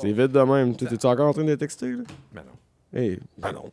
C'est 0.00 0.12
vite 0.12 0.32
de 0.32 0.40
même. 0.40 0.76
Tu 0.76 0.84
es 0.84 1.06
encore 1.06 1.28
en 1.28 1.32
train 1.32 1.44
de 1.44 1.54
texter, 1.54 1.90
là? 1.92 2.02
Ben 2.32 2.42
non. 2.46 2.98
Hey, 3.00 3.18
Ben 3.38 3.52
non. 3.52 3.64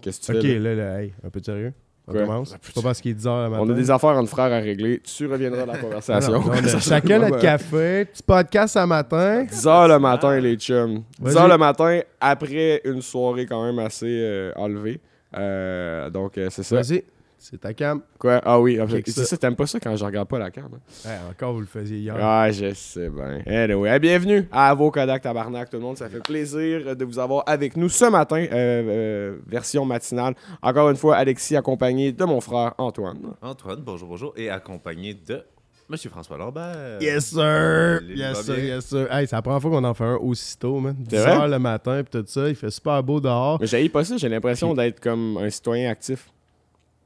qu'est-ce 0.00 0.20
que 0.20 0.32
tu 0.32 0.38
Ok, 0.38 0.42
fais? 0.44 0.58
là? 0.58 0.74
là, 0.74 0.92
là, 0.94 1.02
hey, 1.02 1.12
un 1.24 1.28
peu 1.30 1.40
de 1.40 1.44
sérieux? 1.44 1.72
On 2.06 2.12
Quoi? 2.12 2.22
commence? 2.22 2.56
C'est 2.62 2.74
pas 2.74 2.80
parce 2.80 3.00
qu'il 3.02 3.10
est 3.10 3.14
10 3.14 3.26
h 3.26 3.44
le 3.44 3.50
matin. 3.50 3.62
On 3.66 3.70
a 3.70 3.74
des 3.74 3.90
affaires 3.90 4.10
entre 4.16 4.30
frères 4.30 4.50
à 4.50 4.58
régler. 4.60 5.00
Tu 5.00 5.26
reviendras 5.26 5.66
dans 5.66 5.72
la 5.74 5.78
conversation. 5.78 6.32
Non, 6.32 6.40
non, 6.40 6.46
on 6.48 6.52
a 6.52 6.62
Ça, 6.62 6.80
ça 6.80 6.94
chacun 6.94 7.18
notre 7.18 7.38
café, 7.38 8.06
petit 8.06 8.22
podcast 8.22 8.72
ce 8.74 8.86
matin. 8.86 9.44
10 9.44 9.66
h 9.66 9.88
le 9.88 9.98
matin, 9.98 10.40
les 10.40 10.56
chums. 10.56 11.02
10 11.20 11.34
Vas-y. 11.34 11.34
h 11.34 11.48
le 11.50 11.58
matin, 11.58 12.00
après 12.18 12.80
une 12.84 13.02
soirée 13.02 13.44
quand 13.44 13.62
même 13.62 13.78
assez 13.78 14.06
euh, 14.08 14.52
enlevée. 14.56 15.00
Euh, 15.36 16.08
donc, 16.08 16.38
euh, 16.38 16.48
c'est 16.50 16.62
ça. 16.62 16.76
Vas-y, 16.76 17.04
c'est 17.38 17.60
ta 17.60 17.72
cam. 17.72 18.00
Quoi? 18.18 18.40
Ah 18.44 18.60
oui, 18.60 18.78
c'est 19.06 19.10
ça. 19.12 19.24
ça. 19.24 19.36
T'aimes 19.36 19.54
pas 19.56 19.66
ça 19.66 19.78
quand 19.80 19.94
je 19.96 20.04
regarde 20.04 20.28
pas 20.28 20.38
la 20.38 20.50
carte? 20.50 20.72
hein? 20.74 21.08
Hey, 21.08 21.18
encore, 21.30 21.52
vous 21.54 21.60
le 21.60 21.66
faisiez 21.66 21.98
hier. 21.98 22.16
Ah, 22.20 22.50
je 22.50 22.74
sais 22.74 23.08
bien. 23.08 23.40
Anyway, 23.46 23.90
eh, 23.94 23.98
bienvenue 23.98 24.48
à 24.50 24.74
vos 24.74 24.90
Kodak 24.90 25.22
Tabarnak, 25.22 25.70
tout 25.70 25.76
le 25.76 25.82
monde. 25.82 25.96
Ça 25.96 26.08
fait 26.08 26.22
plaisir 26.22 26.96
de 26.96 27.04
vous 27.04 27.18
avoir 27.18 27.44
avec 27.46 27.76
nous 27.76 27.88
ce 27.88 28.04
matin, 28.06 28.44
euh, 28.50 28.52
euh, 28.52 29.38
version 29.46 29.84
matinale. 29.84 30.34
Encore 30.60 30.90
une 30.90 30.96
fois, 30.96 31.16
Alexis 31.16 31.56
accompagné 31.56 32.12
de 32.12 32.24
mon 32.24 32.40
frère 32.40 32.74
Antoine. 32.78 33.34
Antoine, 33.40 33.80
bonjour, 33.84 34.08
bonjour. 34.08 34.32
Et 34.36 34.50
accompagné 34.50 35.14
de 35.14 35.42
Monsieur 35.88 36.10
François 36.10 36.36
Lambert. 36.36 36.98
Yes, 37.00 37.26
sir! 37.30 38.00
Yes, 38.14 38.42
sir, 38.42 38.58
yes, 38.58 38.84
sir. 38.86 39.06
Hey, 39.10 39.26
c'est 39.26 39.36
la 39.36 39.40
première 39.42 39.62
fois 39.62 39.70
qu'on 39.70 39.84
en 39.84 39.94
fait 39.94 40.04
un 40.04 40.16
aussitôt, 40.16 40.80
man. 40.80 40.94
10 40.98 41.06
C'est 41.16 41.22
vrai? 41.22 41.30
heures 41.36 41.48
le 41.48 41.58
matin, 41.58 42.02
pis 42.02 42.10
tout 42.10 42.24
ça. 42.26 42.48
Il 42.48 42.54
fait 42.56 42.70
super 42.70 43.02
beau 43.02 43.20
dehors. 43.20 43.58
Mais 43.60 43.66
j'ai 43.66 43.88
pas 43.88 44.04
ça, 44.04 44.16
j'ai 44.18 44.28
l'impression 44.28 44.74
d'être 44.74 45.00
comme 45.00 45.38
un 45.38 45.48
citoyen 45.48 45.90
actif. 45.90 46.28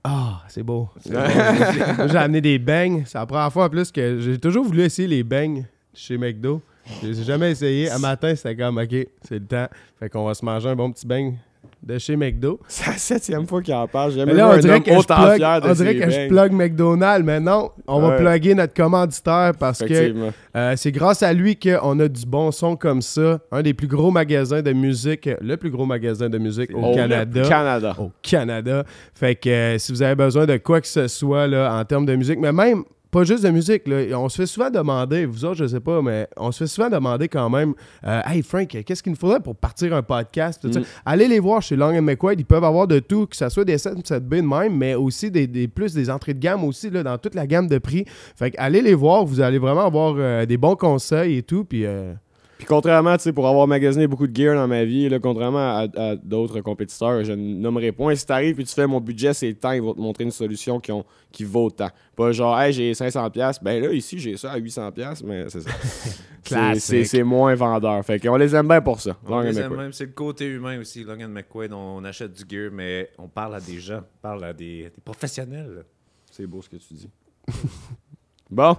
Ah, 0.04 0.42
c'est 0.48 0.62
beau. 0.62 0.88
C'est 1.00 1.12
bon. 1.12 2.08
j'ai 2.08 2.16
amené 2.16 2.40
des 2.40 2.58
beignes. 2.58 3.04
C'est 3.06 3.18
la 3.18 3.26
première 3.26 3.52
fois 3.52 3.66
en 3.66 3.68
plus 3.70 3.92
que 3.92 4.18
j'ai 4.18 4.38
toujours 4.38 4.64
voulu 4.64 4.82
essayer 4.82 5.06
les 5.06 5.22
beignes 5.22 5.64
chez 5.94 6.18
McDo. 6.18 6.60
Je 7.00 7.06
les 7.06 7.20
ai 7.20 7.24
jamais 7.24 7.52
essayé. 7.52 7.90
Un 7.90 7.98
matin, 8.00 8.34
c'était 8.34 8.56
comme, 8.56 8.78
OK, 8.78 8.90
c'est 9.22 9.38
le 9.38 9.46
temps. 9.46 9.68
Fait 10.00 10.08
qu'on 10.08 10.24
va 10.24 10.34
se 10.34 10.44
manger 10.44 10.68
un 10.70 10.76
bon 10.76 10.90
petit 10.90 11.06
beigne 11.06 11.36
de 11.82 11.98
chez 11.98 12.16
McDo. 12.16 12.60
C'est 12.68 12.86
la 12.90 12.96
septième 12.96 13.46
fois 13.46 13.62
qu'il 13.62 13.74
en 13.74 13.86
parle. 13.88 14.12
Jamais 14.12 14.34
là, 14.34 14.50
on 14.54 14.58
dirait 14.58 14.80
que, 14.80 14.92
je 14.92 14.96
autant 14.96 15.22
plug, 15.22 15.36
fier 15.36 15.60
de 15.60 15.68
on 15.68 15.72
dirait 15.72 15.96
que 15.96 16.10
je 16.10 16.28
plug 16.28 16.52
McDonald's, 16.52 17.24
mais 17.24 17.40
non, 17.40 17.70
on 17.86 18.00
va 18.00 18.16
plugger 18.16 18.54
notre 18.54 18.74
commanditaire 18.74 19.52
parce 19.58 19.80
que 19.80 20.14
euh, 20.56 20.74
c'est 20.76 20.92
grâce 20.92 21.22
à 21.22 21.32
lui 21.32 21.56
qu'on 21.58 21.98
a 22.00 22.08
du 22.08 22.26
bon 22.26 22.50
son 22.50 22.76
comme 22.76 23.02
ça. 23.02 23.40
Un 23.50 23.62
des 23.62 23.74
plus 23.74 23.88
gros 23.88 24.10
magasins 24.10 24.62
de 24.62 24.72
musique, 24.72 25.28
le 25.40 25.56
plus 25.56 25.70
gros 25.70 25.86
magasin 25.86 26.28
de 26.28 26.38
musique 26.38 26.70
au 26.74 26.82
Au 26.82 26.94
Canada. 26.94 27.42
Canada. 27.48 27.96
Au 27.98 28.10
Canada. 28.22 28.84
Fait 29.14 29.34
que 29.34 29.48
euh, 29.48 29.78
si 29.78 29.92
vous 29.92 30.02
avez 30.02 30.14
besoin 30.14 30.46
de 30.46 30.56
quoi 30.58 30.80
que 30.80 30.86
ce 30.88 31.08
soit 31.08 31.46
là, 31.46 31.74
en 31.74 31.84
termes 31.84 32.06
de 32.06 32.14
musique, 32.14 32.38
mais 32.38 32.52
même 32.52 32.84
pas 33.12 33.24
juste 33.24 33.44
de 33.44 33.50
musique, 33.50 33.86
là, 33.86 34.18
on 34.18 34.28
se 34.30 34.36
fait 34.38 34.46
souvent 34.46 34.70
demander, 34.70 35.26
vous 35.26 35.44
autres, 35.44 35.56
je 35.56 35.66
sais 35.66 35.80
pas, 35.80 36.00
mais 36.02 36.26
on 36.36 36.50
se 36.50 36.64
fait 36.64 36.66
souvent 36.66 36.88
demander 36.88 37.28
quand 37.28 37.48
même 37.50 37.74
euh, 38.04 38.20
Hey 38.26 38.42
Frank, 38.42 38.66
qu'est-ce 38.68 39.02
qu'il 39.02 39.12
nous 39.12 39.18
faudrait 39.18 39.38
pour 39.40 39.54
partir 39.54 39.94
un 39.94 40.02
podcast? 40.02 40.64
Mm. 40.64 40.82
Allez 41.04 41.28
les 41.28 41.38
voir 41.38 41.60
chez 41.62 41.76
Long 41.76 41.92
McQuaid, 42.02 42.40
ils 42.40 42.46
peuvent 42.46 42.64
avoir 42.64 42.86
de 42.88 42.98
tout, 42.98 43.26
que 43.26 43.36
ce 43.36 43.48
soit 43.50 43.64
des 43.66 43.76
7 43.76 43.98
7B 43.98 44.36
de 44.36 44.40
même, 44.40 44.76
mais 44.76 44.94
aussi 44.94 45.30
des, 45.30 45.46
des- 45.46 45.68
plus 45.68 45.92
des 45.94 46.08
entrées 46.10 46.32
de 46.34 46.40
gamme 46.40 46.64
aussi, 46.64 46.88
là, 46.90 47.02
dans 47.02 47.18
toute 47.18 47.34
la 47.34 47.46
gamme 47.46 47.68
de 47.68 47.76
prix. 47.78 48.06
Fait 48.34 48.50
que 48.50 48.56
allez 48.58 48.80
les 48.82 48.94
voir, 48.94 49.24
vous 49.26 49.40
allez 49.42 49.58
vraiment 49.58 49.84
avoir 49.86 50.14
euh, 50.16 50.46
des 50.46 50.56
bons 50.56 50.74
conseils 50.76 51.36
et 51.36 51.42
tout, 51.42 51.64
puis 51.64 51.84
euh, 51.84 52.14
Puis 52.62 52.68
contrairement, 52.68 53.16
tu 53.16 53.24
sais, 53.24 53.32
pour 53.32 53.48
avoir 53.48 53.66
magasiné 53.66 54.06
beaucoup 54.06 54.28
de 54.28 54.36
gear 54.36 54.54
dans 54.54 54.68
ma 54.68 54.84
vie, 54.84 55.08
là, 55.08 55.18
contrairement 55.18 55.58
à, 55.58 55.88
à 55.96 56.14
d'autres 56.14 56.60
compétiteurs, 56.60 57.24
je 57.24 57.32
ne 57.32 57.56
nommerai 57.56 57.90
point. 57.90 58.14
Si 58.14 58.24
t'arrives 58.24 58.60
et 58.60 58.62
tu 58.62 58.72
fais 58.72 58.86
mon 58.86 59.00
budget, 59.00 59.34
c'est 59.34 59.52
tant, 59.54 59.72
ils 59.72 59.82
vont 59.82 59.94
te 59.94 60.00
montrer 60.00 60.22
une 60.22 60.30
solution 60.30 60.78
qui, 60.78 60.92
ont, 60.92 61.04
qui 61.32 61.42
vaut 61.42 61.70
tant. 61.70 61.90
Pas 62.14 62.30
genre, 62.30 62.56
hey, 62.60 62.72
j'ai 62.72 62.92
500$, 62.92 63.58
ben 63.64 63.82
là, 63.82 63.92
ici, 63.92 64.20
j'ai 64.20 64.36
ça 64.36 64.52
à 64.52 64.60
800$, 64.60 65.24
mais 65.24 65.46
c'est 65.48 65.62
ça. 65.62 65.70
C'est- 66.78 67.22
moins 67.24 67.52
vendeur. 67.56 68.04
Fait 68.04 68.20
qu'on 68.20 68.36
les 68.36 68.54
aime 68.54 68.68
bien 68.68 68.80
pour 68.80 69.00
ça. 69.00 69.16
On 69.26 69.30
Long 69.30 69.40
les 69.40 69.58
aime 69.58 69.74
même, 69.74 69.92
c'est 69.92 70.06
le 70.06 70.12
côté 70.12 70.46
humain 70.46 70.78
aussi. 70.78 71.02
Logan 71.02 71.32
McQuaid, 71.32 71.72
on 71.72 72.04
achète 72.04 72.32
du 72.32 72.44
gear, 72.48 72.70
mais 72.72 73.10
on 73.18 73.26
parle 73.26 73.56
à 73.56 73.60
des 73.60 73.80
gens, 73.80 74.02
on 74.02 74.22
parle 74.22 74.44
à 74.44 74.52
des, 74.52 74.84
des 74.84 75.00
professionnels. 75.04 75.84
C'est 76.30 76.46
beau 76.46 76.62
ce 76.62 76.68
que 76.68 76.76
tu 76.76 76.94
dis. 76.94 77.10
bon, 78.50 78.76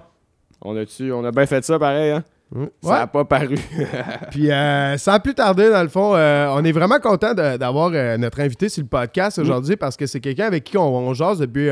on 0.62 0.74
a, 0.74 0.84
on 1.12 1.24
a 1.26 1.30
bien 1.30 1.44
fait 1.44 1.62
ça 1.62 1.78
pareil, 1.78 2.12
hein? 2.12 2.24
Ouais. 2.52 2.70
Ça 2.82 2.90
n'a 2.90 3.06
pas 3.06 3.24
paru. 3.24 3.56
Puis 4.30 4.50
euh, 4.50 4.96
sans 4.98 5.18
plus 5.20 5.34
tarder, 5.34 5.70
dans 5.70 5.82
le 5.82 5.88
fond, 5.88 6.14
euh, 6.14 6.48
on 6.50 6.64
est 6.64 6.72
vraiment 6.72 6.98
content 7.00 7.34
d'avoir 7.34 7.90
euh, 7.92 8.16
notre 8.16 8.40
invité 8.40 8.68
sur 8.68 8.82
le 8.82 8.88
podcast 8.88 9.38
aujourd'hui 9.38 9.76
parce 9.76 9.96
que 9.96 10.06
c'est 10.06 10.20
quelqu'un 10.20 10.46
avec 10.46 10.64
qui 10.64 10.78
on, 10.78 10.96
on 10.96 11.14
jase 11.14 11.38
depuis, 11.38 11.68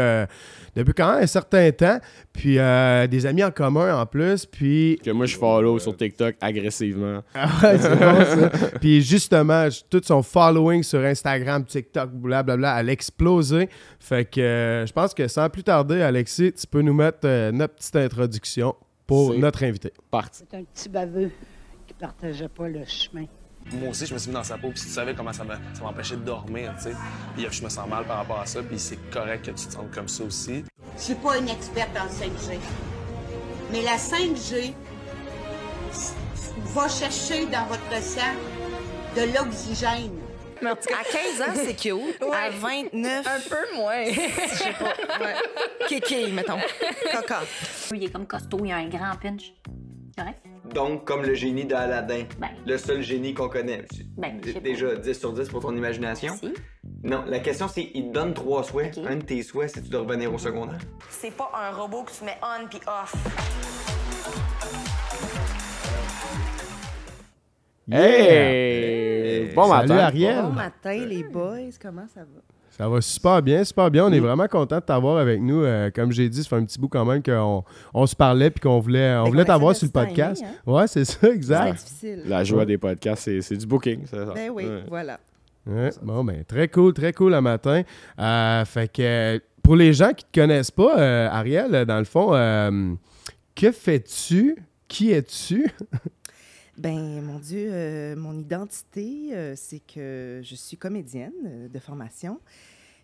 depuis 0.74 0.94
quand 0.94 1.12
même 1.12 1.22
un 1.22 1.26
certain 1.26 1.70
temps. 1.72 1.98
Puis 2.32 2.56
des 2.56 3.26
amis 3.26 3.44
en 3.44 3.50
commun 3.50 3.96
en 3.96 4.06
plus. 4.06 4.46
Puis 4.46 4.98
que 5.04 5.10
moi, 5.10 5.26
je 5.26 5.36
follow 5.36 5.78
sur 5.78 5.96
TikTok 5.96 6.36
agressivement. 6.40 7.22
Ah 7.34 7.48
ouais, 7.62 7.78
c'est 7.78 7.96
bon, 7.96 8.24
ça. 8.24 8.68
Puis 8.80 9.02
justement, 9.02 9.66
tout 9.90 10.00
son 10.04 10.22
following 10.22 10.82
sur 10.82 11.00
Instagram, 11.00 11.64
TikTok, 11.64 12.10
blablabla, 12.10 12.74
a 12.74 12.84
explosé. 12.84 13.68
Fait 13.98 14.24
que 14.24 14.84
je 14.86 14.92
pense 14.92 15.12
que 15.12 15.26
sans 15.28 15.48
plus 15.48 15.64
tarder, 15.64 16.02
Alexis, 16.02 16.52
tu 16.52 16.66
peux 16.66 16.82
nous 16.82 16.94
mettre 16.94 17.26
notre 17.50 17.74
petite 17.74 17.96
introduction 17.96 18.74
pour 19.12 19.32
C'est- 19.32 19.38
notre 19.38 19.62
invité. 19.64 19.92
Parti. 20.10 20.42
C'est 20.50 20.56
un 20.56 20.64
petit 20.64 20.88
baveux 20.88 21.30
qui 21.86 21.94
partageait 21.94 22.48
pas 22.48 22.68
le 22.68 22.84
chemin. 22.86 23.26
Moi 23.72 23.90
aussi, 23.90 24.06
je 24.06 24.14
me 24.14 24.18
suis 24.18 24.28
mis 24.30 24.34
dans 24.34 24.42
sa 24.42 24.56
peau, 24.58 24.70
puis 24.70 24.80
tu 24.80 24.88
savais 24.88 25.14
comment 25.14 25.32
ça 25.32 25.44
m'empêchait 25.82 26.16
de 26.16 26.22
dormir, 26.22 26.74
tu 26.78 26.84
sais. 26.84 26.92
Puis 27.36 27.46
je 27.50 27.62
me 27.62 27.68
sens 27.68 27.86
mal 27.88 28.04
par 28.06 28.16
rapport 28.18 28.40
à 28.40 28.46
ça, 28.46 28.62
puis 28.62 28.78
c'est 28.78 28.96
correct 29.10 29.44
que 29.44 29.50
tu 29.52 29.66
te 29.66 29.72
sentes 29.72 29.90
comme 29.92 30.08
ça 30.08 30.24
aussi. 30.24 30.64
Je 30.96 31.02
suis 31.02 31.14
pas 31.14 31.38
une 31.38 31.48
experte 31.48 31.90
en 31.96 32.08
5G. 32.08 32.58
Mais 33.70 33.82
la 33.82 33.98
5G 33.98 34.74
s- 35.90 36.14
va 36.74 36.88
chercher 36.88 37.46
dans 37.46 37.66
votre 37.66 38.02
sang 38.02 38.34
de 39.16 39.22
l'oxygène. 39.34 40.10
À 40.66 40.76
15 40.76 41.42
ans, 41.42 41.52
c'est 41.54 41.74
cute. 41.74 42.22
À 42.32 42.50
29, 42.50 43.26
Un 43.26 43.40
peu 43.48 43.76
moins. 43.76 44.04
je 44.06 44.12
sais 44.12 44.72
pas. 44.72 45.24
Ouais. 45.24 45.34
Kéké, 45.88 46.30
mettons. 46.30 46.58
Caca. 47.10 47.40
Il 47.92 48.04
est 48.04 48.10
comme 48.10 48.26
costaud, 48.26 48.60
il 48.64 48.72
a 48.72 48.76
un 48.76 48.88
grand 48.88 49.16
pinch. 49.20 49.52
Correct? 50.16 50.38
Donc, 50.72 51.04
comme 51.04 51.22
le 51.22 51.34
génie 51.34 51.64
d'Aladin. 51.64 52.24
Ben. 52.38 52.50
Le 52.66 52.78
seul 52.78 53.02
génie 53.02 53.34
qu'on 53.34 53.48
connaît. 53.48 53.84
Ben. 54.16 54.40
Déjà 54.40 54.94
10 54.94 55.18
sur 55.18 55.32
10 55.32 55.48
pour 55.48 55.62
ton 55.62 55.76
imagination. 55.76 56.34
Si. 56.36 56.54
Non, 57.02 57.24
la 57.26 57.40
question 57.40 57.66
c'est, 57.66 57.90
il 57.94 58.08
te 58.08 58.12
donne 58.12 58.32
trois 58.32 58.62
souhaits. 58.62 58.98
Un 59.06 59.16
de 59.16 59.22
tes 59.22 59.42
souhaits, 59.42 59.72
c'est 59.74 59.88
de 59.88 59.96
revenir 59.96 60.32
au 60.32 60.38
secondaire? 60.38 60.78
C'est 61.10 61.32
pas 61.32 61.50
un 61.54 61.72
robot 61.74 62.04
que 62.04 62.12
tu 62.12 62.24
mets 62.24 62.38
on 62.42 62.68
puis 62.68 62.80
off. 62.86 63.14
Hey! 67.90 69.01
Bon 69.54 69.68
Salut 69.68 69.88
matin. 69.88 70.04
Ariel. 70.04 70.42
Bon 70.42 70.50
matin, 70.52 71.06
les 71.06 71.24
boys. 71.24 71.70
Comment 71.80 72.06
ça 72.12 72.20
va? 72.20 72.40
Ça 72.70 72.88
va 72.88 73.00
super 73.02 73.42
bien, 73.42 73.62
super 73.64 73.90
bien. 73.90 74.06
On 74.06 74.12
est 74.12 74.18
vraiment 74.20 74.48
content 74.48 74.76
de 74.76 74.80
t'avoir 74.82 75.18
avec 75.18 75.40
nous. 75.42 75.62
Euh, 75.62 75.90
comme 75.94 76.10
j'ai 76.10 76.28
dit, 76.30 76.42
ça 76.42 76.48
fait 76.48 76.56
un 76.56 76.64
petit 76.64 76.78
bout 76.78 76.88
quand 76.88 77.04
même 77.04 77.22
qu'on 77.22 77.62
on 77.92 78.06
se 78.06 78.16
parlait 78.16 78.50
puis 78.50 78.60
qu'on 78.60 78.80
voulait, 78.80 79.14
on 79.16 79.24
voulait 79.24 79.44
t'avoir 79.44 79.76
sur 79.76 79.86
le 79.86 79.92
podcast. 79.92 80.42
hein? 80.42 80.52
Ouais, 80.70 80.86
c'est 80.86 81.04
ça, 81.04 81.18
C'est 81.20 81.32
exact. 81.34 81.72
difficile. 81.74 82.22
La 82.26 82.42
joie 82.44 82.64
des 82.64 82.78
podcasts, 82.78 83.24
c'est 83.24 83.42
c'est 83.42 83.56
du 83.58 83.66
booking. 83.66 84.04
c'est 84.06 84.16
ça. 84.24 84.32
Ben 84.34 84.50
oui, 84.50 84.64
Ouais. 84.66 84.84
voilà. 84.88 85.20
Ouais, 85.66 85.90
bon, 86.02 86.24
ben, 86.24 86.42
très 86.44 86.66
cool, 86.68 86.92
très 86.94 87.12
cool 87.12 87.32
le 87.32 87.40
matin. 87.42 87.82
Euh, 88.18 88.64
fait 88.64 88.90
que 88.90 89.40
pour 89.62 89.76
les 89.76 89.92
gens 89.92 90.12
qui 90.12 90.24
te 90.24 90.40
connaissent 90.40 90.70
pas, 90.72 90.98
euh, 90.98 91.28
Ariel, 91.30 91.84
dans 91.84 91.98
le 91.98 92.04
fond, 92.04 92.30
euh, 92.32 92.94
que 93.54 93.70
fais-tu? 93.70 94.56
Qui 94.88 95.12
es-tu? 95.12 95.70
Ben, 96.78 97.20
mon 97.20 97.38
Dieu, 97.38 97.68
euh, 97.70 98.16
mon 98.16 98.38
identité, 98.38 99.28
euh, 99.32 99.52
c'est 99.56 99.80
que 99.80 100.40
je 100.42 100.54
suis 100.54 100.78
comédienne 100.78 101.32
euh, 101.44 101.68
de 101.68 101.78
formation. 101.78 102.40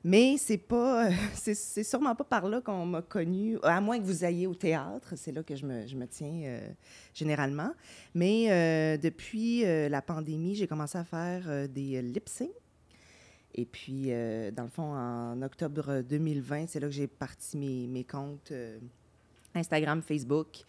Mais 0.05 0.37
c'est 0.39 0.57
pas, 0.57 1.11
c'est 1.35 1.85
sûrement 1.85 2.15
pas 2.15 2.25
par 2.25 2.49
là 2.49 2.63
qu'on 2.63 2.87
m'a 2.87 3.03
connue, 3.03 3.59
à 3.63 3.81
moins 3.83 3.99
que 3.99 4.05
vous 4.05 4.25
ayez 4.25 4.47
au 4.47 4.55
théâtre, 4.55 5.15
c'est 5.17 5.33
là 5.33 5.43
que 5.43 5.55
je 5.55 5.67
me, 5.67 5.87
je 5.87 5.97
me 5.97 6.07
tiens 6.07 6.61
généralement. 7.13 7.73
Mais 8.15 8.99
depuis 8.99 9.65
la 9.65 10.01
pandémie, 10.01 10.55
j'ai 10.55 10.69
commencé 10.69 10.97
à 10.97 11.05
faire 11.05 11.69
des 11.69 12.01
lip-syncs. 12.01 12.49
Et 13.57 13.65
puis, 13.65 14.07
dans 14.53 14.63
le 14.63 14.71
fond, 14.71 14.95
en 14.95 15.43
octobre 15.43 16.03
2020, 16.03 16.69
c'est 16.69 16.79
là 16.79 16.87
que 16.87 16.95
j'ai 16.95 17.09
parti 17.09 17.57
mes, 17.57 17.89
mes 17.89 18.05
comptes 18.05 18.53
Instagram, 19.57 20.01
Facebook. 20.01 20.65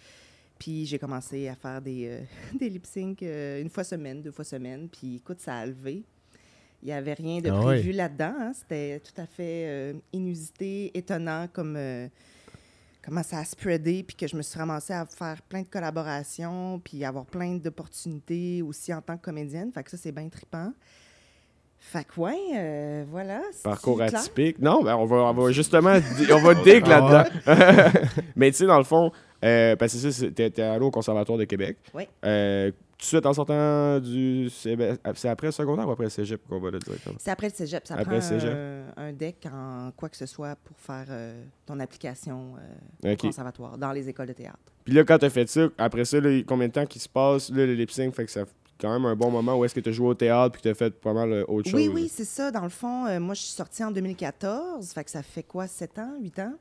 Puis 0.59 0.85
j'ai 0.85 1.00
commencé 1.00 1.47
à 1.47 1.56
faire 1.56 1.81
des, 1.81 2.07
euh, 2.07 2.19
des 2.59 2.69
lip-syncs 2.69 3.23
euh, 3.23 3.61
une 3.61 3.69
fois 3.69 3.83
semaine, 3.83 4.21
deux 4.21 4.31
fois 4.31 4.44
semaine. 4.44 4.89
Puis 4.89 5.15
écoute, 5.15 5.39
ça 5.39 5.56
a 5.56 5.65
levé. 5.65 6.03
Il 6.83 6.85
n'y 6.88 6.91
avait 6.94 7.13
rien 7.13 7.39
de 7.41 7.50
Ah 7.50 7.59
prévu 7.61 7.91
là-dedans. 7.91 8.33
hein. 8.39 8.51
C'était 8.53 9.00
tout 9.00 9.19
à 9.21 9.25
fait 9.25 9.65
euh, 9.67 9.94
inusité, 10.13 10.91
étonnant 10.97 11.47
comme 11.51 11.75
euh, 11.77 12.07
comment 13.01 13.23
ça 13.23 13.39
a 13.39 13.45
spreadé. 13.45 14.03
Puis 14.03 14.15
que 14.15 14.27
je 14.27 14.35
me 14.35 14.41
suis 14.41 14.57
ramassée 14.59 14.94
à 14.94 15.06
faire 15.06 15.41
plein 15.44 15.61
de 15.61 15.67
collaborations, 15.67 16.79
puis 16.83 17.03
avoir 17.03 17.25
plein 17.25 17.56
d'opportunités 17.56 18.61
aussi 18.61 18.94
en 18.94 19.01
tant 19.01 19.17
que 19.17 19.23
comédienne. 19.23 19.71
Fait 19.73 19.83
que 19.83 19.91
ça, 19.91 19.97
c'est 19.97 20.11
bien 20.13 20.27
trippant. 20.29 20.71
Fait 21.81 22.03
que 22.06 22.19
ouais, 22.19 22.38
euh, 22.56 23.06
voilà. 23.09 23.41
Parcours 23.63 23.97
clair? 23.97 24.13
atypique. 24.13 24.59
Non, 24.59 24.83
ben 24.83 24.95
on 24.97 25.06
va, 25.06 25.15
on 25.17 25.33
va 25.33 25.51
justement 25.53 25.97
on 26.33 26.39
va 26.41 26.53
dig 26.56 26.83
Ah 26.85 26.89
là-dedans. 26.89 28.00
Mais 28.35 28.51
tu 28.51 28.57
sais, 28.57 28.65
dans 28.65 28.77
le 28.77 28.83
fond, 28.83 29.11
euh, 29.44 29.75
parce 29.75 29.94
que 29.94 30.00
c'est 30.00 30.12
ça, 30.12 30.31
t'es 30.31 30.62
allé 30.62 30.83
au 30.86 30.91
Conservatoire 30.91 31.38
de 31.38 31.45
Québec. 31.45 31.77
Oui. 31.94 32.07
Euh, 32.25 32.71
de 33.00 33.03
suite 33.06 33.25
en 33.25 33.33
sortant 33.33 34.00
du. 34.00 34.50
C'est 34.50 34.77
après 35.03 35.47
le 35.47 35.51
secondaire 35.51 35.88
ou 35.88 35.91
après 35.91 36.06
le 36.06 36.09
cégep 36.09 36.41
qu'on 36.47 36.59
va 36.59 36.71
le 36.71 36.80
dire? 36.80 36.95
comme? 37.03 37.15
C'est 37.18 37.31
après 37.31 37.47
le 37.47 37.53
cégep. 37.53 37.88
Ça 37.88 37.95
Après 37.95 38.19
prend 38.19 38.36
un, 38.36 38.83
un 38.97 39.13
deck 39.13 39.47
en 39.51 39.91
quoi 39.95 40.09
que 40.09 40.18
ce 40.18 40.25
soit 40.25 40.56
pour 40.57 40.77
faire 40.77 41.06
euh, 41.09 41.44
ton 41.65 41.80
application 41.80 42.56
euh, 43.06 43.13
au 43.13 43.18
conservatoire 43.18 43.77
dans 43.77 43.91
les 43.91 44.09
écoles 44.09 44.27
de 44.27 44.33
théâtre. 44.33 44.59
Puis 44.83 44.94
là, 44.94 45.03
quand 45.03 45.18
t'as 45.18 45.30
fait 45.30 45.47
ça, 45.47 45.68
après 45.77 46.06
ça, 46.06 46.19
là, 46.19 46.42
combien 46.45 46.68
de 46.68 46.74
temps 46.74 46.85
qui 46.85 47.00
se 47.00 47.09
passe, 47.09 47.50
là, 47.51 47.65
le 47.65 47.74
lip 47.74 47.92
sync, 47.92 48.13
fait 48.13 48.25
que 48.25 48.31
ça 48.31 48.45
fait 48.45 48.51
quand 48.80 48.92
même 48.92 49.06
un 49.06 49.15
bon 49.15 49.30
moment 49.30 49.57
où 49.57 49.65
est-ce 49.65 49.75
que 49.75 49.81
t'as 49.81 49.92
joué 49.92 50.07
au 50.07 50.13
théâtre 50.13 50.53
puis 50.53 50.62
que 50.62 50.69
t'as 50.69 50.75
fait 50.75 50.94
pas 50.94 51.13
mal 51.13 51.45
autre 51.47 51.69
chose. 51.69 51.80
Oui, 51.80 51.89
oui, 51.94 52.09
c'est 52.13 52.25
ça. 52.25 52.50
Dans 52.51 52.63
le 52.63 52.69
fond, 52.69 53.06
euh, 53.07 53.19
moi, 53.19 53.33
je 53.33 53.42
suis 53.42 53.51
sortie 53.51 53.83
en 53.83 53.92
2014. 53.92 54.92
Fait 54.92 55.03
que 55.03 55.12
ça 55.12 55.21
fait 55.24 55.44
quoi, 55.44 55.68
7 55.68 56.00
ans, 56.00 56.13
8 56.21 56.39
ans? 56.39 56.53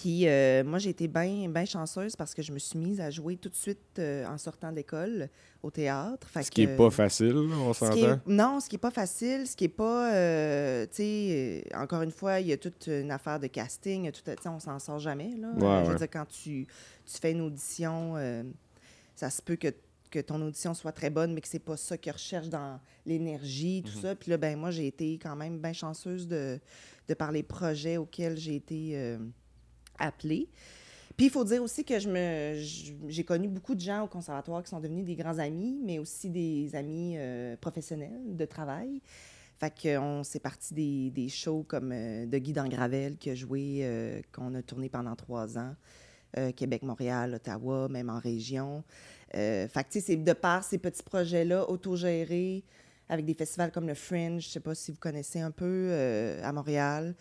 Puis 0.00 0.28
euh, 0.28 0.62
moi, 0.62 0.78
j'ai 0.78 0.90
été 0.90 1.08
bien 1.08 1.48
ben 1.48 1.66
chanceuse 1.66 2.14
parce 2.14 2.32
que 2.32 2.40
je 2.40 2.52
me 2.52 2.58
suis 2.60 2.78
mise 2.78 3.00
à 3.00 3.10
jouer 3.10 3.36
tout 3.36 3.48
de 3.48 3.54
suite 3.56 3.80
euh, 3.98 4.24
en 4.26 4.38
sortant 4.38 4.70
de 4.70 4.76
l'école 4.76 5.28
au 5.60 5.70
théâtre. 5.72 6.28
Fait 6.28 6.44
Ce 6.44 6.50
qui 6.52 6.64
que- 6.66 6.70
est 6.70 6.76
pas 6.76 6.90
facile, 6.90 7.34
on 7.34 7.72
s'entend. 7.72 8.20
non, 8.26 8.60
ce 8.60 8.68
qui 8.68 8.76
n'est 8.76 8.80
pas 8.80 8.92
facile, 8.92 9.46
ce 9.48 9.56
qui 9.56 9.64
n'est 9.64 9.68
pas. 9.70 10.14
euh, 10.14 10.86
tu 10.86 10.96
sais, 10.98 11.62
euh, 11.74 11.78
encore 11.82 12.02
une 12.02 12.12
fois, 12.12 12.38
il 12.38 12.46
y 12.46 12.52
a 12.52 12.56
toute 12.56 12.86
une 12.86 13.10
affaire 13.10 13.40
de 13.40 13.48
casting. 13.48 14.12
tout- 14.12 14.30
on 14.48 14.60
s'en 14.60 14.78
sort 14.78 15.00
jamais. 15.00 15.32
Là. 15.36 15.48
Ouais, 15.54 15.80
je 15.82 15.86
veux 15.86 15.92
ouais. 15.94 15.98
dire, 15.98 16.10
quand 16.12 16.26
tu, 16.28 16.66
tu 17.04 17.18
fais 17.20 17.32
une 17.32 17.40
audition, 17.40 18.14
ça 19.16 19.30
se 19.30 19.42
peut 19.42 19.56
que, 19.56 19.68
que 20.12 20.20
ton 20.20 20.40
audition 20.42 20.74
soit 20.74 20.92
très 20.92 21.10
bonne, 21.10 21.34
mais 21.34 21.40
que 21.40 21.48
c'est 21.48 21.58
pas 21.58 21.76
ça 21.76 21.98
qu'ils 21.98 22.12
recherchent 22.12 22.50
dans 22.50 22.78
l'énergie, 23.04 23.82
tout 23.84 23.96
Mhm. 23.96 24.02
ça. 24.02 24.14
Puis 24.14 24.30
là, 24.30 24.36
ben 24.36 24.56
moi, 24.56 24.70
j'ai 24.70 24.86
été 24.86 25.18
quand 25.20 25.34
même 25.34 25.58
bien 25.58 25.72
chanceuse 25.72 26.28
de, 26.28 26.60
de 27.08 27.14
par 27.14 27.32
les 27.32 27.42
projets 27.42 27.96
auxquels 27.96 28.36
j'ai 28.36 28.54
été 28.54 28.92
euh, 28.94 29.18
appelée. 29.98 30.48
Puis 31.16 31.26
il 31.26 31.30
faut 31.30 31.44
dire 31.44 31.62
aussi 31.62 31.84
que 31.84 31.98
j'ai 31.98 33.24
connu 33.24 33.48
beaucoup 33.48 33.74
de 33.74 33.80
gens 33.80 34.04
au 34.04 34.06
conservatoire 34.06 34.62
qui 34.62 34.70
sont 34.70 34.78
devenus 34.78 35.04
des 35.04 35.16
grands 35.16 35.38
amis, 35.38 35.80
mais 35.84 35.98
aussi 35.98 36.30
des 36.30 36.74
amis 36.76 37.14
euh, 37.16 37.56
professionnels 37.60 38.36
de 38.36 38.44
travail. 38.44 39.00
Fait 39.58 39.72
qu'on 39.82 40.22
s'est 40.22 40.38
parti 40.38 41.10
des, 41.10 41.28
shows 41.28 41.64
comme 41.66 41.90
euh, 41.92 42.26
de 42.26 42.38
Guy 42.38 42.52
Dangravel 42.52 43.16
qui 43.16 43.30
a 43.30 43.34
joué, 43.34 43.80
euh, 43.82 44.20
qu'on 44.32 44.54
a 44.54 44.62
tourné 44.62 44.88
pendant 44.88 45.16
trois 45.16 45.58
ans, 45.58 45.74
euh, 46.36 46.52
Québec, 46.52 46.82
Montréal, 46.82 47.34
Ottawa, 47.34 47.88
même 47.88 48.10
en 48.10 48.18
région. 48.18 48.84
Euh, 49.34 49.66
fait 49.66 49.84
que 49.84 50.00
c'est 50.00 50.16
de 50.16 50.32
par 50.32 50.62
ces 50.62 50.78
petits 50.78 51.02
projets-là, 51.02 51.68
autogérés, 51.68 52.64
avec 53.08 53.24
des 53.24 53.34
festivals 53.34 53.72
comme 53.72 53.86
le 53.86 53.94
Fringe, 53.94 54.44
je 54.44 54.48
sais 54.48 54.60
pas 54.60 54.74
si 54.74 54.90
vous 54.92 54.98
connaissez 54.98 55.40
un 55.40 55.50
peu, 55.50 55.64
euh, 55.66 56.40
à 56.44 56.52
Montréal, 56.52 57.14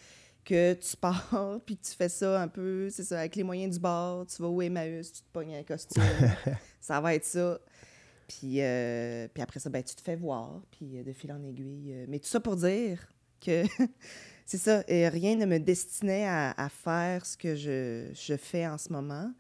que 0.48 0.74
tu 0.76 0.96
pars, 0.96 1.60
puis 1.66 1.76
tu 1.78 1.92
fais 1.92 2.08
ça 2.08 2.42
un 2.42 2.48
peu, 2.48 2.90
c'est 2.90 3.04
ça, 3.04 3.20
avec 3.20 3.36
les 3.36 3.44
moyens 3.44 3.74
du 3.76 3.80
bord, 3.82 4.26
tu 4.26 4.42
vas 4.42 4.48
au 4.48 4.62
Emmaüs, 4.62 5.12
tu 5.12 5.22
te 5.22 5.28
pognes 5.34 5.56
un 5.56 5.64
costume, 5.64 6.02
ça 6.80 7.02
va 7.02 7.16
être 7.16 7.26
ça. 7.26 7.60
Puis, 8.28 8.62
euh, 8.62 9.28
puis 9.34 9.44
après 9.44 9.60
ça, 9.60 9.70
ben, 9.70 9.84
tu 9.84 9.94
te 9.96 10.02
fais 10.02 10.16
voir, 10.16 10.62
puis 10.72 10.98
euh, 10.98 11.04
de 11.04 11.12
fil 11.12 11.32
en 11.34 11.44
aiguille. 11.44 11.94
euh, 11.94 12.06
mais 12.08 12.20
tout 12.20 12.28
ça 12.28 12.40
pour 12.40 12.56
dire 12.56 13.08
que 13.46 13.64
c'est 14.46 14.58
ça, 14.58 14.84
et 14.88 15.10
rien 15.10 15.36
ne 15.36 15.46
me 15.46 15.60
destinait 15.60 16.26
à, 16.26 16.52
à 16.52 16.70
faire 16.70 17.26
ce 17.26 17.36
que 17.36 17.56
je, 17.56 18.10
je 18.14 18.38
fais 18.38 18.66
en 18.68 18.78
ce 18.78 18.92
moment. 18.92 19.32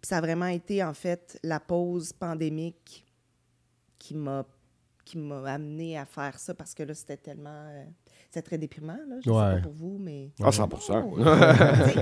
Puis 0.00 0.08
ça 0.08 0.18
a 0.18 0.20
vraiment 0.20 0.46
été, 0.46 0.82
en 0.82 0.94
fait, 0.94 1.38
la 1.42 1.58
pause 1.60 2.12
pandémique 2.12 3.04
qui 3.98 4.14
m'a 4.14 4.46
qui 5.04 5.18
m'a 5.18 5.42
amené 5.52 5.98
à 5.98 6.06
faire 6.06 6.38
ça 6.38 6.54
parce 6.54 6.74
que 6.74 6.84
là, 6.84 6.94
c'était 6.94 7.16
tellement... 7.16 7.66
euh, 7.68 7.84
c'était 8.34 8.42
très 8.46 8.56
déprimant, 8.56 8.96
là. 9.08 9.16
Je 9.20 9.24
sais 9.24 9.30
Ouais. 9.30 9.56
pas 9.56 9.60
pour 9.60 9.72
vous, 9.74 9.98
mais... 10.00 10.30
Ah, 10.42 10.50
100 10.50 10.66
T'sais, 10.68 10.92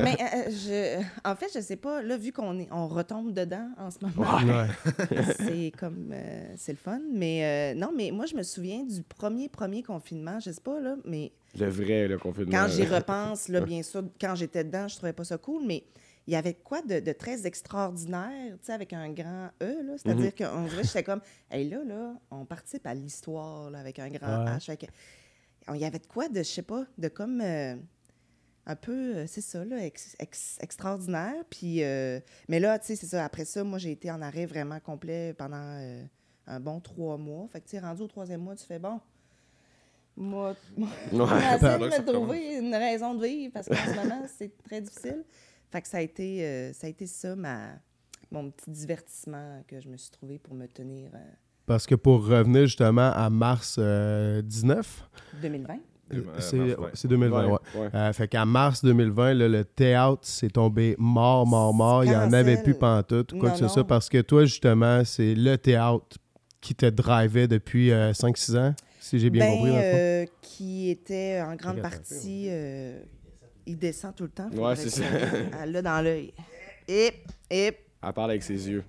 mais 0.03 0.17
euh, 0.21 0.50
je, 0.50 1.03
en 1.29 1.35
fait, 1.35 1.49
je 1.53 1.61
sais 1.61 1.75
pas. 1.77 2.03
Là, 2.03 2.17
vu 2.17 2.31
qu'on 2.31 2.56
est, 2.61 2.69
on 2.71 2.87
retombe 2.87 3.32
dedans 3.32 3.69
en 3.77 3.91
ce 3.91 3.99
moment, 4.00 4.38
c'est 5.38 5.73
comme 5.79 6.11
euh, 6.12 6.55
c'est 6.56 6.73
le 6.73 6.79
fun. 6.79 7.00
Mais 7.12 7.73
euh, 7.75 7.79
non, 7.79 7.91
mais 7.97 8.12
moi, 8.12 8.27
je 8.27 8.37
me 8.37 8.43
souviens 8.44 8.85
du 8.85 9.03
premier 9.03 9.49
premier 9.49 9.82
confinement. 9.82 10.38
Je 10.38 10.53
sais 10.53 10.61
pas 10.61 10.81
là, 10.81 10.94
mais 11.05 11.32
Le 11.59 11.69
vrai, 11.69 12.06
le 12.06 12.17
confinement. 12.19 12.50
quand 12.53 12.69
j'y 12.69 12.85
repense, 12.87 13.49
là, 13.49 13.61
bien 13.61 13.82
sûr, 13.82 14.05
quand 14.21 14.35
j'étais 14.37 14.62
dedans, 14.62 14.87
je 14.87 14.97
trouvais 14.97 15.12
pas 15.12 15.25
ça 15.25 15.37
cool. 15.38 15.65
Mais 15.67 15.82
il 16.29 16.32
y 16.35 16.37
avait 16.37 16.55
quoi 16.55 16.81
de, 16.82 17.00
de 17.00 17.12
très 17.12 17.44
extraordinaire, 17.47 18.53
tu 18.53 18.67
sais, 18.67 18.73
avec 18.73 18.93
un 18.93 19.11
grand 19.11 19.49
E 19.62 19.82
là? 19.85 19.93
C'est-à-dire 19.97 20.32
qu'on 20.35 20.62
dirait, 20.67 20.85
j'étais 20.85 21.03
comme, 21.03 21.21
hey 21.50 21.69
là 21.69 21.79
là, 21.85 22.15
on 22.31 22.44
participe 22.44 22.87
à 22.87 22.94
l'histoire 22.94 23.71
là, 23.71 23.81
avec 23.81 23.99
un 23.99 24.09
grand 24.11 24.44
Ouais. 24.44 24.50
H. 24.53 24.69
avec- 24.71 24.88
Il 25.75 25.81
y 25.81 25.84
avait 25.84 25.99
de 25.99 26.06
quoi 26.06 26.28
de, 26.28 26.38
je 26.38 26.43
sais 26.49 26.62
pas, 26.62 26.84
de 26.99 27.08
comme 27.08 27.40
euh, 27.40 27.76
un 28.67 28.76
peu, 28.76 29.17
euh, 29.17 29.26
c'est 29.26 29.40
ça, 29.40 29.64
là, 29.64 29.84
ex- 29.84 30.17
ex- 30.19 30.58
extraordinaire. 30.61 31.44
Puis, 31.50 31.82
euh, 31.82 32.20
mais 32.49 32.61
là, 32.61 32.78
tu 32.78 32.87
sais, 32.87 32.96
c'est 32.96 33.06
ça. 33.06 33.25
Après 33.25 33.44
ça, 33.44 33.64
moi, 33.64 33.78
j'ai 33.78 33.93
été 33.93 34.11
en 34.11 34.20
arrêt 34.22 34.46
vraiment 34.46 34.81
complet 34.81 35.34
pendant 35.34 35.56
euh, 35.81 36.05
un 36.46 36.61
bon 36.61 36.81
trois 36.81 37.17
mois. 37.17 37.46
Fait 37.49 37.61
que, 37.61 37.64
tu 37.67 37.70
sais, 37.72 37.78
rendu 37.81 38.02
au 38.02 38.08
troisième 38.08 38.43
mois, 38.43 38.55
tu 38.56 38.64
fais 38.64 38.78
bon. 38.78 39.00
Moi, 40.17 40.55
moi 40.76 40.88
Ouais. 41.12 41.58
de 41.61 41.84
me 41.87 42.12
trouver 42.12 42.56
une 42.58 42.75
raison 42.75 43.14
de 43.14 43.26
vivre 43.26 43.52
parce 43.52 43.69
qu'en 43.69 43.75
ce 43.76 43.94
moment, 43.94 44.22
c'est 44.38 44.56
très 44.64 44.81
difficile. 44.81 45.25
Fait 45.70 45.81
que 45.82 45.88
ça 45.88 45.99
a 45.99 46.00
été, 46.00 46.72
ça, 46.75 46.87
a 46.88 46.90
été 46.90 47.06
ça, 47.06 47.37
ma, 47.37 47.70
mon 48.31 48.50
petit 48.50 48.70
divertissement 48.70 49.62
que 49.69 49.81
je 49.81 49.88
me 49.88 49.96
suis 49.96 50.11
trouvé 50.11 50.38
pour 50.38 50.55
me 50.55 50.67
tenir 50.67 51.11
Parce 51.70 51.87
que 51.87 51.94
pour 51.94 52.26
revenir 52.26 52.62
justement 52.67 53.12
à 53.12 53.31
mars 53.31 53.76
euh, 53.78 54.43
19, 54.43 55.08
2020. 55.40 55.75
Euh, 56.12 56.22
c'est 56.40 56.58
ouais. 56.58 56.76
c'est 56.94 57.06
2020, 57.06 57.46
ouais. 57.46 57.52
Ouais. 57.76 57.88
Euh, 57.94 58.12
fait 58.12 58.26
qu'à 58.26 58.44
mars 58.44 58.84
2020, 58.84 59.34
là, 59.34 59.46
le 59.46 59.64
théâtre 59.64 60.19
s'est 60.22 60.49
tombé 60.49 60.96
mort, 60.99 61.46
mort, 61.46 61.72
mort. 61.72 62.02
Il 62.05 62.11
n'y 62.11 62.17
en 62.17 62.32
avait 62.32 62.61
plus 62.61 62.75
pantoute 62.75 63.34
ou 63.34 63.38
quoi 63.38 63.50
Non, 63.50 63.55
que 63.55 63.61
ce 63.61 63.69
soit. 63.69 63.87
Parce 63.87 64.08
que 64.08 64.20
toi, 64.20 64.46
justement, 64.46 65.05
c'est 65.05 65.37
le 65.37 65.56
théâtre 65.58 66.19
qui 66.61 66.75
te 66.75 66.87
drivait 66.87 67.46
depuis 67.46 67.93
euh, 67.93 68.11
5-6 68.11 68.58
ans, 68.58 68.75
si 68.99 69.20
j'ai 69.20 69.31
bien 69.31 69.44
Ben, 69.46 69.56
compris. 69.56 69.72
euh, 69.72 70.26
qui 70.43 70.90
était 70.90 71.40
en 71.40 71.55
grande 71.55 71.81
partie. 71.81 72.49
euh, 72.50 73.00
il 73.64 73.78
descend 73.78 74.12
tout 74.17 74.25
le 74.25 74.31
temps. 74.31 74.50
Ouais, 74.55 74.75
c'est 74.75 74.90
ça. 74.90 75.05
Elle 75.62 75.70
l'a 75.70 75.82
dans 75.82 76.02
l'œil. 76.02 76.34
Hip, 76.88 77.12
hip. 77.49 77.76
Elle 78.02 78.12
parle 78.12 78.31
avec 78.31 78.43
ses 78.43 78.69
yeux. 78.69 78.82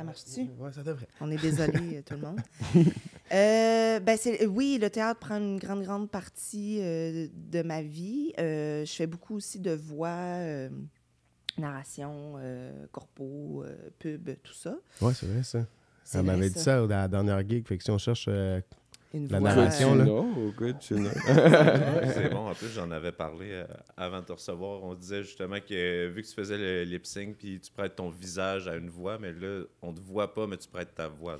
Ça 0.00 0.04
marche-tu? 0.04 0.48
Ouais, 0.58 0.72
ça 0.72 0.82
devrait. 0.82 1.06
On 1.20 1.30
est 1.30 1.36
désolé, 1.40 1.98
euh, 1.98 2.02
tout 2.04 2.14
le 2.14 2.20
monde. 2.20 2.40
Euh, 3.32 4.00
ben 4.00 4.18
c'est, 4.20 4.44
oui, 4.46 4.76
le 4.82 4.90
théâtre 4.90 5.20
prend 5.20 5.36
une 5.36 5.56
grande, 5.60 5.84
grande 5.84 6.10
partie 6.10 6.78
euh, 6.80 7.28
de 7.32 7.62
ma 7.62 7.80
vie. 7.80 8.32
Euh, 8.40 8.84
je 8.84 8.92
fais 8.92 9.06
beaucoup 9.06 9.36
aussi 9.36 9.60
de 9.60 9.70
voix, 9.70 10.08
euh, 10.08 10.68
narration, 11.56 12.34
euh, 12.38 12.86
corpo, 12.90 13.62
euh, 13.64 13.76
pub, 14.00 14.30
tout 14.42 14.52
ça. 14.52 14.74
Ouais, 15.00 15.14
c'est 15.14 15.26
vrai, 15.26 15.44
ça. 15.44 15.64
C'est 16.02 16.18
Elle 16.18 16.24
vrai, 16.24 16.34
m'avait 16.34 16.50
dit 16.50 16.58
ça 16.58 16.80
dans 16.80 16.88
la 16.88 17.06
dernière 17.06 17.48
gig. 17.48 17.64
Fait 17.68 17.78
que 17.78 17.84
si 17.84 17.90
on 17.92 17.98
cherche 17.98 18.26
euh, 18.28 18.60
Une 19.12 19.28
La 19.28 19.40
voix, 19.40 19.54
narration, 19.54 19.94
euh, 19.94 19.98
là. 19.98 20.04
Know. 20.04 20.52
C'est 22.14 22.30
bon, 22.30 22.48
en 22.48 22.54
plus, 22.54 22.68
j'en 22.68 22.90
avais 22.92 23.10
parlé 23.10 23.46
euh, 23.50 23.64
avant 23.96 24.20
de 24.20 24.26
te 24.26 24.32
recevoir. 24.32 24.84
On 24.84 24.94
disait 24.94 25.24
justement 25.24 25.56
que 25.56 26.08
vu 26.08 26.22
que 26.22 26.28
tu 26.28 26.34
faisais 26.34 26.56
le 26.56 26.84
lip 26.84 27.04
sync, 27.04 27.36
puis 27.36 27.58
tu 27.60 27.72
prêtes 27.72 27.96
ton 27.96 28.08
visage 28.08 28.68
à 28.68 28.76
une 28.76 28.88
voix, 28.88 29.18
mais 29.18 29.32
là, 29.32 29.64
on 29.82 29.92
te 29.92 30.00
voit 30.00 30.32
pas, 30.32 30.46
mais 30.46 30.56
tu 30.56 30.68
prêtes 30.68 30.94
ta 30.94 31.08
voix. 31.08 31.38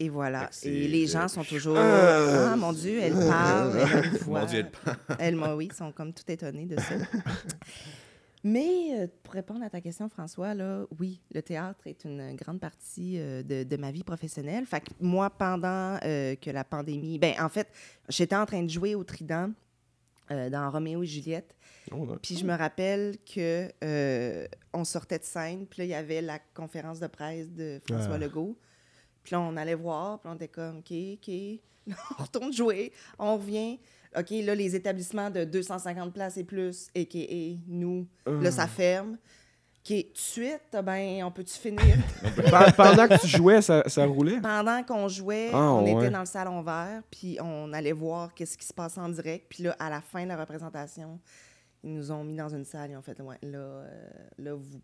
Et 0.00 0.08
voilà. 0.08 0.50
Et 0.64 0.88
les 0.88 1.06
gens 1.06 1.28
sont 1.28 1.44
toujours. 1.44 1.78
Ah, 1.78 2.56
mon 2.56 2.72
Dieu, 2.72 2.98
elle 3.00 3.14
parle. 3.14 3.78
Elle 3.78 3.92
a 3.98 4.04
une 4.04 4.16
voix. 4.18 4.40
Mon 4.40 4.46
Dieu, 4.46 4.58
elle 4.58 4.70
parle. 4.70 5.18
Elle, 5.20 5.36
moi, 5.36 5.54
oui, 5.54 5.70
sont 5.76 5.92
comme 5.92 6.12
tout 6.12 6.28
étonnés 6.28 6.66
de 6.66 6.76
ça. 6.78 6.94
Mais 8.48 8.90
euh, 8.92 9.08
pour 9.24 9.34
répondre 9.34 9.64
à 9.64 9.70
ta 9.70 9.80
question, 9.80 10.08
François, 10.08 10.54
là, 10.54 10.84
oui, 11.00 11.20
le 11.34 11.42
théâtre 11.42 11.84
est 11.88 12.04
une 12.04 12.36
grande 12.36 12.60
partie 12.60 13.18
euh, 13.18 13.42
de, 13.42 13.64
de 13.64 13.76
ma 13.76 13.90
vie 13.90 14.04
professionnelle. 14.04 14.66
Fait 14.66 14.78
que 14.78 14.90
moi, 15.00 15.30
pendant 15.30 15.98
euh, 16.04 16.36
que 16.36 16.50
la 16.50 16.62
pandémie, 16.62 17.18
ben 17.18 17.34
en 17.40 17.48
fait, 17.48 17.66
j'étais 18.08 18.36
en 18.36 18.46
train 18.46 18.62
de 18.62 18.70
jouer 18.70 18.94
au 18.94 19.02
Trident 19.02 19.50
euh, 20.30 20.48
dans 20.48 20.70
Roméo 20.70 21.02
et 21.02 21.06
Juliette. 21.06 21.56
Oh. 21.90 22.06
Puis 22.22 22.36
je 22.36 22.46
me 22.46 22.54
rappelle 22.54 23.16
que 23.24 23.68
on 24.72 24.84
sortait 24.84 25.18
de 25.18 25.24
scène, 25.24 25.66
puis 25.66 25.80
là, 25.80 25.84
il 25.84 25.90
y 25.90 25.94
avait 25.94 26.22
la 26.22 26.38
conférence 26.54 27.00
de 27.00 27.08
presse 27.08 27.50
de 27.50 27.80
François 27.88 28.14
Ah. 28.14 28.18
Legault. 28.18 28.56
Puis 29.24 29.32
là, 29.32 29.40
on 29.40 29.56
allait 29.56 29.74
voir, 29.74 30.20
puis 30.20 30.30
on 30.30 30.36
était 30.36 30.46
comme, 30.46 30.78
OK, 30.78 30.92
OK. 31.14 31.34
Là, 31.88 31.96
on 32.20 32.22
retourne 32.22 32.52
jouer, 32.52 32.92
on 33.18 33.38
revient. 33.38 33.80
OK, 34.18 34.30
là, 34.44 34.54
les 34.54 34.74
établissements 34.74 35.30
de 35.30 35.44
250 35.44 36.12
places 36.12 36.36
et 36.38 36.44
plus, 36.44 36.88
a.k.a. 36.96 37.58
nous, 37.68 38.06
là, 38.26 38.50
ça 38.50 38.66
ferme. 38.66 39.12
OK, 39.88 39.88
tout 39.88 40.12
de 40.12 40.18
suite, 40.18 40.76
ben, 40.84 41.22
on 41.22 41.30
peut-tu 41.30 41.54
finir? 41.54 41.96
Pe- 42.34 42.74
Pendant 42.76 43.06
que 43.06 43.20
tu 43.20 43.28
jouais, 43.28 43.62
ça, 43.62 43.84
ça 43.88 44.04
roulait? 44.04 44.40
Pendant 44.40 44.82
qu'on 44.82 45.06
jouait, 45.06 45.50
Ah, 45.52 45.72
on 45.74 45.84
ouais. 45.84 45.92
était 45.92 46.10
dans 46.10 46.20
le 46.20 46.26
salon 46.26 46.60
vert, 46.62 47.02
puis 47.10 47.38
on 47.40 47.72
allait 47.72 47.92
voir 47.92 48.34
qu'est-ce 48.34 48.58
qui 48.58 48.66
se 48.66 48.72
passait 48.72 49.00
en 49.00 49.08
direct. 49.10 49.46
Puis 49.48 49.62
là, 49.62 49.76
à 49.78 49.88
la 49.90 50.00
fin 50.00 50.24
de 50.24 50.28
la 50.28 50.36
représentation, 50.36 51.20
ils 51.84 51.92
nous 51.94 52.10
ont 52.10 52.24
mis 52.24 52.34
dans 52.34 52.48
une 52.48 52.64
salle 52.64 52.90
et 52.90 52.96
ont 52.96 53.02
fait 53.02 53.20
ouais, 53.20 53.38
là, 53.42 53.58
euh, 53.58 54.08
là 54.38 54.54
vous, 54.54 54.80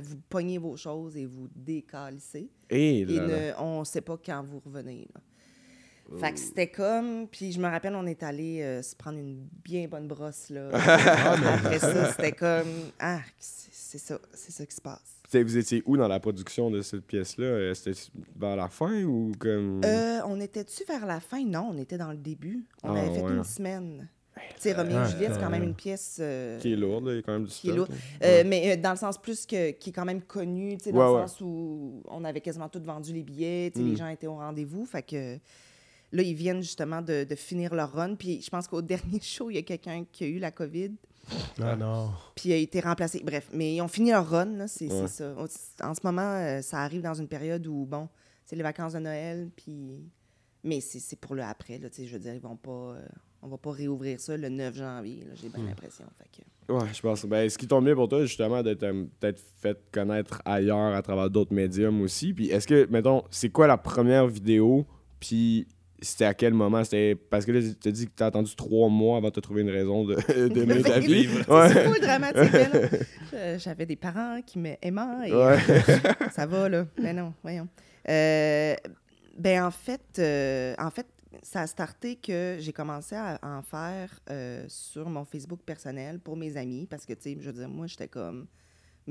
vous 0.00 0.16
pognez 0.30 0.56
vos 0.56 0.74
choses 0.76 1.16
et 1.18 1.26
vous 1.26 1.46
décalissez. 1.54 2.50
Et 2.70 3.00
Et 3.00 3.04
là, 3.04 3.26
ne- 3.26 3.52
on 3.58 3.80
ne 3.80 3.84
sait 3.84 4.00
pas 4.00 4.16
quand 4.24 4.42
vous 4.42 4.60
revenez. 4.64 5.06
là. 5.14 5.20
Fait 6.18 6.32
que 6.32 6.38
c'était 6.38 6.66
comme. 6.68 7.28
Puis 7.28 7.52
je 7.52 7.60
me 7.60 7.68
rappelle, 7.68 7.94
on 7.94 8.06
est 8.06 8.22
allé 8.22 8.62
euh, 8.62 8.82
se 8.82 8.96
prendre 8.96 9.18
une 9.18 9.46
bien 9.64 9.86
bonne 9.88 10.08
brosse. 10.08 10.50
là. 10.50 10.68
Après 10.72 11.78
ça, 11.78 12.10
c'était 12.12 12.32
comme. 12.32 12.68
Ah, 12.98 13.20
c'est 13.38 13.98
ça, 13.98 14.18
c'est 14.32 14.52
ça 14.52 14.66
qui 14.66 14.74
se 14.74 14.80
passe. 14.80 15.16
Vous 15.32 15.56
étiez 15.56 15.82
où 15.86 15.96
dans 15.96 16.08
la 16.08 16.18
production 16.18 16.70
de 16.70 16.80
cette 16.82 17.04
pièce-là? 17.06 17.44
Euh, 17.46 17.74
C'était 17.74 17.98
vers 18.36 18.56
la 18.56 18.68
fin 18.68 19.04
ou 19.04 19.30
comme? 19.38 19.80
Euh, 19.84 20.20
on 20.26 20.40
était-tu 20.40 20.82
vers 20.88 21.06
la 21.06 21.20
fin? 21.20 21.44
Non, 21.44 21.70
on 21.72 21.78
était 21.78 21.98
dans 21.98 22.10
le 22.10 22.16
début. 22.16 22.64
On 22.82 22.94
Ah, 22.94 23.00
avait 23.00 23.14
fait 23.14 23.22
ouais. 23.22 23.32
une 23.32 23.44
semaine. 23.44 24.08
Tu 24.36 24.62
sais, 24.62 24.72
Roméo 24.72 24.96
Ah, 24.98 25.06
et 25.06 25.10
Juliette, 25.12 25.34
c'est 25.34 25.40
quand 25.40 25.50
même 25.50 25.62
euh, 25.62 25.66
une 25.66 25.74
pièce... 25.74 26.16
euh, 26.20 26.58
Qui 26.58 26.72
est 26.72 26.76
lourde, 26.76 27.06
là, 27.06 27.12
il 27.12 27.16
y 27.16 27.18
a 27.18 27.22
quand 27.22 27.32
même 27.34 27.44
du 27.44 27.50
qui 27.52 27.68
est 27.68 27.74
lourde. 27.74 27.92
Euh, 28.24 28.38
Ouais. 28.38 28.44
Mais 28.44 28.72
euh, 28.72 28.80
dans 28.80 28.90
le 28.92 28.96
sens 28.96 29.18
plus 29.18 29.44
que 29.46 29.70
qui 29.72 29.90
est 29.90 29.92
quand 29.92 30.04
même 30.06 30.22
connu, 30.22 30.76
tu 30.78 30.84
sais, 30.84 30.92
dans 30.92 30.98
Ouais, 30.98 31.06
le 31.06 31.12
ouais. 31.22 31.28
sens 31.28 31.40
où 31.42 32.02
on 32.08 32.24
avait 32.24 32.40
quasiment 32.40 32.68
tous 32.68 32.80
vendu 32.80 33.12
les 33.12 33.22
billets, 33.22 33.70
tu 33.72 33.80
sais, 33.80 33.86
Mm. 33.86 33.90
les 33.90 33.96
gens 33.96 34.08
étaient 34.08 34.26
au 34.26 34.34
rendez-vous. 34.36 34.84
Fait 34.86 35.02
que 35.02 35.38
là, 36.12 36.22
ils 36.22 36.34
viennent 36.34 36.62
justement 36.62 37.02
de, 37.02 37.24
de 37.24 37.34
finir 37.34 37.74
leur 37.74 37.92
run. 37.92 38.14
Puis 38.16 38.40
je 38.42 38.50
pense 38.50 38.66
qu'au 38.68 38.82
dernier 38.94 39.20
show, 39.20 39.50
il 39.50 39.54
y 39.54 39.58
a 39.58 39.62
quelqu'un 39.62 40.04
qui 40.10 40.24
a 40.24 40.26
eu 40.26 40.38
la 40.38 40.50
COVID, 40.50 40.92
Ah 41.60 41.76
non. 41.76 42.10
puis 42.34 42.50
il 42.50 42.52
a 42.52 42.56
été 42.56 42.80
remplacé. 42.80 43.22
Bref, 43.24 43.48
mais 43.52 43.74
ils 43.74 43.80
ont 43.80 43.88
fini 43.88 44.10
leur 44.10 44.28
run, 44.28 44.56
là, 44.56 44.68
c'est 44.68 44.90
Ouais. 44.90 45.08
ça. 45.08 45.34
En 45.82 45.94
ce 45.94 46.00
moment, 46.04 46.22
euh, 46.36 46.62
ça 46.62 46.78
arrive 46.80 47.02
dans 47.02 47.14
une 47.14 47.28
période 47.28 47.66
où, 47.66 47.86
bon, 47.86 48.08
c'est 48.44 48.56
les 48.56 48.62
vacances 48.62 48.94
de 48.94 48.98
Noël, 49.00 49.50
puis. 49.56 50.10
Mais 50.62 50.80
c'est 50.80 51.18
pour 51.18 51.34
le 51.34 51.42
après, 51.42 51.78
là, 51.78 51.88
tu 51.88 52.02
sais, 52.02 52.06
je 52.06 52.12
veux 52.12 52.18
dire, 52.18 52.34
ils 52.34 52.40
vont 52.40 52.56
pas. 52.56 52.70
euh, 52.96 53.06
on 53.42 53.48
va 53.48 53.56
pas 53.56 53.70
réouvrir 53.70 54.20
ça 54.20 54.36
le 54.36 54.50
9 54.50 54.76
janvier, 54.76 55.26
j'ai 55.40 55.48
bien 55.48 55.64
l'impression. 55.64 56.04
Fait 56.18 56.28
que... 56.68 56.70
Ouais, 56.74 56.92
je 56.92 57.00
pense. 57.00 57.24
Ben, 57.24 57.48
ce 57.48 57.56
qui 57.56 57.66
tombe 57.66 57.86
bien 57.86 57.94
pour 57.94 58.06
toi, 58.06 58.20
justement, 58.26 58.62
d'être 58.62 58.82
euh, 58.82 59.06
peut-être 59.18 59.42
fait 59.62 59.78
connaître 59.90 60.42
ailleurs 60.44 60.94
à 60.94 61.00
travers 61.00 61.30
d'autres 61.30 61.54
médiums 61.54 62.02
aussi. 62.02 62.34
Puis 62.34 62.50
est-ce 62.50 62.66
que, 62.66 62.86
mettons, 62.90 63.22
c'est 63.30 63.48
quoi 63.48 63.66
la 63.66 63.78
première 63.78 64.26
vidéo? 64.26 64.84
Puis 65.18 65.66
c'était 66.02 66.24
à 66.24 66.34
quel 66.34 66.54
moment? 66.54 66.82
C'était 66.84 67.14
parce 67.14 67.44
que 67.44 67.52
là, 67.52 67.60
tu 67.80 67.88
as 67.88 67.92
dit 67.92 68.06
que 68.06 68.12
tu 68.16 68.22
as 68.22 68.26
attendu 68.26 68.54
trois 68.56 68.88
mois 68.88 69.18
avant 69.18 69.28
de 69.28 69.32
te 69.34 69.40
trouver 69.40 69.62
une 69.62 69.70
raison 69.70 70.04
de, 70.04 70.14
d'aimer 70.48 70.82
ta 70.82 70.98
vie. 71.00 71.28
C'est 71.44 72.00
dramatique. 72.00 73.02
Je- 73.32 73.58
J'avais 73.58 73.86
des 73.86 73.96
parents 73.96 74.40
qui 74.44 74.58
m'aimaient. 74.58 75.28
et 75.28 75.34
Ouais. 75.34 75.58
ça 76.32 76.46
va, 76.46 76.68
là. 76.68 76.86
Mais 77.00 77.12
non, 77.12 77.32
voyons. 77.42 77.68
Euh, 78.08 78.74
ben, 79.38 79.64
en 79.64 79.70
fait, 79.70 80.00
euh, 80.18 80.74
en 80.78 80.90
fait, 80.90 81.06
ça 81.42 81.60
a 81.62 81.66
starté 81.66 82.16
que 82.16 82.56
j'ai 82.58 82.72
commencé 82.72 83.14
à 83.14 83.38
en 83.42 83.62
faire 83.62 84.18
euh, 84.30 84.64
sur 84.68 85.08
mon 85.08 85.24
Facebook 85.24 85.60
personnel 85.64 86.18
pour 86.18 86.36
mes 86.36 86.56
amis. 86.56 86.86
Parce 86.90 87.06
que, 87.06 87.12
tu 87.14 87.22
sais, 87.22 87.36
je 87.40 87.46
veux 87.46 87.52
dire, 87.52 87.68
moi, 87.68 87.86
j'étais 87.86 88.08
comme... 88.08 88.46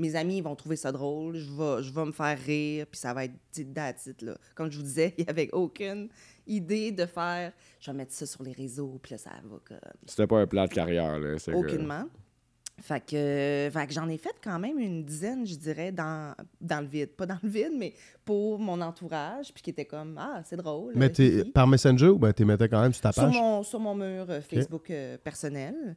Mes 0.00 0.16
amis, 0.16 0.38
ils 0.38 0.42
vont 0.42 0.56
trouver 0.56 0.76
ça 0.76 0.90
drôle. 0.92 1.36
Je 1.36 1.50
vais, 1.52 1.82
je 1.82 1.92
vais 1.92 2.04
me 2.04 2.12
faire 2.12 2.38
rire. 2.38 2.86
Puis 2.90 2.98
ça 2.98 3.12
va 3.12 3.26
être, 3.26 3.34
tu 3.52 3.60
it, 3.62 4.22
là. 4.22 4.36
Comme 4.54 4.70
je 4.70 4.78
vous 4.78 4.82
disais, 4.84 5.14
il 5.18 5.24
n'y 5.24 5.30
avait 5.30 5.50
aucune 5.52 6.08
idée 6.46 6.90
de 6.90 7.06
faire... 7.06 7.52
Je 7.78 7.90
vais 7.90 7.96
mettre 7.96 8.12
ça 8.12 8.26
sur 8.26 8.42
les 8.42 8.52
réseaux. 8.52 8.98
Puis 9.02 9.12
là, 9.12 9.18
ça 9.18 9.30
va 9.44 9.58
comme... 9.64 9.78
C'était 10.06 10.26
pas 10.26 10.38
un 10.40 10.46
plat 10.46 10.66
de 10.66 10.72
carrière, 10.72 11.18
là. 11.18 11.38
c'est 11.38 11.52
que- 11.52 11.56
Aucunement. 11.56 12.04
Fait 12.80 13.00
que, 13.00 13.68
fait 13.70 13.86
que 13.86 13.92
j'en 13.92 14.08
ai 14.08 14.16
fait 14.16 14.34
quand 14.42 14.58
même 14.58 14.78
une 14.78 15.04
dizaine, 15.04 15.46
je 15.46 15.54
dirais, 15.54 15.92
dans, 15.92 16.34
dans 16.62 16.80
le 16.80 16.86
vide. 16.86 17.10
Pas 17.10 17.26
dans 17.26 17.38
le 17.42 17.48
vide, 17.48 17.72
mais 17.76 17.92
pour 18.24 18.58
mon 18.58 18.80
entourage, 18.80 19.52
puis 19.52 19.62
qui 19.62 19.70
était 19.70 19.84
comme 19.84 20.16
Ah, 20.18 20.40
c'est 20.46 20.56
drôle. 20.56 20.94
Mais 20.96 21.12
euh, 21.20 21.44
par 21.52 21.66
Messenger 21.66 22.08
ou 22.08 22.18
ben 22.18 22.32
t'es 22.32 22.44
mettais 22.46 22.68
quand 22.68 22.80
même 22.80 22.94
sur 22.94 23.02
ta 23.02 23.12
sur 23.12 23.24
page? 23.24 23.34
mon, 23.34 23.62
sur 23.62 23.80
mon 23.80 23.94
mur 23.94 24.24
euh, 24.30 24.40
Facebook 24.40 24.90
euh, 24.90 25.18
personnel. 25.18 25.94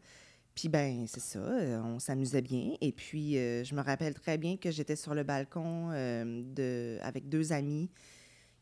Puis 0.55 0.69
ben, 0.69 1.05
c'est 1.07 1.19
ça, 1.19 1.39
euh, 1.39 1.81
on 1.83 2.00
s'amusait 2.00 2.41
bien. 2.41 2.75
Et 2.79 2.91
puis, 2.91 3.38
euh, 3.38 3.63
je 3.63 3.74
me 3.74 3.81
rappelle 3.81 4.13
très 4.13 4.38
bien 4.38 4.57
que 4.57 4.69
j'étais 4.69 4.95
sur 4.95 5.15
le 5.15 5.24
balcon 5.24 5.89
euh, 5.91 6.43
de, 6.45 7.00
avec 7.01 7.27
deux 7.27 7.53
amis 7.53 7.89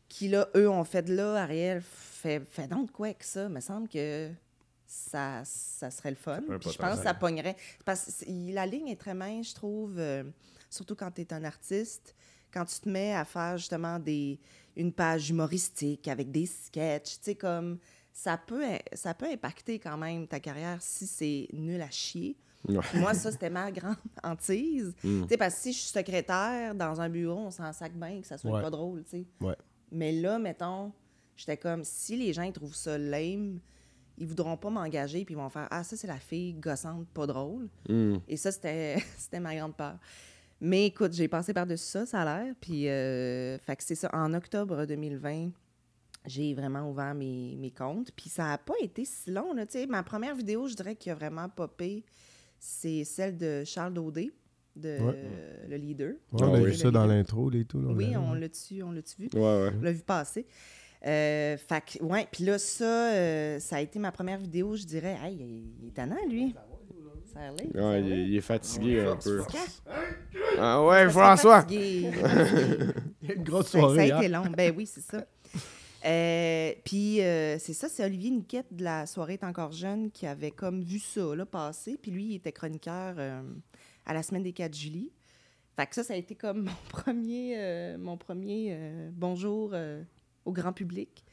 qui, 0.08 0.28
là, 0.28 0.48
eux, 0.56 0.68
ont 0.68 0.84
fait 0.84 1.02
de 1.02 1.14
là, 1.14 1.42
Ariel, 1.42 1.82
fais, 1.82 2.40
fais 2.40 2.66
donc 2.66 2.92
quoi 2.92 3.08
avec 3.08 3.22
ça? 3.22 3.48
me 3.48 3.60
semble 3.60 3.88
que 3.88 4.30
ça, 4.86 5.42
ça 5.44 5.90
serait 5.90 6.10
le 6.10 6.16
fun. 6.16 6.40
fait 6.46 6.58
Puis 6.58 6.70
je 6.72 6.78
pense 6.78 6.98
que 6.98 7.04
ça 7.04 7.14
pognerait. 7.14 7.56
Parce 7.84 8.24
que 8.24 8.52
la 8.52 8.66
ligne 8.66 8.88
est 8.88 9.00
très 9.00 9.14
mince, 9.14 9.50
je 9.50 9.54
trouve, 9.54 9.98
euh, 9.98 10.22
surtout 10.68 10.94
quand 10.94 11.10
tu 11.10 11.22
es 11.22 11.32
un 11.32 11.44
artiste. 11.44 12.14
Quand 12.52 12.66
tu 12.66 12.78
te 12.80 12.88
mets 12.88 13.14
à 13.14 13.24
faire 13.24 13.56
justement 13.56 13.98
des, 13.98 14.38
une 14.76 14.92
page 14.92 15.30
humoristique 15.30 16.06
avec 16.08 16.30
des 16.30 16.44
sketchs, 16.44 17.16
tu 17.16 17.22
sais, 17.22 17.34
comme 17.34 17.78
ça 18.12 18.36
peut, 18.36 18.62
ça 18.92 19.14
peut 19.14 19.26
impacter 19.26 19.78
quand 19.78 19.96
même 19.96 20.26
ta 20.26 20.38
carrière 20.40 20.78
si 20.80 21.06
c'est 21.06 21.48
nul 21.52 21.80
à 21.80 21.90
chier. 21.90 22.36
Ouais. 22.68 22.78
Moi, 22.94 23.14
ça, 23.14 23.32
c'était 23.32 23.50
ma 23.50 23.70
grande 23.72 23.96
hantise. 24.22 24.94
Mm. 25.02 25.22
Tu 25.22 25.28
sais, 25.28 25.36
parce 25.36 25.54
que 25.56 25.60
si 25.62 25.72
je 25.72 25.78
suis 25.78 25.88
secrétaire 25.90 26.74
dans 26.74 27.00
un 27.00 27.08
bureau, 27.08 27.38
on 27.38 27.50
s'en 27.50 27.72
sac 27.72 27.92
bien 27.94 28.20
que 28.20 28.26
ça 28.26 28.38
soit 28.38 28.52
Ouais. 28.52 28.62
pas 28.62 28.70
drôle, 28.70 29.02
tu 29.04 29.10
sais. 29.10 29.24
Ouais. 29.40 29.56
Mais 29.90 30.12
là, 30.12 30.38
mettons, 30.38 30.92
j'étais 31.36 31.56
comme, 31.56 31.82
si 31.84 32.16
les 32.16 32.32
gens 32.32 32.42
ils 32.42 32.52
trouvent 32.52 32.74
ça 32.74 32.96
lame, 32.98 33.58
ils 34.18 34.26
voudront 34.26 34.56
pas 34.56 34.70
m'engager 34.70 35.24
puis 35.24 35.34
ils 35.34 35.38
vont 35.38 35.48
faire 35.48 35.66
Ah, 35.70 35.82
ça, 35.82 35.96
c'est 35.96 36.06
la 36.06 36.18
fille 36.18 36.52
gossante, 36.54 37.08
pas 37.08 37.26
drôle. 37.26 37.68
Mm. 37.88 38.16
Et 38.28 38.36
ça, 38.36 38.52
c'était 38.52 38.96
ma 39.40 39.56
grande 39.56 39.74
peur. 39.74 39.98
Mais 40.60 40.86
écoute, 40.86 41.12
j'ai 41.12 41.26
passé 41.26 41.52
par-dessus 41.52 41.84
ça, 41.84 42.06
ça 42.06 42.20
a 42.20 42.24
l'air. 42.44 42.54
Puis, 42.60 42.88
euh, 42.88 43.58
fait 43.58 43.74
que 43.74 43.82
c'est 43.82 43.96
ça. 43.96 44.08
En 44.12 44.32
octobre 44.34 44.86
2020, 44.86 45.50
j'ai 46.26 46.54
vraiment 46.54 46.88
ouvert 46.90 47.14
mes, 47.14 47.56
mes 47.58 47.70
comptes. 47.70 48.10
Puis 48.16 48.30
ça 48.30 48.44
n'a 48.44 48.58
pas 48.58 48.74
été 48.80 49.04
si 49.04 49.30
long, 49.30 49.52
là. 49.54 49.66
Tu 49.66 49.72
sais, 49.78 49.86
ma 49.86 50.02
première 50.02 50.34
vidéo, 50.34 50.68
je 50.68 50.74
dirais, 50.74 50.94
qui 50.96 51.10
a 51.10 51.14
vraiment 51.14 51.48
popé, 51.48 52.04
c'est 52.58 53.04
celle 53.04 53.36
de 53.36 53.64
Charles 53.64 53.94
Daudé, 53.94 54.32
de 54.76 54.88
Ouais. 55.00 55.14
euh, 55.16 55.66
le 55.68 55.76
leader. 55.76 56.12
Ouais, 56.32 56.42
on 56.42 56.54
a 56.54 56.60
vu 56.60 56.74
ça 56.74 56.90
dans 56.90 57.06
l'intro, 57.06 57.50
les 57.50 57.64
tout. 57.64 57.80
là, 57.80 57.88
on 57.90 57.94
Oui, 57.94 58.10
l'a- 58.12 58.20
on 58.20 58.32
l'a-tu, 58.34 58.74
vu? 59.18 59.28
Ouais, 59.34 59.40
ouais. 59.40 59.70
On 59.78 59.82
l'a 59.82 59.92
vu 59.92 60.02
passer. 60.02 60.46
Euh, 61.04 61.56
fait 61.56 61.82
que, 61.98 62.04
ouais, 62.04 62.28
puis 62.30 62.44
là, 62.44 62.58
ça, 62.58 62.84
euh, 63.12 63.58
ça 63.58 63.76
a 63.76 63.80
été 63.80 63.98
ma 63.98 64.12
première 64.12 64.38
vidéo, 64.38 64.76
je 64.76 64.84
dirais. 64.84 65.18
Hey, 65.20 65.34
il 65.34 65.72
il 65.82 65.88
est 65.88 65.90
tannant, 65.90 66.14
lui. 66.30 66.54
Ça 67.32 67.40
a 67.40 67.50
l'air, 67.50 67.84
Ouais, 67.84 68.00
il, 68.02 68.28
il 68.28 68.36
est 68.36 68.40
fatigué 68.42 69.00
un 69.00 69.16
peu. 69.16 69.40
Fatiguant. 69.42 69.92
Ah 70.58 70.84
ouais, 70.84 71.08
François! 71.10 71.62
fatigué, 71.62 71.96
il 72.00 72.04
est 72.06 72.12
fatigué. 72.12 72.92
Il 73.22 73.28
y 73.28 73.32
a 73.32 73.34
une 73.36 73.44
grosse 73.44 73.68
soirée. 73.70 73.96
Ça 74.08 74.16
a 74.16 74.18
été 74.20 74.28
hier. 74.28 74.42
long. 74.42 74.50
Ben 74.56 74.74
oui, 74.76 74.84
c'est 74.86 75.00
ça. 75.00 75.24
Euh, 76.04 76.72
Puis 76.84 77.20
euh, 77.20 77.58
c'est 77.58 77.72
ça, 77.74 77.88
c'est 77.88 78.04
Olivier 78.04 78.30
Niquette 78.30 78.72
de 78.74 78.82
la 78.84 79.06
soirée 79.06 79.34
est 79.34 79.44
encore 79.44 79.72
jeune 79.72 80.10
qui 80.10 80.26
avait 80.26 80.50
comme 80.50 80.82
vu 80.82 80.98
ça 80.98 81.34
là, 81.34 81.46
passer. 81.46 81.96
Puis 82.00 82.10
lui, 82.10 82.24
il 82.26 82.34
était 82.36 82.52
chroniqueur 82.52 83.14
euh, 83.18 83.42
à 84.06 84.14
la 84.14 84.22
semaine 84.22 84.42
des 84.42 84.52
4 84.52 84.74
juillet. 84.74 85.10
Fait 85.76 85.86
que 85.86 85.94
ça, 85.94 86.02
ça 86.04 86.14
a 86.14 86.16
été 86.16 86.34
comme 86.34 86.64
mon 86.64 86.72
premier, 86.90 87.54
euh, 87.56 87.98
mon 87.98 88.16
premier 88.16 88.76
bonjour 89.12 89.74
au 90.44 90.52
grand 90.52 90.72
public. 90.72 91.24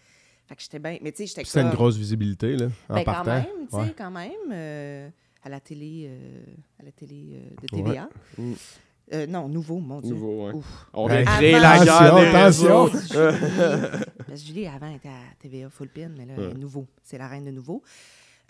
Fait 0.47 0.55
que 0.55 0.61
j'étais 0.61 0.79
bien. 0.79 0.97
Mais 1.01 1.11
tu 1.11 1.17
sais, 1.19 1.27
j'étais 1.27 1.43
C'était 1.43 1.61
une 1.61 1.69
grosse 1.71 1.95
visibilité, 1.97 2.55
là, 2.57 2.67
en 2.89 2.95
ben, 2.95 3.03
quand 3.03 3.11
partant. 3.13 3.31
même, 3.35 3.67
tu 3.69 3.69
sais, 3.71 3.75
Ouais. 3.77 3.93
quand 3.97 4.11
même. 4.11 5.11
à 5.41 5.47
la 5.49 5.59
télé, 5.61 6.11
à 6.79 6.83
la 6.83 6.91
télé 6.91 7.39
de 7.61 7.75
Ouais. 7.75 7.83
TVA. 7.83 8.09
Euh, 9.11 9.25
non, 9.25 9.47
nouveau, 9.49 9.79
mon 9.79 10.01
Dieu. 10.01 10.13
Nouveau, 10.13 10.47
ouais. 10.47 10.53
On 10.93 11.03
recrée 11.03 11.55
Avant- 11.55 11.61
la 11.79 11.85
guerre 11.85 12.15
des 12.15 12.25
Attention, 12.27 12.83
réseaux. 12.85 12.99
Julie, 12.99 14.09
parce 14.27 14.29
que 14.29 14.35
Julie, 14.47 14.67
avant, 14.67 14.93
était 14.93 15.09
à 15.09 15.35
TVA 15.39 15.69
Full 15.69 15.89
Pin, 15.89 16.09
mais 16.15 16.25
là, 16.25 16.33
elle 16.37 16.43
est 16.51 16.53
nouveau. 16.53 16.85
C'est 17.03 17.17
la 17.17 17.27
reine 17.27 17.45
de 17.45 17.51
nouveau. 17.51 17.81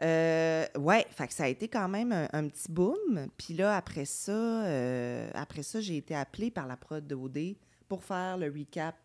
Euh, 0.01 0.65
ouais, 0.77 1.05
fait 1.11 1.27
que 1.27 1.33
ça 1.33 1.43
a 1.43 1.47
été 1.47 1.67
quand 1.67 1.87
même 1.89 2.11
un, 2.11 2.27
un 2.33 2.47
petit 2.47 2.71
boom. 2.71 3.27
Puis 3.37 3.53
là, 3.53 3.75
après 3.75 4.05
ça, 4.05 4.31
euh, 4.31 5.29
après 5.33 5.63
ça, 5.63 5.81
j'ai 5.81 5.97
été 5.97 6.15
appelée 6.15 6.51
par 6.51 6.67
la 6.67 6.77
prod 6.77 7.05
de 7.05 7.15
OD 7.15 7.55
pour 7.87 8.03
faire 8.03 8.37
le 8.37 8.47
recap 8.47 8.95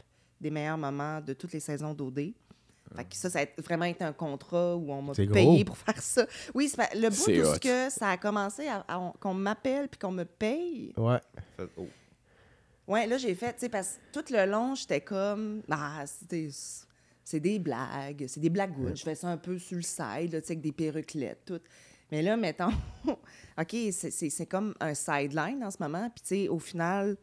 des 0.41 0.51
meilleurs 0.51 0.79
moments 0.79 1.21
de 1.21 1.33
toutes 1.33 1.53
les 1.53 1.61
saisons 1.61 1.95
d'OD. 1.95 2.33
Fait 2.97 3.05
que 3.05 3.17
ça, 3.17 3.29
ça 3.31 3.41
a 3.41 3.47
vraiment 3.63 3.87
été 3.87 4.05
un 4.05 4.13
contrat 4.13 4.77
où 4.77 4.93
on 4.93 5.03
m'a 5.03 5.15
payé 5.33 5.45
gros. 5.45 5.65
pour 5.65 5.77
faire 5.79 6.01
ça. 6.01 6.27
Oui, 6.55 6.71
le 6.95 7.09
bout 7.09 7.15
hot. 7.41 7.55
ce 7.55 7.59
que 7.59 7.91
ça 7.91 8.11
a 8.11 8.17
commencé 8.17 8.69
à, 8.69 8.85
à- 8.87 9.13
qu'on 9.21 9.35
m'appelle 9.35 9.89
puis 9.89 9.99
qu'on 9.99 10.13
me 10.13 10.25
paye. 10.25 10.93
Ouais. 10.97 11.19
Oh. 11.77 11.87
Ouais, 12.87 13.07
là, 13.07 13.17
j'ai 13.17 13.35
fait, 13.35 13.55
tu 13.55 13.61
sais, 13.61 13.69
parce 13.69 13.99
que 14.13 14.21
tout 14.21 14.33
le 14.33 14.45
long, 14.47 14.75
j'étais 14.75 15.01
comme, 15.01 15.63
ah, 15.71 16.05
c'était- 16.07 16.51
c'est 17.25 17.41
des 17.41 17.59
blagues, 17.59 18.27
c'est 18.29 18.41
des 18.41 18.51
blagounes. 18.51 18.95
Je 18.97 19.03
fais 19.03 19.15
ça 19.15 19.29
un 19.29 19.39
peu 19.39 19.59
sur 19.59 19.77
le 19.77 19.83
side, 19.83 20.33
là, 20.33 20.41
tu 20.41 20.47
sais, 20.49 20.53
avec 20.53 20.61
des 20.61 20.73
perruquelettes, 20.73 21.45
tout. 21.47 21.61
Mais 22.13 22.21
là, 22.21 22.37
mettons, 22.37 22.69
OK, 23.59 23.71
c'est- 23.91 24.11
c'est 24.11 24.29
c'est 24.31 24.47
comme 24.47 24.75
un 24.81 24.93
sideline 24.95 25.65
en 25.65 25.71
ce 25.71 25.79
moment. 25.81 26.11
Puis, 26.11 26.23
tu 26.23 26.29
sais, 26.45 26.49
au 26.49 26.59
final, 26.59 27.17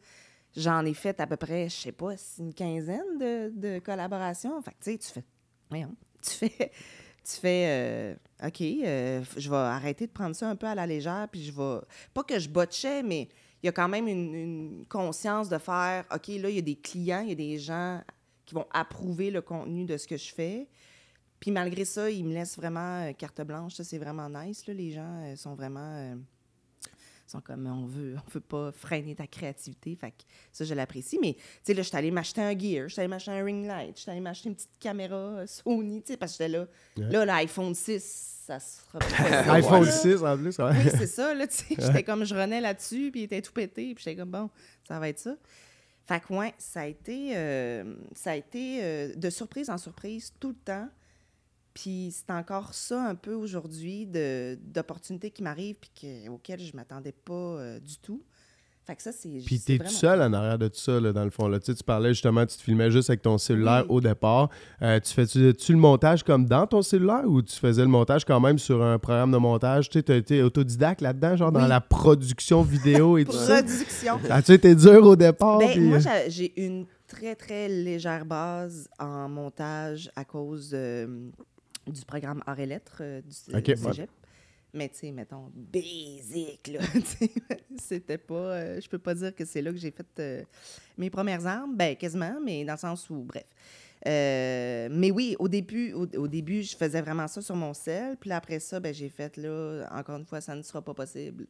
j'en 0.56 0.84
ai 0.84 0.92
fait 0.94 1.18
à 1.20 1.26
peu 1.28 1.36
près, 1.36 1.68
je 1.68 1.76
sais 1.76 1.92
pas, 1.92 2.14
une 2.40 2.52
quinzaine 2.52 3.16
de, 3.18 3.52
de 3.54 3.78
collaborations. 3.78 4.60
Fait 4.62 4.72
que, 4.72 4.82
tu 4.82 4.90
sais, 4.92 4.98
tu 4.98 5.08
fais, 5.08 5.24
tu 6.22 6.30
fais, 6.30 6.70
tu 7.24 7.40
fais, 7.40 7.66
euh, 7.68 8.46
OK, 8.46 8.60
euh, 8.60 9.22
je 9.36 9.50
vais 9.50 9.56
arrêter 9.56 10.06
de 10.06 10.12
prendre 10.12 10.34
ça 10.34 10.48
un 10.48 10.56
peu 10.56 10.66
à 10.66 10.74
la 10.74 10.86
légère, 10.86 11.28
puis 11.30 11.44
je 11.44 11.52
vais, 11.52 11.80
pas 12.14 12.22
que 12.24 12.38
je 12.38 12.48
botchais, 12.48 13.02
mais 13.02 13.28
il 13.62 13.66
y 13.66 13.68
a 13.68 13.72
quand 13.72 13.88
même 13.88 14.08
une, 14.08 14.34
une 14.34 14.86
conscience 14.86 15.48
de 15.48 15.58
faire, 15.58 16.04
OK, 16.12 16.28
là, 16.28 16.50
il 16.50 16.56
y 16.56 16.58
a 16.58 16.62
des 16.62 16.76
clients, 16.76 17.20
il 17.20 17.28
y 17.30 17.32
a 17.32 17.36
des 17.36 17.58
gens 17.58 18.00
qui 18.44 18.54
vont 18.54 18.66
approuver 18.72 19.30
le 19.30 19.40
contenu 19.40 19.84
de 19.84 19.96
ce 19.96 20.06
que 20.06 20.16
je 20.16 20.32
fais. 20.32 20.68
Puis 21.38 21.50
malgré 21.50 21.84
ça, 21.84 22.10
ils 22.10 22.24
me 22.24 22.32
laissent 22.32 22.56
vraiment 22.56 23.02
euh, 23.02 23.12
carte 23.12 23.40
blanche. 23.42 23.74
Ça, 23.74 23.84
c'est 23.84 23.98
vraiment 23.98 24.28
nice. 24.28 24.66
Là. 24.66 24.74
Les 24.74 24.90
gens 24.90 25.36
sont 25.36 25.54
vraiment... 25.54 26.16
sont 27.32 27.40
comme, 27.40 27.66
on 27.66 27.86
veut, 27.86 28.16
on 28.16 28.30
veut 28.30 28.40
pas 28.40 28.72
freiner 28.72 29.14
ta 29.14 29.26
créativité. 29.26 29.96
Fait 29.96 30.10
que 30.10 30.22
ça, 30.52 30.64
je 30.64 30.74
l'apprécie. 30.74 31.18
Mais, 31.20 31.34
tu 31.34 31.40
sais, 31.64 31.74
là, 31.74 31.82
je 31.82 31.88
suis 31.88 31.96
allée 31.96 32.10
m'acheter 32.10 32.40
un 32.40 32.58
gear, 32.58 32.88
je 32.88 32.92
suis 32.94 33.00
allée 33.00 33.08
m'acheter 33.08 33.32
un 33.32 33.44
ring 33.44 33.66
light, 33.66 33.96
je 33.96 34.02
suis 34.02 34.10
allée 34.10 34.20
m'acheter 34.20 34.48
une 34.48 34.54
petite 34.54 34.78
caméra 34.78 35.16
euh, 35.16 35.46
Sony, 35.46 36.02
tu 36.02 36.12
sais, 36.12 36.16
parce 36.16 36.32
que 36.32 36.44
j'étais 36.44 36.58
là. 36.58 36.66
Là, 36.96 37.24
l'iPhone 37.24 37.74
6, 37.74 38.42
ça 38.46 38.60
sera 38.60 38.98
pas 38.98 39.06
possible, 39.06 39.50
iPhone 39.50 39.84
là. 39.84 39.90
6 39.90 40.24
en 40.24 40.38
plus, 40.38 40.58
ouais. 40.58 40.70
Oui, 40.70 40.90
c'est 40.98 41.06
ça, 41.06 41.34
là, 41.34 41.46
tu 41.46 41.56
sais. 41.56 41.74
J'étais 41.78 42.02
comme, 42.02 42.24
je 42.24 42.34
renais 42.34 42.60
là-dessus, 42.60 43.10
puis 43.10 43.20
il 43.20 43.24
était 43.24 43.42
tout 43.42 43.52
pété, 43.52 43.94
puis 43.94 44.04
j'étais 44.04 44.16
comme, 44.16 44.30
bon, 44.30 44.50
ça 44.86 44.98
va 44.98 45.08
être 45.08 45.18
ça. 45.18 45.34
Fait 46.04 46.20
que, 46.20 46.32
ouais, 46.32 46.52
ça 46.58 46.80
a 46.80 46.86
été, 46.86 47.36
euh, 47.36 47.94
ça 48.14 48.32
a 48.32 48.34
été 48.34 48.80
euh, 48.82 49.14
de 49.14 49.30
surprise 49.30 49.70
en 49.70 49.78
surprise 49.78 50.32
tout 50.40 50.48
le 50.48 50.54
temps. 50.56 50.88
Puis 51.74 52.12
c'est 52.14 52.32
encore 52.32 52.74
ça 52.74 53.02
un 53.08 53.14
peu 53.14 53.34
aujourd'hui 53.34 54.06
d'opportunités 54.06 55.30
qui 55.30 55.42
m'arrivent 55.42 55.76
puis 55.80 55.90
que- 56.00 56.28
auxquelles 56.30 56.60
je 56.60 56.76
m'attendais 56.76 57.12
pas 57.24 57.32
euh, 57.32 57.80
du 57.80 57.96
tout. 57.98 58.22
Fait 58.84 58.96
que 58.96 59.02
ça, 59.02 59.12
c'est. 59.12 59.28
Puis 59.46 59.60
t'es 59.60 59.78
tout 59.78 59.86
seul 59.86 60.20
en 60.20 60.32
arrière 60.32 60.58
de 60.58 60.66
tout 60.66 60.78
ça, 60.80 60.98
là, 60.98 61.12
dans 61.12 61.22
le 61.22 61.30
fond. 61.30 61.46
Là? 61.46 61.60
Tu, 61.60 61.66
sais, 61.66 61.74
tu 61.76 61.84
parlais 61.84 62.08
justement, 62.08 62.44
tu 62.44 62.56
te 62.56 62.62
filmais 62.62 62.90
juste 62.90 63.10
avec 63.10 63.22
ton 63.22 63.38
cellulaire 63.38 63.84
Oui. 63.88 63.94
au 63.96 64.00
départ. 64.00 64.50
Euh, 64.82 64.98
tu 64.98 65.12
fais-tu 65.14 65.54
tu 65.54 65.70
le 65.72 65.78
montage 65.78 66.24
comme 66.24 66.46
dans 66.46 66.66
ton 66.66 66.82
cellulaire 66.82 67.22
ou 67.24 67.42
tu 67.42 67.54
faisais 67.56 67.82
le 67.82 67.88
montage 67.88 68.24
quand 68.24 68.40
même 68.40 68.58
sur 68.58 68.82
un 68.82 68.98
programme 68.98 69.30
de 69.30 69.36
montage? 69.36 69.88
Tu 69.88 70.02
as 70.08 70.16
été 70.16 70.42
autodidacte 70.42 71.00
là-dedans, 71.00 71.36
genre 71.36 71.52
dans 71.52 71.68
la 71.68 71.80
production 71.80 72.62
vidéo 72.62 73.18
et 73.18 73.24
tout 73.24 73.30
ça? 73.32 73.62
Production. 73.62 74.18
As-tu 74.28 74.52
été 74.54 74.74
dur 74.74 75.06
au 75.06 75.14
départ? 75.14 75.58
Ben, 75.60 75.70
puis- 75.70 75.80
moi, 75.80 76.00
j'a- 76.00 76.28
j'ai 76.28 76.52
une 76.60 76.84
très, 77.06 77.36
très 77.36 77.68
légère 77.68 78.24
base 78.26 78.88
en 78.98 79.28
montage 79.28 80.10
à 80.16 80.24
cause 80.24 80.72
euh, 80.74 81.30
du 81.86 82.04
programme 82.04 82.42
Arts 82.46 82.60
et 82.60 82.66
Lettres 82.66 82.98
euh, 83.00 83.20
du, 83.22 83.56
Ok, 83.56 83.62
du 83.64 83.70
ouais. 83.72 83.76
cégep. 83.76 84.10
Mais, 84.74 84.88
tu 84.88 84.96
sais, 84.98 85.10
mettons, 85.12 85.50
basic, 85.54 86.68
là. 86.68 86.80
C'était 87.78 88.16
pas... 88.16 88.34
euh, 88.34 88.80
je 88.80 88.88
peux 88.88 88.98
pas 88.98 89.14
dire 89.14 89.34
que 89.34 89.44
c'est 89.44 89.60
là 89.60 89.70
que 89.70 89.76
j'ai 89.76 89.90
fait 89.90 90.06
euh, 90.18 90.42
mes 90.96 91.10
premières 91.10 91.46
armes. 91.46 91.76
Ben, 91.76 91.94
quasiment, 91.94 92.40
mais 92.42 92.64
dans 92.64 92.72
le 92.72 92.78
sens 92.78 93.10
où... 93.10 93.22
Bref. 93.22 93.44
Euh, 94.06 94.88
mais 94.90 95.10
oui, 95.10 95.36
au 95.38 95.46
début, 95.46 95.92
au, 95.92 96.06
au 96.16 96.26
début, 96.26 96.62
je 96.62 96.74
faisais 96.74 97.02
vraiment 97.02 97.28
ça 97.28 97.42
sur 97.42 97.54
mon 97.54 97.74
sel. 97.74 98.16
Puis 98.16 98.30
là, 98.30 98.36
après 98.38 98.60
ça, 98.60 98.80
ben, 98.80 98.94
j'ai 98.94 99.10
fait, 99.10 99.36
là, 99.36 99.86
encore 99.92 100.16
une 100.16 100.24
fois, 100.24 100.40
ça 100.40 100.54
ne 100.54 100.62
sera 100.62 100.80
pas 100.80 100.94
possible. 100.94 101.46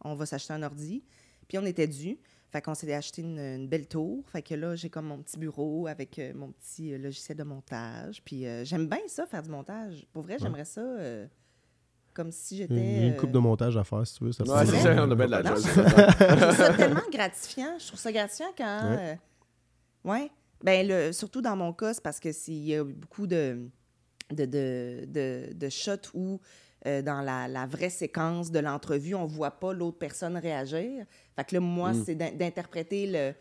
On 0.00 0.14
va 0.16 0.26
s'acheter 0.26 0.52
un 0.52 0.62
ordi. 0.64 1.04
Puis 1.46 1.58
on 1.58 1.64
était 1.64 1.86
dû. 1.86 2.18
Fait 2.50 2.62
qu'on 2.62 2.74
s'est 2.74 2.92
acheté 2.94 3.22
une, 3.22 3.38
une 3.38 3.68
belle 3.68 3.86
tour. 3.88 4.24
Fait 4.30 4.40
que 4.42 4.54
là, 4.54 4.76
j'ai 4.76 4.88
comme 4.88 5.06
mon 5.06 5.18
petit 5.18 5.38
bureau 5.38 5.86
avec 5.88 6.18
euh, 6.18 6.32
mon 6.34 6.52
petit 6.52 6.92
euh, 6.94 6.98
logiciel 6.98 7.36
de 7.36 7.42
montage. 7.42 8.22
Puis 8.24 8.46
euh, 8.46 8.64
j'aime 8.64 8.88
bien 8.88 9.00
ça, 9.08 9.26
faire 9.26 9.42
du 9.42 9.50
montage. 9.50 10.06
Pour 10.12 10.22
vrai, 10.22 10.36
j'aimerais 10.40 10.64
ça 10.64 10.80
euh, 10.80 11.26
comme 12.14 12.30
si 12.30 12.56
j'étais... 12.56 12.74
A 12.74 13.06
une 13.08 13.16
coupe 13.16 13.32
de 13.32 13.38
montage 13.38 13.76
à 13.76 13.84
faire, 13.84 14.06
si 14.06 14.14
tu 14.18 14.24
veux. 14.24 14.32
Ça 14.32 14.44
Ouais, 14.44 14.64
c'est 14.64 14.78
ça, 14.80 14.94
on 15.04 15.10
a 15.10 15.14
bien 15.14 15.26
de 15.26 15.30
la 15.32 15.42
joie. 15.42 15.56
je 15.56 16.40
trouve 16.40 16.56
ça 16.56 16.72
tellement 16.74 17.00
gratifiant. 17.12 17.78
Je 17.78 17.86
trouve 17.88 18.00
ça 18.00 18.12
gratifiant 18.12 18.52
quand. 18.56 18.90
Ouais. 18.90 19.18
euh, 20.06 20.10
ouais. 20.10 20.30
Ben, 20.62 20.86
le, 20.88 21.12
surtout 21.12 21.42
dans 21.42 21.56
mon 21.56 21.72
cas, 21.72 21.92
c'est 21.94 22.02
parce 22.02 22.20
que 22.20 22.32
s'il 22.32 22.64
y 22.64 22.74
a 22.74 22.82
beaucoup 22.84 23.26
de, 23.26 23.68
de, 24.32 24.46
de, 24.46 25.04
de, 25.06 25.52
de 25.52 25.68
shots 25.68 26.10
où, 26.14 26.40
euh, 26.86 27.02
dans 27.02 27.20
la, 27.20 27.48
la 27.48 27.66
vraie 27.66 27.90
séquence 27.90 28.50
de 28.50 28.58
l'entrevue, 28.60 29.14
on 29.14 29.26
voit 29.26 29.50
pas 29.50 29.72
l'autre 29.72 29.98
personne 29.98 30.36
réagir. 30.36 31.04
Fait 31.34 31.44
que 31.44 31.54
là, 31.54 31.60
moi, 31.60 31.92
Mm. 31.92 32.04
c'est 32.04 32.14
d'in- 32.14 32.32
d'interpréter 32.32 33.34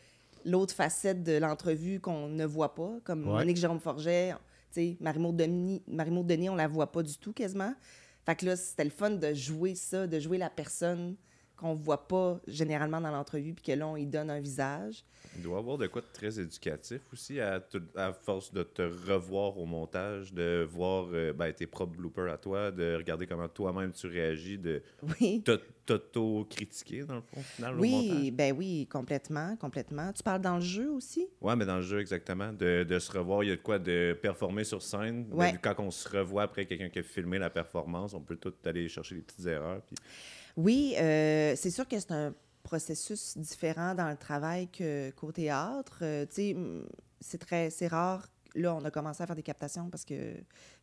l'autre 0.43 0.73
facette 0.73 1.23
de 1.23 1.37
l'entrevue 1.37 1.99
qu'on 1.99 2.27
ne 2.27 2.45
voit 2.45 2.75
pas. 2.75 2.91
Comme 3.03 3.27
Ouais. 3.27 3.33
Monique 3.39 3.57
Jérôme 3.57 3.79
Forget, 3.79 4.31
tu 4.71 4.81
sais, 4.81 4.97
Marie-Maud 4.99 5.35
Denis, 5.35 5.81
Marie-Maud 5.87 6.27
Denis, 6.27 6.49
on 6.49 6.55
la 6.55 6.67
voit 6.67 6.91
pas 6.91 7.03
du 7.03 7.17
tout 7.17 7.33
quasiment. 7.33 7.73
Fait 8.25 8.35
que 8.35 8.45
là, 8.45 8.55
c'était 8.55 8.83
le 8.83 8.89
fun 8.89 9.11
de 9.11 9.33
jouer 9.33 9.75
ça, 9.75 10.07
de 10.07 10.19
jouer 10.19 10.37
la 10.37 10.49
personne 10.49 11.15
qu'on 11.57 11.74
voit 11.74 12.07
pas 12.07 12.39
généralement 12.47 13.00
dans 13.01 13.12
l'entrevue, 13.12 13.53
puis 13.53 13.63
que 13.63 13.71
là, 13.71 13.88
on 13.88 13.95
y 13.95 14.05
donne 14.05 14.29
un 14.29 14.39
visage. 14.39 15.03
Il 15.38 15.41
doit 15.43 15.55
y 15.57 15.59
avoir 15.59 15.77
de 15.77 15.88
quoi 15.88 16.01
de 16.01 16.07
très 16.13 16.39
éducatif 16.39 17.01
aussi, 17.12 17.39
à, 17.39 17.59
te- 17.59 17.77
à 17.95 18.13
force 18.13 18.53
de 18.53 18.63
te 18.63 18.81
revoir 18.81 19.57
au 19.57 19.65
montage, 19.65 20.33
de 20.33 20.67
voir 20.69 21.07
euh, 21.12 21.33
ben, 21.33 21.51
tes 21.51 21.65
propres 21.65 21.95
bloopers 21.97 22.31
à 22.31 22.38
toi, 22.38 22.71
de 22.71 22.95
regarder 22.95 23.25
comment 23.25 23.47
toi-même 23.47 23.91
tu 23.91 24.07
réagis, 24.07 24.57
de 24.57 24.81
Oui. 25.19 25.41
t'au- 25.43 25.57
t'auto-critiquer, 25.85 27.03
dans 27.03 27.15
le 27.15 27.21
fond, 27.21 27.41
final, 27.41 27.75
au 27.75 27.79
Oui, 27.81 27.91
montage. 28.09 28.31
ben 28.31 28.55
oui, 28.57 28.88
complètement, 28.88 29.55
complètement. 29.57 30.12
Tu 30.13 30.24
parles 30.24 30.41
dans 30.41 30.55
le 30.55 30.62
jeu 30.62 30.89
aussi? 30.91 31.27
Ouais, 31.41 31.55
mais 31.55 31.65
dans 31.65 31.77
le 31.77 31.81
jeu, 31.83 32.00
exactement, 32.00 32.51
de, 32.53 32.83
de 32.83 33.00
se 33.00 33.12
revoir, 33.12 33.43
il 33.43 33.50
y 33.50 33.51
a 33.51 33.55
de 33.55 33.62
quoi 33.62 33.79
de 33.79 34.17
performer 34.21 34.63
sur 34.63 34.81
scène. 34.81 35.27
Ouais. 35.31 35.51
Ben, 35.53 35.59
quand 35.62 35.75
on 35.79 35.91
se 35.91 36.07
revoit 36.09 36.43
après 36.43 36.65
quelqu'un 36.65 36.89
qui 36.89 37.00
a 37.00 37.03
filmé 37.03 37.38
la 37.39 37.50
performance, 37.50 38.13
on 38.13 38.22
peut 38.22 38.37
tout 38.37 38.53
aller 38.65 38.87
chercher 38.89 39.15
des 39.15 39.22
petites 39.22 39.46
erreurs. 39.46 39.81
Puis... 39.83 39.96
Oui, 40.57 40.96
euh, 40.98 41.53
c'est 41.55 41.70
sûr 41.70 41.87
que 41.87 42.00
c'est 42.00 42.11
un 42.11 42.33
processus 42.63 43.37
différent 43.37 43.94
dans 43.94 44.09
le 44.09 44.18
travail 44.18 44.70
qu'au 45.15 45.31
théâtre. 45.31 46.00
Euh, 46.01 46.25
tu 46.25 46.35
sais, 46.35 46.53
mm, 46.53 46.87
c'est 47.20 47.37
très, 47.37 47.70
c'est 47.70 47.87
rare. 47.87 48.27
Là, 48.55 48.74
on 48.74 48.85
a 48.85 48.91
commencé 48.91 49.22
à 49.22 49.27
faire 49.27 49.35
des 49.35 49.44
captations 49.44 49.89
parce 49.89 50.05
que 50.05 50.33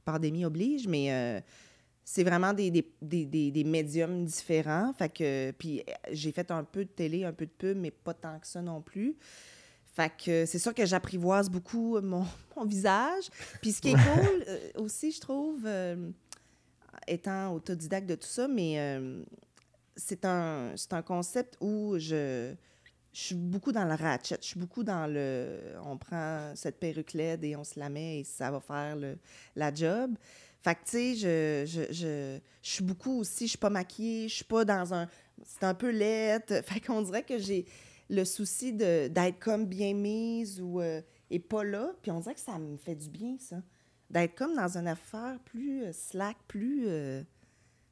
pandémie 0.05 0.45
oblige, 0.45 0.87
mais 0.87 1.13
euh, 1.13 1.41
c'est 2.05 2.23
vraiment 2.23 2.53
des, 2.53 2.71
des, 2.71 2.93
des, 3.01 3.25
des, 3.25 3.51
des 3.51 3.65
médiums 3.65 4.25
différents. 4.25 4.93
Fait 4.93 5.09
que, 5.09 5.53
puis 5.53 5.83
j'ai 6.11 6.33
fait 6.33 6.51
un 6.51 6.65
peu 6.65 6.85
de 6.85 6.91
télé, 6.91 7.25
un 7.25 7.33
peu 7.33 7.47
de 7.47 7.51
pub, 7.51 7.79
mais 7.79 7.91
pas 7.91 8.13
tant 8.13 8.39
que 8.39 8.47
ça 8.47 8.61
non 8.61 8.83
plus. 8.83 9.17
Fait 9.95 10.13
que 10.15 10.45
c'est 10.45 10.59
sûr 10.59 10.75
que 10.75 10.85
j'apprivoise 10.85 11.49
beaucoup 11.49 11.99
mon, 12.01 12.27
mon 12.57 12.67
visage. 12.67 13.31
Puis 13.63 13.73
ce 13.73 13.81
qui 13.81 13.91
est 13.91 13.95
cool 13.95 14.83
aussi, 14.83 15.13
je 15.13 15.21
trouve, 15.21 15.67
étant 17.07 17.55
autodidacte 17.55 18.07
de 18.07 18.17
tout 18.17 18.29
ça, 18.29 18.49
mais 18.49 19.01
c'est 19.97 20.25
un, 20.25 20.75
un 20.91 21.03
concept 21.03 21.57
où 21.61 21.95
je, 21.99 22.55
je 23.13 23.21
suis 23.21 23.35
beaucoup 23.35 23.73
dans 23.73 23.85
le 23.85 23.95
ratchet. 23.95 24.39
Je 24.41 24.47
suis 24.47 24.61
beaucoup 24.61 24.85
dans 24.85 25.07
le. 25.07 25.59
On 25.85 25.97
prend 25.99 26.53
cette 26.57 26.79
perruque 26.81 27.13
LED 27.15 27.45
et 27.45 27.57
on 27.57 27.65
se 27.65 27.79
la 27.79 27.89
met 27.89 28.21
et 28.21 28.25
ça 28.25 28.51
va 28.51 28.61
faire 28.61 28.97
le, 28.97 29.19
la 29.57 29.73
job. 29.75 30.17
Fait 30.63 30.75
que, 30.77 30.85
tu 30.85 30.91
sais, 30.91 31.15
je, 31.17 31.65
je, 31.67 31.93
je, 31.93 32.39
je 32.63 32.71
suis 32.71 32.85
beaucoup 32.85 33.19
aussi. 33.19 33.47
Je 33.47 33.51
suis 33.51 33.59
pas 33.59 33.71
maquillée. 33.71 34.29
Je 34.29 34.35
suis 34.37 34.45
pas 34.45 34.65
dans 34.65 34.95
un. 34.95 35.09
C'est 35.45 35.65
un 35.65 35.75
peu 35.75 35.91
laid. 35.91 36.63
Fait 36.65 36.81
qu'on 36.81 37.03
dirait 37.03 37.25
que 37.25 37.39
j'ai 37.39 37.67
le 38.09 38.25
souci 38.25 38.73
d'être 38.73 39.39
comme 39.41 39.67
bien 39.67 39.95
mise 39.95 40.61
ou. 40.61 40.81
euh, 40.81 41.01
et 41.31 41.39
pas 41.39 41.65
là. 41.65 41.93
Puis 42.03 42.11
on 42.11 42.21
dirait 42.21 42.35
que 42.35 42.41
ça 42.41 42.59
me 42.59 42.77
fait 42.77 42.95
du 42.95 43.09
bien, 43.09 43.37
ça. 43.39 43.57
D'être 44.11 44.35
comme 44.35 44.55
dans 44.55 44.77
une 44.77 44.87
affaire 44.89 45.39
plus 45.45 45.85
euh, 45.85 45.93
slack, 45.93 46.37
plus. 46.47 46.85
euh, 46.89 47.23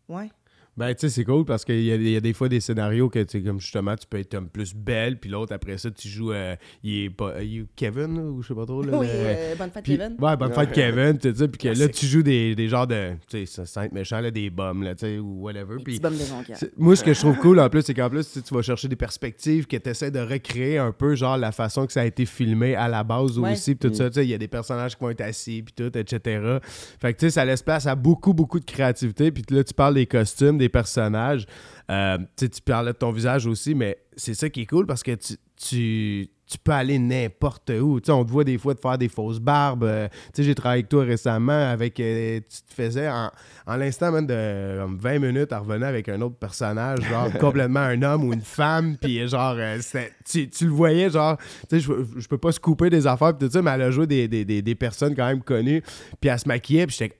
ouais. 0.09 0.31
Ben, 0.77 0.95
tu 0.95 1.01
sais, 1.01 1.09
c'est 1.11 1.25
cool 1.25 1.45
parce 1.45 1.65
qu'il 1.65 1.81
y, 1.81 2.11
y 2.13 2.17
a 2.17 2.21
des 2.21 2.33
fois 2.33 2.49
des 2.49 2.61
scénarios 2.61 3.09
que, 3.11 3.19
tu 3.19 3.39
sais, 3.39 3.43
comme 3.45 3.61
justement, 3.61 3.95
tu 3.97 4.07
peux 4.09 4.19
être 4.19 4.31
comme 4.31 4.49
plus 4.49 4.75
belle, 4.75 5.19
puis 5.19 5.29
l'autre, 5.29 5.53
après 5.53 5.77
ça, 5.77 5.91
tu 5.91 6.09
joues. 6.09 6.33
euh, 6.33 6.55
il 6.83 7.05
est 7.05 7.11
pas. 7.11 7.43
il 7.43 7.67
Kevin, 7.77 8.17
là, 8.17 8.23
ou 8.23 8.41
je 8.43 8.49
sais 8.49 8.55
pas 8.55 8.65
trop. 8.65 8.83
Là, 8.83 8.99
Oui, 8.99 9.07
euh, 9.11 9.55
Bonne 9.59 9.71
fête, 9.71 9.83
puis- 9.85 9.99
Kevin. 9.99 10.17
Ouais, 10.19 10.37
bonne 10.37 10.53
fête. 10.53 10.73
Kevin, 10.73 11.19
tu 11.19 11.35
sais, 11.35 11.49
puis 11.49 11.59
que 11.59 11.79
là, 11.79 11.89
tu 11.89 12.07
joues 12.07 12.23
des, 12.23 12.55
des 12.55 12.69
genres 12.69 12.87
de. 12.87 13.11
Tu 13.29 13.39
sais, 13.41 13.47
ça 13.47 13.67
sent 13.67 13.87
être 13.87 13.93
méchant, 13.93 14.21
là, 14.21 14.31
des 14.31 14.49
bombes, 14.49 14.83
là, 14.85 14.95
tu 14.95 15.01
sais, 15.07 15.19
ou 15.19 15.43
whatever. 15.43 15.83
Des 15.85 15.99
bums 15.99 16.15
de 16.17 16.71
Moi, 16.79 16.97
ce 16.97 17.05
que 17.05 17.13
je 17.13 17.21
trouve 17.21 17.37
cool 17.39 17.61
en 17.61 17.69
plus, 17.69 17.83
c'est 17.83 17.95
qu'en 17.95 18.09
plus, 18.09 18.27
tu 18.43 18.55
vas 18.55 18.63
chercher 18.63 18.89
des 18.89 18.97
perspectives 18.97 19.67
que 19.67 19.77
tu 19.77 19.91
essaies 19.91 20.11
de 20.11 20.21
recréer 20.21 20.79
un 20.79 20.93
peu, 20.93 21.15
genre 21.15 21.37
la 21.37 21.53
façon 21.53 21.85
que 21.87 21.93
ça 21.93 22.03
a 22.03 22.05
été 22.07 22.25
filmé 22.27 22.75
à 22.75 22.89
la 22.89 23.05
base 23.05 23.39
Ouais. 23.39 23.53
aussi, 23.53 23.75
puis 23.75 23.91
tout 23.91 23.95
ça. 23.95 24.09
Tu 24.09 24.15
sais, 24.15 24.25
il 24.25 24.31
y 24.31 24.35
a 24.35 24.39
des 24.39 24.49
personnages 24.49 24.97
qui 24.97 25.03
vont 25.03 25.11
être 25.11 25.21
assis, 25.21 25.63
puis 25.63 25.75
tout, 25.75 25.97
etc. 25.99 26.59
Fait 27.01 27.13
que, 27.13 27.19
tu 27.19 27.27
sais, 27.27 27.31
ça 27.31 27.45
laisse 27.45 27.63
place 27.63 27.87
à 27.87 27.95
beaucoup, 27.95 28.33
beaucoup 28.33 28.61
de 28.61 28.65
créativité. 28.65 29.31
Puis 29.31 29.43
là, 29.51 29.63
tu 29.65 29.75
parles 29.75 29.95
des 29.95 30.07
costumes, 30.07 30.59
des 30.61 30.69
personnages. 30.69 31.47
Euh, 31.91 32.19
tu 32.37 32.49
parlais 32.65 32.93
de 32.93 32.99
ton 32.99 33.11
visage 33.11 33.47
aussi, 33.47 33.75
mais 33.75 33.99
c'est 34.17 34.35
ça 34.35 34.49
qui 34.49 34.63
est 34.63 34.67
cool 34.67 34.87
parce 34.87 35.03
que 35.03 35.15
tu. 35.17 35.35
tu 35.57 36.31
tu 36.51 36.59
peux 36.59 36.73
aller 36.73 36.99
n'importe 36.99 37.71
où. 37.81 38.01
Tu 38.01 38.07
sais, 38.07 38.11
on 38.11 38.25
te 38.25 38.31
voit 38.33 38.43
des 38.43 38.59
fois 38.59 38.75
te 38.75 38.81
faire 38.81 38.99
des 38.99 39.09
fausses 39.09 39.39
barbes. 39.39 39.85
Euh, 39.85 40.09
j'ai 40.37 40.53
travaillé 40.53 40.81
avec 40.81 40.89
toi 40.89 41.05
récemment 41.05 41.71
avec. 41.71 42.01
euh, 42.01 42.41
tu 42.41 42.63
te 42.63 42.75
faisais 42.75 43.09
en, 43.09 43.31
en 43.69 43.77
l'instant 43.77 44.11
même 44.11 44.27
de 44.27 44.81
comme 44.81 44.99
20 44.99 45.19
minutes 45.21 45.53
à 45.53 45.61
revenir 45.61 45.87
avec 45.87 46.09
un 46.09 46.21
autre 46.23 46.35
personnage, 46.35 47.03
genre 47.09 47.33
complètement 47.39 47.79
un 47.79 48.03
homme 48.03 48.25
ou 48.25 48.33
une 48.33 48.41
femme. 48.41 48.97
Puis 49.01 49.29
genre, 49.29 49.55
euh, 49.57 49.79
c'était- 49.81 50.11
tu, 50.29 50.51
tu 50.51 50.65
le 50.65 50.73
voyais, 50.73 51.09
genre, 51.09 51.37
je, 51.71 52.27
peux 52.27 52.39
pas 52.39 52.51
se 52.51 52.59
couper 52.59 52.91
des 52.91 53.07
affaires. 53.07 53.39
Tout 53.39 53.49
ça, 53.49 53.63
mais 53.63 53.71
elle 53.71 53.83
a 53.83 53.91
joué 53.93 54.09
des, 54.09 54.27
des, 54.27 54.45
des, 54.45 54.61
des 54.61 54.75
personnes 54.75 55.15
quand 55.15 55.29
même 55.29 55.43
connues. 55.45 55.83
Puis 56.21 56.31
elle 56.31 56.39
se 56.41 56.49
maquillait. 56.49 56.89
Puis 56.89 56.97
j'étais. 56.99 57.17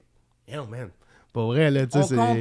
Yo, 0.53 0.67
man. 0.67 0.89
Pas 1.33 1.45
vrai, 1.47 1.71
là. 1.71 1.87
tu 1.87 1.93
sais, 1.93 1.99
On 1.99 2.03
c'est- 2.09 2.17
comprend, 2.17 2.33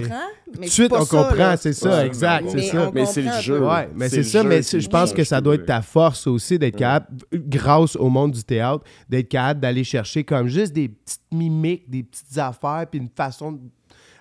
mais 0.47 0.51
Tout 0.53 0.59
de 0.61 0.65
c'est 0.65 0.69
suite, 0.71 0.93
on 0.93 1.05
ça, 1.05 1.17
comprend, 1.29 1.55
c'est 1.57 1.73
ça, 1.73 1.89
Ouais, 1.89 2.05
exact, 2.07 2.43
mais 2.45 2.49
c'est 2.51 2.61
ça. 2.71 2.91
Mais 2.93 3.05
c'est 3.05 3.21
le 3.21 3.31
jeu. 3.41 3.59
Ouais, 3.67 3.89
mais 3.95 4.09
c'est 4.09 4.23
ça, 4.23 4.43
mais 4.43 4.61
je 4.63 4.87
pense 4.87 5.13
que 5.13 5.23
ça 5.23 5.39
doit 5.41 5.55
être 5.55 5.65
ta 5.67 5.81
force 5.83 6.25
aussi 6.25 6.57
d'être 6.57 6.75
capable, 6.77 7.17
grâce 7.31 7.95
au 7.95 8.09
monde 8.09 8.31
du 8.31 8.43
théâtre, 8.43 8.83
d'être 9.07 9.29
capable 9.29 9.59
d'aller 9.59 9.83
chercher 9.83 10.23
comme 10.23 10.47
juste 10.47 10.73
des 10.73 10.89
petites 10.89 11.21
mimiques, 11.31 11.87
des 11.89 12.01
petites 12.03 12.37
affaires, 12.37 12.85
puis 12.89 12.99
une 12.99 13.09
façon 13.15 13.51
de, 13.51 13.59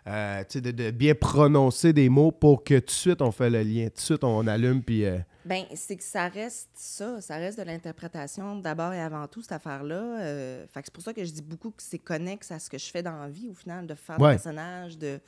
euh, 0.07 0.41
tu 0.41 0.45
sais, 0.49 0.61
de, 0.61 0.71
de 0.71 0.91
bien 0.91 1.15
prononcer 1.15 1.93
des 1.95 2.09
mots 2.11 2.31
pour 2.33 2.63
que 2.63 2.79
tout 2.79 2.87
de 2.87 2.91
suite 2.91 3.23
on 3.23 3.31
fait 3.33 3.49
le 3.49 3.63
lien, 3.63 3.87
tout 3.87 3.95
de 3.97 4.01
suite 4.01 4.25
on 4.25 4.47
allume, 4.47 4.83
puis. 4.83 5.05
euh, 5.07 5.19
Ben, 5.49 5.65
c'est 5.75 5.97
que 5.97 6.05
ça 6.05 6.29
reste 6.29 6.69
ça, 6.75 7.21
ça 7.21 7.37
reste 7.37 7.59
de 7.59 7.63
l'interprétation 7.65 8.57
d'abord 8.57 8.93
et 8.93 9.01
avant 9.01 9.27
tout, 9.27 9.41
cette 9.43 9.53
affaire-là. 9.53 10.21
Euh, 10.21 10.67
fait 10.69 10.81
que 10.81 10.87
c'est 10.87 10.93
pour 10.95 11.03
ça 11.03 11.15
que 11.15 11.25
je 11.25 11.33
dis 11.33 11.43
beaucoup 11.43 11.71
que 11.71 11.83
c'est 11.83 11.99
connexe 11.99 12.51
à 12.51 12.59
ce 12.59 12.69
que 12.69 12.77
je 12.79 12.87
fais 12.91 13.03
dans 13.03 13.17
la 13.19 13.29
vie, 13.29 13.49
au 13.49 13.55
final, 13.55 13.87
de 13.87 13.95
faire 13.95 14.21
Ouais. 14.21 14.31
des 14.33 14.35
personnages, 14.37 14.99
de, 14.99 15.19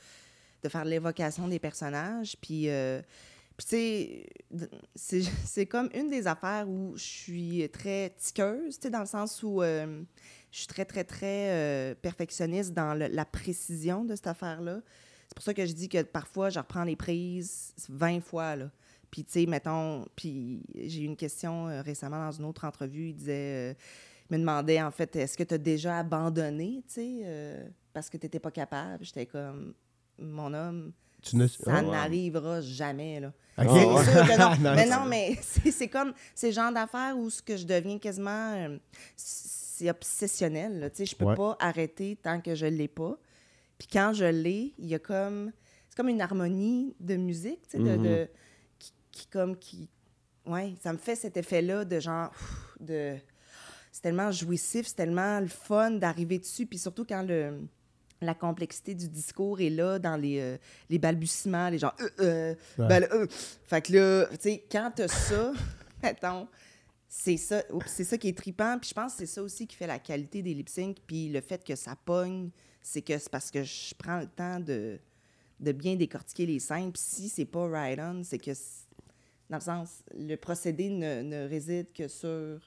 de 0.63 0.69
faire 0.69 0.85
l'évocation 0.85 1.47
des 1.47 1.59
personnages. 1.59 2.37
Puis, 2.39 2.69
euh, 2.69 3.01
Puis, 3.57 3.65
tu 3.67 3.75
sais, 3.75 4.25
d- 4.51 4.69
c'est 5.45 5.65
comme 5.65 5.89
une 5.93 6.09
des 6.09 6.25
affaires 6.27 6.67
où 6.69 6.93
je 6.95 7.03
suis 7.03 7.69
très 7.69 8.11
tiqueuse, 8.17 8.75
tu 8.77 8.83
sais, 8.83 8.89
dans 8.89 9.01
le 9.01 9.05
sens 9.05 9.41
où 9.43 9.61
euh, 9.61 10.01
je 10.51 10.57
suis 10.59 10.67
très, 10.67 10.85
très, 10.85 11.03
très 11.03 11.95
perfectionniste 12.01 12.73
dans 12.73 12.93
le- 12.93 13.07
la 13.07 13.25
précision 13.25 14.03
de 14.05 14.15
cette 14.15 14.27
affaire-là. 14.27 14.81
C'est 15.27 15.35
pour 15.35 15.43
ça 15.43 15.53
que 15.53 15.65
je 15.65 15.73
dis 15.73 15.89
que 15.89 16.01
parfois, 16.03 16.49
je 16.49 16.59
reprends 16.59 16.83
les 16.83 16.95
prises 16.95 17.73
20 17.89 18.21
fois, 18.21 18.55
là. 18.55 18.69
Puis, 19.11 19.25
tu 19.25 19.31
sais, 19.33 19.45
mettons, 19.45 20.05
puis 20.15 20.63
j'ai 20.73 21.01
eu 21.01 21.05
une 21.05 21.17
question 21.17 21.67
euh, 21.67 21.81
récemment 21.81 22.25
dans 22.25 22.31
une 22.31 22.45
autre 22.45 22.63
entrevue, 22.65 23.09
il 23.09 23.13
disait, 23.13 23.71
euh, 23.71 23.73
il 24.29 24.33
me 24.35 24.39
demandait, 24.39 24.81
en 24.81 24.89
fait, 24.91 25.13
est-ce 25.17 25.37
que 25.37 25.43
tu 25.43 25.53
as 25.53 25.57
déjà 25.57 25.97
abandonné, 25.99 26.81
tu 26.87 26.93
sais, 26.93 27.19
euh, 27.25 27.67
parce 27.93 28.09
que 28.09 28.15
tu 28.17 28.25
n'étais 28.25 28.39
pas 28.39 28.51
capable? 28.51 29.03
J'étais 29.03 29.25
comme, 29.25 29.73
mon 30.17 30.53
homme, 30.53 30.93
Tu 31.21 31.35
ne- 31.35 31.45
ça 31.45 31.81
Oh, 31.81 31.85
wow. 31.85 31.91
n'arrivera 31.91 32.61
jamais, 32.61 33.19
là. 33.19 33.33
Ok. 33.57 33.65
C'est 33.69 33.85
ouais. 33.85 34.03
sûr 34.05 34.13
que 34.27 34.39
non. 34.39 34.51
Nice. 34.51 34.75
Mais 34.75 34.85
non, 34.89 35.05
mais 35.05 35.37
c'est 35.41 35.87
comme 35.89 36.13
ces 36.33 36.51
genres 36.53 36.71
d'affaires 36.71 37.15
où 37.17 37.29
ce 37.29 37.41
que 37.43 37.57
je 37.57 37.65
deviens 37.65 37.99
quasiment... 37.99 38.69
c'est 39.17 39.89
obsessionnel. 39.89 40.89
Tu 40.93 40.97
sais, 40.99 41.05
je 41.05 41.15
peux 41.15 41.25
Ouais. 41.25 41.35
pas 41.35 41.57
arrêter 41.59 42.15
tant 42.21 42.39
que 42.41 42.55
je 42.55 42.65
l'ai 42.65 42.87
pas. 42.87 43.17
Puis 43.77 43.87
quand 43.91 44.13
je 44.13 44.25
l'ai, 44.25 44.73
il 44.79 44.87
y 44.87 44.95
a 44.95 44.99
comme... 44.99 45.51
C'est 45.89 45.97
comme 45.97 46.07
une 46.09 46.21
harmonie 46.21 46.95
de 47.01 47.17
musique, 47.17 47.61
tu 47.69 47.71
sais, 47.71 47.77
de, 47.79 47.97
Mhm. 47.97 48.03
de- 48.03 48.25
qui, 48.25 48.31
qui 49.11 49.27
comme... 49.27 49.57
qui 49.57 49.89
Ouais, 50.45 50.73
ça 50.81 50.91
me 50.91 50.97
fait 50.97 51.15
cet 51.15 51.37
effet-là 51.37 51.85
de 51.85 51.99
genre... 51.99 52.31
de... 52.79 53.15
C'est 53.91 54.01
tellement 54.01 54.31
jouissif, 54.31 54.87
c'est 54.87 54.95
tellement 54.95 55.39
le 55.41 55.47
fun 55.47 55.91
d'arriver 55.91 56.39
dessus, 56.39 56.65
puis 56.65 56.79
surtout 56.79 57.03
quand 57.03 57.23
le 57.23 57.59
la 58.21 58.35
complexité 58.35 58.93
du 58.93 59.07
discours 59.09 59.59
est 59.61 59.69
là 59.69 59.97
dans 59.99 60.15
les, 60.15 60.39
euh, 60.39 60.57
les 60.89 60.99
balbutiements, 60.99 61.69
les 61.69 61.79
gens. 61.79 61.91
Euh, 61.99 62.09
euh, 62.19 62.55
Ouais. 62.77 62.87
ben 62.87 62.99
là, 62.99 63.07
euh. 63.13 63.27
Fait 63.65 63.81
que 63.81 63.93
là, 63.93 64.27
tu 64.31 64.37
sais, 64.41 64.63
quand 64.71 64.91
t'as 64.95 65.07
ça, 65.07 65.53
mettons, 66.03 66.47
c'est 67.07 67.37
ça, 67.37 67.63
c'est 67.87 68.03
ça 68.03 68.17
qui 68.17 68.29
est 68.29 68.37
trippant. 68.37 68.77
Puis 68.79 68.89
je 68.89 68.93
pense 68.93 69.13
que 69.13 69.19
c'est 69.19 69.25
ça 69.25 69.41
aussi 69.41 69.67
qui 69.67 69.75
fait 69.75 69.87
la 69.87 69.99
qualité 69.99 70.41
des 70.41 70.53
lip 70.53 70.69
sync. 70.69 70.97
Puis 71.05 71.29
le 71.29 71.41
fait 71.41 71.63
que 71.63 71.75
ça 71.75 71.95
pogne, 72.05 72.51
c'est 72.81 73.01
que 73.01 73.17
c'est 73.17 73.29
parce 73.29 73.49
que 73.51 73.63
je 73.63 73.93
prends 73.95 74.19
le 74.19 74.27
temps 74.27 74.59
de, 74.59 74.99
de 75.59 75.71
bien 75.71 75.95
décortiquer 75.95 76.45
les 76.45 76.59
scènes. 76.59 76.91
Puis 76.91 77.01
si 77.03 77.29
c'est 77.29 77.45
pas 77.45 77.67
right 77.67 77.99
on, 77.99 78.23
c'est 78.23 78.39
que, 78.39 78.51
dans 79.51 79.57
le 79.57 79.61
sens, 79.61 79.89
le 80.17 80.35
procédé 80.37 80.89
ne, 80.89 81.21
ne 81.21 81.47
réside 81.47 81.87
que 81.93 82.07
sur 82.07 82.27
le, 82.29 82.57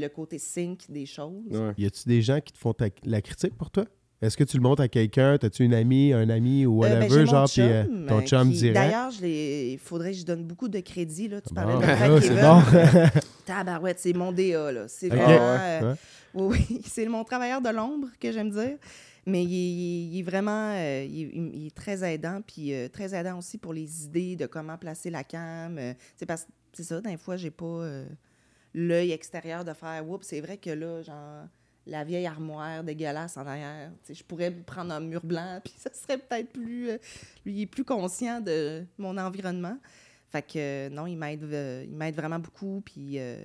le 0.00 0.08
côté 0.08 0.38
sync 0.38 0.80
des 0.88 1.06
choses. 1.06 1.44
Y 1.78 1.86
a-tu 1.86 2.08
des 2.08 2.20
gens 2.22 2.40
qui 2.40 2.52
te 2.52 2.58
font 2.58 2.72
ta- 2.72 2.86
la 3.04 3.22
critique 3.22 3.54
pour 3.56 3.70
toi? 3.70 3.84
Est-ce 4.22 4.36
que 4.38 4.44
tu 4.44 4.56
le 4.56 4.62
montres 4.62 4.80
à 4.80 4.88
quelqu'un? 4.88 5.36
T'as-tu 5.36 5.64
une 5.64 5.74
amie, 5.74 6.14
un 6.14 6.30
ami 6.30 6.64
ou 6.64 6.82
Euh, 6.82 6.88
ben, 6.88 7.00
whatever, 7.02 7.24
mon 7.24 7.30
genre, 7.30 7.48
puis 7.48 7.60
euh, 7.60 7.84
ton 8.08 8.18
euh, 8.18 8.22
chum 8.22 8.50
qui- 8.50 8.56
direct? 8.56 8.74
D'ailleurs, 8.74 9.12
il 9.22 9.78
faudrait 9.78 10.12
que 10.12 10.16
je 10.18 10.24
donne 10.24 10.44
beaucoup 10.44 10.68
de 10.68 10.80
crédit. 10.80 11.28
Là. 11.28 11.42
Tu 11.42 11.52
Bon. 11.52 11.54
parlais 11.62 11.74
de 11.86 11.90
Ah, 11.90 11.96
Fred 11.96 12.22
c'est 12.22 12.28
Kevin. 12.28 13.12
bon. 13.12 13.20
Tabarouette, 13.44 13.98
c'est 14.00 14.12
mon 14.14 14.32
DA. 14.32 14.72
là. 14.72 14.88
C'est 14.88 15.08
vraiment... 15.08 15.26
Ouais, 15.28 15.58
euh, 15.60 15.92
ouais. 15.92 15.96
oui, 16.34 16.66
oui, 16.70 16.80
c'est 16.86 17.06
mon 17.06 17.22
travailleur 17.24 17.60
de 17.60 17.68
l'ombre 17.68 18.08
que 18.18 18.32
j'aime 18.32 18.50
dire. 18.50 18.78
Mais 19.26 19.44
il, 19.44 20.18
est- 20.18 20.22
vraiment... 20.22 20.72
euh, 20.76 21.04
il, 21.08 21.66
est- 21.66 21.74
très 21.74 22.04
aidant, 22.14 22.40
puis 22.46 22.74
euh, 22.74 22.88
très 22.88 23.14
aidant 23.14 23.38
aussi 23.38 23.58
pour 23.58 23.72
les 23.72 24.04
idées 24.04 24.36
de 24.36 24.46
comment 24.46 24.76
placer 24.78 25.10
la 25.10 25.24
cam. 25.24 25.78
euh, 25.78 25.94
c'est 26.16 26.26
parce 26.26 26.46
c'est 26.72 26.82
ça, 26.84 27.00
des 27.00 27.16
fois, 27.16 27.36
j'ai 27.36 27.50
pas 27.52 27.64
euh, 27.64 28.06
l'œil 28.74 29.12
extérieur 29.12 29.64
de 29.64 29.72
faire 29.72 30.08
«Oups, 30.10 30.26
c'est 30.26 30.40
vrai 30.40 30.56
que 30.58 30.70
là, 30.70 31.02
genre...» 31.02 31.46
la 31.86 32.02
vieille 32.02 32.26
armoire 32.26 32.82
dégueulasse 32.82 33.36
en 33.36 33.46
arrière. 33.46 33.92
Je 34.10 34.22
pourrais 34.22 34.50
prendre 34.50 34.94
un 34.94 35.00
mur 35.00 35.20
blanc, 35.24 35.60
puis 35.64 35.74
ça 35.76 35.90
serait 35.92 36.16
peut-être 36.18 36.50
plus... 36.52 36.88
euh, 36.90 36.98
lui, 37.44 37.52
il 37.54 37.60
est 37.62 37.66
plus 37.66 37.84
conscient 37.84 38.40
de 38.40 38.84
mon 38.98 39.16
environnement. 39.18 39.78
Fait 40.28 40.42
que 40.42 40.52
euh, 40.56 40.88
non, 40.88 41.06
il 41.06 41.16
m'aide 41.16 41.44
euh, 41.44 41.84
il 41.86 41.94
m'aide 41.94 42.14
vraiment 42.16 42.38
beaucoup, 42.38 42.82
puis... 42.84 43.18
euh, 43.18 43.36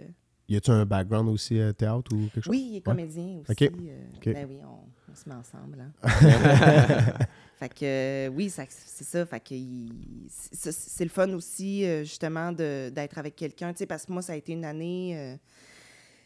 Y 0.49 0.55
a-tu 0.57 0.71
un 0.71 0.85
background 0.85 1.29
aussi 1.29 1.59
euh, 1.59 1.71
théâtre 1.71 2.11
ou 2.13 2.27
quelque 2.33 2.41
chose? 2.41 2.51
oui, 2.51 2.67
il 2.71 2.75
est 2.75 2.77
Ouais. 2.77 2.81
comédien 2.83 3.39
aussi. 3.41 3.51
Ok. 3.51 3.61
euh, 3.61 4.05
Ok. 4.17 4.33
Ben 4.33 4.47
oui, 4.49 4.57
on, 4.63 5.11
on 5.11 5.15
se 5.15 5.29
met 5.29 5.35
ensemble. 5.35 5.79
hein. 5.79 5.91
fait 7.59 7.69
que 7.69 7.85
euh, 7.85 8.27
oui, 8.29 8.49
c'est 8.49 8.67
ça. 9.03 9.25
Fait 9.25 9.39
que 9.39 9.55
c'est 10.29 11.03
le 11.03 11.09
fun 11.09 11.29
aussi, 11.33 11.85
justement, 12.03 12.51
de- 12.51 12.89
d'être 12.89 13.17
avec 13.19 13.35
quelqu'un. 13.35 13.71
Tu 13.73 13.79
sais, 13.79 13.85
parce 13.85 14.05
que 14.05 14.11
moi, 14.11 14.21
ça 14.21 14.33
a 14.33 14.35
été 14.35 14.51
une 14.53 14.65
année 14.65 15.37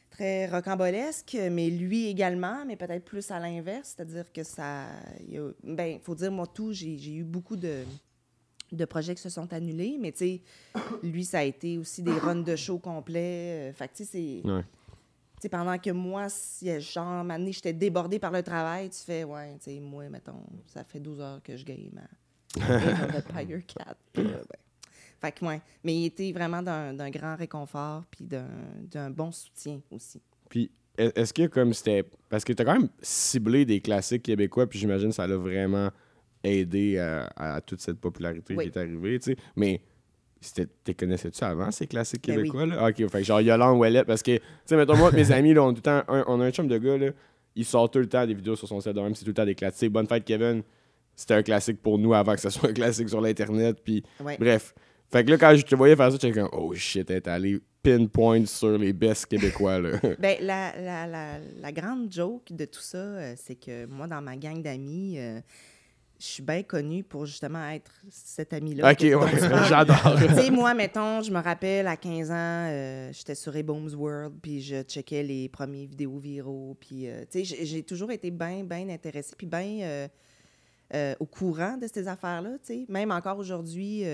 très 0.09 0.47
rocambolesque, 0.47 1.35
mais 1.51 1.69
lui 1.69 2.07
également, 2.07 2.63
mais 2.65 2.75
peut-être 2.75 3.03
plus 3.03 3.29
à 3.31 3.39
l'inverse. 3.39 3.93
C'est-à-dire 3.95 4.31
que 4.31 4.43
ça. 4.43 4.85
il 5.27 5.37
a- 5.39 5.51
Ben, 5.63 5.99
faut 6.01 6.15
dire, 6.15 6.31
moi, 6.31 6.47
tout, 6.47 6.71
j'ai 6.71 7.13
eu 7.15 7.23
beaucoup 7.23 7.55
de 7.55 7.83
de 8.75 8.85
projets 8.85 9.15
qui 9.15 9.21
se 9.21 9.29
sont 9.29 9.51
annulés, 9.53 9.97
mais 9.99 10.11
tu 10.11 10.17
sais, 10.19 10.41
lui, 11.03 11.25
ça 11.25 11.39
a 11.39 11.43
été 11.43 11.77
aussi 11.77 12.01
des 12.03 12.11
runs 12.13 12.35
de 12.43 12.55
show 12.55 12.77
complets. 12.79 13.69
euh, 13.69 13.73
fait 13.73 13.87
que 13.87 13.93
tu 13.97 14.05
sais, 14.05 14.41
c'est... 14.43 14.49
Ouais. 14.49 14.61
Tu 15.35 15.47
sais, 15.47 15.49
pendant 15.49 15.77
que 15.77 15.89
moi, 15.89 16.29
si, 16.29 16.69
euh, 16.69 16.79
genre, 16.79 17.23
donné, 17.25 17.51
j'étais 17.51 17.73
débordée 17.73 18.17
par 18.19 18.31
le 18.31 18.41
travail, 18.43 18.89
tu 18.89 18.99
fais, 18.99 19.23
ouais, 19.25 19.53
tu 19.55 19.71
sais, 19.71 19.79
moi, 19.79 20.07
mettons, 20.09 20.41
ça 20.67 20.83
fait 20.83 20.99
12 21.01 21.19
heures 21.19 21.43
que 21.43 21.57
je 21.57 21.65
game 21.65 21.99
à 21.99 22.59
4. 23.21 23.95
Puis 24.13 24.23
là, 24.23 24.29
ben, 24.37 24.59
Fait 25.19 25.31
que, 25.31 25.45
ouais. 25.45 25.61
Mais 25.83 25.95
il 25.95 26.05
était 26.05 26.31
vraiment 26.31 26.61
d'un 26.61 27.09
grand 27.09 27.35
réconfort, 27.35 28.03
puis 28.09 28.25
d'un 28.25 28.47
d'un 28.91 29.09
bon 29.09 29.31
soutien 29.31 29.81
aussi. 29.91 30.21
Puis, 30.49 30.69
est- 30.97 31.17
est-ce 31.17 31.33
que 31.33 31.47
comme 31.47 31.73
c'était. 31.73 32.05
Parce 32.29 32.43
que 32.45 32.53
t'as 32.53 32.63
quand 32.63 32.73
même 32.79 32.89
ciblé 33.01 33.65
des 33.65 33.81
classiques 33.81 34.23
québécois, 34.23 34.67
puis 34.67 34.79
j'imagine 34.79 35.09
que 35.09 35.15
ça 35.15 35.27
l'a 35.27 35.35
vraiment 35.37 35.89
aidé 36.43 36.97
à, 36.99 37.29
à 37.35 37.61
toute 37.61 37.81
cette 37.81 37.99
popularité 37.99 38.55
Oui. 38.55 38.65
qui 38.69 38.77
est 38.77 38.81
arrivée, 38.81 39.19
tu 39.19 39.31
sais. 39.31 39.37
Mais. 39.55 39.81
T'es 40.83 40.93
connaissais-tu 40.93 41.41
avant 41.45 41.71
ces 41.71 41.87
classiques 41.87 42.27
Ben 42.27 42.35
oui. 42.35 42.41
québécois? 42.49 42.65
Là? 42.65 42.89
Ok, 42.89 42.97
fait 42.97 43.19
que 43.19 43.23
genre 43.23 43.39
Yolande 43.39 43.77
Ouellet, 43.79 44.03
parce 44.03 44.21
que, 44.21 44.35
tu 44.35 44.43
sais, 44.65 44.75
mettons, 44.75 44.97
moi, 44.97 45.09
mes 45.13 45.31
amis, 45.31 45.53
là, 45.53 45.63
on, 45.63 45.69
a 45.69 45.71
tout 45.71 45.77
le 45.77 45.81
temps 45.81 46.03
un, 46.09 46.25
on 46.27 46.41
a 46.41 46.45
un 46.45 46.51
chum 46.51 46.67
de 46.67 46.77
gars, 46.77 46.97
là, 46.97 47.11
il 47.55 47.63
sort 47.63 47.89
tout 47.89 47.99
le 47.99 48.07
temps 48.07 48.27
des 48.27 48.33
vidéos 48.33 48.57
sur 48.57 48.67
son 48.67 48.81
site 48.81 48.91
de 48.91 48.99
même, 48.99 49.15
c'est 49.15 49.23
tout 49.23 49.29
le 49.29 49.35
temps 49.35 49.45
des 49.45 49.55
classiques. 49.55 49.89
Bonne 49.93 50.05
fête, 50.05 50.25
Kevin, 50.25 50.61
c'était 51.15 51.35
un 51.35 51.43
classique 51.43 51.81
pour 51.81 51.97
nous 51.97 52.13
avant 52.13 52.33
que 52.35 52.41
ça 52.41 52.49
soit 52.49 52.71
un 52.71 52.73
classique 52.73 53.07
sur 53.07 53.21
l'Internet, 53.21 53.77
puis 53.85 54.03
Ouais. 54.19 54.35
bref. 54.37 54.75
Fait 55.09 55.23
que 55.23 55.29
là, 55.31 55.37
quand 55.37 55.55
je 55.55 55.61
te 55.63 55.75
voyais 55.75 55.95
faire 55.95 56.11
ça, 56.11 56.17
j'étais 56.21 56.37
comme, 56.37 56.49
oh 56.51 56.73
shit, 56.73 57.09
elle 57.09 57.15
est 57.17 57.27
allée 57.29 57.59
pinpoint 57.81 58.45
sur 58.45 58.77
les 58.77 58.91
best 58.91 59.27
québécois, 59.27 59.79
là. 59.79 59.91
Ben, 60.19 60.35
la, 60.41 60.73
la, 60.77 61.07
la, 61.07 61.37
la 61.61 61.71
grande 61.71 62.11
joke 62.11 62.51
de 62.51 62.65
tout 62.65 62.81
ça, 62.81 62.97
euh, 62.97 63.33
c'est 63.37 63.55
que 63.55 63.85
moi, 63.85 64.07
dans 64.07 64.21
ma 64.21 64.35
gang 64.35 64.61
d'amis, 64.61 65.15
euh, 65.19 65.39
je 66.23 66.27
suis 66.29 66.43
bien 66.43 66.63
connue 66.63 67.03
pour 67.03 67.25
justement 67.25 67.67
être 67.69 67.91
cette 68.09 68.53
amie-là. 68.53 68.89
Ok, 68.93 69.01
ouais, 69.01 69.67
j'adore. 69.67 70.15
tu 70.17 70.33
sais, 70.33 70.49
moi, 70.51 70.73
mettons, 70.73 71.21
je 71.21 71.29
me 71.29 71.41
rappelle 71.41 71.85
à 71.85 71.97
15 71.97 72.31
ans, 72.31 72.33
euh, 72.69 73.11
j'étais 73.11 73.35
sur 73.35 73.51
Boom's 73.61 73.93
World, 73.93 74.33
puis 74.41 74.61
je 74.61 74.83
checkais 74.83 75.21
les 75.21 75.49
premiers 75.49 75.85
vidéos 75.85 76.17
viraux, 76.17 76.77
puis 76.79 77.09
euh, 77.09 77.25
tu 77.29 77.43
sais, 77.43 77.65
j'ai- 77.65 77.83
toujours 77.83 78.09
été 78.11 78.31
bien, 78.31 78.63
bien 78.63 78.87
intéressée, 78.87 79.35
puis 79.37 79.47
bien 79.47 80.07
euh, 80.93 81.15
au 81.19 81.25
courant 81.25 81.75
de 81.75 81.87
ces 81.93 82.07
affaires-là, 82.07 82.51
tu 82.65 82.67
sais. 82.73 82.85
Même 82.87 83.11
encore 83.11 83.37
aujourd'hui, 83.37 84.05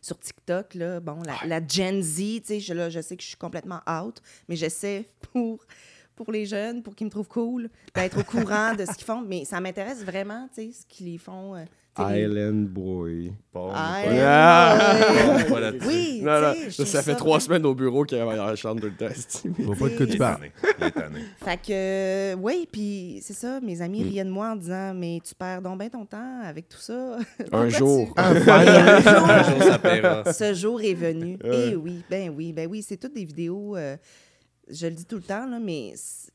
sur 0.00 0.18
TikTok, 0.18 0.74
là, 0.74 1.00
bon, 1.00 1.20
la, 1.22 1.46
la 1.46 1.66
Gen 1.66 2.02
Z, 2.02 2.16
tu 2.16 2.40
sais, 2.44 2.60
je, 2.60 2.72
là, 2.72 2.88
je 2.88 3.00
sais 3.00 3.16
que 3.16 3.22
je 3.22 3.28
suis 3.28 3.36
complètement 3.36 3.80
out, 3.88 4.22
mais 4.48 4.54
j'essaie 4.54 5.08
pour, 5.32 5.64
pour 6.16 6.30
les 6.32 6.46
jeunes, 6.46 6.82
pour 6.82 6.94
qu'ils 6.94 7.06
me 7.06 7.10
trouvent 7.10 7.28
cool, 7.28 7.68
d'être 7.94 8.18
au 8.20 8.24
courant 8.24 8.74
de 8.74 8.84
ce 8.84 8.92
qu'ils 8.94 9.04
font. 9.06 9.22
Mais 9.26 9.44
ça 9.44 9.60
m'intéresse 9.60 10.04
vraiment, 10.04 10.48
tu 10.54 10.62
sais, 10.62 10.70
ce 10.72 10.86
qu'ils 10.86 11.18
font. 11.18 11.54
euh, 11.56 11.64
Island 11.96 12.66
Boy. 12.70 13.32
Bon, 13.52 13.68
Island 13.70 14.18
Ah! 14.20 14.96
Boy. 15.24 15.44
Pas. 15.48 15.86
Oui, 15.86 16.20
Non, 16.24 16.40
non, 16.40 16.54
ça, 16.70 16.86
ça 16.86 17.02
fait 17.04 17.12
ça 17.12 17.16
trois 17.16 17.38
semaines 17.38 17.64
au 17.66 17.74
bureau 17.76 18.02
qu'il 18.02 18.18
temps. 18.96 19.06
esti. 19.06 19.48
Je 19.56 19.62
vois 19.62 19.76
pas 19.76 19.88
de 19.88 19.96
quoi 19.96 20.04
Il 20.04 20.08
tu 20.08 20.14
est 20.14 20.18
parles. 20.18 20.36
tanné. 20.38 20.52
Il 20.80 20.84
est 20.86 20.90
tanné. 20.90 21.20
Fait 21.44 21.56
que, 21.56 21.72
euh, 21.72 22.34
oui, 22.40 22.68
puis 22.72 23.20
c'est 23.22 23.32
ça, 23.34 23.60
mes 23.60 23.80
amis 23.80 24.02
Mm. 24.02 24.08
riaient 24.08 24.24
de 24.24 24.30
moi 24.30 24.48
en 24.50 24.56
disant 24.56 24.92
Mais 24.92 25.20
tu 25.22 25.36
perds 25.36 25.62
donc 25.62 25.78
bien 25.78 25.88
ton 25.88 26.04
temps 26.04 26.40
avec 26.42 26.68
tout 26.68 26.78
ça. 26.80 27.16
Un 27.52 27.68
jour. 27.68 28.12
Un 28.16 28.34
Et 28.34 28.40
jour, 28.40 29.28
Un 29.28 29.42
jour, 29.44 29.62
ça 29.62 29.78
paiera. 29.78 30.32
Ce 30.32 30.52
jour 30.52 30.80
est 30.82 30.94
venu. 30.94 31.38
Ouais. 31.44 31.68
Eh 31.70 31.76
oui, 31.76 32.02
ben 32.10 32.34
oui, 32.36 32.52
ben 32.52 32.68
oui, 32.68 32.82
c'est 32.82 32.96
toutes 32.96 33.14
des 33.14 33.24
vidéos. 33.24 33.76
euh, 33.76 33.96
je 34.68 34.86
le 34.86 34.92
dis 34.94 35.04
tout 35.04 35.16
le 35.16 35.22
temps, 35.22 35.46
là, 35.46 35.58
mais 35.58 35.92
c'est- 35.96 36.32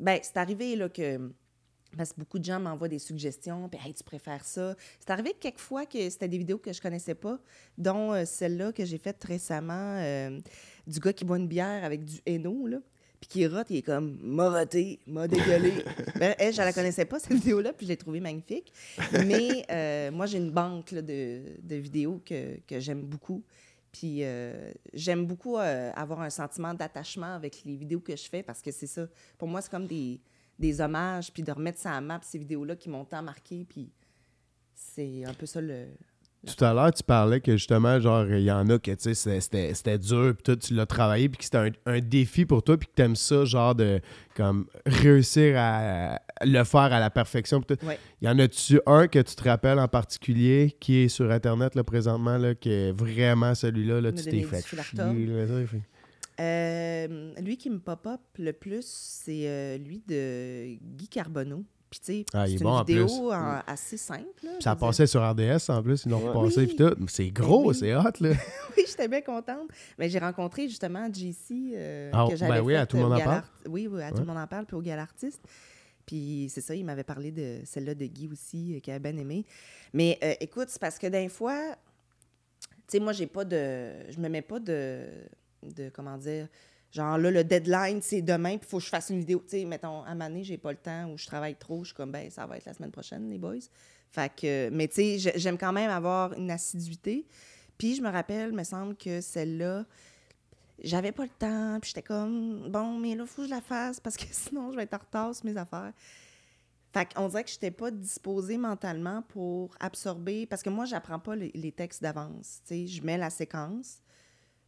ben, 0.00 0.18
c'est 0.22 0.36
arrivé 0.36 0.76
là, 0.76 0.88
que. 0.88 1.30
Parce 1.96 2.12
que 2.12 2.18
beaucoup 2.20 2.38
de 2.38 2.44
gens 2.44 2.60
m'envoient 2.60 2.88
des 2.88 2.98
suggestions, 2.98 3.68
puis 3.70 3.80
hey, 3.82 3.94
tu 3.94 4.04
préfères 4.04 4.44
ça. 4.44 4.74
C'est 5.00 5.10
arrivé 5.10 5.32
quelquefois 5.38 5.86
que 5.86 6.10
c'était 6.10 6.28
des 6.28 6.36
vidéos 6.36 6.58
que 6.58 6.70
je 6.72 6.80
connaissais 6.82 7.14
pas, 7.14 7.38
dont 7.78 8.12
euh, 8.12 8.24
celle-là 8.26 8.72
que 8.72 8.84
j'ai 8.84 8.98
faite 8.98 9.22
récemment 9.24 9.96
euh, 9.98 10.38
du 10.86 11.00
gars 11.00 11.14
qui 11.14 11.24
boit 11.24 11.38
une 11.38 11.48
bière 11.48 11.84
avec 11.84 12.04
du 12.04 12.16
Hainaut, 12.26 12.66
là, 12.66 12.78
puis 13.18 13.28
qui 13.28 13.46
rote, 13.46 13.68
il 13.70 13.76
est 13.78 13.82
comme 13.82 14.18
m'a 14.20 14.50
roté, 14.50 14.98
m'a 15.06 15.26
dégueulé. 15.26 15.72
ben, 16.18 16.34
elle, 16.38 16.52
je 16.52 16.58
la 16.58 16.72
connaissais 16.74 17.06
pas, 17.06 17.18
cette 17.18 17.32
vidéo-là, 17.32 17.72
puis 17.72 17.86
je 17.86 17.92
l'ai 17.92 17.96
trouvée 17.96 18.20
magnifique. 18.20 18.74
Mais 19.24 19.64
euh, 19.70 20.10
moi, 20.10 20.26
j'ai 20.26 20.36
une 20.38 20.50
banque 20.50 20.90
là, 20.90 21.00
de, 21.00 21.40
de 21.62 21.76
vidéos 21.76 22.20
que, 22.26 22.58
que 22.66 22.78
j'aime 22.78 23.02
beaucoup. 23.02 23.42
Puis 23.98 24.24
euh, 24.24 24.72
j'aime 24.92 25.24
beaucoup 25.24 25.56
euh, 25.56 25.90
avoir 25.94 26.20
un 26.20 26.28
sentiment 26.28 26.74
d'attachement 26.74 27.34
avec 27.34 27.64
les 27.64 27.76
vidéos 27.76 28.00
que 28.00 28.14
je 28.14 28.28
fais 28.28 28.42
parce 28.42 28.60
que 28.60 28.70
c'est 28.70 28.86
ça. 28.86 29.06
Pour 29.38 29.48
moi, 29.48 29.62
c'est 29.62 29.70
comme 29.70 29.86
des, 29.86 30.20
des 30.58 30.82
hommages, 30.82 31.32
puis 31.32 31.42
de 31.42 31.50
remettre 31.50 31.78
ça 31.78 31.92
à 31.92 32.00
map, 32.02 32.20
ces 32.22 32.36
vidéos-là 32.36 32.76
qui 32.76 32.90
m'ont 32.90 33.06
tant 33.06 33.22
marqué. 33.22 33.64
Puis 33.64 33.90
c'est 34.74 35.24
un 35.24 35.32
peu 35.32 35.46
ça 35.46 35.62
le, 35.62 35.86
Tout 36.46 36.64
à 36.64 36.72
l'heure, 36.74 36.92
tu 36.92 37.02
parlais 37.02 37.40
que 37.40 37.52
justement, 37.52 37.98
genre, 38.00 38.24
il 38.30 38.42
y 38.42 38.50
en 38.52 38.68
a 38.68 38.78
que, 38.78 38.90
tu 38.92 39.14
sais, 39.14 39.40
c'était- 39.40 39.98
dur, 39.98 40.34
puis 40.34 40.42
toi, 40.44 40.56
tu 40.56 40.74
l'as 40.74 40.86
travaillé, 40.86 41.28
puis 41.28 41.38
que 41.38 41.44
c'était 41.44 41.58
un, 41.58 41.70
un 41.86 42.00
défi 42.00 42.44
pour 42.46 42.62
toi, 42.62 42.76
puis 42.76 42.86
que 42.88 42.92
t'aimes 42.94 43.16
ça, 43.16 43.44
genre, 43.44 43.74
de, 43.74 44.00
comme, 44.36 44.66
réussir 44.86 45.54
à 45.56 46.20
le 46.42 46.64
faire 46.64 46.80
à 46.92 47.00
la 47.00 47.10
perfection. 47.10 47.60
tout. 47.60 47.76
Ouais. 47.84 47.98
Y 48.22 48.28
en 48.28 48.38
a-tu 48.38 48.80
un 48.86 49.08
que 49.08 49.18
tu 49.18 49.34
te 49.34 49.42
rappelles 49.48 49.78
en 49.78 49.88
particulier, 49.88 50.76
qui 50.78 50.98
est 50.98 51.08
sur 51.08 51.30
Internet, 51.30 51.74
là, 51.74 51.82
présentement, 51.84 52.38
là, 52.38 52.54
qui 52.54 52.70
est 52.70 52.92
vraiment 52.92 53.54
celui-là, 53.54 54.00
là, 54.00 54.12
tu 54.12 54.24
t'es 54.30 54.42
fait 54.42 54.62
chier, 55.12 55.26
là, 55.26 55.46
ça, 55.48 55.66
fait- 55.66 55.80
Euh, 56.38 57.32
lui 57.40 57.56
qui 57.56 57.70
me 57.70 57.78
pop-up 57.78 58.20
le 58.38 58.52
plus, 58.52 58.84
c'est 58.86 59.48
euh, 59.48 59.78
lui 59.78 60.02
de 60.06 60.76
Guy 60.96 61.08
Carbonneau. 61.08 61.64
Puis, 61.90 62.00
tu 62.00 62.06
sais, 62.06 62.26
Ah, 62.34 62.46
c'est 62.48 62.58
bon, 62.62 62.78
une 62.80 62.84
vidéo 62.86 63.32
en- 63.32 63.60
assez 63.66 63.96
simple. 63.96 64.24
là, 64.42 64.50
Ça 64.60 64.74
passait 64.74 65.06
sur 65.06 65.22
RDS, 65.22 65.68
en 65.70 65.82
plus, 65.82 66.04
ils 66.04 66.10
l'ont 66.10 66.18
repassé, 66.18 66.60
Oui. 66.60 66.66
puis 66.66 66.76
tout. 66.76 66.96
C'est 67.08 67.30
gros, 67.30 67.68
oui. 67.68 67.74
c'est 67.74 67.94
hot, 67.94 68.02
là. 68.20 68.30
Oui, 68.76 68.84
j'étais 68.88 69.06
bien 69.08 69.20
contente. 69.20 69.68
Mais 69.98 70.08
j'ai 70.10 70.18
rencontré 70.18 70.68
justement 70.68 71.08
JC 71.12 71.72
euh, 71.74 72.10
Ah, 72.12 72.24
que 72.26 72.30
ben 72.30 72.36
j'avais 72.36 72.60
oui, 72.60 72.74
à 72.74 72.86
Tout 72.86 72.96
le 72.96 73.02
monde 73.04 73.12
euh, 73.12 73.16
en 73.16 73.24
parle. 73.24 73.42
Oui, 73.68 73.88
à 74.02 74.10
Tout 74.10 74.18
le 74.18 74.24
monde 74.24 74.38
en 74.38 74.46
parle, 74.46 74.66
puis 74.66 74.76
au 74.76 74.82
Gal 74.82 74.98
Artiste. 74.98 75.42
Puis 76.04 76.48
c'est 76.52 76.60
ça, 76.60 76.74
il 76.74 76.84
m'avait 76.84 77.02
parlé 77.04 77.30
de 77.32 77.60
celle-là 77.64 77.94
de 77.94 78.04
Guy 78.06 78.28
aussi, 78.32 78.76
euh, 78.76 78.80
qu'il 78.80 78.92
avait 78.92 79.12
bien 79.12 79.20
aimé. 79.20 79.44
Mais 79.92 80.18
euh, 80.22 80.34
écoute, 80.40 80.68
c'est 80.68 80.80
parce 80.80 80.98
que 80.98 81.06
d'un 81.08 81.28
fois, 81.28 81.74
tu 82.60 82.68
sais, 82.88 83.00
moi, 83.00 83.12
j'ai 83.12 83.26
pas 83.26 83.44
de. 83.44 84.10
Je 84.10 84.18
me 84.20 84.28
mets 84.28 84.42
pas 84.42 84.58
de. 84.60 85.00
de 85.62 85.88
comment 85.90 86.16
dire. 86.18 86.48
Genre 86.96 87.18
là, 87.18 87.30
le 87.30 87.44
deadline, 87.44 88.00
c'est 88.00 88.22
demain, 88.22 88.56
puis 88.56 88.66
il 88.66 88.70
faut 88.70 88.78
que 88.78 88.84
je 88.84 88.88
fasse 88.88 89.10
une 89.10 89.18
vidéo. 89.18 89.40
Tu 89.46 89.58
sais, 89.58 89.64
mettons, 89.66 90.02
à 90.04 90.14
Mané, 90.14 90.42
j'ai 90.44 90.56
pas 90.56 90.72
le 90.72 90.78
temps 90.78 91.10
ou 91.10 91.18
je 91.18 91.26
travaille 91.26 91.54
trop. 91.54 91.80
Je 91.80 91.88
suis 91.88 91.94
comme, 91.94 92.10
ben, 92.10 92.30
ça 92.30 92.46
va 92.46 92.56
être 92.56 92.64
la 92.64 92.72
semaine 92.72 92.90
prochaine, 92.90 93.28
les 93.28 93.36
boys. 93.36 93.56
Fait 94.10 94.32
que. 94.34 94.70
Mais 94.70 94.88
tu 94.88 94.94
sais, 94.94 95.18
j'ai- 95.18 95.38
j'aime 95.38 95.58
quand 95.58 95.74
même 95.74 95.90
avoir 95.90 96.32
une 96.32 96.50
assiduité. 96.50 97.26
Puis 97.76 97.96
je 97.96 98.00
me 98.02 98.08
rappelle, 98.08 98.52
me 98.52 98.64
semble 98.64 98.96
que 98.96 99.20
celle-là, 99.20 99.84
j'avais 100.82 101.12
pas 101.12 101.24
le 101.24 101.30
temps, 101.38 101.78
puis 101.82 101.88
j'étais 101.88 102.02
comme, 102.02 102.70
bon, 102.70 102.98
mais 102.98 103.14
là, 103.14 103.26
faut 103.26 103.42
que 103.42 103.48
je 103.48 103.54
la 103.54 103.60
fasse 103.60 104.00
parce 104.00 104.16
que 104.16 104.24
sinon, 104.32 104.70
je 104.70 104.76
vais 104.76 104.84
être 104.84 104.94
en 104.94 104.98
retard 104.98 105.34
sur 105.34 105.44
mes 105.44 105.56
affaires. 105.58 105.92
Fait 106.94 107.12
qu'on 107.12 107.28
dirait 107.28 107.44
que 107.44 107.50
je 107.50 107.56
n'étais 107.56 107.70
pas 107.70 107.90
disposée 107.90 108.56
mentalement 108.56 109.20
pour 109.20 109.74
absorber, 109.80 110.46
parce 110.46 110.62
que 110.62 110.70
moi, 110.70 110.86
j'apprends 110.86 111.18
pas 111.18 111.36
les 111.36 111.72
textes 111.72 112.00
d'avance. 112.00 112.62
Tu 112.66 112.68
sais, 112.68 112.86
je 112.86 113.02
mets 113.02 113.18
la 113.18 113.28
séquence, 113.28 113.98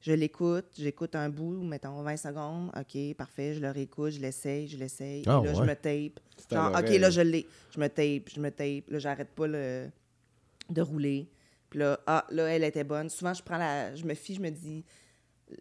je 0.01 0.13
l'écoute, 0.13 0.67
j'écoute 0.79 1.15
un 1.17 1.29
bout, 1.29 1.63
mettons 1.63 2.03
20 2.03 2.17
secondes, 2.17 2.71
OK, 2.79 3.15
parfait, 3.17 3.55
je 3.55 3.61
le 3.61 3.71
réécoute, 3.71 4.13
je 4.13 4.21
l'essaye, 4.21 4.69
je 4.69 4.77
l'essaye, 4.77 5.23
et 5.43 5.47
là, 5.47 5.55
je 5.55 5.63
me 5.63 5.75
tape. 5.75 6.21
Genre, 6.57 6.71
OK, 6.79 6.89
là, 7.01 7.11
je 7.11 7.21
l'ai. 7.21 7.47
Je 7.75 7.81
me 7.81 7.89
tape, 7.89 8.29
je 8.35 8.41
me 8.41 8.51
tape, 8.51 8.91
là, 8.91 8.99
j'arrête 8.99 9.29
pas 9.31 9.47
le- 9.47 9.89
de 10.71 10.83
rouler. 10.83 11.27
Puis 11.71 11.81
là, 11.81 11.99
ah, 12.07 12.25
là, 12.31 12.45
elle 12.47 12.65
était 12.65 12.85
bonne. 12.85 13.09
Souvent, 13.11 13.35
je 13.35 13.43
prends 13.43 13.59
la. 13.59 13.95
Je 13.95 14.05
me 14.05 14.15
fie, 14.15 14.35
je 14.35 14.41
me 14.41 14.51
dis, 14.51 14.85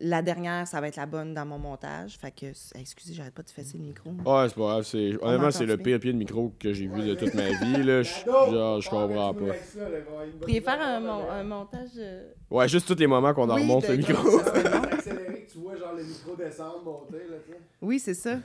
la 0.01 0.21
dernière, 0.21 0.67
ça 0.67 0.81
va 0.81 0.87
être 0.89 0.95
la 0.97 1.05
bonne 1.05 1.33
dans 1.33 1.45
mon 1.45 1.57
montage. 1.57 2.17
Fait 2.17 2.31
que, 2.31 2.47
excusez, 2.79 3.13
j'arrête 3.13 3.33
pas 3.33 3.43
de 3.43 3.49
fesser 3.49 3.77
le 3.77 3.83
micro. 3.85 4.09
Ouais, 4.09 4.47
c'est 4.49 4.55
pas 4.55 4.61
grave. 4.61 4.83
c'est- 4.83 5.17
Honnêtement, 5.21 5.51
c'est 5.51 5.65
le 5.65 5.77
pire 5.77 5.99
pied 5.99 6.11
de 6.13 6.17
micro 6.17 6.53
que 6.59 6.73
j'ai 6.73 6.87
vu 6.87 7.03
de 7.03 7.15
toute 7.15 7.33
ma 7.33 7.47
vie. 7.63 7.83
Là. 7.83 8.03
Je, 8.03 8.09
genre, 8.25 8.81
je 8.81 8.89
comprends 8.89 9.33
pas. 9.33 9.45
Vous 10.31 10.37
pourriez 10.39 10.61
faire 10.61 10.81
un, 10.81 10.99
mon- 10.99 11.29
un 11.29 11.43
montage. 11.43 11.89
euh, 11.97 12.31
Ouais, 12.49 12.67
juste 12.67 12.87
tous 12.87 12.99
les 12.99 13.07
moments 13.07 13.33
qu'on 13.33 13.49
en 13.49 13.55
Oui, 13.55 13.61
remonte 13.61 13.87
de- 13.87 13.91
le 13.91 13.97
micro. 13.97 14.39
accéléré 14.39 15.45
que 15.45 15.51
tu 15.51 15.57
vois 15.59 15.75
genre 15.75 15.93
le 15.95 16.03
micro 16.03 16.35
descendre, 16.35 16.83
monter, 16.83 17.17
là, 17.29 17.37
tu 17.45 17.51
sais. 17.53 17.57
Oui, 17.81 17.99
c'est 17.99 18.13
ça. 18.13 18.37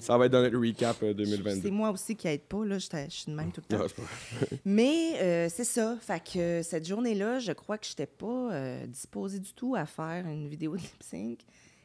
Ça 0.00 0.16
va 0.18 0.26
être 0.26 0.32
dans 0.32 0.42
notre 0.42 0.58
recap 0.58 0.96
euh, 1.02 1.08
C'est 1.10 1.14
2022. 1.14 1.70
moi 1.70 1.90
aussi 1.90 2.16
qui 2.16 2.28
aide 2.28 2.42
pas, 2.42 2.64
là. 2.64 2.78
Je 2.78 2.86
suis 3.08 3.30
de 3.30 3.36
même 3.36 3.52
tout 3.52 3.60
le 3.70 3.76
temps. 3.76 3.84
Ah. 3.84 4.44
Mais 4.64 5.14
euh, 5.20 5.48
c'est 5.48 5.64
ça. 5.64 5.96
Fait 6.00 6.20
que 6.22 6.38
euh, 6.38 6.62
cette 6.62 6.86
journée-là, 6.86 7.38
je 7.38 7.52
crois 7.52 7.78
que 7.78 7.86
je 7.86 7.92
n'étais 7.92 8.06
pas 8.06 8.52
euh, 8.52 8.86
disposée 8.86 9.38
du 9.38 9.52
tout 9.52 9.74
à 9.76 9.86
faire 9.86 10.26
une 10.26 10.48
vidéo 10.48 10.72
de 10.76 10.82
lip 10.82 11.02
sync. 11.02 11.40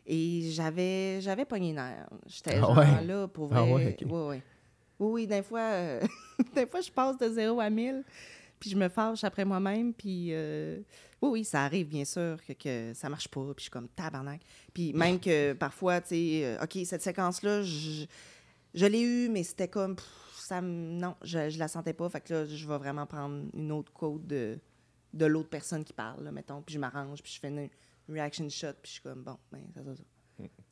Et 0.08 0.52
j'avais 0.52 1.20
j'avais 1.22 1.46
pogné 1.46 1.68
les 1.70 1.74
nerfs. 1.74 2.10
J'étais 2.28 2.56
Ah 2.56 2.60
genre 2.60 2.78
ouais? 2.78 3.04
là 3.06 3.28
pour 3.28 3.50
Ah 3.54 3.62
vrai. 3.64 3.74
ouais, 3.74 3.98
ok. 4.00 4.12
Ouais, 4.12 4.28
ouais. 4.28 4.42
Oui, 5.00 5.12
oui, 5.12 5.28
des 5.28 5.42
fois, 5.42 5.60
euh, 5.62 6.02
des 6.56 6.66
fois, 6.68 6.80
je 6.82 6.90
passe 6.92 7.18
de 7.18 7.28
0 7.28 7.60
à 7.60 7.70
1000, 7.70 8.04
puis 8.60 8.70
je 8.70 8.76
me 8.76 8.90
fâche 8.90 9.24
après 9.24 9.46
moi-même, 9.46 9.94
puis 9.94 10.30
euh, 10.32 10.80
oui, 11.22 11.30
oui, 11.30 11.46
ça 11.46 11.64
arrive, 11.64 11.88
bien 11.88 12.06
sûr, 12.06 12.38
que, 12.48 12.54
que 12.54 12.94
ça 12.94 13.10
marche 13.10 13.28
pas, 13.28 13.42
puis 13.42 13.54
je 13.58 13.62
suis 13.64 13.72
comme 13.72 13.88
tabarnak. 13.90 14.42
Puis 14.74 14.94
même 14.94 15.20
que 15.20 15.54
parfois, 15.60 16.02
tu 16.02 16.10
sais, 16.10 16.42
euh, 16.46 16.64
OK, 16.64 16.78
cette 16.86 17.02
séquence-là, 17.02 17.64
je, 17.64 18.06
je 18.74 18.86
l'ai 18.86 19.02
eue, 19.02 19.30
mais 19.30 19.44
c'était 19.44 19.68
comme, 19.68 19.96
pff, 19.96 20.06
ça 20.38 20.62
non, 20.62 21.16
je, 21.24 21.50
je 21.50 21.60
la 21.60 21.68
sentais 21.68 21.94
pas, 21.94 22.10
fait 22.10 22.22
que 22.22 22.34
là, 22.34 22.46
je 22.46 22.68
vais 22.68 22.78
vraiment 22.78 23.06
prendre 23.06 23.46
une 23.54 23.72
autre 23.72 23.92
côte 23.92 24.26
de, 24.28 24.60
de 25.14 25.26
l'autre 25.26 25.50
personne 25.50 25.84
qui 25.84 25.94
parle, 25.94 26.24
là, 26.24 26.32
mettons, 26.32 26.62
puis 26.62 26.76
je 26.76 26.80
m'arrange, 26.80 27.22
puis 27.22 27.34
je 27.34 27.40
fais 27.40 27.50
une 27.50 27.70
reaction 28.10 28.48
shot, 28.50 28.74
puis 28.82 28.90
je 28.90 28.92
suis 28.94 29.02
comme, 29.02 29.24
bon, 29.24 29.38
ben, 29.52 29.62
ça, 29.74 29.84
ça, 29.84 29.96
ça. 29.96 30.04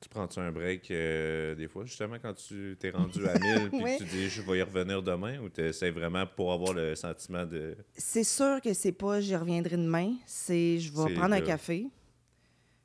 Tu 0.02 0.10
prends-tu 0.10 0.40
un 0.40 0.52
break 0.52 0.92
euh, 0.92 1.56
des 1.56 1.68
fois, 1.70 1.86
justement, 1.86 2.18
quand 2.22 2.34
tu 2.34 2.76
t'es 2.78 2.90
rendu 2.90 3.26
à 3.26 3.40
1000 3.40 3.70
puis 3.72 3.98
tu 4.00 4.04
dis 4.04 4.30
je 4.30 4.42
vais 4.42 4.58
y 4.58 4.62
revenir 4.62 5.02
demain 5.02 5.40
ou 5.40 5.48
tu 5.50 5.62
essaies 5.62 5.92
vraiment 5.92 6.26
pour 6.28 6.52
avoir 6.52 6.74
le 6.74 6.94
sentiment 6.96 7.46
de. 7.46 7.78
C'est 7.96 8.26
sûr 8.26 8.60
que 8.62 8.74
c'est 8.74 8.92
pas 8.92 9.22
j'y 9.22 9.36
reviendrai 9.36 9.78
demain. 9.78 10.16
C'est 10.26 10.78
je 10.80 10.92
vais 10.92 11.04
C'est 11.08 11.14
prendre 11.14 11.36
un 11.36 11.42
café. 11.42 11.88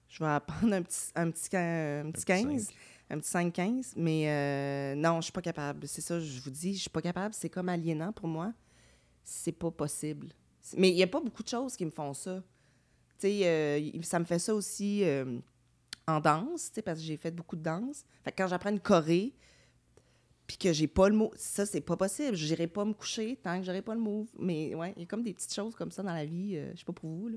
Je 0.08 0.22
vais 0.24 0.40
prendre 0.46 0.72
un 0.74 0.82
petit, 0.82 1.10
un 1.16 1.30
petit, 1.30 1.48
quin- 1.48 2.06
un 2.06 2.10
petit 2.12 2.24
15, 2.24 2.64
cinq. 2.66 2.74
un 3.10 3.18
petit 3.18 3.30
5-15. 3.60 3.92
Mais 3.96 4.30
euh, 4.30 4.94
non, 4.94 5.16
je 5.16 5.24
suis 5.24 5.32
pas 5.32 5.42
capable. 5.42 5.88
C'est 5.88 6.00
ça, 6.00 6.20
je 6.20 6.40
vous 6.40 6.50
dis, 6.50 6.74
je 6.74 6.80
suis 6.82 6.90
pas 6.90 7.02
capable. 7.02 7.34
C'est 7.34 7.50
comme 7.50 7.68
aliénant 7.68 8.12
pour 8.12 8.28
moi. 8.28 8.52
C'est 9.24 9.52
pas 9.52 9.70
possible. 9.72 10.28
C'est- 10.62 10.78
Mais 10.78 10.88
il 10.90 10.96
y 10.96 11.02
a 11.02 11.06
pas 11.08 11.20
beaucoup 11.20 11.42
de 11.42 11.48
choses 11.48 11.76
qui 11.76 11.84
me 11.84 11.90
font 11.90 12.14
ça. 12.14 12.42
Tu 13.18 13.26
sais, 13.28 13.40
euh, 13.44 14.02
ça 14.02 14.20
me 14.20 14.24
fait 14.24 14.38
ça 14.38 14.54
aussi 14.54 15.02
euh, 15.04 15.38
en 16.08 16.20
danse, 16.20 16.70
tu 16.70 16.74
sais, 16.76 16.82
parce 16.82 16.98
que 16.98 17.04
j'ai 17.04 17.16
fait 17.16 17.30
beaucoup 17.30 17.54
de 17.56 17.62
danse. 17.62 18.04
Fait 18.24 18.32
que 18.32 18.36
quand 18.42 18.48
j'apprends 18.48 18.70
une 18.70 18.80
choré, 18.80 19.32
puis 20.46 20.56
que 20.56 20.72
j'ai 20.72 20.86
pas 20.86 21.08
le 21.10 21.14
mot, 21.14 21.30
ça, 21.36 21.66
c'est 21.66 21.82
pas 21.82 21.96
possible. 21.96 22.34
J'irai 22.34 22.66
pas 22.66 22.84
me 22.84 22.94
coucher 22.94 23.36
tant 23.42 23.58
que 23.60 23.66
j'aurai 23.66 23.82
pas 23.82 23.94
le 23.94 24.00
move. 24.00 24.28
Mais 24.38 24.74
ouais, 24.74 24.94
il 24.96 25.00
y 25.00 25.04
a 25.04 25.06
comme 25.06 25.22
des 25.22 25.34
petites 25.34 25.54
choses 25.54 25.74
comme 25.74 25.90
ça 25.90 26.02
dans 26.02 26.14
la 26.14 26.24
vie, 26.24 26.56
euh, 26.56 26.70
je 26.72 26.78
sais 26.78 26.84
pas 26.86 26.92
pour 26.94 27.10
vous, 27.10 27.28
là, 27.28 27.36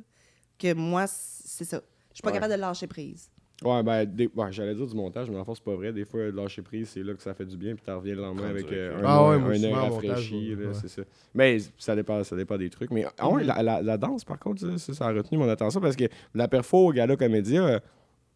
que 0.57 0.73
moi, 0.73 1.05
c'est 1.07 1.65
ça. 1.65 1.81
Je 2.11 2.15
suis 2.15 2.21
pas 2.21 2.29
Ouais. 2.29 2.35
capable 2.35 2.53
de 2.53 2.59
lâcher 2.59 2.87
prise. 2.87 3.29
Ouais, 3.63 3.83
ben, 3.83 4.05
des- 4.05 4.27
ouais, 4.33 4.51
j'allais 4.51 4.73
dire 4.73 4.87
du 4.87 4.95
montage, 4.95 5.29
mais 5.29 5.37
en 5.37 5.45
fait, 5.45 5.53
c'est 5.55 5.63
pas 5.63 5.75
vrai. 5.75 5.91
Des 5.93 6.03
fois, 6.05 6.31
lâcher 6.31 6.61
prise, 6.63 6.89
c'est 6.89 7.03
là 7.03 7.13
que 7.13 7.21
ça 7.21 7.33
fait 7.35 7.45
du 7.45 7.57
bien, 7.57 7.75
puis 7.75 7.83
tu 7.85 7.91
reviens 7.91 8.15
le 8.15 8.21
lendemain 8.21 8.47
avec 8.49 8.71
euh, 8.71 8.97
un, 8.97 9.03
Ah 9.05 9.27
ouais, 9.29 9.35
un 9.35 9.75
rafraîchi. 9.81 10.55
ouais. 10.55 10.73
c'est 10.73 10.87
ça. 10.87 11.01
Mais 11.35 11.57
ça 11.77 11.95
dépend, 11.95 12.23
ça 12.23 12.35
dépend 12.35 12.57
des 12.57 12.69
trucs. 12.71 12.89
Mais 12.89 13.05
ah 13.19 13.29
ouais, 13.29 13.41
Mhm. 13.41 13.47
la, 13.47 13.61
la- 13.63 13.81
la 13.83 13.97
danse, 13.97 14.23
par 14.23 14.39
contre, 14.39 14.77
ça, 14.79 15.07
a 15.07 15.11
retenu 15.11 15.37
mon 15.37 15.47
attention 15.49 15.79
parce 15.81 15.95
que 15.95 16.05
la 16.33 16.47
perfo 16.47 16.87
au 16.87 16.91
gala 16.93 17.15
comédia, 17.17 17.63
euh, 17.65 17.79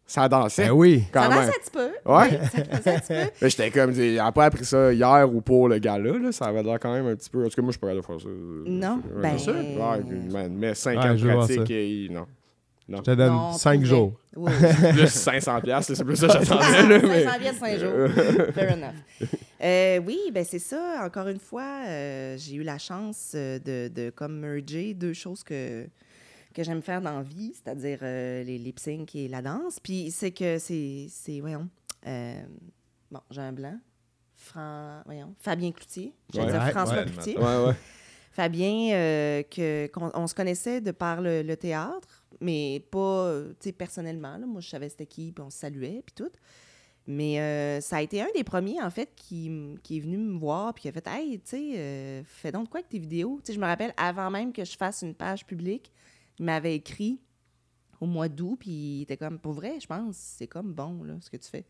ça 0.06 0.28
dansait. 0.28 0.66
Ben 0.66 0.72
oui. 0.72 1.04
Quand 1.12 1.22
ça 1.22 1.28
même. 1.28 1.38
danse 1.38 1.48
un 1.48 1.58
petit 1.60 1.70
peu. 1.70 2.12
Ouais. 2.12 2.28
Oui, 2.30 2.48
ça 2.84 2.90
un 2.92 2.98
petit 2.98 3.08
peu. 3.08 3.14
Mais 3.42 3.50
j'étais 3.50 3.70
comme, 3.70 3.92
j'ai 3.92 4.18
pas 4.34 4.44
appris 4.44 4.64
ça 4.64 4.92
hier 4.92 5.28
ou 5.34 5.40
pour 5.40 5.68
le 5.68 5.78
gala, 5.78 6.12
là, 6.18 6.32
ça 6.32 6.46
avait 6.46 6.62
l'air 6.62 6.78
quand 6.80 6.92
même 6.92 7.06
un 7.06 7.16
petit 7.16 7.28
peu. 7.30 7.44
En 7.44 7.48
tout 7.48 7.56
cas, 7.56 7.62
moi, 7.62 7.72
je 7.72 7.78
suis 7.78 7.80
pas 7.80 7.94
de 7.94 8.00
faire 8.00 8.20
ça. 8.20 8.28
Non, 8.66 9.02
ben- 9.20 9.32
c'est 9.32 9.44
sûr. 9.44 9.54
Ouais, 9.54 10.02
man, 10.32 10.52
mais 10.56 10.74
5 10.74 10.98
Ouais, 10.98 11.04
ans 11.10 11.14
de 11.14 11.34
pratique, 11.36 11.70
et 11.70 12.08
non. 12.10 12.26
Non. 12.88 12.98
Je 12.98 13.02
te 13.02 13.10
donne 13.16 13.32
Non, 13.32 13.52
5 13.52 13.80
pour 13.80 13.86
jours. 13.86 14.12
vrai. 14.36 14.52
Oui. 14.62 14.92
Plus 14.92 15.08
500 15.08 15.60
piastres, 15.60 15.96
c'est 15.96 16.04
plus 16.04 16.14
ça 16.14 16.28
que 16.28 16.44
j'attendais, 16.44 16.82
là, 16.86 16.98
mais... 17.02 17.24
500 17.24 17.38
pièces, 17.40 17.58
5 17.58 17.78
jours. 17.80 18.52
Fair 18.54 18.72
enough. 18.76 19.28
Euh, 19.60 20.00
oui, 20.06 20.18
ben 20.32 20.44
c'est 20.48 20.60
ça. 20.60 21.00
Encore 21.04 21.26
une 21.26 21.40
fois, 21.40 21.64
euh, 21.88 22.36
j'ai 22.38 22.54
eu 22.54 22.62
la 22.62 22.78
chance 22.78 23.32
euh, 23.34 23.58
de, 23.58 23.88
de 23.92 24.10
comme 24.10 24.38
merger 24.38 24.94
deux 24.94 25.14
choses 25.14 25.42
que, 25.42 25.86
que 26.56 26.62
j'aime 26.64 26.80
faire 26.80 27.02
dans 27.02 27.12
la 27.18 27.22
vie, 27.22 27.52
c'est-à-dire 27.54 27.98
euh, 28.00 28.42
les 28.42 28.56
lip 28.56 28.78
sync 28.78 29.14
et 29.14 29.28
la 29.28 29.42
danse. 29.42 29.78
Puis 29.78 30.10
c'est 30.10 30.30
que 30.30 30.58
c'est, 30.58 31.06
c'est 31.10 31.40
voyons, 31.40 31.68
euh, 32.06 32.42
bon, 33.10 33.20
j'ai 33.30 33.42
un 33.42 33.52
blanc. 33.52 33.78
Fran, 34.34 35.02
voyons, 35.04 35.34
Fabien 35.38 35.70
Cloutier. 35.72 36.14
J'allais 36.32 36.46
Ouais. 36.46 36.52
dire 36.52 36.62
Ouais, 36.64 36.70
François 36.72 36.96
ouais, 36.98 37.04
Cloutier. 37.04 37.36
Ouais, 37.38 37.66
ouais. 37.66 37.74
Fabien, 38.32 38.90
euh, 38.94 39.42
que, 39.44 39.86
qu'on 39.88 40.10
on 40.14 40.26
se 40.26 40.34
connaissait 40.34 40.80
de 40.80 40.90
par 40.92 41.20
le, 41.22 41.42
le 41.42 41.56
théâtre, 41.56 42.24
mais 42.40 42.84
pas 42.90 43.40
tu 43.60 43.68
sais, 43.68 43.72
personnellement. 43.72 44.36
là. 44.38 44.46
Moi, 44.46 44.60
je 44.60 44.68
savais 44.68 44.88
c'était 44.88 45.06
qui, 45.06 45.32
puis 45.32 45.42
on 45.44 45.50
se 45.50 45.58
saluait, 45.58 46.02
puis 46.04 46.14
tout. 46.14 46.30
Mais 47.06 47.40
euh, 47.40 47.80
ça 47.80 47.96
a 47.98 48.02
été 48.02 48.20
un 48.20 48.26
des 48.34 48.44
premiers, 48.44 48.82
en 48.82 48.90
fait, 48.90 49.10
qui, 49.14 49.50
qui 49.82 49.98
est 49.98 50.00
venu 50.00 50.16
me 50.18 50.38
voir, 50.38 50.74
puis 50.74 50.82
qui 50.82 50.88
a 50.88 50.92
fait 50.92 51.06
Hey, 51.06 51.38
tu 51.38 51.50
sais, 51.50 51.70
euh, 51.76 52.22
fais 52.24 52.50
donc 52.52 52.68
quoi 52.68 52.80
avec 52.80 52.88
tes 52.90 52.98
vidéos? 52.98 53.38
Tu 53.42 53.48
sais, 53.48 53.52
je 53.54 53.60
me 53.60 53.66
rappelle, 53.66 53.94
avant 53.96 54.30
même 54.30 54.52
que 54.52 54.64
je 54.64 54.76
fasse 54.76 55.02
une 55.02 55.14
page 55.14 55.46
publique, 55.46 55.92
il 56.38 56.44
m'avait 56.44 56.74
écrit 56.76 57.20
au 58.00 58.06
mois 58.06 58.28
d'août, 58.28 58.56
puis 58.60 58.70
il 58.70 59.02
était 59.02 59.16
comme 59.16 59.38
Pour 59.38 59.52
vrai, 59.52 59.78
je 59.80 59.86
pense, 59.86 60.16
c'est 60.16 60.46
comme 60.46 60.72
bon, 60.74 61.02
là, 61.04 61.14
ce 61.20 61.30
que 61.30 61.36
tu 61.38 61.48
fais. 61.48 61.64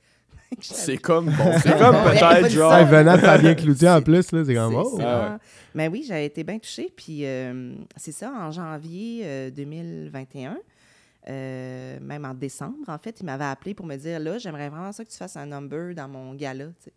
C'est 0.60 0.98
comme 0.98 1.26
bon. 1.26 1.52
C'est 1.62 1.78
comme 1.78 1.94
Ouais, 1.94 2.18
peut-être 2.18 2.50
genre. 2.50 2.70
ça. 2.70 2.80
Hey, 2.82 2.86
venant 2.86 3.14
de 3.14 3.20
Fabien 3.20 3.54
Cloutier 3.54 3.88
en 3.88 4.02
plus, 4.02 4.30
là, 4.32 4.44
c'est 4.44 4.54
comme 4.54 4.72
C'est- 4.72 4.78
oh. 4.78 4.94
c'est 4.96 5.02
Ah. 5.04 5.38
Mais 5.74 5.88
oui, 5.88 6.04
j'avais 6.06 6.26
été 6.26 6.44
bien 6.44 6.58
touchée. 6.58 6.92
Puis 6.94 7.24
euh, 7.24 7.74
c'est 7.96 8.12
ça, 8.12 8.30
en 8.32 8.50
janvier 8.50 9.22
euh, 9.24 9.50
2021, 9.50 10.58
euh, 11.28 11.98
même 12.00 12.24
en 12.24 12.34
décembre, 12.34 12.88
en 12.88 12.98
fait, 12.98 13.18
il 13.20 13.24
m'avait 13.26 13.44
appelé 13.44 13.74
pour 13.74 13.86
me 13.86 13.96
dire 13.96 14.20
là, 14.20 14.36
j'aimerais 14.38 14.68
vraiment 14.68 14.92
ça 14.92 15.04
que 15.04 15.10
tu 15.10 15.16
fasses 15.16 15.36
un 15.36 15.46
number 15.46 15.94
dans 15.94 16.08
mon 16.08 16.34
gala. 16.34 16.66
tu 16.66 16.72
sais. 16.84 16.92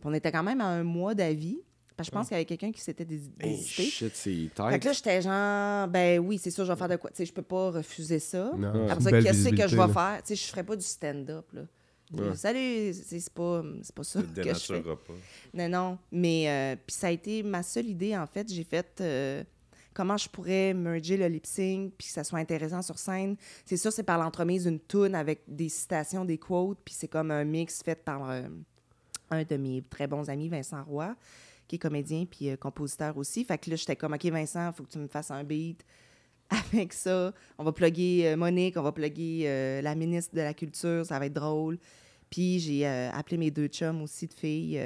Puis 0.00 0.08
on 0.08 0.14
était 0.14 0.32
quand 0.32 0.42
même 0.42 0.60
à 0.60 0.66
un 0.66 0.82
mois 0.82 1.14
d'avis. 1.14 1.60
Parce 2.00 2.08
que 2.08 2.14
je 2.14 2.18
pense 2.18 2.28
qu'il 2.28 2.34
y 2.34 2.38
avait 2.38 2.44
quelqu'un 2.46 2.72
qui 2.72 2.80
s'était 2.80 3.04
dés- 3.04 3.20
Hey, 3.40 3.50
désisté. 3.56 3.82
shit, 3.84 4.12
c'est 4.14 4.30
Fait 4.70 4.78
que 4.78 4.84
là, 4.86 4.92
j'étais 4.92 5.20
genre, 5.22 5.88
ben 5.88 6.18
oui, 6.18 6.38
c'est 6.38 6.50
sûr, 6.50 6.64
je 6.64 6.72
vais 6.72 6.78
faire 6.78 6.88
de 6.88 6.96
quoi. 6.96 7.10
Tu 7.10 7.16
sais, 7.16 7.26
je 7.26 7.32
peux 7.32 7.42
pas 7.42 7.70
refuser 7.70 8.18
ça. 8.18 8.52
Non, 8.56 8.88
Après 8.88 9.00
ça, 9.04 9.10
qu'est-ce 9.22 9.48
que 9.50 9.68
je 9.68 9.76
vais 9.76 9.92
faire? 9.92 10.18
Tu 10.24 10.28
sais, 10.28 10.36
je 10.36 10.46
ferais 10.46 10.64
pas 10.64 10.76
du 10.76 10.84
stand-up, 10.84 11.46
là. 11.52 11.62
Ouais. 12.12 12.34
Salut, 12.34 12.92
c'est 12.92 13.32
pas, 13.32 13.62
c'est 13.82 13.94
pas 13.94 14.02
ça 14.02 14.20
que 14.22 14.42
je 14.42 14.54
fais. 14.54 14.80
pas. 14.82 14.96
Non, 15.54 15.68
non. 15.68 15.98
Mais 16.10 16.48
euh, 16.48 16.76
puis 16.86 16.96
ça 16.96 17.06
a 17.06 17.10
été 17.10 17.42
ma 17.42 17.62
seule 17.62 17.86
idée, 17.86 18.16
en 18.16 18.26
fait. 18.26 18.52
J'ai 18.52 18.64
fait 18.64 18.98
euh, 19.00 19.44
comment 19.94 20.16
je 20.16 20.28
pourrais 20.28 20.74
merger 20.74 21.16
le 21.16 21.26
lip 21.28 21.46
sync 21.46 21.92
puis 21.96 22.08
que 22.08 22.12
ça 22.12 22.24
soit 22.24 22.38
intéressant 22.40 22.82
sur 22.82 22.98
scène. 22.98 23.36
C'est 23.64 23.76
sûr, 23.76 23.92
c'est 23.92 24.02
par 24.02 24.18
l'entremise 24.18 24.64
d'une 24.64 24.80
toune 24.80 25.14
avec 25.14 25.42
des 25.46 25.68
citations, 25.68 26.24
des 26.24 26.38
quotes, 26.38 26.78
puis 26.84 26.94
c'est 26.98 27.08
comme 27.08 27.30
un 27.30 27.44
mix 27.44 27.80
fait 27.84 28.02
par 28.02 28.28
euh, 28.30 28.42
un 29.30 29.44
de 29.44 29.56
mes 29.56 29.80
très 29.88 30.08
bons 30.08 30.28
amis, 30.28 30.48
Vincent 30.48 30.82
Roy, 30.82 31.14
comédien 31.78 32.24
puis 32.24 32.50
euh, 32.50 32.56
compositeur 32.56 33.16
aussi. 33.16 33.44
Fait 33.44 33.58
que 33.58 33.70
là, 33.70 33.76
j'étais 33.76 33.96
comme, 33.96 34.12
OK, 34.12 34.24
Vincent, 34.26 34.72
faut 34.72 34.84
que 34.84 34.90
tu 34.90 34.98
me 34.98 35.08
fasses 35.08 35.30
un 35.30 35.44
beat. 35.44 35.84
Avec 36.50 36.92
ça, 36.92 37.32
on 37.58 37.64
va 37.64 37.72
plugger 37.72 38.28
euh, 38.28 38.36
Monique, 38.36 38.76
on 38.76 38.82
va 38.82 38.92
plugger 38.92 39.44
euh, 39.44 39.82
la 39.82 39.94
ministre 39.94 40.34
de 40.34 40.40
la 40.40 40.52
Culture, 40.52 41.06
ça 41.06 41.18
va 41.18 41.26
être 41.26 41.32
drôle. 41.32 41.78
Puis 42.28 42.60
j'ai 42.60 42.86
appelé 42.86 43.36
mes 43.38 43.50
deux 43.50 43.66
chums 43.66 44.02
aussi 44.02 44.28
de 44.28 44.34
filles. 44.34 44.80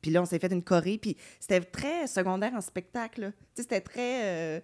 puis 0.00 0.10
là, 0.10 0.22
on 0.22 0.24
s'est 0.24 0.38
fait 0.38 0.50
une 0.50 0.62
choré. 0.62 0.96
Puis 0.96 1.18
c'était 1.38 1.60
très 1.60 2.06
secondaire 2.06 2.54
en 2.54 2.62
spectacle. 2.62 3.30
c'était 3.54 3.82
très. 3.82 4.62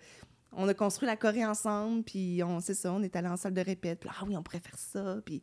on 0.52 0.66
a 0.66 0.72
construit 0.72 1.06
la 1.06 1.16
choré 1.16 1.44
ensemble. 1.44 2.02
Puis 2.02 2.42
on, 2.42 2.60
c'est 2.60 2.72
ça, 2.72 2.94
on 2.94 3.02
est 3.02 3.14
allé 3.14 3.28
en 3.28 3.36
salle 3.36 3.52
de 3.52 3.60
répète. 3.60 4.00
Puis 4.00 4.08
ah 4.10 4.24
oui, 4.26 4.34
on 4.38 4.42
pourrait 4.42 4.60
faire 4.60 4.78
ça. 4.78 5.18
Puis. 5.22 5.42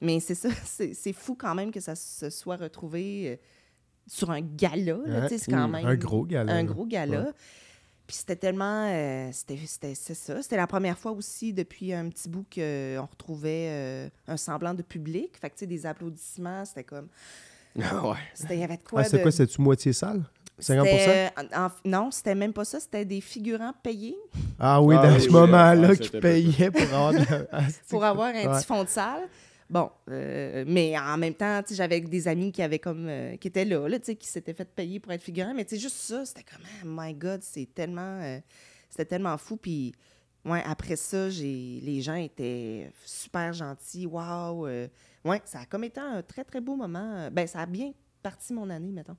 Mais 0.00 0.18
c'est 0.18 0.34
ça, 0.34 0.48
c'est, 0.64 1.12
fou 1.12 1.36
quand 1.36 1.54
même 1.54 1.70
que 1.70 1.78
ça 1.78 1.94
se 1.94 2.28
soit 2.28 2.56
retrouvé 2.56 3.38
sur 4.12 4.30
un 4.30 4.40
gala. 4.40 4.76
là, 4.84 4.92
Ouais. 4.96 5.22
tu 5.28 5.28
sais, 5.28 5.38
c'est 5.44 5.50
quand 5.52 5.68
même. 5.68 5.86
un 5.86 5.94
gros 5.94 6.24
gala, 6.24 6.52
Un 6.52 6.64
gros 6.64 6.84
gala. 6.86 7.20
Ouais. 7.20 7.30
Puis 8.06 8.16
c'était 8.16 8.34
tellement. 8.36 8.86
euh, 8.88 9.28
c'était, 9.32 9.56
c'était- 9.66 9.94
c'est 9.94 10.14
ça. 10.14 10.42
C'était 10.42 10.56
la 10.56 10.66
première 10.66 10.98
fois 10.98 11.12
aussi 11.12 11.52
depuis 11.52 11.92
un 11.92 12.08
petit 12.08 12.28
bout 12.28 12.44
qu'on 12.52 13.06
retrouvait 13.08 13.68
euh, 13.68 14.08
un 14.26 14.36
semblant 14.36 14.74
de 14.74 14.82
public. 14.82 15.36
Fait 15.40 15.48
que, 15.48 15.54
tu 15.54 15.60
sais, 15.60 15.66
des 15.66 15.86
applaudissements, 15.86 16.64
c'était 16.64 16.84
comme. 16.84 17.06
Ah 17.80 18.08
ouais. 18.08 18.16
C'était, 18.34 18.54
il 18.56 18.60
y 18.60 18.64
avait 18.64 18.78
de 18.78 18.82
quoi 18.82 19.02
Ah, 19.02 19.04
c'était 19.04 19.18
de- 19.18 19.22
quoi, 19.22 19.30
c'était-tu 19.30 19.62
moitié 19.62 19.92
salle? 19.92 20.24
50 20.58 20.86
c'était, 20.88 21.30
en- 21.56 21.66
en- 21.66 21.70
non, 21.84 22.10
c'était 22.10 22.34
même 22.34 22.52
pas 22.52 22.64
ça. 22.64 22.80
C'était 22.80 23.04
des 23.04 23.20
figurants 23.20 23.72
payés 23.82 24.16
Ah 24.58 24.82
oui, 24.82 24.96
Ah 24.98 25.06
dans 25.06 25.14
oui, 25.14 25.20
ce 25.20 25.26
oui, 25.28 25.32
moment-là, 25.32 25.88
ouais, 25.90 25.96
qui 25.96 26.10
payaient 26.20 26.70
pour 26.72 26.82
avoir 26.82 27.12
de 27.12 27.18
Ah, 27.52 27.60
pour 27.88 28.04
avoir 28.04 28.26
un 28.28 28.32
Ouais. 28.34 28.48
petit 28.58 28.66
fond 28.66 28.82
de 28.82 28.88
salle. 28.88 29.22
Bon, 29.70 29.88
euh, 30.10 30.64
mais 30.66 30.98
en 30.98 31.16
même 31.16 31.34
temps, 31.34 31.62
j'avais 31.70 32.00
des 32.00 32.26
amis 32.26 32.50
qui 32.50 32.60
avaient 32.60 32.80
comme 32.80 33.06
euh, 33.08 33.36
qui 33.36 33.46
étaient 33.46 33.64
là, 33.64 33.88
qui 34.00 34.26
s'étaient 34.26 34.52
fait 34.52 34.68
payer 34.68 34.98
pour 34.98 35.12
être 35.12 35.22
figurants. 35.22 35.54
Mais 35.54 35.64
juste 35.70 35.94
ça, 35.94 36.26
c'était 36.26 36.42
comme, 36.42 36.64
ah, 36.64 36.84
my 36.84 37.14
God, 37.14 37.40
c'est 37.44 37.72
tellement, 37.72 38.20
euh, 38.20 38.40
c'était 38.88 39.04
tellement 39.04 39.38
fou. 39.38 39.56
Puis, 39.56 39.94
après 40.44 40.96
ça, 40.96 41.30
j'ai, 41.30 41.80
les 41.84 42.00
gens 42.00 42.16
étaient 42.16 42.90
super 43.04 43.52
gentils. 43.52 44.06
Waouh, 44.06 44.66
ouais, 45.24 45.42
ça 45.44 45.60
a 45.60 45.66
comme 45.66 45.84
été 45.84 46.00
un 46.00 46.20
très 46.22 46.42
très 46.42 46.60
beau 46.60 46.74
moment. 46.74 47.30
Ben, 47.30 47.46
ça 47.46 47.60
a 47.60 47.66
bien 47.66 47.92
parti 48.24 48.52
mon 48.52 48.68
année, 48.70 48.90
mettons. 48.90 49.16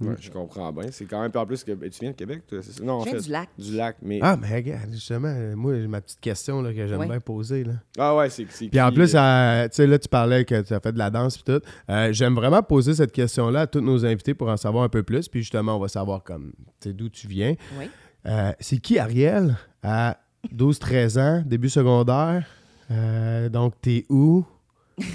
Ouais, 0.00 0.14
je 0.20 0.30
comprends 0.30 0.72
bien. 0.72 0.84
C'est 0.92 1.06
quand 1.06 1.20
même 1.20 1.32
pas 1.32 1.40
en 1.40 1.46
plus 1.46 1.64
que. 1.64 1.72
ben, 1.72 1.90
Tu 1.90 2.00
viens 2.00 2.10
de 2.10 2.16
Québec, 2.16 2.42
toi? 2.46 2.58
c'est 2.62 2.72
ça? 2.72 2.84
Non, 2.84 2.94
en 2.94 3.00
Je 3.00 3.10
viens 3.10 3.18
fait. 3.18 3.24
du 3.24 3.30
lac. 3.32 3.48
Du 3.58 3.76
lac, 3.76 3.96
mais. 4.02 4.20
Ah, 4.22 4.36
mais 4.40 4.54
regarde, 4.54 4.90
justement, 4.92 5.34
moi, 5.56 5.74
j'ai 5.74 5.86
ma 5.88 6.00
petite 6.00 6.20
question 6.20 6.62
là, 6.62 6.72
que 6.72 6.86
j'aime 6.86 7.00
Ouais. 7.00 7.06
bien 7.08 7.20
poser. 7.20 7.64
Là. 7.64 7.72
Ah 7.98 8.14
ouais, 8.16 8.30
c'est. 8.30 8.46
c'est 8.50 8.68
Puis 8.68 8.80
en 8.80 8.92
plus, 8.92 9.14
euh, 9.14 9.18
euh, 9.18 9.64
tu 9.68 9.74
sais, 9.74 9.86
là, 9.86 9.98
tu 9.98 10.08
parlais 10.08 10.44
que 10.44 10.60
tu 10.62 10.72
as 10.72 10.80
fait 10.80 10.92
de 10.92 10.98
la 10.98 11.10
danse 11.10 11.36
puis 11.38 11.52
tout. 11.52 11.60
Euh, 11.90 12.12
J'aime 12.12 12.34
vraiment 12.34 12.62
poser 12.62 12.94
cette 12.94 13.12
question-là 13.12 13.62
à 13.62 13.66
tous 13.66 13.80
nos 13.80 14.04
invités 14.06 14.34
pour 14.34 14.48
en 14.48 14.56
savoir 14.56 14.84
un 14.84 14.88
peu 14.88 15.02
plus. 15.02 15.28
Puis 15.28 15.40
justement, 15.40 15.76
on 15.76 15.80
va 15.80 15.88
savoir 15.88 16.22
comme, 16.22 16.52
tu 16.80 16.88
sais, 16.90 16.92
d'où 16.92 17.08
tu 17.08 17.26
viens. 17.26 17.54
Oui. 17.78 17.90
Euh, 18.26 18.52
c'est 18.60 18.78
qui 18.78 18.98
Ariel 18.98 19.56
à 19.82 20.18
12-13 20.54 21.18
ans, 21.18 21.42
début 21.44 21.68
secondaire? 21.70 22.46
Euh, 22.90 23.48
donc, 23.48 23.74
t'es 23.80 24.04
où? 24.08 24.44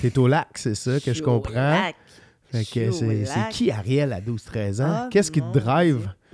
T'es 0.02 0.18
au 0.18 0.28
lac, 0.28 0.50
c'est 0.56 0.76
ça 0.76 1.00
que 1.00 1.14
je 1.14 1.22
au 1.22 1.26
comprends. 1.26 1.54
lac. 1.54 1.96
Fait 2.54 2.66
que 2.66 2.92
c'est 2.92 3.26
qui 3.52 3.72
Ariel 3.72 4.14
à 4.14 4.22
12-13 4.22 4.82
ans? 4.82 4.86
Ah, 4.88 5.08
Qu'est-ce 5.12 5.32
qui 5.32 5.42
te 5.42 5.52
drive? 5.60 6.10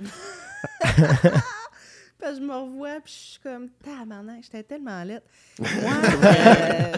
Puis 2.18 2.36
je 2.36 2.40
me 2.42 2.52
revois, 2.54 3.00
puis 3.02 3.12
je 3.14 3.30
suis 3.30 3.40
comme, 3.40 3.70
tabarnak, 3.82 4.42
j'étais 4.42 4.62
tellement 4.62 5.02
lettre. 5.04 5.26
Moi, 5.58 5.68
euh, 6.24 6.92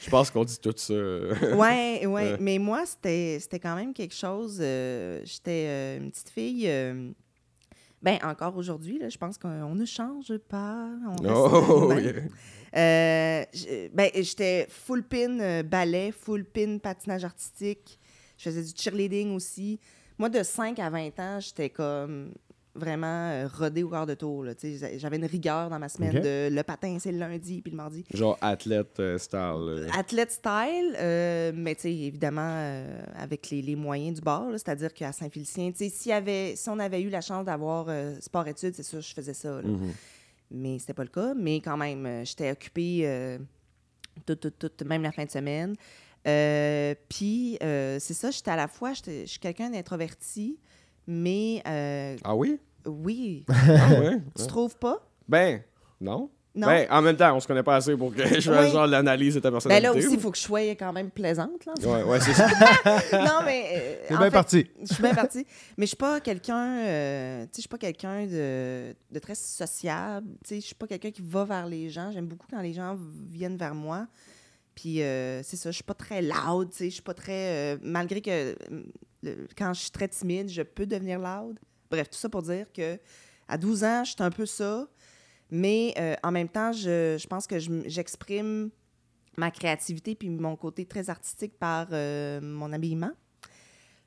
Je 0.00 0.08
pense 0.08 0.30
qu'on 0.30 0.42
dit 0.44 0.58
tout 0.58 0.72
ça. 0.74 0.94
ouais, 0.94 2.06
ouais. 2.06 2.36
Mais 2.40 2.58
moi, 2.58 2.86
c'était 2.86 3.36
c'était 3.40 3.58
quand 3.58 3.76
même 3.76 3.92
quelque 3.92 4.14
chose. 4.14 4.56
euh, 4.62 5.20
J'étais 5.24 5.66
euh, 5.68 5.98
une 5.98 6.10
petite 6.10 6.30
fille. 6.30 6.64
euh, 6.66 7.10
ben, 8.00 8.18
encore 8.22 8.56
aujourd'hui, 8.56 8.98
là, 8.98 9.10
je 9.10 9.18
pense 9.18 9.36
qu'on 9.36 9.74
ne 9.74 9.84
change 9.84 10.32
pas. 10.48 10.88
On 11.06 11.28
Oh, 11.28 11.92
yeah. 11.92 12.12
Euh, 12.76 13.44
ben, 13.92 14.10
j'étais 14.14 14.66
full 14.70 15.02
pin 15.02 15.38
euh, 15.40 15.62
ballet, 15.62 16.10
full 16.12 16.44
pin 16.46 16.78
patinage 16.78 17.24
artistique. 17.24 17.98
Je 18.38 18.44
faisais 18.44 18.62
du 18.62 18.72
cheerleading 18.74 19.34
aussi. 19.34 19.78
Moi, 20.16 20.28
de 20.30 20.42
5 20.42 20.78
à 20.78 20.88
20 20.90 21.18
ans, 21.20 21.40
j'étais 21.40 21.68
comme 21.70 22.32
vraiment 22.74 23.30
euh, 23.30 23.48
rodée 23.48 23.82
au 23.82 23.88
quart 23.88 24.06
de 24.06 24.14
tour. 24.14 24.44
J'avais 24.98 25.16
une 25.16 25.24
rigueur 25.24 25.68
dans 25.68 25.78
ma 25.80 25.88
semaine 25.88 26.12
de 26.22 26.48
le 26.54 26.62
patin, 26.62 26.96
c'est 27.00 27.10
le 27.10 27.18
lundi, 27.18 27.60
puis 27.60 27.72
le 27.72 27.76
mardi. 27.76 28.04
Genre 28.14 28.38
athlète 28.40 29.00
euh, 29.00 29.18
style. 29.18 29.40
là. 29.86 29.88
Athlète 29.98 30.30
style, 30.30 30.94
euh, 30.96 31.50
mais 31.54 31.76
évidemment, 31.84 32.40
euh, 32.54 33.02
avec 33.16 33.50
les, 33.50 33.62
les 33.62 33.74
moyens 33.74 34.16
du 34.18 34.20
bord, 34.22 34.50
c'est-à-dire 34.52 34.94
qu'à 34.94 35.10
Saint-Félicien, 35.10 35.72
y 36.06 36.12
avait- 36.12 36.54
si 36.54 36.68
on 36.70 36.78
avait 36.78 37.02
eu 37.02 37.08
la 37.10 37.20
chance 37.20 37.44
d'avoir 37.44 37.86
euh, 37.88 38.14
sport-études, 38.20 38.74
c'est 38.74 38.84
sûr, 38.84 39.00
je 39.00 39.12
faisais 39.12 39.34
ça. 39.34 39.56
là. 39.60 39.62
Mhm. 39.68 39.92
Mais 40.52 40.78
c'était 40.78 40.94
pas 40.94 41.02
le 41.04 41.10
cas. 41.10 41.34
Mais 41.34 41.56
quand 41.60 41.76
même, 41.76 42.06
euh, 42.06 42.24
j'étais 42.24 42.50
occupée 42.52 43.00
euh, 43.04 43.38
toute, 44.24 44.40
toute, 44.40 44.58
toute, 44.58 44.82
même 44.84 45.02
la 45.02 45.12
fin 45.12 45.24
de 45.24 45.30
semaine. 45.30 45.74
Euh, 46.28 46.94
Puis, 47.08 47.58
euh, 47.62 47.98
c'est 48.00 48.14
ça, 48.14 48.30
j'étais 48.30 48.50
à 48.50 48.56
la 48.56 48.68
fois, 48.68 48.92
je 48.92 49.24
suis 49.26 49.38
quelqu'un 49.40 49.70
d'introverti, 49.70 50.58
mais 51.06 51.62
euh, 51.66 52.16
Ah 52.24 52.34
oui? 52.36 52.58
oui. 52.86 53.44
Ah 53.48 54.00
ouais? 54.00 54.18
tu 54.38 54.46
trouves 54.46 54.76
pas? 54.76 54.98
Ben, 55.28 55.62
non. 56.00 56.30
Non? 56.54 56.66
Ben, 56.66 56.88
en 56.90 57.02
même 57.02 57.16
temps, 57.16 57.36
on 57.36 57.40
se 57.40 57.46
connaît 57.46 57.62
pas 57.62 57.76
assez 57.76 57.96
pour 57.96 58.12
que 58.12 58.26
je 58.40 58.50
fasse 58.50 58.66
Oui. 58.66 58.72
genre 58.72 58.86
l'analyse 58.86 59.34
de 59.36 59.40
ta 59.40 59.48
Ben 59.48 59.52
personnalité. 59.56 59.82
là 59.86 59.92
aussi, 59.94 60.08
il 60.10 60.16
ou- 60.16 60.20
faut 60.20 60.30
que 60.32 60.36
je 60.38 60.42
sois 60.42 60.60
quand 60.74 60.92
même 60.92 61.10
plaisante. 61.10 61.64
Là, 61.66 61.74
Ouais, 61.86 62.02
ouais, 62.02 62.20
c'est 62.20 62.32
ça. 62.34 62.48
non, 63.12 63.44
mais. 63.44 63.64
euh, 63.76 63.94
C'est 64.08 64.14
en 64.14 64.18
bien 64.18 64.26
fait, 64.26 64.30
parti. 64.32 64.66
Je 64.82 64.92
suis 64.94 65.02
bien 65.02 65.14
partie. 65.14 65.46
Mais 65.76 65.84
je 65.86 65.88
suis 65.88 65.96
pas 65.96 66.20
quelqu'un. 66.20 66.78
euh, 66.84 67.42
tu 67.44 67.46
sais, 67.46 67.50
je 67.56 67.60
suis 67.60 67.68
pas 67.68 67.78
quelqu'un 67.78 68.26
de, 68.26 68.92
de 69.12 69.18
très 69.20 69.36
sociable. 69.36 70.26
Tu 70.42 70.48
sais, 70.48 70.60
je 70.60 70.66
suis 70.66 70.74
pas 70.74 70.88
quelqu'un 70.88 71.12
qui 71.12 71.22
va 71.22 71.44
vers 71.44 71.66
les 71.66 71.90
gens. 71.90 72.10
J'aime 72.10 72.26
beaucoup 72.26 72.46
quand 72.50 72.60
les 72.60 72.72
gens 72.72 72.96
viennent 73.30 73.56
vers 73.58 73.74
moi. 73.74 74.06
Puis 74.78 75.02
euh, 75.02 75.42
c'est 75.42 75.56
ça, 75.56 75.72
je 75.72 75.74
suis 75.74 75.84
pas 75.84 75.94
très 75.94 76.22
loud. 76.22 76.70
Tu 76.70 76.76
sais, 76.76 76.84
je 76.84 76.94
suis 76.94 77.02
pas 77.02 77.14
très. 77.14 77.74
euh, 77.74 77.78
malgré 77.82 78.20
que 78.20 78.56
euh, 79.26 79.46
quand 79.56 79.74
je 79.74 79.80
suis 79.80 79.90
très 79.90 80.06
timide, 80.06 80.48
je 80.48 80.62
peux 80.62 80.86
devenir 80.86 81.18
loud. 81.18 81.58
Bref, 81.90 82.08
tout 82.08 82.16
ça 82.16 82.28
pour 82.28 82.42
dire 82.42 82.72
que 82.72 82.96
à 83.48 83.58
12 83.58 83.82
ans, 83.82 84.04
je 84.04 84.22
un 84.22 84.30
peu 84.30 84.46
ça. 84.46 84.86
Mais 85.50 85.94
en 86.22 86.30
même 86.30 86.48
temps, 86.48 86.70
je, 86.72 87.16
je 87.18 87.26
pense 87.26 87.48
que 87.48 87.58
j'exprime 87.86 88.70
ma 89.36 89.50
créativité 89.50 90.14
puis 90.14 90.28
mon 90.28 90.54
côté 90.54 90.84
très 90.84 91.10
artistique 91.10 91.58
par 91.58 91.88
mon 91.90 92.72
habillement. 92.72 93.12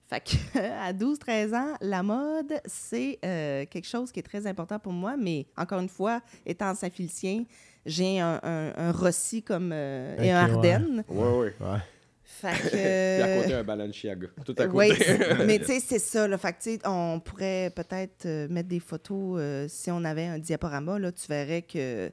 Fait 0.08 0.22
que, 0.22 0.58
à 0.88 0.94
12-13 0.94 1.56
ans, 1.56 1.76
la 1.82 2.04
mode, 2.04 2.62
c'est 2.66 3.18
quelque 3.22 3.88
chose 3.88 4.12
qui 4.12 4.20
est 4.20 4.24
très 4.24 4.48
important 4.48 4.80
pour 4.80 4.94
moi. 4.94 5.18
Mais 5.18 5.48
encore 5.58 5.80
une 5.80 5.90
fois, 5.90 6.22
étant 6.46 6.74
Saint-Félicien, 6.76 7.44
j'ai 7.86 8.20
un, 8.20 8.40
un, 8.44 8.74
un 8.76 8.92
Rossi 8.92 9.42
comme, 9.44 9.72
euh, 9.74 10.18
et 10.20 10.32
un. 10.32 10.38
Ardenne. 10.38 11.04
Ouais, 11.10 11.30
ouais. 11.30 11.54
Ouais. 11.60 11.80
Fait 12.24 12.54
que... 12.64 12.70
Puis 12.70 13.22
à 13.22 13.42
côté, 13.42 13.54
un 13.54 13.64
Balenciaga. 13.64 14.28
Tout 14.46 14.56
à 14.58 14.68
côté. 14.68 14.74
Oui, 14.74 14.94
mais 15.46 15.60
tu 15.60 15.66
sais, 15.66 15.80
c'est 15.80 16.00
ça. 16.00 16.28
Là. 16.28 16.38
Fait 16.38 16.54
que, 16.54 16.62
tu 16.62 16.72
sais, 16.72 16.80
on 16.86 17.20
pourrait 17.20 17.72
peut-être 17.76 18.26
euh, 18.26 18.48
mettre 18.50 18.70
des 18.70 18.80
photos 18.80 19.38
euh, 19.40 19.68
si 19.68 19.92
on 19.92 20.04
avait 20.04 20.26
un 20.26 20.40
diaporama. 20.40 20.98
Là, 20.98 21.12
tu 21.12 21.28
verrais 21.28 21.62
que 21.62 22.12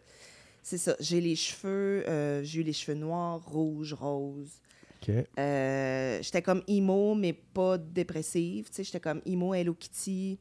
c'est 0.62 0.78
ça. 0.78 0.96
J'ai 1.00 1.20
les 1.20 1.37
cheveux, 1.37 2.04
euh, 2.09 2.42
j'ai 2.42 2.61
eu 2.61 2.62
les 2.62 2.74
cheveux 2.74 2.98
noirs, 2.98 3.40
rouges, 3.46 3.94
roses. 3.94 4.61
OK. 5.00 5.14
Euh, 5.38 6.18
j'étais 6.20 6.42
comme 6.42 6.62
emo, 6.68 7.14
mais 7.14 7.33
pas 7.33 7.78
dépressive. 7.78 8.68
Tu 8.68 8.74
sais, 8.74 8.85
j'étais 8.85 9.00
comme 9.00 9.22
emo 9.24 9.54
Hello 9.54 9.72
Kitty. 9.72 10.38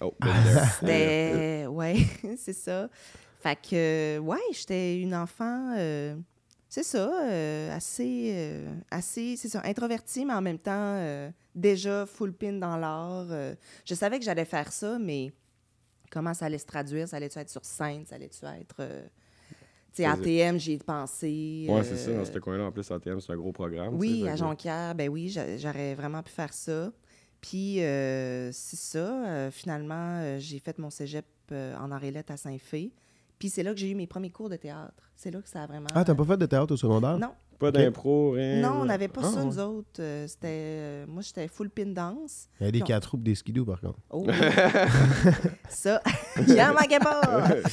Oh, 0.00 0.12
been 0.20 0.32
there. 0.44 0.66
C'était. 0.80 1.66
Ouais, 1.66 1.96
c'est 2.36 2.52
ça. 2.52 2.90
Fait 3.44 3.56
que, 3.60 4.18
ouais, 4.20 4.38
j'étais 4.52 4.98
une 4.98 5.14
enfant. 5.14 5.74
euh, 5.76 6.16
c'est 6.70 6.82
ça, 6.82 7.12
euh, 7.28 7.76
assez, 7.76 8.30
euh, 8.34 8.74
assez, 8.90 9.36
c'est 9.36 9.50
ça, 9.50 9.60
introvertie, 9.66 10.24
mais 10.24 10.32
en 10.32 10.40
même 10.40 10.58
temps, 10.58 10.72
euh, 10.96 11.30
déjà 11.54 12.06
full 12.06 12.32
pin 12.32 12.54
dans 12.54 12.78
l'art. 12.78 13.26
euh. 13.30 13.54
je 13.84 13.94
savais 13.94 14.18
que 14.18 14.24
j'allais 14.24 14.46
faire 14.46 14.72
ça, 14.72 14.98
mais 14.98 15.30
comment 16.10 16.32
ça 16.32 16.46
allait 16.46 16.56
se 16.56 16.64
traduire? 16.64 17.06
Ça 17.06 17.18
allait-tu 17.18 17.38
être 17.38 17.50
sur 17.50 17.62
scène? 17.66 18.06
Ça 18.06 18.14
allait-tu 18.14 18.46
être. 18.46 18.76
euh, 18.80 19.02
tu 19.92 20.02
sais, 20.02 20.06
ATM, 20.06 20.56
j'y 20.58 20.72
ai 20.72 20.78
pensé. 20.78 21.66
Ouais, 21.68 21.84
c'est 21.84 21.98
ça. 21.98 22.12
euh, 22.12 22.16
Dans 22.16 22.24
ce 22.24 22.38
coin-là, 22.38 22.64
en 22.64 22.72
plus, 22.72 22.90
ATM, 22.90 23.20
c'est 23.20 23.30
un 23.32 23.36
gros 23.36 23.52
programme. 23.52 23.94
oui, 23.94 24.26
à 24.26 24.36
Jonquière, 24.36 24.94
ben 24.94 25.10
oui, 25.10 25.28
j'a- 25.28 25.58
j'aurais 25.58 25.94
vraiment 25.94 26.22
pu 26.22 26.32
faire 26.32 26.54
ça. 26.54 26.90
Puis, 27.42 27.82
euh, 27.82 28.50
c'est 28.52 28.78
ça. 28.78 29.26
euh, 29.28 29.50
finalement, 29.50 30.20
euh, 30.22 30.38
j'ai 30.38 30.60
fait 30.60 30.78
mon 30.78 30.88
cégep 30.88 31.26
euh, 31.52 31.76
en 31.76 31.90
Arélette 31.90 32.30
à 32.30 32.38
Saint-Fé. 32.38 32.90
Puis, 33.44 33.50
c'est 33.50 33.62
là 33.62 33.74
que 33.74 33.78
j'ai 33.78 33.90
eu 33.90 33.94
mes 33.94 34.06
premiers 34.06 34.30
cours 34.30 34.48
de 34.48 34.56
théâtre. 34.56 34.94
C'est 35.14 35.30
là 35.30 35.42
que 35.42 35.48
ça 35.50 35.64
a 35.64 35.66
vraiment. 35.66 35.88
Ah, 35.94 36.02
t'as 36.02 36.14
pas 36.14 36.24
fait 36.24 36.38
de 36.38 36.46
théâtre 36.46 36.72
au 36.72 36.78
secondaire? 36.78 37.18
Non. 37.18 37.32
Pas 37.58 37.70
d'impro, 37.70 38.30
rien. 38.30 38.62
Non, 38.62 38.80
on 38.80 38.84
n'avait 38.86 39.08
pas 39.08 39.20
Ah, 39.22 39.30
ça, 39.30 39.40
ouais. 39.40 39.44
nous 39.44 39.58
autres. 39.58 40.00
Euh, 40.00 40.26
c'était, 40.26 40.46
euh, 40.48 41.06
moi, 41.06 41.20
j'étais 41.20 41.46
full 41.46 41.68
pin 41.68 41.84
dance. 41.84 42.48
Il 42.58 42.64
y 42.64 42.68
a 42.70 42.72
des 42.72 42.80
quatre 42.80 43.10
roues 43.10 43.18
pis 43.18 43.24
des 43.24 43.34
skidoo, 43.34 43.66
par 43.66 43.82
contre. 43.82 43.98
Oh! 44.08 44.26
ça, 45.68 46.00
il 46.48 46.58
en 46.58 46.72
manquait 46.72 46.98
pas! 47.00 47.20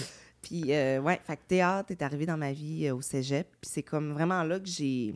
Puis, 0.42 0.74
euh, 0.74 1.00
ouais, 1.00 1.22
fait 1.24 1.38
que 1.38 1.42
théâtre 1.48 1.92
est 1.92 2.02
arrivé 2.02 2.26
dans 2.26 2.36
ma 2.38 2.52
vie 2.52 2.88
euh, 2.88 2.96
au 2.96 3.02
cégep. 3.02 3.48
Puis 3.62 3.72
c'est 3.74 3.84
comme 3.84 4.12
vraiment 4.12 4.44
là 4.44 4.60
que 4.60 4.68
j'ai, 4.68 5.16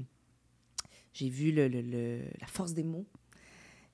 j'ai 1.12 1.28
vu 1.28 1.52
le, 1.52 1.68
le- 1.68 1.82
le- 1.82 2.22
la 2.40 2.48
force 2.48 2.74
des 2.74 2.84
mots. 2.86 3.06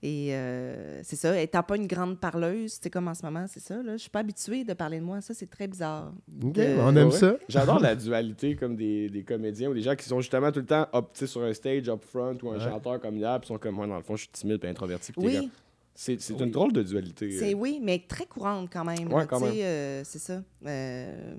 Et 0.03 0.29
euh, 0.33 1.01
c'est 1.03 1.15
ça, 1.15 1.39
étant 1.39 1.61
pas 1.61 1.75
une 1.77 1.85
grande 1.85 2.19
parleuse, 2.19 2.79
c'est 2.81 2.89
comme 2.89 3.07
en 3.07 3.13
ce 3.13 3.23
moment, 3.23 3.45
c'est 3.47 3.59
ça, 3.59 3.75
là, 3.83 3.93
je 3.93 3.97
suis 4.01 4.09
pas 4.09 4.19
habituée 4.21 4.63
de 4.63 4.73
parler 4.73 4.99
de 4.99 5.03
moi. 5.05 5.21
Ça, 5.21 5.35
c'est 5.35 5.49
très 5.49 5.67
bizarre. 5.67 6.11
De- 6.27 6.75
on 6.79 6.95
aime 6.95 7.09
Ouais. 7.09 7.11
ça. 7.11 7.35
J'adore 7.47 7.79
la 7.79 7.95
dualité 7.95 8.55
comme 8.55 8.75
des, 8.75 9.09
des 9.09 9.23
comédiens 9.23 9.69
ou 9.69 9.75
des 9.75 9.81
gens 9.81 9.95
qui 9.95 10.05
sont 10.05 10.19
justement 10.19 10.51
tout 10.51 10.61
le 10.61 10.65
temps 10.65 10.87
up, 10.93 11.09
tu 11.13 11.19
sais, 11.19 11.27
sur 11.27 11.43
un 11.43 11.53
stage 11.53 11.87
up 11.87 12.01
front 12.03 12.35
ou 12.41 12.49
un 12.49 12.53
Ouais. 12.57 12.59
chanteur 12.63 12.99
comme 12.99 13.15
hier, 13.15 13.39
puis 13.39 13.47
sont 13.47 13.59
comme 13.59 13.75
moi, 13.75 13.85
dans 13.85 13.97
le 13.97 14.03
fond, 14.03 14.15
je 14.15 14.21
suis 14.21 14.31
timide 14.31 14.63
et 14.63 14.67
introverti. 14.69 15.11
Oui. 15.17 15.51
C'est 15.93 16.19
c'est 16.19 16.33
Oui. 16.33 16.43
une 16.45 16.51
drôle 16.51 16.73
de 16.73 16.81
dualité. 16.81 17.29
C'est 17.31 17.53
euh. 17.53 17.57
oui, 17.57 17.79
mais 17.83 17.99
très 18.07 18.25
courante 18.25 18.69
quand 18.73 18.83
même. 18.85 19.11
Ouais, 19.13 19.25
euh, 19.31 20.01
c'est 20.03 20.17
ça. 20.19 20.41
Euh, 20.65 21.35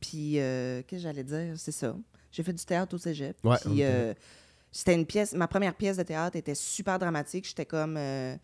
puis, 0.00 0.38
euh, 0.38 0.82
qu'est-ce 0.86 1.00
que 1.02 1.08
j'allais 1.08 1.24
dire? 1.24 1.54
C'est 1.56 1.72
ça. 1.72 1.96
J'ai 2.30 2.42
fait 2.42 2.52
du 2.52 2.64
théâtre 2.64 2.94
au 2.94 2.98
cégep. 2.98 3.36
Ouais, 3.44 3.56
Puis, 3.62 3.82
ok. 3.84 4.16
C'était 4.72 4.94
une 4.94 5.06
pièce. 5.06 5.34
Ma 5.34 5.46
première 5.46 5.74
pièce 5.74 5.98
de 5.98 6.02
théâtre 6.02 6.36
était 6.36 6.54
super 6.54 6.98
dramatique. 6.98 7.46
J'étais 7.46 7.66
comme 7.66 7.96
euh, 7.98 8.34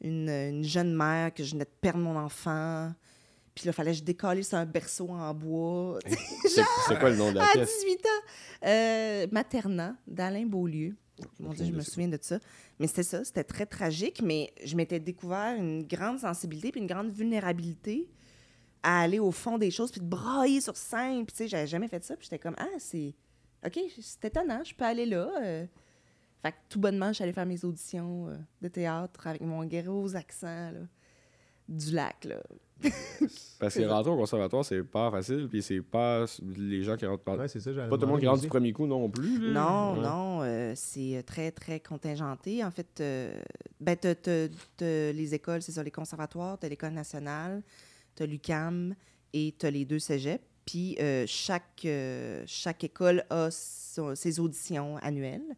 une, 0.00 0.28
une 0.28 0.64
jeune 0.64 0.94
mère 0.94 1.32
que 1.32 1.44
je 1.44 1.52
venais 1.52 1.64
de 1.64 1.70
perdre 1.80 2.00
mon 2.00 2.16
enfant. 2.16 2.92
Puis 3.54 3.66
là, 3.66 3.70
il 3.70 3.74
fallait 3.74 3.92
que 3.92 3.98
je 3.98 4.02
décolle 4.02 4.42
sur 4.42 4.58
un 4.58 4.66
berceau 4.66 5.08
en 5.10 5.32
bois. 5.32 5.98
C'est 6.44 6.98
quoi 6.98 7.10
le 7.10 7.16
nom 7.16 7.30
de 7.30 7.36
la 7.36 7.44
à 7.44 7.52
pièce? 7.52 7.70
18 7.84 8.06
ans. 8.06 8.66
Euh, 8.66 9.26
Materna, 9.30 9.96
d'Alain 10.06 10.46
Beaulieu. 10.46 10.96
Mon 11.38 11.52
Dieu, 11.52 11.66
je 11.66 11.72
me 11.72 11.82
souviens 11.82 12.08
de 12.08 12.18
ça. 12.20 12.38
Mais 12.78 12.86
c'était 12.86 13.02
ça, 13.02 13.22
c'était 13.24 13.44
très 13.44 13.66
tragique, 13.66 14.22
mais 14.22 14.52
je 14.64 14.74
m'étais 14.74 14.98
découvert 14.98 15.54
une 15.54 15.86
grande 15.86 16.18
sensibilité 16.18 16.72
puis 16.72 16.80
une 16.80 16.86
grande 16.86 17.12
vulnérabilité 17.12 18.08
à 18.82 19.02
aller 19.02 19.18
au 19.18 19.30
fond 19.30 19.58
des 19.58 19.70
choses 19.70 19.90
puis 19.90 20.00
de 20.00 20.06
brailler 20.06 20.62
sur 20.62 20.76
scène. 20.76 21.26
Puis 21.26 21.36
tu 21.36 21.44
sais, 21.44 21.48
j'avais 21.48 21.66
jamais 21.66 21.88
fait 21.88 22.02
ça. 22.02 22.16
Puis 22.16 22.24
j'étais 22.24 22.38
comme, 22.38 22.56
ah, 22.58 22.78
c'est... 22.78 23.14
OK, 23.66 23.78
c'est 24.00 24.24
étonnant, 24.24 24.62
je 24.64 24.74
peux 24.74 24.84
aller 24.84 25.06
là. 25.06 25.30
euh. 25.42 25.66
Fait 26.42 26.52
que 26.52 26.56
tout 26.70 26.80
bonnement, 26.80 27.08
je 27.08 27.14
suis 27.14 27.24
allée 27.24 27.32
faire 27.34 27.44
mes 27.46 27.62
auditions 27.64 28.28
euh, 28.28 28.36
de 28.62 28.68
théâtre 28.68 29.26
avec 29.26 29.42
mon 29.42 29.64
gros 29.66 30.16
accent 30.16 30.70
là, 30.70 30.80
du 31.68 31.92
lac, 31.92 32.24
là. 32.24 32.36
Parce 33.58 33.74
que 33.74 33.82
rentrer 33.84 34.10
au 34.10 34.16
conservatoire, 34.16 34.64
c'est 34.64 34.82
pas 34.82 35.10
facile, 35.10 35.48
puis 35.50 35.62
c'est 35.62 35.82
pas 35.82 36.24
les 36.56 36.82
gens 36.82 36.96
qui 36.96 37.04
rentrent 37.04 37.22
par. 37.22 37.36
Ouais, 37.38 37.46
c'est 37.46 37.60
ça, 37.60 37.74
j'allais 37.74 37.90
Pas 37.90 37.96
tout 37.96 38.06
le 38.06 38.08
monde 38.08 38.20
qui 38.20 38.26
rentre 38.26 38.40
du 38.40 38.48
premier 38.48 38.72
coup 38.72 38.86
non 38.86 39.10
plus. 39.10 39.38
Non, 39.52 39.92
Ouais. 39.92 40.00
non, 40.00 40.40
euh, 40.42 40.72
c'est 40.74 41.18
euh, 41.18 41.22
très, 41.22 41.50
très 41.52 41.78
contingenté. 41.80 42.64
En 42.64 42.70
fait, 42.70 43.00
euh, 43.02 43.38
ben, 43.78 43.94
t'as- 43.96 44.14
t'as- 44.14 44.48
t'as 44.78 45.12
les 45.12 45.34
écoles, 45.34 45.60
c'est 45.60 45.72
ça, 45.72 45.82
les 45.82 45.90
conservatoires, 45.90 46.58
tu 46.58 46.64
as 46.64 46.68
l'École 46.70 46.94
nationale, 46.94 47.62
tu 48.16 48.22
as 48.22 48.26
l'UCAM 48.26 48.94
et 49.34 49.54
tu 49.58 49.66
as 49.66 49.70
les 49.70 49.84
deux 49.84 49.98
cégeps. 49.98 50.42
Puis 50.66 50.96
euh, 51.00 51.24
chaque, 51.26 51.84
euh, 51.84 52.44
chaque 52.46 52.84
école 52.84 53.24
a 53.30 53.50
ses 53.50 54.40
auditions 54.40 54.96
annuelles. 54.98 55.56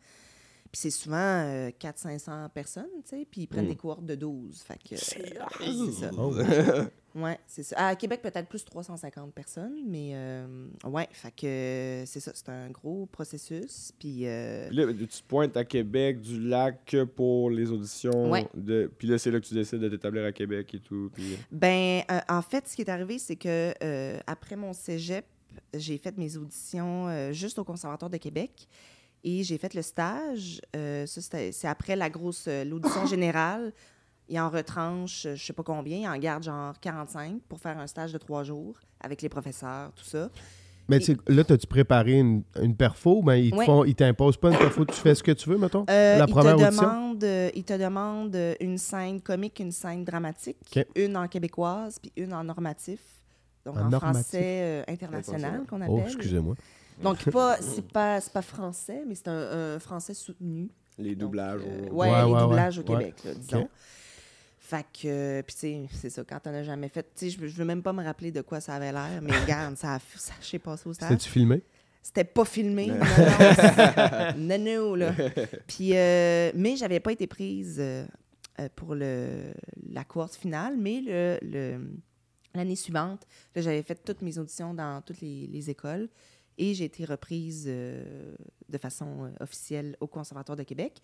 Puis 0.73 0.81
c'est 0.81 0.91
souvent 0.91 1.17
euh, 1.19 1.71
400-500 1.79 2.49
personnes, 2.49 2.87
tu 3.05 3.11
sais, 3.11 3.27
puis 3.31 3.43
ils 3.43 3.47
prennent 3.47 3.67
Mm. 3.67 3.69
des 3.69 3.77
cohortes 3.77 4.07
de 4.07 4.15
12. 4.15 4.59
Fait 4.63 4.79
que, 4.79 4.97
C'est 4.97 5.37
euh, 5.39 5.93
ça. 5.93 6.11
Oh. 6.17 6.33
Ouais, 7.15 7.39
c'est 7.47 7.63
ça. 7.63 7.89
À 7.89 7.95
Québec, 7.95 8.23
peut-être 8.23 8.49
plus 8.49 8.65
350 8.65 9.35
personnes, 9.35 9.77
mais 9.87 10.13
euh, 10.15 10.67
ouais, 10.85 11.07
fait 11.13 11.31
que 11.31 12.05
c'est 12.07 12.21
ça, 12.21 12.33
c'est 12.35 12.49
un 12.49 12.71
gros 12.71 13.05
processus. 13.05 13.93
Puis 13.99 14.27
euh, 14.27 14.71
là, 14.71 14.87
tu 14.95 15.07
te 15.07 15.23
pointes 15.29 15.55
à 15.59 15.65
Québec, 15.67 16.23
du 16.23 16.41
lac, 16.41 16.97
pour 17.15 17.51
les 17.51 17.71
auditions. 17.71 18.31
Ouais. 18.31 18.49
De... 18.55 18.91
Puis 18.97 19.09
là, 19.09 19.19
c'est 19.19 19.31
là 19.31 19.41
que 19.41 19.45
tu 19.45 19.53
décides 19.53 19.81
de 19.81 19.91
t'établir 19.91 20.25
à 20.25 20.33
Québec 20.33 20.73
et 20.75 20.81
tout. 20.81 21.11
Puis... 21.13 21.37
Ben, 21.51 22.03
euh, 22.11 22.21
en 22.31 22.41
fait, 22.41 22.67
ce 22.67 22.75
qui 22.77 22.81
est 22.81 22.89
arrivé, 22.89 23.19
c'est 23.19 23.37
que 23.37 23.75
euh, 23.85 24.19
après 24.27 24.57
mon 24.57 24.73
cégep, 24.73 25.27
j'ai 25.75 25.99
fait 25.99 26.17
mes 26.17 26.39
auditions 26.39 27.09
euh, 27.09 27.33
juste 27.33 27.59
au 27.59 27.65
Conservatoire 27.65 28.11
de 28.11 28.17
Québec 28.17 28.69
et 29.25 29.43
j'ai 29.43 29.59
fait 29.59 29.75
le 29.75 29.83
stage. 29.83 30.61
Euh, 30.77 31.07
ça, 31.07 31.21
c'est 31.53 31.69
après 31.69 31.97
la 31.97 32.11
grosse 32.11 32.47
euh, 32.49 32.65
l'audition 32.65 33.07
générale. 33.07 33.73
Ils 34.29 34.39
en 34.41 34.49
retranchent, 34.51 35.27
euh, 35.27 35.35
je 35.35 35.45
sais 35.45 35.53
pas 35.53 35.63
combien, 35.65 35.99
ils 35.99 36.09
en 36.09 36.17
gardent 36.19 36.45
genre 36.45 36.79
45 36.81 37.43
pour 37.49 37.59
faire 37.61 37.79
un 37.79 37.87
stage 37.87 38.13
de 38.13 38.19
trois 38.19 38.45
jours 38.45 38.79
avec 39.01 39.21
les 39.23 39.29
professeurs, 39.29 39.93
tout 39.95 40.05
ça. 40.05 40.31
Mais 40.89 40.99
tu 40.99 41.07
sais, 41.07 41.17
là, 41.29 41.45
t'as-tu 41.45 41.67
préparé 41.67 42.19
une, 42.19 42.43
une 42.61 42.75
perfo? 42.77 43.23
Ben, 43.23 43.37
ils 43.37 43.55
Ouais. 43.55 43.67
ils 43.87 43.95
t'imposent 43.95 44.37
pas 44.37 44.51
une 44.51 44.59
perfo, 44.59 44.85
tu 44.85 44.95
fais 44.95 45.15
ce 45.15 45.23
que 45.23 45.33
tu 45.33 45.49
veux, 45.49 45.57
mettons? 45.59 45.85
Euh, 45.89 46.19
la 46.19 46.25
il 46.27 46.31
première 46.31 46.57
te 46.57 46.63
audition? 46.63 46.83
demande, 46.87 47.25
euh, 47.25 47.51
il 47.55 47.65
te 47.65 47.73
demande 47.79 48.35
euh, 48.35 48.55
une 48.61 48.79
scène 48.79 49.21
comique, 49.21 49.61
une 49.61 49.71
scène 49.73 50.05
dramatique, 50.05 50.79
une 50.97 51.17
en 51.17 51.29
québécoise, 51.29 51.99
puis 52.01 52.13
une 52.17 52.33
en 52.35 52.43
normatif. 52.45 53.01
Donc 53.65 53.77
En 53.77 53.83
en, 53.87 53.89
normatif. 53.91 54.29
français 54.31 54.85
international 54.89 55.65
qu'on 55.69 55.81
Oh, 55.87 55.99
appelle. 55.99 56.13
excusez-moi. 56.13 56.57
Donc 57.03 57.31
pas, 57.31 57.57
c'est 57.61 57.87
pas, 57.89 58.21
c'est 58.21 58.33
pas 58.33 58.43
français, 58.43 59.03
mais 59.07 59.15
c'est 59.15 59.29
un, 59.29 59.75
un 59.75 59.79
français 59.79 60.15
soutenu. 60.15 60.69
Les 60.99 61.15
Donc, 61.15 61.29
doublages. 61.31 61.61
euh, 61.65 61.89
au- 61.91 61.95
ouais, 61.95 62.11
Ouais, 62.11 62.25
les 62.27 62.33
ouais, 62.33 62.41
doublages 62.41 62.79
ouais. 62.79 62.85
au 62.85 62.87
Québec, 62.87 63.15
là, 63.25 63.35
disons. 63.35 63.61
OK. 63.63 63.69
Fait 64.59 64.87
que, 64.93 65.07
euh, 65.07 65.43
puis 65.43 65.55
tu 65.55 65.61
sais, 65.61 65.83
c'est 65.93 66.11
ça, 66.11 66.23
quand 66.25 66.39
on 66.47 66.51
n'a 66.53 66.63
jamais 66.63 66.89
fait, 66.89 67.03
tu 67.03 67.11
sais, 67.27 67.31
je 67.31 67.39
veux- 67.41 67.49
je 67.49 67.57
veux 67.57 67.65
même 67.65 67.83
pas 67.83 67.93
me 67.93 68.03
rappeler 68.03 68.31
de 68.33 68.41
quoi 68.41 68.61
ça 68.61 68.75
avait 68.75 68.93
l'air, 68.93 69.21
mais 69.21 69.33
regarde, 69.69 69.77
ça 69.77 69.95
a 69.95 69.99
ça, 70.17 70.33
j'ai 70.41 70.59
passé 70.59 70.89
au 70.89 70.93
stage. 70.95 71.09
C'était-tu 71.11 71.29
filmé? 71.31 71.63
C'était 72.03 72.25
pas 72.25 72.45
filmé. 72.45 72.87
Non, 72.89 72.95
non, 72.99 73.05
non, 74.37 74.59
non, 74.59 74.95
là. 74.95 75.15
Puis, 75.67 75.91
euh, 75.97 76.51
mais 76.55 76.77
j'avais 76.77 77.01
pas 77.01 77.13
été 77.13 77.27
prise 77.27 77.77
euh, 77.79 78.05
euh, 78.61 78.69
pour 78.75 78.95
le, 78.95 79.53
la 79.91 80.05
course 80.05 80.37
finale, 80.37 80.77
mais 80.79 81.01
le, 81.05 81.39
le- 81.43 81.91
l'année 82.55 82.77
suivante, 82.77 83.27
là, 83.55 83.63
j'avais 83.63 83.83
fait 83.83 84.03
toutes 84.05 84.23
mes 84.23 84.37
auditions 84.39 84.75
dans 84.75 85.01
toutes 85.03 85.21
les, 85.21 85.47
les 85.49 85.71
écoles 85.71 86.09
et 86.59 86.75
j'ai 86.75 86.85
été 86.85 87.05
reprise 87.05 87.65
euh, 87.69 88.35
de 88.69 88.79
façon 88.79 89.25
euh, 89.25 89.31
officielle 89.41 89.97
au 90.01 90.07
Conservatoire 90.07 90.57
de 90.57 90.63
Québec. 90.63 91.01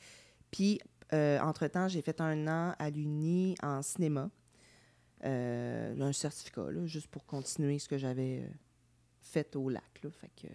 Puis, 0.51 0.81
euh, 1.13 1.39
entre-temps, 1.41 1.89
j'ai 1.89 2.03
fait 2.03 2.21
un 2.21 2.47
an 2.49 2.75
à 2.79 2.91
l'Uni 2.91 3.55
en 3.63 3.83
cinéma, 3.83 4.31
euh, 5.25 6.01
un 6.01 6.13
certificat, 6.13 6.71
là, 6.71 6.87
juste 6.87 7.09
pour 7.09 7.25
continuer 7.27 7.79
ce 7.79 7.89
que 7.89 7.99
j'avais 7.99 8.49
fait 9.21 9.57
au 9.57 9.69
lac. 9.69 9.83
Là, 10.03 10.11
fait 10.11 10.31
que, 10.41 10.49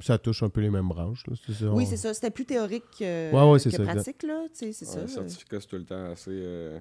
Ça 0.00 0.18
touche 0.18 0.42
un 0.42 0.48
peu 0.50 0.60
les 0.60 0.70
mêmes 0.70 0.88
branches, 0.88 1.26
là, 1.26 1.34
c'est 1.46 1.52
ça? 1.54 1.72
oui, 1.72 1.84
on- 1.84 1.86
c'est 1.90 1.96
ça. 1.96 2.12
C'était 2.14 2.30
plus 2.30 2.44
théorique 2.44 2.84
que, 2.98 3.32
Ouais, 3.32 3.50
ouais, 3.52 3.58
c'est 3.58 3.70
que 3.70 3.76
ça, 3.76 3.82
pratique, 3.84 4.22
là. 4.24 4.44
Tu 4.52 4.58
sais, 4.58 4.72
c'est 4.72 4.86
Ouais, 4.94 5.02
le 5.02 5.06
ça. 5.08 5.14
certificat, 5.14 5.60
c'est 5.60 5.66
tout 5.68 5.76
le 5.76 5.84
temps 5.84 6.10
assez. 6.10 6.30
euh, 6.30 6.78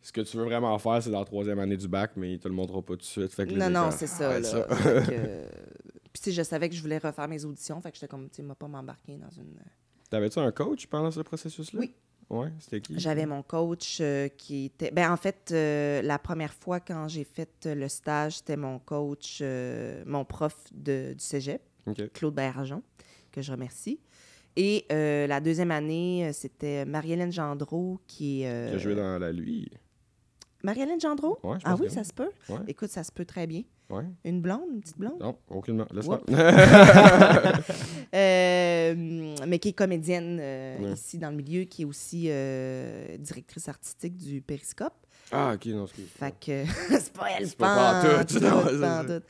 Ce 0.00 0.12
que 0.12 0.20
tu 0.20 0.36
veux 0.36 0.44
vraiment 0.44 0.78
faire, 0.78 1.02
c'est 1.02 1.10
dans 1.10 1.18
la 1.18 1.24
troisième 1.24 1.58
année 1.58 1.76
du 1.76 1.88
bac, 1.88 2.12
mais 2.16 2.32
ils 2.34 2.38
te 2.38 2.46
le 2.48 2.54
montreront 2.54 2.82
pas 2.82 2.94
tout 2.94 2.98
de 3.00 3.02
suite. 3.04 3.32
Fait 3.34 3.46
que 3.46 3.52
Non, 3.52 3.68
non, 3.68 3.90
c'est 3.90 4.06
ça. 4.06 4.28
Ouais, 4.30 4.40
là. 4.40 4.48
ça. 4.48 4.62
Fait 4.76 5.06
que, 5.06 5.12
euh, 5.12 5.48
Puis, 6.12 6.32
je 6.32 6.42
savais 6.42 6.68
que 6.68 6.74
je 6.74 6.80
voulais 6.82 6.98
refaire 6.98 7.28
mes 7.28 7.44
auditions. 7.44 7.80
Fait 7.80 7.90
que 7.90 7.96
j'étais 7.96 8.08
comme, 8.08 8.28
tu 8.28 8.36
sais, 8.36 8.42
m'a 8.42 8.54
pas 8.54 8.68
m'embarquer 8.68 9.16
dans 9.16 9.30
une. 9.30 9.58
T'avais-tu 10.10 10.38
un 10.38 10.52
coach 10.52 10.86
pendant 10.86 11.10
ce 11.10 11.20
processus-là? 11.20 11.80
Oui. 11.80 11.94
Ouais, 12.30 12.52
c'était 12.60 12.82
qui? 12.82 12.98
J'avais 12.98 13.24
mon 13.24 13.42
coach 13.42 13.98
euh, 14.00 14.28
qui 14.28 14.66
était. 14.66 14.90
Ben, 14.90 15.10
en 15.10 15.16
fait, 15.16 15.50
euh, 15.50 16.02
la 16.02 16.18
première 16.18 16.52
fois 16.52 16.78
quand 16.78 17.08
j'ai 17.08 17.24
fait 17.24 17.66
euh, 17.66 17.74
le 17.74 17.88
stage, 17.88 18.38
c'était 18.38 18.56
mon 18.56 18.78
coach, 18.78 19.38
euh, 19.40 20.02
mon 20.06 20.26
prof 20.26 20.54
de, 20.72 21.14
du 21.14 21.24
cégep. 21.24 21.62
Claude 22.12 22.34
Bergeon, 22.34 22.82
que 23.32 23.40
je 23.40 23.50
remercie. 23.50 23.98
Et 24.56 24.84
euh, 24.92 25.26
la 25.26 25.40
deuxième 25.40 25.70
année, 25.70 26.26
euh, 26.26 26.32
c'était 26.32 26.84
Marie-Hélène 26.84 27.32
Gendreau 27.32 28.00
qui 28.06 28.44
euh, 28.44 28.68
Qui 28.68 28.74
a 28.74 28.78
joué 28.78 28.94
dans 28.94 29.18
La 29.18 29.32
Lui. 29.32 29.70
Marie-Hélène 30.62 31.00
Gendreau? 31.00 31.38
Ouais, 31.42 31.58
je 31.60 31.64
ah 31.64 31.76
oui, 31.78 31.86
que 31.86 31.92
ça 31.92 32.04
se 32.04 32.12
peut? 32.12 32.30
Ouais. 32.48 32.58
Écoute, 32.66 32.90
ça 32.90 33.04
se 33.04 33.12
peut 33.12 33.24
très 33.24 33.46
bien. 33.46 33.62
Ouais. 33.90 34.04
Une 34.24 34.42
blonde, 34.42 34.68
une 34.72 34.80
petite 34.80 34.98
blonde? 34.98 35.18
Non, 35.20 35.38
aucunement. 35.48 35.86
Laisse 35.92 36.06
faire. 36.06 36.20
Euh, 38.14 38.94
mais 39.46 39.58
qui 39.58 39.68
est 39.68 39.72
comédienne 39.74 40.38
euh, 40.40 40.78
Ouais. 40.78 40.92
ici 40.92 41.18
dans 41.18 41.28
le 41.30 41.36
milieu, 41.36 41.64
qui 41.64 41.82
est 41.82 41.84
aussi 41.84 42.26
euh, 42.28 43.18
directrice 43.18 43.68
artistique 43.68 44.16
du 44.16 44.40
Périscope. 44.40 44.94
ah, 45.30 45.52
ok, 45.54 45.66
non, 45.66 45.86
c'est 45.86 46.02
Fait 46.02 46.32
que 46.32 46.64
c'est 46.98 47.12
pas 47.12 47.30
elle, 47.38 47.46
C'est 47.48 47.58
pas 47.58 48.02
pantoute. 48.02 49.24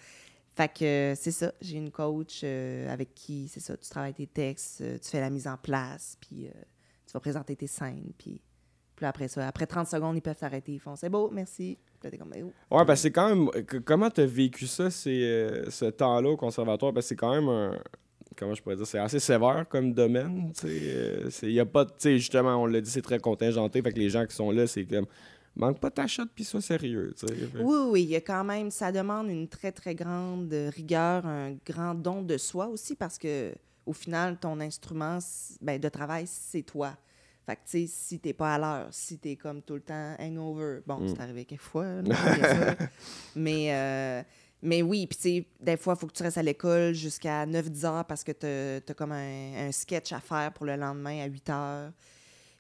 Fait 0.54 0.68
que 0.68 1.14
c'est 1.16 1.30
ça, 1.32 1.52
j'ai 1.61 1.76
une 1.76 1.90
coach 1.90 2.44
avec 2.44 3.14
qui, 3.14 3.48
c'est 3.48 3.61
ça, 3.61 3.76
tu 3.76 3.88
travailles 3.90 4.14
tes 4.14 4.26
textes, 4.28 4.78
tu 5.02 5.09
fais 5.11 5.20
la 5.20 5.30
mise 5.30 5.46
en 5.48 5.56
place, 5.56 6.16
puis 6.20 6.48
tu 7.06 7.12
vas 7.12 7.20
présenter 7.20 7.56
tes 7.56 7.66
scènes, 7.68 8.12
puis 8.16 8.40
puis 8.99 9.05
là, 9.05 9.11
après 9.11 9.28
ça, 9.28 9.46
après 9.46 9.64
30 9.64 9.86
secondes, 9.86 10.16
ils 10.16 10.20
peuvent 10.20 10.36
s'arrêter, 10.36 10.72
ils 10.72 10.80
font 10.80 10.96
«c'est 10.96 11.09
beau, 11.09 11.30
merci». 11.32 11.78
Puis 12.01 12.07
là, 12.07 12.11
t'es 12.11 12.18
comme 12.18 12.32
«Eh 12.34 12.42
oh. 12.42 12.46
Ouais, 12.76 12.84
parce 12.84 12.99
que 12.99 13.03
c'est 13.03 13.12
quand 13.12 13.28
même. 13.28 13.49
que- 13.64 13.76
Comment 13.76 14.11
t'as 14.11 14.26
vécu 14.26 14.66
ça, 14.66 14.90
c'est, 14.90 15.22
euh, 15.22 15.70
ce 15.70 15.84
temps-là 15.84 16.30
au 16.30 16.36
conservatoire? 16.36 16.92
Parce 16.92 17.07
que 17.07 17.11
c'est 17.11 17.16
quand 17.16 17.32
même 17.32 17.49
un. 17.49 17.78
comment 18.36 18.55
je 18.55 18.62
pourrais 18.62 18.74
dire, 18.74 18.86
c'est 18.88 18.99
assez 18.99 19.20
sévère 19.20 19.66
comme 19.68 19.92
domaine. 19.92 20.53
euh, 20.64 21.61
a 21.61 21.64
pas, 21.64 21.84
de- 21.84 21.90
tu 21.90 21.96
sais, 21.99 22.18
justement, 22.18 22.57
on 22.57 22.66
l'a 22.66 22.80
dit, 22.80 22.90
c'est 22.90 23.03
très 23.03 23.18
contingenté. 23.20 23.80
Fait 23.82 23.92
que 23.92 23.99
les 24.01 24.11
gens 24.11 24.26
qui 24.26 24.34
sont 24.34 24.51
là, 24.51 24.66
c'est 24.66 24.84
comme, 24.84 25.07
manque 25.55 25.78
pas 25.78 25.90
ta 25.92 26.07
shot 26.09 26.24
puis 26.34 26.42
sois 26.44 26.61
sérieux. 26.61 27.14
Fait- 27.16 27.26
Oui, 27.62 27.76
oui, 27.90 28.03
il 28.03 28.09
y 28.11 28.16
a 28.16 28.20
quand 28.20 28.42
même, 28.44 28.70
ça 28.72 28.90
demande 28.90 29.28
une 29.28 29.46
très, 29.49 29.70
très 29.72 29.94
grande 29.94 30.53
rigueur, 30.74 31.24
un 31.26 31.55
grand 31.66 31.94
don 31.94 32.22
de 32.22 32.36
soi 32.36 32.66
aussi, 32.68 32.94
parce 32.96 33.16
que 33.18 33.53
au 33.86 33.92
final, 33.92 34.36
ton 34.38 34.61
instrument 34.61 35.18
ben, 35.61 35.80
de 35.80 35.88
travail, 35.88 36.24
c'est 36.26 36.62
toi. 36.62 36.92
Fait 37.49 37.57
que, 37.57 37.61
tu 37.64 37.86
sais, 37.86 37.86
si 37.88 38.18
t'es 38.20 38.34
pas 38.34 38.57
à 38.57 38.59
l'heure, 38.59 38.88
si 38.90 39.16
t'es 39.16 39.34
comme 39.36 39.62
tout 39.62 39.72
le 39.74 39.80
temps 39.80 40.14
hangover, 40.20 40.80
bon, 40.86 40.99
Mm. 41.01 41.09
c'est 41.09 41.20
arrivé 41.22 41.44
quelques 41.46 41.62
fois, 41.62 41.84
là, 41.84 42.03
bien 42.03 42.14
sûr. 42.76 42.86
mais, 43.36 43.68
euh, 43.72 44.22
mais 44.61 44.82
oui, 44.82 45.07
puis 45.07 45.16
tu 45.16 45.22
sais, 45.22 45.46
des 45.59 45.78
fois, 45.78 45.94
il 45.96 46.01
faut 46.01 46.07
que 46.09 46.12
tu 46.12 46.22
restes 46.22 46.36
à 46.36 46.42
l'école 46.42 46.92
jusqu'à 46.92 47.46
9-10 47.46 47.84
heures 47.86 48.05
parce 48.05 48.22
que 48.22 48.32
tu 48.32 48.46
as 48.46 48.94
comme 48.94 49.12
un, 49.12 49.68
un 49.68 49.72
sketch 49.72 50.12
à 50.12 50.20
faire 50.20 50.53
pour 50.53 50.66
le 50.66 50.76
lendemain 50.76 51.22
à 51.22 51.26
8 51.26 51.49
heures. 51.51 51.92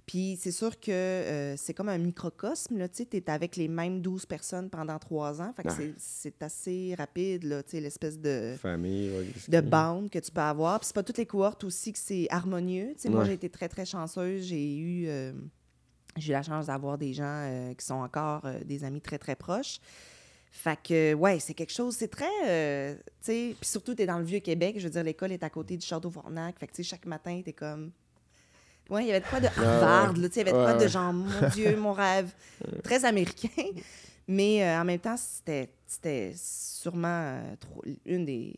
Puis 0.08 0.38
c'est 0.40 0.52
sûr 0.52 0.80
que 0.80 0.90
euh, 0.90 1.54
c'est 1.58 1.74
comme 1.74 1.90
un 1.90 1.98
microcosme, 1.98 2.78
là, 2.78 2.88
tu 2.88 2.96
sais, 2.96 3.04
t'es 3.04 3.28
avec 3.30 3.56
les 3.56 3.68
mêmes 3.68 4.00
12 4.00 4.24
personnes 4.24 4.70
pendant 4.70 4.98
trois 4.98 5.42
ans, 5.42 5.52
fait 5.54 5.64
que 5.64 5.68
c'est- 5.98 6.42
assez 6.42 6.94
rapide, 6.96 7.44
là, 7.44 7.62
tu 7.62 7.72
sais, 7.72 7.80
l'espèce 7.80 8.18
de, 8.18 8.54
Famille, 8.58 9.10
ouais, 9.10 9.26
de 9.48 9.60
bande 9.60 10.08
que 10.08 10.18
tu 10.18 10.30
peux 10.30 10.40
avoir. 10.40 10.80
Puis 10.80 10.86
c'est 10.86 10.94
pas 10.94 11.02
toutes 11.02 11.18
les 11.18 11.26
cohortes 11.26 11.62
aussi 11.62 11.92
que 11.92 11.98
c'est 11.98 12.26
harmonieux, 12.30 12.94
tu 12.94 13.02
sais, 13.02 13.08
moi 13.10 13.24
j'ai 13.26 13.34
été 13.34 13.50
très, 13.50 13.68
très 13.68 13.84
chanceuse, 13.84 14.44
j'ai 14.46 14.76
eu, 14.78 15.08
euh, 15.08 15.32
j'ai 16.16 16.30
eu 16.30 16.32
la 16.32 16.42
chance 16.42 16.66
d'avoir 16.68 16.96
des 16.96 17.12
gens 17.12 17.24
euh, 17.44 17.74
qui 17.74 17.84
sont 17.84 17.96
encore 17.96 18.46
des 18.64 18.84
amis 18.84 19.02
très, 19.02 19.18
très 19.18 19.36
proches. 19.36 19.78
Fait 20.50 20.78
que, 20.82 21.12
ouais, 21.12 21.38
c'est 21.38 21.52
quelque 21.52 21.74
chose, 21.74 21.94
c'est 21.94 22.08
très, 22.08 22.24
euh, 22.46 22.94
tu 22.94 23.02
sais, 23.20 23.56
puis 23.60 23.68
surtout, 23.68 23.94
t'es 23.94 24.06
dans 24.06 24.18
le 24.18 24.24
Vieux-Québec, 24.24 24.76
je 24.78 24.84
veux 24.84 24.90
dire, 24.90 25.04
l'école 25.04 25.32
est 25.32 25.42
à 25.42 25.50
côté 25.50 25.76
du 25.76 25.84
Château-Frontenac, 25.84 26.58
fait 26.58 26.66
que, 26.66 26.72
tu 26.72 26.82
sais, 26.82 26.88
chaque 26.88 27.04
matin, 27.04 27.42
t'es 27.44 27.52
comme... 27.52 27.90
Ouais, 28.88 29.04
il 29.04 29.08
y 29.08 29.10
avait 29.10 29.20
de 29.20 29.26
quoi 29.26 29.40
de 29.40 29.46
Harvard, 29.46 30.14
là, 30.14 30.28
tu 30.28 30.34
sais, 30.34 30.40
il 30.40 30.46
y 30.46 30.50
avait 30.50 30.58
de 30.58 30.64
quoi 30.64 30.74
de 30.74 30.88
genre, 30.88 31.12
mon 31.12 31.48
Dieu, 31.50 31.76
mon 31.76 31.92
rêve, 31.92 32.32
très 32.82 33.04
américain, 33.04 33.48
mais 34.26 34.64
euh, 34.64 34.80
en 34.80 34.84
même 34.84 34.98
temps, 35.00 35.16
c'était 35.16 35.70
c'était 35.86 36.32
sûrement 36.36 37.08
euh, 37.08 37.56
trop- 37.56 37.82
une 38.04 38.24
des, 38.26 38.54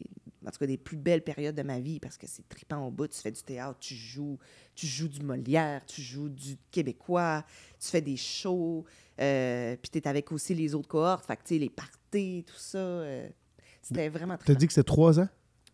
en 0.47 0.51
tout 0.51 0.59
cas, 0.59 0.67
des 0.67 0.77
plus 0.77 0.97
belles 0.97 1.23
périodes 1.23 1.55
de 1.55 1.63
ma 1.63 1.79
vie, 1.81 1.99
parce 2.01 2.17
que 2.17 2.27
c'est 2.29 2.49
trippant 2.49 2.87
au 2.87 2.91
bout, 2.91 3.07
tu 3.09 3.21
fais 3.21 3.31
du 3.31 3.43
théâtre, 3.43 3.79
tu 3.81 3.95
joues, 3.95 4.39
tu 4.75 4.87
joues 4.87 5.09
du 5.09 5.21
Molière, 5.23 5.85
tu 5.87 6.01
joues 6.03 6.29
du 6.29 6.57
québécois, 6.71 7.45
tu 7.79 7.89
fais 7.89 8.01
des 8.01 8.17
shows, 8.17 8.85
euh, 9.21 9.77
puis 9.83 9.91
t'es 9.91 10.07
avec 10.09 10.31
aussi 10.33 10.55
les 10.55 10.75
autres 10.75 10.89
cohortes, 10.89 11.25
fait 11.25 11.37
que, 11.37 11.43
tu 11.43 11.55
sais, 11.55 11.59
les 11.61 11.71
parties, 11.71 12.45
tout 12.47 12.57
ça, 12.57 12.79
euh, 12.79 13.29
c'était 13.83 14.09
vraiment 14.09 14.37
T'as 14.37 14.45
très 14.45 14.55
dit 14.57 14.67
que 14.67 14.73
c'est 14.73 14.85
trois 14.85 15.19
ans? 15.21 15.29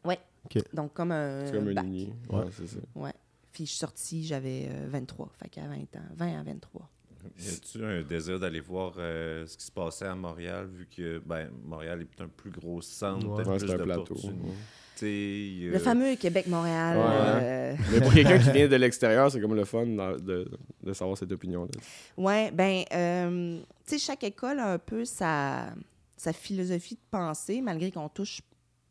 Ouais. 0.05 0.19
OK. 0.45 0.63
Donc, 0.75 0.93
comme 0.95 1.13
un 1.13 1.47
C'est 1.47 1.53
comme 1.57 1.75
bac. 1.75 1.85
un 1.85 1.89
uni. 1.89 2.15
Ouais. 2.31 2.39
Ouais, 2.41 2.45
c'est 2.57 2.67
ça. 2.69 2.79
Ouais. 2.95 3.13
Puis 3.57 3.65
je 3.65 3.71
suis 3.71 3.79
sortie, 3.79 4.27
j'avais 4.27 4.69
euh, 4.71 4.87
23, 4.91 5.31
fait 5.43 5.49
qu'à 5.49 5.63
20 5.63 5.77
ans, 5.77 6.05
20 6.15 6.41
à 6.41 6.43
23. 6.43 6.91
Y 7.41 7.49
a-tu 7.49 7.83
un 7.87 8.03
désir 8.03 8.39
d'aller 8.39 8.61
voir 8.61 8.93
euh, 8.99 9.47
ce 9.47 9.57
qui 9.57 9.65
se 9.65 9.73
passait 9.73 10.05
à 10.05 10.15
Montréal, 10.15 10.67
vu 10.71 10.87
que 10.95 11.23
ben, 11.25 11.49
Montréal 11.65 12.03
est 12.03 12.21
un 12.23 12.29
plus 12.29 12.51
gros 12.51 12.83
centre, 12.83 13.27
Ouais. 13.27 13.37
peut-être 13.37 13.51
Ouais, 13.51 13.57
plus 13.59 13.73
un 13.73 13.79
plateau. 13.79 14.15
a- 14.15 15.03
Le 15.03 15.79
fameux 15.79 16.17
Québec-Montréal. 16.17 16.99
Ouais. 16.99 17.43
euh, 17.43 17.75
Mais 17.93 18.01
pour 18.03 18.13
quelqu'un 18.13 18.39
qui 18.39 18.51
vient 18.51 18.69
de 18.69 18.77
l'extérieur, 18.77 19.31
c'est 19.33 19.41
comme 19.41 19.55
le 19.55 19.65
fun 19.65 19.87
de, 19.87 20.19
de- 20.21 20.51
de 20.83 20.93
savoir 20.93 21.17
cette 21.17 21.33
opinion-là. 21.33 21.71
Ouais, 22.19 22.51
ben, 22.51 22.85
euh, 22.93 23.59
tu 23.87 23.99
sais, 23.99 23.99
chaque 23.99 24.23
école 24.25 24.59
a 24.61 24.73
un 24.75 24.79
peu 24.79 25.07
sa, 25.07 25.75
sa 26.19 26.35
philosophie 26.35 26.95
de 26.97 27.01
pensée, 27.11 27.63
malgré 27.63 27.91
qu'on 27.91 28.11
touche 28.11 28.43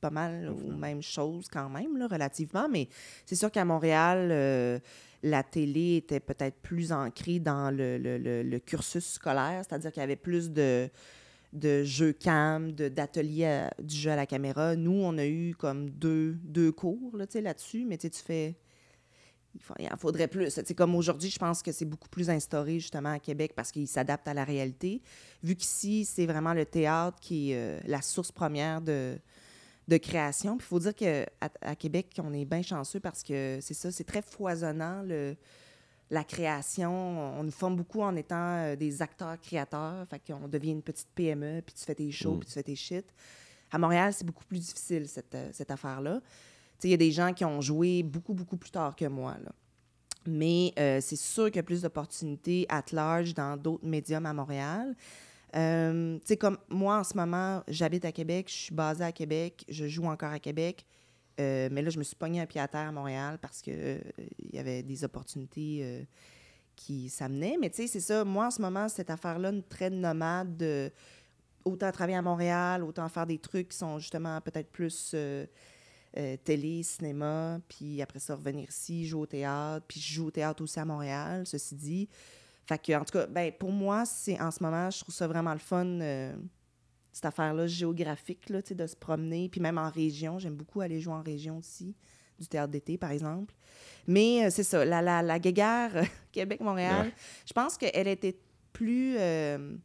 pas 0.05 0.11
mal 0.11 0.49
aux 0.49 0.71
mêmes 0.77 1.01
choses 1.01 1.47
quand 1.51 1.69
même, 1.69 1.97
là, 1.97 2.07
relativement. 2.07 2.67
Mais 2.69 2.87
c'est 3.25 3.35
sûr 3.35 3.49
qu'à 3.51 3.65
Montréal, 3.65 4.29
euh, 4.31 4.79
la 5.23 5.41
télé 5.41 5.95
était 5.97 6.19
peut-être 6.19 6.57
plus 6.61 6.91
ancrée 6.91 7.39
dans 7.39 7.71
le, 7.75 7.97
le- 7.97 8.19
le- 8.19 8.43
le 8.43 8.59
cursus 8.59 9.05
scolaire, 9.13 9.63
c'est-à-dire 9.67 9.91
qu'il 9.91 10.01
y 10.01 10.03
avait 10.03 10.15
plus 10.29 10.51
de 10.51 10.89
de 11.53 11.85
jeux 11.85 12.11
cam, 12.11 12.73
d'ateliers 12.73 13.45
à- 13.45 13.73
du 13.81 13.95
jeu 13.95 14.11
à 14.11 14.17
la 14.17 14.25
caméra. 14.25 14.75
Nous, 14.75 14.91
on 14.91 15.17
a 15.17 15.25
eu 15.25 15.55
comme 15.57 15.89
deux, 15.89 16.33
deux 16.43 16.71
cours 16.73 17.15
là, 17.15 17.25
là-dessus, 17.41 17.85
mais 17.85 17.97
tu 17.97 18.09
fais 18.11 18.55
il, 19.79 19.87
en 19.87 19.95
faudrait 19.97 20.27
plus. 20.27 20.53
Tu 20.53 20.61
sais, 20.65 20.73
comme 20.75 20.95
aujourd'hui, 20.95 21.29
je 21.29 21.39
pense 21.39 21.61
que 21.61 21.71
c'est 21.71 21.85
beaucoup 21.85 22.09
plus 22.09 22.29
instauré 22.29 22.79
justement 22.81 23.13
à 23.13 23.19
Québec 23.19 23.53
parce 23.55 23.71
qu'il 23.71 23.87
s'adapte 23.87 24.27
à 24.27 24.33
la 24.33 24.43
réalité. 24.43 25.01
Vu 25.43 25.55
qu'ici, 25.55 26.03
c'est 26.03 26.25
vraiment 26.25 26.53
le 26.53 26.65
théâtre 26.65 27.17
qui 27.21 27.51
est 27.51 27.55
euh, 27.55 27.79
la 27.87 28.01
source 28.01 28.33
première 28.33 28.81
de, 28.81 29.17
de 29.87 29.97
création. 29.97 30.57
Puis 30.57 30.65
il 30.65 30.69
faut 30.69 30.79
dire 30.79 30.95
qu'à 30.95 31.25
à 31.61 31.75
Québec, 31.75 32.19
on 32.23 32.33
est 32.33 32.45
bien 32.45 32.61
chanceux 32.61 32.99
parce 32.99 33.23
que 33.23 33.59
c'est 33.61 33.73
ça, 33.73 33.91
c'est 33.91 34.03
très 34.03 34.21
foisonnant, 34.21 35.03
le, 35.03 35.35
la 36.09 36.23
création. 36.23 36.91
On 37.39 37.43
nous 37.43 37.51
forme 37.51 37.75
beaucoup 37.75 38.01
en 38.01 38.15
étant 38.15 38.57
euh, 38.57 38.75
des 38.75 39.01
acteurs-créateurs. 39.01 40.07
Fait 40.09 40.21
qu'on 40.25 40.47
devient 40.47 40.71
une 40.71 40.81
petite 40.81 41.09
PME, 41.15 41.61
puis 41.61 41.75
tu 41.75 41.83
fais 41.85 41.95
tes 41.95 42.11
shows, 42.11 42.35
Mm. 42.35 42.39
puis 42.39 42.47
tu 42.47 42.53
fais 42.53 42.63
tes 42.63 42.75
shit. 42.75 43.05
À 43.71 43.77
Montréal, 43.77 44.13
c'est 44.13 44.25
beaucoup 44.25 44.45
plus 44.45 44.59
difficile, 44.59 45.07
cette, 45.07 45.35
euh, 45.35 45.49
cette 45.51 45.71
affaire-là. 45.71 46.21
Il 46.83 46.89
y 46.91 46.93
a 46.93 46.97
des 46.97 47.11
gens 47.11 47.33
qui 47.33 47.43
ont 47.45 47.61
joué 47.61 48.03
beaucoup, 48.03 48.33
beaucoup 48.33 48.57
plus 48.57 48.69
tard 48.69 48.95
que 48.95 49.05
moi, 49.05 49.35
là. 49.43 49.51
Mais 50.27 50.73
euh, 50.79 50.99
c'est 51.01 51.15
sûr 51.15 51.45
qu'il 51.45 51.57
y 51.57 51.59
a 51.59 51.63
plus 51.63 51.83
d'opportunités 51.83 52.65
at 52.69 52.85
large 52.91 53.33
dans 53.33 53.55
d'autres 53.57 53.85
médiums 53.85 54.25
à 54.25 54.33
Montréal. 54.33 54.95
Euh, 55.55 56.17
tu 56.19 56.25
sais, 56.25 56.37
comme 56.37 56.57
moi, 56.69 56.99
en 56.99 57.03
ce 57.03 57.15
moment, 57.15 57.63
j'habite 57.67 58.05
à 58.05 58.11
Québec, 58.11 58.47
je 58.49 58.55
suis 58.55 58.75
basée 58.75 59.03
à 59.03 59.11
Québec, 59.11 59.65
je 59.69 59.87
joue 59.87 60.05
encore 60.05 60.31
à 60.31 60.39
Québec. 60.39 60.85
Euh, 61.39 61.69
mais 61.71 61.81
là, 61.81 61.89
je 61.89 61.99
me 61.99 62.03
suis 62.03 62.15
pogné 62.15 62.39
un 62.41 62.45
pied 62.45 62.61
à 62.61 62.67
terre 62.67 62.87
à 62.87 62.91
Montréal 62.91 63.37
parce 63.41 63.61
que 63.61 63.71
euh, 63.71 63.99
y 64.53 64.57
avait 64.57 64.83
des 64.83 65.03
opportunités 65.03 65.79
euh, 65.81 66.03
qui 66.75 67.09
s'amenaient. 67.09 67.57
Mais 67.59 67.69
tu 67.69 67.77
sais, 67.77 67.87
c'est 67.87 67.99
ça. 67.99 68.23
Moi, 68.23 68.47
en 68.47 68.51
ce 68.51 68.61
moment, 68.61 68.87
cette 68.87 69.09
affaire-là, 69.09 69.49
une 69.49 69.63
très 69.63 69.89
nomade, 69.89 70.55
de 70.55 70.91
autant 71.65 71.91
travailler 71.91 72.17
à 72.17 72.21
Montréal, 72.21 72.83
autant 72.83 73.09
faire 73.09 73.25
des 73.25 73.39
trucs 73.39 73.69
qui 73.69 73.77
sont 73.77 73.97
justement 73.99 74.39
peut-être 74.39 74.71
plus 74.71 75.13
euh, 75.13 75.45
télé, 76.43 76.83
cinéma, 76.83 77.59
puis 77.67 78.01
après 78.01 78.19
ça, 78.19 78.35
revenir 78.35 78.69
ici, 78.69 79.05
jouer 79.05 79.21
au 79.21 79.25
théâtre, 79.25 79.85
puis 79.87 79.99
je 79.99 80.13
joue 80.13 80.27
au 80.27 80.31
théâtre 80.31 80.63
aussi 80.63 80.79
à 80.79 80.85
Montréal, 80.85 81.45
ceci 81.45 81.75
dit. 81.75 82.09
Fait 82.67 82.79
que, 82.79 82.93
en 82.93 83.03
tout 83.05 83.11
cas, 83.17 83.27
ben, 83.27 83.51
pour 83.51 83.71
moi, 83.71 84.05
c'est 84.05 84.39
en 84.41 84.49
ce 84.51 84.63
moment, 84.63 84.89
je 84.89 84.99
trouve 85.01 85.13
ça 85.13 85.27
vraiment 85.27 85.53
le 85.53 85.59
fun, 85.59 85.85
euh, 85.85 86.35
cette 87.11 87.25
affaire-là 87.25 87.67
géographique, 87.67 88.49
là, 88.49 88.61
de 88.61 88.87
se 88.87 88.95
promener, 88.95 89.49
puis 89.49 89.61
même 89.61 89.77
en 89.77 89.89
région. 89.89 90.39
J'aime 90.39 90.55
beaucoup 90.55 90.81
aller 90.81 90.99
jouer 90.99 91.13
en 91.13 91.21
région 91.21 91.57
aussi, 91.59 91.95
du 92.39 92.47
théâtre 92.47 92.71
d'été, 92.71 92.97
par 92.97 93.11
exemple. 93.11 93.53
Mais 94.07 94.45
euh, 94.45 94.49
c'est 94.49 94.63
ça, 94.63 94.83
la, 94.83 95.01
la, 95.01 95.21
la 95.21 95.39
guéguerre 95.39 95.95
euh, 95.95 96.03
Québec-Montréal, 96.31 97.07
Ouais. 97.07 97.13
je 97.45 97.53
pense 97.53 97.77
qu'elle 97.77 98.07
était 98.07 98.37
plus 98.73 99.15
euh, 99.17 99.75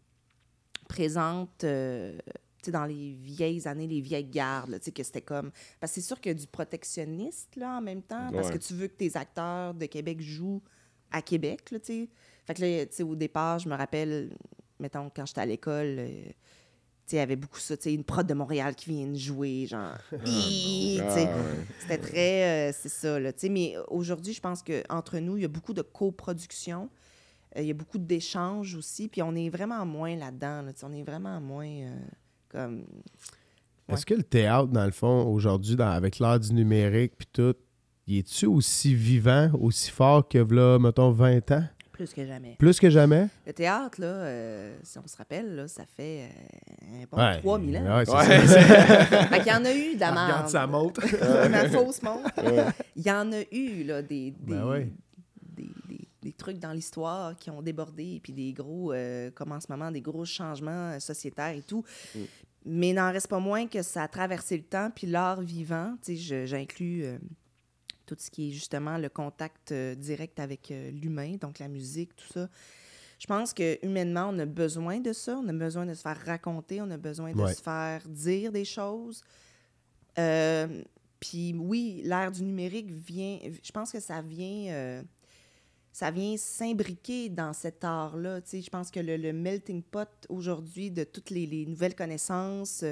présente 0.88 1.64
dans 1.64 2.84
les 2.84 3.12
vieilles 3.12 3.66
années, 3.68 3.86
les 3.86 4.00
vieilles 4.00 4.24
gardes, 4.28 4.70
là, 4.70 4.78
que 4.78 5.02
c'était 5.02 5.22
comme... 5.22 5.50
Parce 5.78 5.92
que 5.92 6.00
c'est 6.00 6.06
sûr 6.06 6.20
qu'il 6.20 6.32
y 6.32 6.34
a 6.34 6.38
du 6.38 6.46
protectionniste, 6.46 7.56
là, 7.56 7.78
en 7.78 7.80
même 7.80 8.02
temps, 8.02 8.30
parce 8.32 8.50
que 8.50 8.58
tu 8.58 8.74
veux 8.74 8.88
que 8.88 8.96
tes 8.96 9.16
acteurs 9.16 9.72
de 9.74 9.86
Québec 9.86 10.20
jouent 10.20 10.62
à 11.10 11.22
Québec, 11.22 11.70
là, 11.70 11.78
tu 11.78 11.86
sais. 11.86 12.08
Fait 12.46 12.54
que 12.54 12.62
là, 12.62 12.86
tu 12.86 12.96
sais, 12.96 13.02
au 13.02 13.14
départ, 13.14 13.58
je 13.58 13.68
me 13.68 13.74
rappelle, 13.74 14.30
mettons, 14.78 15.10
quand 15.14 15.26
j'étais 15.26 15.40
à 15.40 15.46
l'école, 15.46 15.96
euh, 15.98 16.08
tu 16.26 16.32
sais, 17.06 17.16
il 17.16 17.18
y 17.18 17.22
avait 17.22 17.36
beaucoup 17.36 17.58
ça, 17.58 17.76
tu 17.76 17.84
sais, 17.84 17.94
une 17.94 18.04
prod 18.04 18.26
de 18.26 18.34
Montréal 18.34 18.74
qui 18.74 18.90
vient 18.90 19.06
de 19.06 19.16
jouer, 19.16 19.66
genre... 19.66 19.96
Hi, 20.24 20.96
tu 20.98 21.12
sais. 21.12 21.28
Ah, 21.28 21.36
ouais. 21.36 21.66
C'était 21.80 21.98
très... 21.98 22.70
euh, 22.70 22.72
c'est 22.76 22.88
ça, 22.88 23.18
là, 23.18 23.32
tu 23.32 23.40
sais. 23.40 23.48
Mais 23.48 23.74
aujourd'hui, 23.88 24.32
je 24.32 24.40
pense 24.40 24.62
qu'entre 24.62 25.18
nous, 25.18 25.36
il 25.36 25.42
y 25.42 25.44
a 25.44 25.48
beaucoup 25.48 25.74
de 25.74 25.82
coproduction. 25.82 26.88
Euh, 27.56 27.62
Il 27.62 27.66
y 27.66 27.70
a 27.70 27.74
beaucoup 27.74 27.98
d'échanges 27.98 28.74
aussi. 28.76 29.08
Puis 29.08 29.22
on 29.22 29.34
est 29.34 29.48
vraiment 29.48 29.84
moins 29.84 30.14
là-dedans, 30.16 30.62
là, 30.62 30.72
tu 30.72 30.80
sais, 30.80 30.86
on 30.86 30.92
est 30.92 31.02
vraiment 31.02 31.40
moins 31.40 31.66
euh, 31.66 31.96
comme... 32.48 32.84
Est-ce 33.88 34.06
que 34.06 34.14
le 34.14 34.22
théâtre, 34.22 34.68
dans 34.68 34.84
le 34.84 34.92
fond, 34.92 35.24
aujourd'hui, 35.24 35.74
avec 35.80 36.20
l'art 36.20 36.38
du 36.38 36.52
numérique 36.52 37.14
puis 37.18 37.26
tout, 37.32 37.56
il 38.06 38.18
est-tu 38.18 38.46
aussi 38.46 38.94
vivant, 38.94 39.50
aussi 39.60 39.90
fort 39.90 40.28
que, 40.28 40.38
là, 40.38 40.78
mettons, 40.78 41.10
20 41.10 41.50
ans? 41.50 41.64
Plus 42.00 42.14
que 42.14 42.26
jamais. 42.26 42.56
Plus 42.58 42.80
que 42.80 42.88
jamais? 42.88 43.28
Le 43.46 43.52
théâtre, 43.52 44.00
là, 44.00 44.06
euh, 44.06 44.76
si 44.82 44.98
on 44.98 45.06
se 45.06 45.16
rappelle, 45.18 45.54
là, 45.54 45.68
ça 45.68 45.84
fait 45.84 46.30
euh, 46.30 47.02
un 47.02 47.04
bon 47.10 47.18
Ouais. 47.18 47.38
3000 47.40 47.76
ans. 47.76 47.96
Ouais, 47.98 48.04
c'est 48.06 48.12
Ouais, 48.14 48.46
ça. 48.46 49.26
fait 49.26 49.38
qu'il 49.40 49.48
y 49.52 49.54
en 49.54 49.64
a 49.66 49.74
eu 49.74 49.94
de 49.96 50.00
la 50.00 50.10
Regarde 50.10 50.28
merde. 50.30 50.48
sa 50.48 50.66
montre. 50.66 51.00
Ma 51.50 51.68
fausse 51.68 52.02
montre. 52.02 52.30
Il 52.96 53.02
y 53.06 53.10
en 53.10 53.30
a 53.32 53.42
eu, 53.52 53.84
là, 53.84 54.00
des, 54.00 54.30
des, 54.30 54.54
Ben 54.54 54.64
ouais. 54.66 54.88
des, 55.56 55.68
des- 55.88 56.08
des 56.22 56.32
trucs 56.32 56.58
dans 56.58 56.72
l'histoire 56.72 57.34
qui 57.36 57.50
ont 57.50 57.60
débordé, 57.62 58.20
puis 58.22 58.32
des 58.32 58.52
gros, 58.52 58.92
euh, 58.92 59.30
comme 59.34 59.52
en 59.52 59.60
ce 59.60 59.66
moment, 59.70 59.90
des 59.90 60.00
gros 60.02 60.24
changements 60.24 60.92
euh, 60.92 60.98
sociétaires 61.00 61.54
et 61.54 61.62
tout. 61.62 61.82
Mais 62.66 62.90
il 62.90 62.94
n'en 62.94 63.10
reste 63.12 63.28
pas 63.28 63.38
moins 63.40 63.66
que 63.66 63.80
ça 63.82 64.02
a 64.02 64.08
traversé 64.08 64.56
le 64.56 64.62
temps, 64.64 64.90
puis 64.94 65.06
l'art 65.06 65.40
vivant, 65.42 65.94
tu 66.04 66.16
sais, 66.18 66.46
j'inclus 66.46 67.04
euh, 67.04 67.18
tout 68.16 68.16
ce 68.18 68.30
qui 68.30 68.48
est 68.48 68.52
justement 68.52 68.98
le 68.98 69.08
contact 69.08 69.70
euh, 69.72 69.94
direct 69.94 70.40
avec 70.40 70.70
euh, 70.70 70.90
l'humain, 70.90 71.36
donc 71.40 71.58
la 71.60 71.68
musique, 71.68 72.14
tout 72.16 72.26
ça. 72.32 72.48
Je 73.20 73.26
pense 73.26 73.52
que 73.52 73.78
humainement, 73.84 74.30
on 74.32 74.38
a 74.40 74.46
besoin 74.46 74.98
de 74.98 75.12
ça. 75.12 75.36
On 75.38 75.48
a 75.48 75.52
besoin 75.52 75.86
de 75.86 75.94
se 75.94 76.00
faire 76.02 76.18
raconter. 76.24 76.80
On 76.80 76.90
a 76.90 76.96
besoin 76.96 77.32
de 77.32 77.40
Ouais. 77.40 77.54
se 77.54 77.62
faire 77.62 78.02
dire 78.08 78.50
des 78.50 78.64
choses. 78.64 79.22
Euh, 80.18 80.82
Puis 81.20 81.54
oui, 81.54 82.00
l'ère 82.04 82.32
du 82.32 82.42
numérique 82.42 82.90
vient, 82.90 83.38
je 83.62 83.70
pense 83.72 83.92
que 83.92 84.00
ça 84.00 84.22
vient, 84.22 85.02
ça 85.92 86.10
vient 86.10 86.34
s'imbriquer 86.38 87.28
dans 87.28 87.52
cet 87.52 87.84
art-là. 87.84 88.40
Je 88.50 88.70
pense 88.70 88.90
que 88.90 89.00
le, 89.00 89.18
le 89.18 89.34
melting 89.34 89.82
pot 89.82 90.08
aujourd'hui 90.30 90.90
de 90.90 91.04
toutes 91.04 91.28
les, 91.28 91.44
les 91.44 91.66
nouvelles 91.66 91.94
connaissances, 91.94 92.84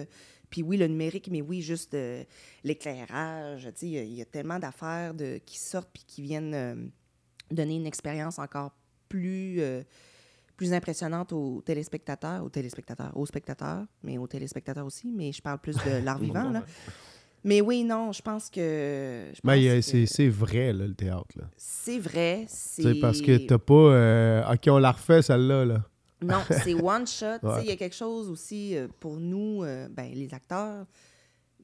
puis 0.51 0.62
oui, 0.62 0.76
le 0.76 0.86
numérique, 0.86 1.28
mais 1.30 1.42
oui, 1.42 1.61
juste 1.62 1.94
euh, 1.94 2.22
l'éclairage. 2.64 3.64
Tu 3.64 3.70
sais, 3.74 3.86
il 3.86 3.92
y 3.92 3.99
a- 3.99 4.03
il 4.03 4.14
y, 4.14 4.22
a 4.22 4.24
tellement 4.24 4.59
d'affaires 4.59 5.14
de, 5.14 5.38
qui 5.44 5.59
sortent 5.59 5.90
puis 5.92 6.05
qui 6.07 6.22
viennent 6.22 6.55
euh, 6.55 6.74
donner 7.51 7.76
une 7.76 7.86
expérience 7.86 8.38
encore 8.38 8.70
plus, 9.09 9.61
euh, 9.61 9.82
plus 10.57 10.72
impressionnante 10.72 11.32
aux 11.32 11.62
téléspectateurs, 11.62 12.44
aux 12.44 12.49
téléspectateurs, 12.51 13.16
aux 13.16 13.26
spectateurs, 13.26 13.84
mais 14.03 14.18
aux 14.18 14.26
téléspectateurs 14.26 14.84
aussi, 14.86 15.12
mais 15.12 15.32
je 15.32 15.40
parle 15.42 15.59
plus 15.59 15.76
de 15.76 16.03
l'art 16.05 16.18
vivant, 16.18 16.51
là. 16.51 16.62
Mais 17.44 17.61
oui, 17.61 17.84
non, 17.84 18.11
je 18.12 18.20
pense 18.20 18.51
que... 18.51 19.30
je 19.32 19.40
Mais 19.44 19.80
c'est 19.80 20.28
vrai, 20.28 20.72
là, 20.72 20.86
le 20.86 20.94
théâtre. 20.94 21.36
Là. 21.36 21.44
C'est 21.57 21.99
vrai, 22.01 22.44
c'est... 22.49 22.96
Parce 22.96 23.20
que 23.20 23.36
t'as 23.46 23.59
pas. 23.59 23.74
euh, 23.74 24.53
ok, 24.53 24.61
on 24.66 24.78
la 24.78 24.90
refait, 24.90 25.22
celle-là. 25.22 25.64
Là. 25.64 25.84
Non, 26.23 26.43
c'est 26.64 26.75
one 26.75 27.07
shot. 27.07 27.39
Tu 27.41 27.41
sais, 27.41 27.47
Ouais. 27.47 27.62
Il 27.64 27.69
y 27.69 27.73
a 27.73 27.77
quelque 27.77 27.95
chose 27.97 28.29
aussi 28.29 28.77
euh, 28.77 28.89
pour 29.01 29.16
nous, 29.16 29.62
euh, 29.62 29.89
ben, 29.89 30.12
les 30.12 30.33
acteurs. 30.35 30.87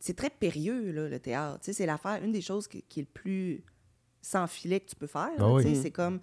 C'est 0.01 0.15
très 0.17 0.31
périlleux, 0.31 0.93
là, 0.93 1.09
le 1.09 1.19
théâtre. 1.19 1.61
Tu 1.61 1.67
sais, 1.67 1.73
C'est 1.73 1.87
l'affaire, 1.87 2.23
une 2.23 2.33
des 2.33 2.43
choses 2.43 2.69
qui, 2.69 2.83
qui 2.83 3.01
est 3.01 3.03
le 3.05 3.09
plus 3.09 3.65
sans 4.23 4.47
filet 4.47 4.81
que 4.81 4.91
tu 4.91 4.97
peux 4.97 5.07
faire. 5.07 5.31
Ah 5.39 5.53
oui. 5.53 5.63
tu 5.65 5.69
sais, 5.71 5.79
Mm. 5.79 5.83
C'est 5.83 5.91
comme. 5.91 6.21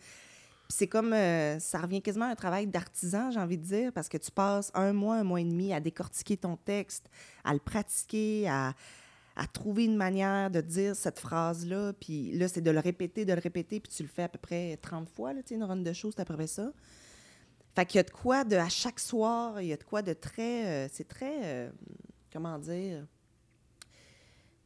C'est 0.69 0.87
comme. 0.87 1.13
euh, 1.13 1.59
ça 1.59 1.79
revient 1.79 2.01
quasiment 2.01 2.25
à 2.25 2.29
un 2.29 2.35
travail 2.35 2.67
d'artisan, 2.67 3.29
j'ai 3.31 3.39
envie 3.39 3.57
de 3.57 3.63
dire, 3.63 3.91
parce 3.91 4.07
que 4.07 4.17
tu 4.17 4.31
passes 4.31 4.71
un 4.73 4.93
mois, 4.93 5.17
un 5.17 5.23
mois 5.23 5.41
et 5.41 5.45
demi 5.45 5.73
à 5.73 5.79
décortiquer 5.79 6.37
ton 6.37 6.55
texte, 6.55 7.09
à 7.43 7.53
le 7.53 7.59
pratiquer, 7.59 8.47
à, 8.47 8.73
à 9.35 9.47
trouver 9.47 9.85
une 9.85 9.97
manière 9.97 10.49
de 10.49 10.61
dire 10.61 10.95
cette 10.95 11.19
phrase-là. 11.19 11.91
Puis 11.99 12.31
là, 12.37 12.47
c'est 12.47 12.61
de 12.61 12.71
le 12.71 12.79
répéter, 12.79 13.25
de 13.25 13.33
le 13.33 13.41
répéter, 13.41 13.79
puis 13.81 13.91
tu 13.91 14.03
le 14.03 14.09
fais 14.09 14.23
à 14.23 14.29
peu 14.29 14.39
près 14.39 14.77
30 14.77 15.09
fois. 15.09 15.33
Là, 15.33 15.41
tu 15.41 15.49
sais, 15.49 15.55
une 15.55 15.63
run 15.63 15.77
de 15.77 15.91
show, 15.93 16.09
c'est 16.11 16.21
à 16.21 16.25
peu 16.25 16.35
près 16.35 16.47
ça. 16.47 16.71
Fait 17.75 17.85
qu'il 17.85 17.97
y 17.97 17.99
a 17.99 18.03
de 18.03 18.09
quoi 18.11 18.43
de. 18.43 18.55
À 18.55 18.69
chaque 18.69 18.99
soir, 18.99 19.61
il 19.61 19.67
y 19.67 19.73
a 19.73 19.77
de 19.77 19.83
quoi 19.83 20.01
de 20.01 20.13
très. 20.13 20.65
euh, 20.67 20.87
c'est 20.91 21.07
très. 21.07 21.33
euh, 21.43 21.69
comment 22.31 22.57
dire? 22.59 23.05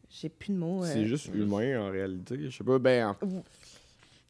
J'ai 0.09 0.29
plus 0.29 0.53
de 0.53 0.57
mots. 0.57 0.83
euh, 0.83 0.89
C'est 0.91 1.05
juste 1.05 1.27
humain 1.33 1.81
en 1.81 1.89
réalité. 1.91 2.49
Je 2.49 2.55
sais 2.57 2.63
pas, 2.63 2.79
ben. 2.79 3.07
en- 3.09 3.15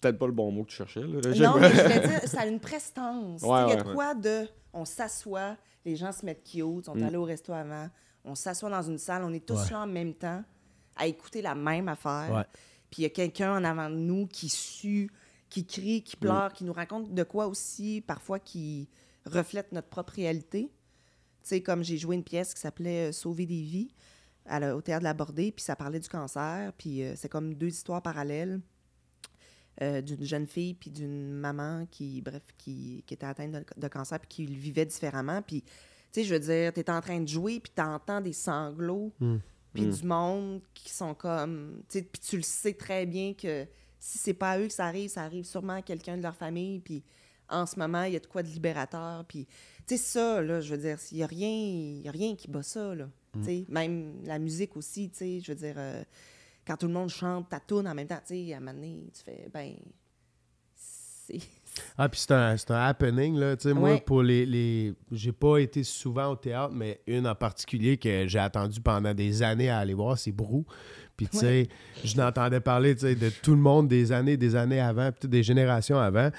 Peut-être 0.01 0.17
pas 0.19 0.25
le 0.27 0.33
bon 0.33 0.51
mot 0.51 0.63
que 0.63 0.69
tu 0.69 0.75
cherchais. 0.75 1.01
Là. 1.01 1.07
Non, 1.07 1.57
mais 1.59 1.69
je 1.71 1.81
voulais 1.81 1.99
dire, 2.07 2.21
ça 2.27 2.41
a 2.41 2.45
une 2.47 2.59
prestance. 2.59 3.41
Ouais, 3.41 3.47
il 3.47 3.69
y 3.69 3.71
a 3.73 3.75
ouais. 3.77 3.83
de 3.83 3.93
quoi 3.93 4.13
de. 4.13 4.47
On 4.73 4.85
s'assoit, 4.85 5.55
les 5.85 5.95
gens 5.95 6.11
se 6.11 6.25
mettent 6.25 6.43
cute, 6.43 6.85
sont 6.85 6.95
Mm. 6.95 7.03
allés 7.03 7.17
au 7.17 7.23
resto 7.23 7.53
avant, 7.53 7.89
on 8.23 8.35
s'assoit 8.35 8.69
dans 8.69 8.81
une 8.83 8.97
salle, 8.97 9.23
on 9.23 9.31
est 9.33 9.45
tous 9.45 9.55
Ouais. 9.55 9.69
là 9.71 9.79
en 9.81 9.87
même 9.87 10.13
temps 10.13 10.43
à 10.97 11.07
écouter 11.07 11.41
la 11.41 11.55
même 11.55 11.87
affaire. 11.87 12.29
Ouais. 12.31 12.43
Puis 12.91 13.01
il 13.01 13.03
y 13.03 13.05
a 13.05 13.09
quelqu'un 13.09 13.55
en 13.57 13.63
avant 13.63 13.89
de 13.89 13.95
nous 13.95 14.27
qui 14.27 14.49
sue, 14.49 15.09
qui 15.63 15.65
crie, 15.65 15.99
Mm. 15.99 16.03
qui 16.03 16.15
pleure, 16.17 16.53
qui 16.53 16.63
nous 16.65 16.73
raconte 16.73 17.13
de 17.13 17.23
quoi 17.23 17.47
aussi, 17.47 18.01
parfois 18.05 18.39
qui 18.39 18.89
reflète 19.25 19.71
notre 19.71 19.87
propre 19.87 20.13
réalité. 20.13 20.69
Tu 21.41 21.49
sais, 21.49 21.61
comme 21.61 21.83
j'ai 21.83 21.97
joué 21.97 22.15
une 22.15 22.23
pièce 22.23 22.53
qui 22.53 22.59
s'appelait 22.61 23.09
euh, 23.09 23.11
Sauver 23.11 23.45
des 23.45 23.61
vies 23.61 23.93
à 24.45 24.59
la- 24.59 24.75
au 24.75 24.81
théâtre 24.81 24.99
de 25.01 25.05
la 25.05 25.13
Bordée, 25.13 25.51
puis 25.51 25.63
ça 25.63 25.75
parlait 25.75 25.99
du 25.99 26.09
cancer, 26.09 26.73
puis 26.77 27.03
euh, 27.03 27.13
c'est 27.15 27.29
comme 27.29 27.53
deux 27.53 27.67
histoires 27.69 28.01
parallèles 28.01 28.59
euh, 29.81 30.01
d'une 30.01 30.23
jeune 30.23 30.47
fille 30.47 30.73
puis 30.73 30.89
d'une 30.89 31.31
maman 31.31 31.85
qui, 31.91 32.21
bref, 32.21 32.43
qui, 32.57 33.03
qui 33.05 33.13
était 33.13 33.25
atteinte 33.25 33.51
de, 33.51 33.65
de 33.77 33.87
cancer 33.87 34.19
puis 34.19 34.27
qui 34.29 34.45
le 34.47 34.55
vivait 34.57 34.85
différemment. 34.85 35.41
Puis, 35.41 35.61
tu 35.63 35.69
sais, 36.11 36.23
je 36.23 36.33
veux 36.33 36.39
dire, 36.39 36.71
tu 36.73 36.79
es 36.79 36.89
en 36.89 37.01
train 37.01 37.19
de 37.19 37.27
jouer 37.27 37.59
puis 37.59 37.71
tu 37.75 37.81
entends 37.81 38.21
des 38.21 38.33
sanglots 38.33 39.11
Mm. 39.19 39.35
puis 39.73 39.85
Mm. 39.85 39.91
du 39.91 40.03
monde 40.05 40.61
qui 40.73 40.89
sont 40.89 41.13
comme... 41.13 41.81
Tu 41.89 41.99
sais, 41.99 42.03
puis 42.03 42.21
tu 42.21 42.37
le 42.37 42.43
sais 42.43 42.73
très 42.73 43.05
bien 43.05 43.33
que 43.33 43.65
si 43.99 44.17
c'est 44.17 44.33
pas 44.33 44.51
à 44.51 44.59
eux 44.59 44.67
que 44.67 44.73
ça 44.73 44.85
arrive, 44.85 45.09
ça 45.09 45.23
arrive 45.23 45.45
sûrement 45.45 45.73
à 45.73 45.81
quelqu'un 45.81 46.17
de 46.17 46.21
leur 46.21 46.35
famille. 46.35 46.79
Puis 46.79 47.03
en 47.49 47.65
ce 47.65 47.77
moment, 47.79 48.03
il 48.03 48.13
y 48.13 48.15
a 48.15 48.19
de 48.19 48.27
quoi 48.27 48.43
de 48.43 48.47
libérateur. 48.47 49.23
Puis, 49.25 49.45
tu 49.87 49.95
sais, 49.95 49.97
ça, 49.97 50.41
là, 50.41 50.61
je 50.61 50.73
veux 50.73 50.81
dire, 50.81 50.97
il 51.11 51.17
n'y 51.17 51.23
a, 51.23 51.27
rien- 51.27 52.01
y 52.03 52.07
a 52.07 52.11
rien 52.11 52.35
qui 52.35 52.47
bat 52.49 52.63
ça, 52.63 52.93
là. 52.95 53.09
Tu 53.33 53.43
sais, 53.43 53.65
Même 53.67 54.21
la 54.23 54.39
musique 54.39 54.77
aussi, 54.77 55.09
tu 55.09 55.17
sais, 55.17 55.39
je 55.41 55.51
veux 55.51 55.57
dire... 55.57 55.75
euh, 55.77 56.03
quand 56.65 56.77
tout 56.77 56.87
le 56.87 56.93
monde 56.93 57.09
chante 57.09 57.47
ta 57.49 57.61
en 57.75 57.93
même 57.93 58.07
temps, 58.07 58.19
tu 58.25 58.47
sais, 58.47 58.53
à 58.53 58.57
un 58.57 58.59
moment 58.59 58.73
donné, 58.73 59.07
tu 59.13 59.21
fais, 59.23 59.47
ben, 59.53 59.75
c'est... 60.75 61.39
Ah, 61.97 62.07
puis 62.07 62.21
c'est 62.21 62.31
un, 62.31 62.55
un 62.69 62.87
happening, 62.87 63.35
là. 63.35 63.57
Tu 63.57 63.63
sais, 63.67 63.73
moi, 63.73 63.99
pour 63.99 64.23
les. 64.23 64.45
les... 64.45 64.93
J'ai 65.11 65.33
pas 65.33 65.57
été 65.57 65.83
souvent 65.83 66.27
au 66.31 66.35
théâtre, 66.37 66.73
mais 66.73 67.01
une 67.05 67.27
en 67.27 67.35
particulier 67.35 67.97
que 67.97 68.25
j'ai 68.27 68.39
attendu 68.39 68.79
pendant 68.79 69.13
des 69.13 69.43
années 69.43 69.69
à 69.69 69.79
aller 69.79 69.93
voir, 69.93 70.17
c'est 70.17 70.31
Brou. 70.31 70.65
Puis, 71.17 71.27
tu 71.27 71.37
sais, 71.37 71.67
je 72.03 72.17
n'entendais 72.17 72.59
parler, 72.59 72.93
tu 72.95 73.01
sais, 73.01 73.15
de 73.15 73.29
tout 73.29 73.51
le 73.55 73.61
monde 73.61 73.87
des 73.87 74.11
années, 74.11 74.35
des 74.37 74.55
années 74.55 74.81
avant, 74.81 75.11
puis 75.17 75.29
des 75.29 75.43
générations 75.43 75.97
avant. 75.99 76.29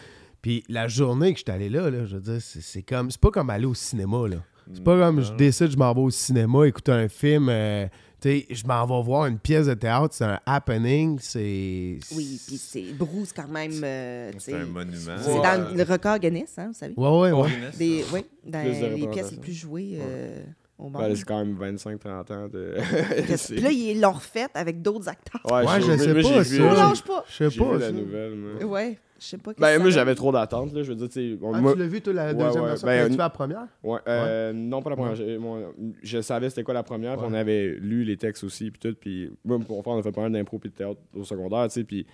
Puis 0.42 0.62
la 0.68 0.86
journée 0.86 1.32
que 1.32 1.38
j'étais 1.38 1.52
allé 1.52 1.68
là, 1.68 1.90
là, 1.90 2.04
je 2.04 2.16
veux 2.16 2.22
dire, 2.22 2.40
c'est 2.40 2.60
c'est 2.60 2.82
comme. 2.82 3.10
C'est 3.10 3.20
pas 3.20 3.30
comme 3.30 3.50
aller 3.50 3.64
au 3.66 3.74
cinéma, 3.74 4.28
là. 4.28 4.36
C'est 4.72 4.82
pas 4.84 4.98
comme 4.98 5.22
je 5.22 5.32
décide, 5.34 5.70
je 5.70 5.76
m'en 5.76 5.92
vais 5.94 6.00
au 6.00 6.10
cinéma, 6.10 6.66
écouter 6.66 6.92
un 6.92 7.08
film. 7.08 7.48
euh, 7.48 7.86
tu 8.20 8.30
sais, 8.30 8.46
je 8.50 8.66
m'en 8.66 8.84
vais 8.86 9.04
voir 9.04 9.26
une 9.26 9.38
pièce 9.38 9.66
de 9.66 9.74
théâtre, 9.74 10.12
c'est 10.14 10.24
un 10.24 10.40
happening, 10.44 11.18
c'est. 11.20 11.98
Oui, 12.14 12.40
puis 12.46 12.56
c'est 12.58 12.92
Bruce 12.98 13.32
quand 13.32 13.46
même. 13.48 13.72
euh, 13.84 14.30
C'est 14.38 14.54
un 14.54 14.66
monument. 14.66 15.16
C'est 15.20 15.40
dans 15.40 15.74
le 15.76 15.82
record 15.84 16.18
Guinness, 16.18 16.54
hein, 16.58 16.68
vous 16.68 16.74
savez? 16.74 16.94
Ouais, 16.96 17.08
ouais, 17.08 17.32
ouais. 17.32 17.50
Guinness, 17.50 17.78
Des, 17.78 18.04
oui, 18.12 18.24
dans 18.44 18.62
les 18.62 19.06
pièces 19.08 19.30
les 19.32 19.38
plus 19.38 19.52
jouées 19.52 19.98
euh, 20.00 20.42
au 20.78 20.90
Ben, 20.90 21.14
c'est 21.16 21.24
quand 21.24 21.44
même 21.44 21.56
25-30 21.56 22.32
ans 22.32 22.48
de. 22.48 22.74
Puis 23.48 23.60
là, 23.60 23.70
ils 23.70 24.00
l'ont 24.00 24.12
refait 24.12 24.46
avec 24.54 24.82
d'autres 24.82 25.08
acteurs. 25.08 25.40
Ouais, 25.46 25.64
Ouais, 25.66 25.80
je 25.80 25.86
moi, 25.86 25.98
sais 25.98 26.12
moi, 26.12 26.22
pas, 26.22 26.28
j'ai 26.28 26.40
vu, 26.42 26.56
ça. 26.58 26.62
On 26.64 26.70
euh, 26.72 26.74
lâche 26.74 27.02
pas. 27.02 27.24
Je 27.28 27.34
sais 27.34 27.48
vu 27.48 27.58
pas. 27.60 27.76
la 27.78 27.92
nouvelle, 27.92 28.34
moi. 28.34 28.64
Ouais, 28.64 28.98
je 29.18 29.24
sais 29.24 29.38
pas. 29.38 29.52
Ben, 29.58 29.80
moi, 29.80 29.90
j'avais 29.90 30.14
trop 30.14 30.32
d'attentes, 30.32 30.72
là. 30.74 30.82
Je 30.82 30.92
veux 30.92 30.96
dire, 30.96 31.08
tu 31.08 31.38
Ah, 31.42 31.60
moi- 31.60 31.72
tu 31.72 31.78
l'as 31.78 31.86
vu, 31.86 32.00
toi, 32.02 32.12
la 32.12 32.26
Ouais, 32.26 32.34
deuxième 32.34 32.62
ouais. 32.62 32.68
version? 32.68 32.86
Ben, 32.86 33.06
une- 33.06 33.12
fait 33.12 33.18
la 33.18 33.30
première? 33.30 33.66
Ouais, 33.82 34.00
euh, 34.06 34.52
non, 34.52 34.82
pas 34.82 34.90
la 34.90 34.96
première. 34.96 35.14
J'ai- 35.14 35.38
moi, 35.38 35.58
je 36.02 36.20
savais 36.20 36.50
c'était 36.50 36.62
quoi 36.62 36.74
la 36.74 36.82
première, 36.82 37.16
puis 37.16 37.22
Ouais. 37.26 37.32
on 37.32 37.34
avait 37.34 37.68
lu 37.80 38.04
les 38.04 38.16
textes 38.18 38.44
aussi, 38.44 38.70
puis 38.70 38.78
tout. 38.78 38.96
Puis, 39.00 39.30
moi, 39.44 39.58
pour 39.66 39.82
faire, 39.82 39.94
on 39.94 39.98
a 39.98 40.02
fait 40.02 40.12
pas 40.12 40.22
mal 40.22 40.32
d'impro 40.32 40.58
puis 40.58 40.68
de 40.70 40.74
théâtre 40.74 41.00
au 41.14 41.24
secondaire, 41.24 41.64
tu 41.68 41.74
sais. 41.80 41.84
Puis, 41.84 42.06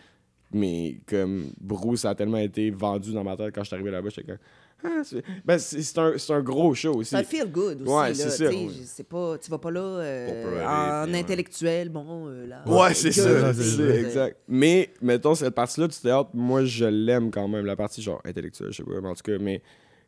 mais 0.52 0.98
comme 1.06 1.52
Bruce 1.60 2.04
a 2.04 2.14
tellement 2.14 2.38
été 2.38 2.70
vendu 2.70 3.12
dans 3.12 3.24
ma 3.24 3.36
tête 3.36 3.54
quand 3.54 3.62
je 3.62 3.68
suis 3.68 3.74
arrivé 3.74 3.90
là-bas, 3.90 4.08
j'étais 4.10 4.26
comme. 4.28 4.38
Ah, 4.84 5.02
c'est 5.04 5.22
ben, 5.44 5.54
un, 5.54 6.18
c'est 6.18 6.32
un 6.32 6.40
gros 6.42 6.74
show 6.74 6.94
aussi. 6.94 7.10
C'est 7.10 7.16
un 7.16 7.22
feel 7.22 7.50
good 7.52 7.82
aussi. 7.82 7.92
Ouais, 7.92 8.08
là, 8.08 8.14
c'est 8.14 8.30
ça, 8.30 8.48
ouais. 8.48 8.68
c'est 8.84 9.08
pas, 9.08 9.38
tu 9.38 9.48
vas 9.48 9.58
pas 9.58 9.70
là 9.70 9.80
euh, 9.80 10.42
pleurer, 10.42 10.66
en 10.66 11.12
ouais. 11.12 11.20
intellectuel. 11.20 11.88
Bon, 11.88 12.26
euh, 12.26 12.48
là. 12.48 12.64
Ouais, 12.66 12.92
c'est 12.92 13.12
ça, 13.12 13.54
c'est 13.54 13.62
ça, 13.62 13.94
exact. 13.96 14.38
Mais, 14.48 14.90
mettons, 15.00 15.36
cette 15.36 15.54
partie-là 15.54 15.86
du 15.86 15.96
théâtre, 15.96 16.30
moi, 16.34 16.64
je 16.64 16.84
l'aime 16.84 17.30
quand 17.30 17.46
même, 17.46 17.64
la 17.64 17.76
partie 17.76 18.02
genre 18.02 18.20
intellectuelle, 18.24 18.72
je 18.72 18.78
sais 18.78 18.82
pas, 18.82 19.00
mais 19.00 19.08
en 19.08 19.14
tout 19.14 19.22
cas, 19.22 19.38
mais, 19.38 19.58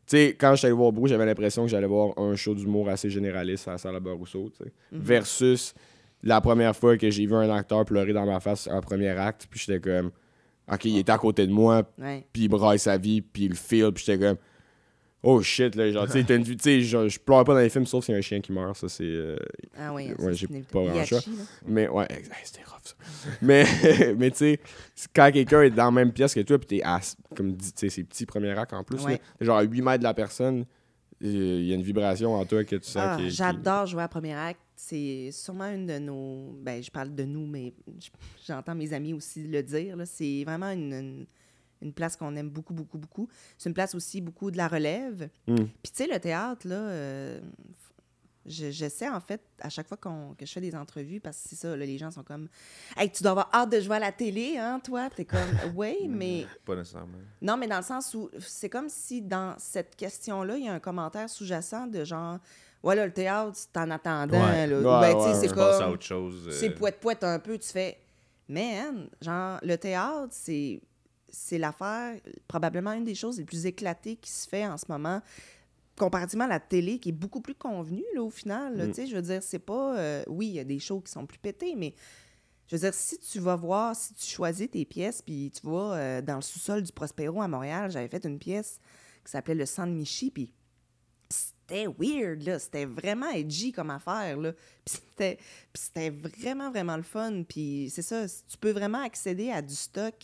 tu 0.05 0.17
sais, 0.17 0.35
quand 0.37 0.53
j'étais 0.55 0.67
allé 0.67 0.75
voir 0.75 0.91
Brou, 0.91 1.07
j'avais 1.07 1.25
l'impression 1.25 1.63
que 1.63 1.69
j'allais 1.69 1.87
voir 1.87 2.11
un 2.19 2.35
show 2.35 2.53
d'humour 2.53 2.89
assez 2.89 3.09
généraliste 3.09 3.69
à 3.69 3.71
la 3.71 3.77
salle 3.77 3.95
à 3.95 4.11
Rousseau, 4.11 4.51
tu 4.57 4.65
sais, 4.65 4.73
Mhm. 4.91 4.99
versus 4.99 5.73
la 6.21 6.41
première 6.41 6.75
fois 6.75 6.97
que 6.97 7.09
j'ai 7.09 7.25
vu 7.25 7.33
un 7.33 7.49
acteur 7.49 7.85
pleurer 7.85 8.11
dans 8.11 8.25
ma 8.25 8.41
face 8.41 8.67
en 8.67 8.81
premier 8.81 9.09
acte, 9.11 9.47
puis 9.49 9.57
j'étais 9.65 9.79
comme, 9.79 10.11
OK, 10.71 10.85
il 10.85 10.97
était 10.97 11.11
à 11.11 11.17
côté 11.17 11.45
de 11.47 11.51
moi, 11.51 11.83
puis 12.33 12.43
il 12.43 12.47
braille 12.47 12.79
sa 12.79 12.97
vie, 12.97 13.21
puis 13.21 13.43
il 13.45 13.49
le 13.49 13.55
feel, 13.55 13.91
puis 13.91 14.03
j'étais 14.05 14.25
comme, 14.25 14.37
oh 15.21 15.41
shit, 15.41 15.75
là, 15.75 15.91
genre, 15.91 16.05
tu 16.07 16.13
sais, 16.13 16.23
t'as 16.23 16.35
une 16.35 16.43
vie- 16.43 16.55
tu 16.57 16.63
sais, 16.63 16.81
genre, 16.81 17.07
je 17.09 17.19
pleure 17.19 17.43
pas 17.43 17.53
dans 17.53 17.59
les 17.59 17.69
films, 17.69 17.85
sauf 17.85 18.03
s'il 18.05 18.13
y 18.13 18.15
a 18.15 18.17
un 18.19 18.21
chien 18.21 18.41
qui 18.41 18.51
meurt, 18.51 18.75
ça, 18.75 18.89
c'est... 18.89 19.03
euh, 19.03 19.37
Ah 19.77 19.93
oui, 19.93 20.11
Ouais, 20.19 20.33
j'ai 20.33 20.47
pas 20.47 20.81
Hiachi, 20.81 21.07
choix. 21.09 21.19
Mais 21.67 21.87
ouais, 21.87 22.07
c'était 22.43 22.63
rough 22.63 22.79
ça. 22.83 22.93
mais 23.41 23.65
mais 24.17 24.31
tu 24.31 24.37
sais, 24.37 24.59
quand 25.15 25.31
quelqu'un 25.31 25.61
est 25.63 25.69
dans 25.71 25.85
la 25.85 25.91
même 25.91 26.11
pièce 26.11 26.33
que 26.33 26.39
toi, 26.41 26.57
puis 26.57 26.67
t'es 26.67 26.81
à, 26.83 26.99
comme 27.35 27.53
dit, 27.53 27.71
tu 27.73 27.79
sais, 27.79 27.89
c'est 27.89 28.03
petit 28.03 28.25
premier 28.25 28.51
acte 28.51 28.73
en 28.73 28.83
plus, 28.83 29.03
Ouais. 29.03 29.13
là, 29.13 29.17
t'es 29.39 29.45
genre 29.45 29.57
à 29.57 29.63
8 29.63 29.81
mètres 29.81 29.99
de 29.99 30.03
la 30.03 30.13
personne, 30.13 30.65
il 31.21 31.63
y 31.65 31.71
a 31.71 31.75
une 31.75 31.81
vibration 31.83 32.33
en 32.35 32.45
toi 32.45 32.63
que 32.63 32.75
tu 32.75 32.89
sens 32.89 32.97
Ah, 32.97 33.17
qui- 33.17 33.29
J'adore 33.31 33.85
jouer 33.85 34.03
à 34.03 34.07
premier 34.07 34.33
acte. 34.33 34.59
C'est 34.75 35.29
sûrement 35.31 35.65
une 35.71 35.85
de 35.87 35.99
nos. 35.99 36.51
Ben, 36.61 36.83
je 36.83 36.91
parle 36.91 37.15
de 37.15 37.23
nous, 37.23 37.45
mais 37.45 37.73
j'entends 38.45 38.75
mes 38.75 38.91
amis 38.93 39.13
aussi 39.13 39.43
le 39.47 39.63
dire. 39.63 39.97
C'est 40.05 40.43
vraiment 40.43 40.69
une, 40.71 40.93
une, 40.93 41.25
une 41.81 41.93
place 41.93 42.15
qu'on 42.17 42.35
aime 42.35 42.49
beaucoup, 42.49 42.73
beaucoup, 42.73 42.97
beaucoup. 42.97 43.29
C'est 43.57 43.69
une 43.69 43.73
place 43.73 43.95
aussi 43.95 44.19
beaucoup 44.21 44.51
de 44.51 44.57
la 44.57 44.67
relève. 44.67 45.29
Mm. 45.47 45.55
Puis, 45.55 45.65
tu 45.83 46.03
sais, 46.03 46.07
le 46.07 46.19
théâtre, 46.19 46.67
là, 46.67 46.75
euh, 46.75 47.39
je- 48.45 48.69
j'essaie, 48.69 49.09
en 49.09 49.19
fait, 49.21 49.41
à 49.59 49.69
chaque 49.69 49.87
fois 49.87 49.97
que 49.97 50.45
je 50.45 50.51
fais 50.51 50.61
des 50.61 50.75
entrevues, 50.75 51.19
parce 51.19 51.41
que 51.41 51.49
c'est 51.49 51.55
ça, 51.55 51.75
là, 51.75 51.85
les 51.85 51.97
gens 51.97 52.11
sont 52.11 52.23
comme 52.23 52.47
Hey, 52.97 53.09
tu 53.09 53.23
dois 53.23 53.31
avoir 53.31 53.49
hâte 53.53 53.71
de 53.71 53.79
jouer 53.79 53.95
à 53.95 53.99
la 53.99 54.11
télé, 54.11 54.57
hein, 54.57 54.79
toi? 54.83 55.09
T'es 55.09 55.25
comme 55.25 55.39
Oui, 55.75 55.95
mais. 56.07 56.45
Pas 56.65 56.75
nécessairement. 56.75 57.17
Non, 57.41 57.55
mais 57.57 57.67
dans 57.67 57.77
le 57.77 57.83
sens 57.83 58.13
où 58.13 58.29
c'est 58.39 58.69
comme 58.69 58.89
si 58.89 59.21
dans 59.21 59.55
cette 59.57 59.95
question-là, 59.95 60.57
il 60.57 60.65
y 60.65 60.67
a 60.67 60.73
un 60.73 60.79
commentaire 60.79 61.29
sous-jacent 61.29 61.87
de 61.87 62.03
genre, 62.03 62.39
ouais, 62.83 62.95
là, 62.95 63.05
le 63.05 63.13
théâtre, 63.13 63.51
c'est 63.55 63.77
en 63.77 63.89
attendant. 63.91 64.39
Ouais. 64.47 64.67
là. 64.67 64.75
Ou 64.79 64.83
Ouais, 65.01 65.13
ben, 65.13 65.17
tu 65.17 65.23
sais, 65.23 65.29
ouais, 65.29 65.33
c'est 65.41 65.47
Tu 65.49 65.55
passes 65.55 65.75
à 65.75 65.83
comme. 65.85 65.93
autre 65.93 66.03
chose. 66.03 66.47
euh, 66.47 66.51
C'est 66.51 66.69
poète-poète 66.71 67.23
un 67.23 67.39
peu. 67.39 67.57
Tu 67.57 67.69
fais, 67.69 67.97
man, 68.47 69.07
genre, 69.21 69.59
le 69.63 69.75
théâtre, 69.77 70.29
c'est. 70.31 70.81
C'est 71.37 71.57
l'affaire, 71.57 72.15
probablement 72.47 72.93
une 72.93 73.03
des 73.03 73.15
choses 73.15 73.37
les 73.39 73.43
plus 73.43 73.65
éclatées 73.65 74.15
qui 74.15 74.31
se 74.31 74.47
fait 74.47 74.65
en 74.65 74.77
ce 74.77 74.85
moment, 74.87 75.21
comparativement 75.97 76.45
à 76.45 76.47
la 76.47 76.61
télé, 76.61 76.97
qui 76.97 77.09
est 77.09 77.11
beaucoup 77.11 77.41
plus 77.41 77.55
convenue, 77.55 78.05
là, 78.15 78.23
au 78.23 78.29
final. 78.29 78.77
là. 78.77 78.85
Mm. 78.85 78.89
Tu 78.89 78.93
sais, 78.93 79.07
je 79.07 79.15
veux 79.17 79.21
dire, 79.21 79.43
c'est 79.43 79.59
pas. 79.59 79.97
euh, 79.97 80.23
oui, 80.27 80.47
il 80.47 80.53
y 80.53 80.59
a 80.59 80.63
des 80.63 80.79
shows 80.79 81.01
qui 81.01 81.11
sont 81.11 81.25
plus 81.25 81.37
pétés, 81.39 81.75
mais 81.75 81.93
je 82.67 82.75
veux 82.77 82.79
dire, 82.79 82.93
si 82.93 83.17
tu 83.19 83.39
vas 83.39 83.57
voir, 83.57 83.95
si 83.97 84.13
tu 84.13 84.25
choisis 84.25 84.71
tes 84.71 84.85
pièces, 84.85 85.21
puis 85.21 85.51
tu 85.53 85.67
vas 85.67 85.93
euh, 85.95 86.21
dans 86.21 86.35
le 86.37 86.41
sous-sol 86.41 86.81
du 86.83 86.93
Prospero 86.93 87.41
à 87.41 87.47
Montréal, 87.49 87.91
j'avais 87.91 88.07
fait 88.07 88.23
une 88.25 88.39
pièce 88.39 88.79
qui 89.25 89.31
s'appelait 89.31 89.55
le 89.55 89.65
San 89.65 89.93
Michi, 89.93 90.31
puis 90.31 90.53
c'était 91.67 91.87
weird, 91.87 92.43
là. 92.43 92.59
C'était 92.59 92.85
vraiment 92.85 93.29
edgy 93.29 93.71
comme 93.71 93.89
affaire, 93.89 94.37
là. 94.37 94.53
Puis 94.83 94.95
c'était, 95.73 96.09
vraiment, 96.09 96.69
vraiment 96.69 96.97
le 96.97 97.03
fun. 97.03 97.43
Puis 97.47 97.89
c'est 97.93 98.01
ça, 98.01 98.25
tu 98.27 98.57
peux 98.57 98.71
vraiment 98.71 99.03
accéder 99.03 99.51
à 99.51 99.61
du 99.61 99.75
stock 99.75 100.15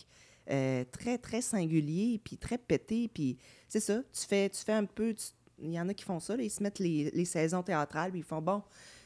euh, 0.50 0.84
très, 0.90 1.18
très 1.18 1.40
singulier, 1.40 2.20
puis 2.22 2.36
très 2.36 2.58
pété. 2.58 3.08
Puis 3.12 3.38
c'est 3.68 3.80
ça, 3.80 4.02
tu 4.12 4.26
fais, 4.26 4.48
tu 4.48 4.62
fais 4.62 4.72
un 4.72 4.84
peu... 4.84 5.14
Il 5.58 5.72
y 5.72 5.80
en 5.80 5.88
a 5.88 5.94
qui 5.94 6.04
font 6.04 6.18
ça, 6.18 6.34
ils 6.36 6.50
se 6.50 6.62
mettent 6.62 6.80
les, 6.80 7.10
les 7.12 7.24
saisons 7.24 7.62
théâtrales, 7.62 8.10
puis 8.10 8.20
ils 8.20 8.24
font, 8.24 8.42
bon, 8.42 8.62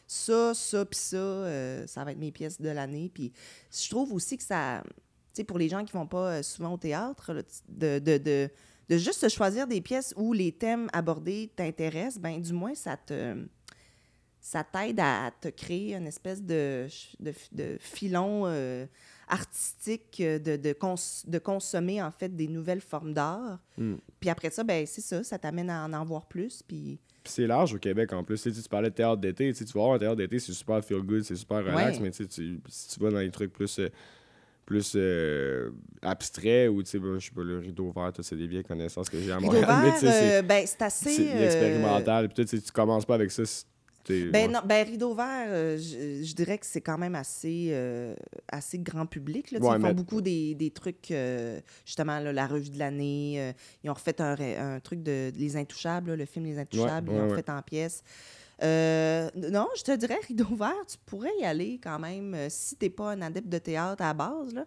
ça, 0.06 0.54
ça, 0.54 0.84
puis 0.86 0.98
ça, 0.98 1.16
euh, 1.16 1.86
ça 1.86 2.04
va 2.04 2.12
être 2.12 2.18
mes 2.18 2.32
pièces 2.32 2.60
de 2.60 2.70
l'année. 2.70 3.10
Puis 3.12 3.32
je 3.70 3.88
trouve 3.90 4.12
aussi 4.12 4.36
que 4.36 4.44
ça... 4.44 4.82
Tu 4.86 5.42
sais, 5.42 5.44
pour 5.44 5.58
les 5.58 5.68
gens 5.68 5.84
qui 5.84 5.92
vont 5.92 6.06
pas 6.06 6.36
euh, 6.36 6.42
souvent 6.42 6.72
au 6.72 6.78
théâtre, 6.78 7.44
de, 7.68 8.48
de 8.88 8.96
juste 8.98 9.20
se 9.20 9.28
choisir 9.28 9.66
des 9.66 9.80
pièces 9.80 10.14
où 10.16 10.32
les 10.32 10.52
thèmes 10.52 10.88
abordés 10.92 11.50
t'intéressent, 11.56 12.18
ben 12.20 12.40
du 12.40 12.52
moins, 12.52 12.74
ça 12.74 12.96
te 12.96 13.36
ça 14.40 14.62
t'aide 14.62 15.00
à 15.00 15.32
te 15.40 15.48
créer 15.48 15.94
une 15.96 16.06
espèce 16.06 16.40
de, 16.40 16.86
de, 17.18 17.34
de 17.50 17.76
filon 17.80 18.42
euh, 18.46 18.86
artistique 19.26 20.18
euh, 20.20 20.38
de, 20.38 20.56
de, 20.56 20.72
cons- 20.72 21.24
de 21.26 21.38
consommer 21.38 22.00
en 22.00 22.12
fait 22.12 22.28
des 22.34 22.46
nouvelles 22.46 22.80
formes 22.80 23.12
d'art. 23.12 23.58
Mm. 23.76 23.94
Puis 24.20 24.30
après 24.30 24.50
ça, 24.50 24.62
ben 24.62 24.86
c'est 24.86 25.00
ça, 25.00 25.24
ça 25.24 25.36
t'amène 25.38 25.68
à 25.68 25.84
en 25.84 25.92
en 25.92 26.04
voir 26.04 26.26
plus. 26.26 26.62
Puis 26.62 27.00
Puis 27.24 27.32
c'est 27.32 27.46
large 27.48 27.74
au 27.74 27.78
Québec 27.78 28.12
en 28.12 28.22
plus. 28.22 28.40
Tu, 28.40 28.52
sais, 28.54 28.62
tu 28.62 28.68
parlais 28.68 28.90
de 28.90 28.94
théâtre 28.94 29.20
d'été. 29.20 29.48
Tu 29.52 29.58
sais, 29.58 29.64
tu 29.64 29.72
vas 29.72 29.80
voir 29.84 29.94
un 29.94 29.98
théâtre 29.98 30.16
d'été, 30.16 30.38
c'est 30.38 30.52
super 30.52 30.84
feel 30.84 31.00
good, 31.02 31.22
c'est 31.22 31.34
super 31.34 31.58
relax, 31.64 31.96
Ouais. 31.98 32.04
mais 32.04 32.10
tu, 32.12 32.22
sais, 32.22 32.28
tu- 32.28 32.60
si 32.68 32.88
tu 32.88 33.00
vas 33.00 33.10
dans 33.10 33.18
les 33.18 33.30
trucs 33.32 33.52
plus, 33.52 33.80
euh, 33.80 33.88
plus 34.66 34.94
euh, 34.96 35.70
abstraits 36.02 36.68
ou 36.68 36.82
tu 36.82 36.90
sais, 36.90 36.98
ben, 36.98 37.18
je 37.18 37.26
sais 37.26 37.32
pas, 37.34 37.42
le 37.42 37.58
rideau 37.58 37.92
vert, 37.94 38.12
tout, 38.12 38.22
c'est 38.22 38.36
des 38.36 38.48
vieilles 38.48 38.64
connaissances 38.64 39.08
que 39.08 39.18
j'ai 39.20 39.30
à 39.32 39.38
Montréal. 39.40 39.64
vert, 39.64 39.94
euh, 40.02 40.42
ben, 40.42 40.66
c'est 40.66 40.82
assez, 40.82 41.10
C'est 41.10 41.30
euh, 41.30 41.40
l'expérimental. 41.40 42.28
Puis 42.28 42.44
tu 42.44 42.60
commences 42.72 43.06
pas 43.06 43.14
avec 43.14 43.30
ça. 43.30 43.44
Ben 44.08 44.32
ouais. 44.32 44.48
non, 44.48 44.60
ben 44.64 44.86
Rideau 44.86 45.14
Vert, 45.14 45.46
euh, 45.48 45.76
je, 45.78 46.24
je 46.24 46.34
dirais 46.34 46.58
que 46.58 46.66
c'est 46.66 46.80
quand 46.80 46.98
même 46.98 47.16
assez, 47.16 47.70
euh, 47.72 48.14
assez 48.48 48.78
grand 48.78 49.06
public. 49.06 49.50
Là, 49.50 49.58
Ouais, 49.58 49.76
ils 49.76 49.80
font 49.80 49.92
beaucoup 49.94 50.20
des, 50.20 50.54
des 50.54 50.70
trucs, 50.70 51.10
euh, 51.10 51.60
justement, 51.84 52.20
là, 52.20 52.32
la 52.32 52.46
revue 52.46 52.70
de 52.70 52.78
l'année. 52.78 53.52
ils 53.82 53.90
ont 53.90 53.94
refait 53.94 54.20
un, 54.20 54.36
un 54.76 54.80
truc 54.80 55.02
de 55.02 55.32
Les 55.36 55.56
Intouchables, 55.56 56.10
là, 56.10 56.16
le 56.16 56.24
film 56.24 56.44
Les 56.44 56.58
Intouchables, 56.58 57.08
ouais, 57.08 57.16
ils 57.16 57.18
l'ont 57.18 57.28
refait 57.28 57.50
en 57.50 57.62
pièces. 57.62 58.02
Euh, 58.62 59.28
non, 59.36 59.66
je 59.76 59.82
te 59.82 59.94
dirais, 59.96 60.18
Rideau 60.26 60.54
Vert, 60.56 60.72
tu 60.88 60.96
pourrais 61.04 61.32
y 61.40 61.44
aller 61.44 61.78
quand 61.82 61.98
même 61.98 62.34
euh, 62.34 62.46
si 62.48 62.76
t'es 62.76 62.90
pas 62.90 63.10
un 63.12 63.22
adepte 63.22 63.48
de 63.48 63.58
théâtre 63.58 64.02
à 64.02 64.06
la 64.08 64.14
base. 64.14 64.54
Là. 64.54 64.64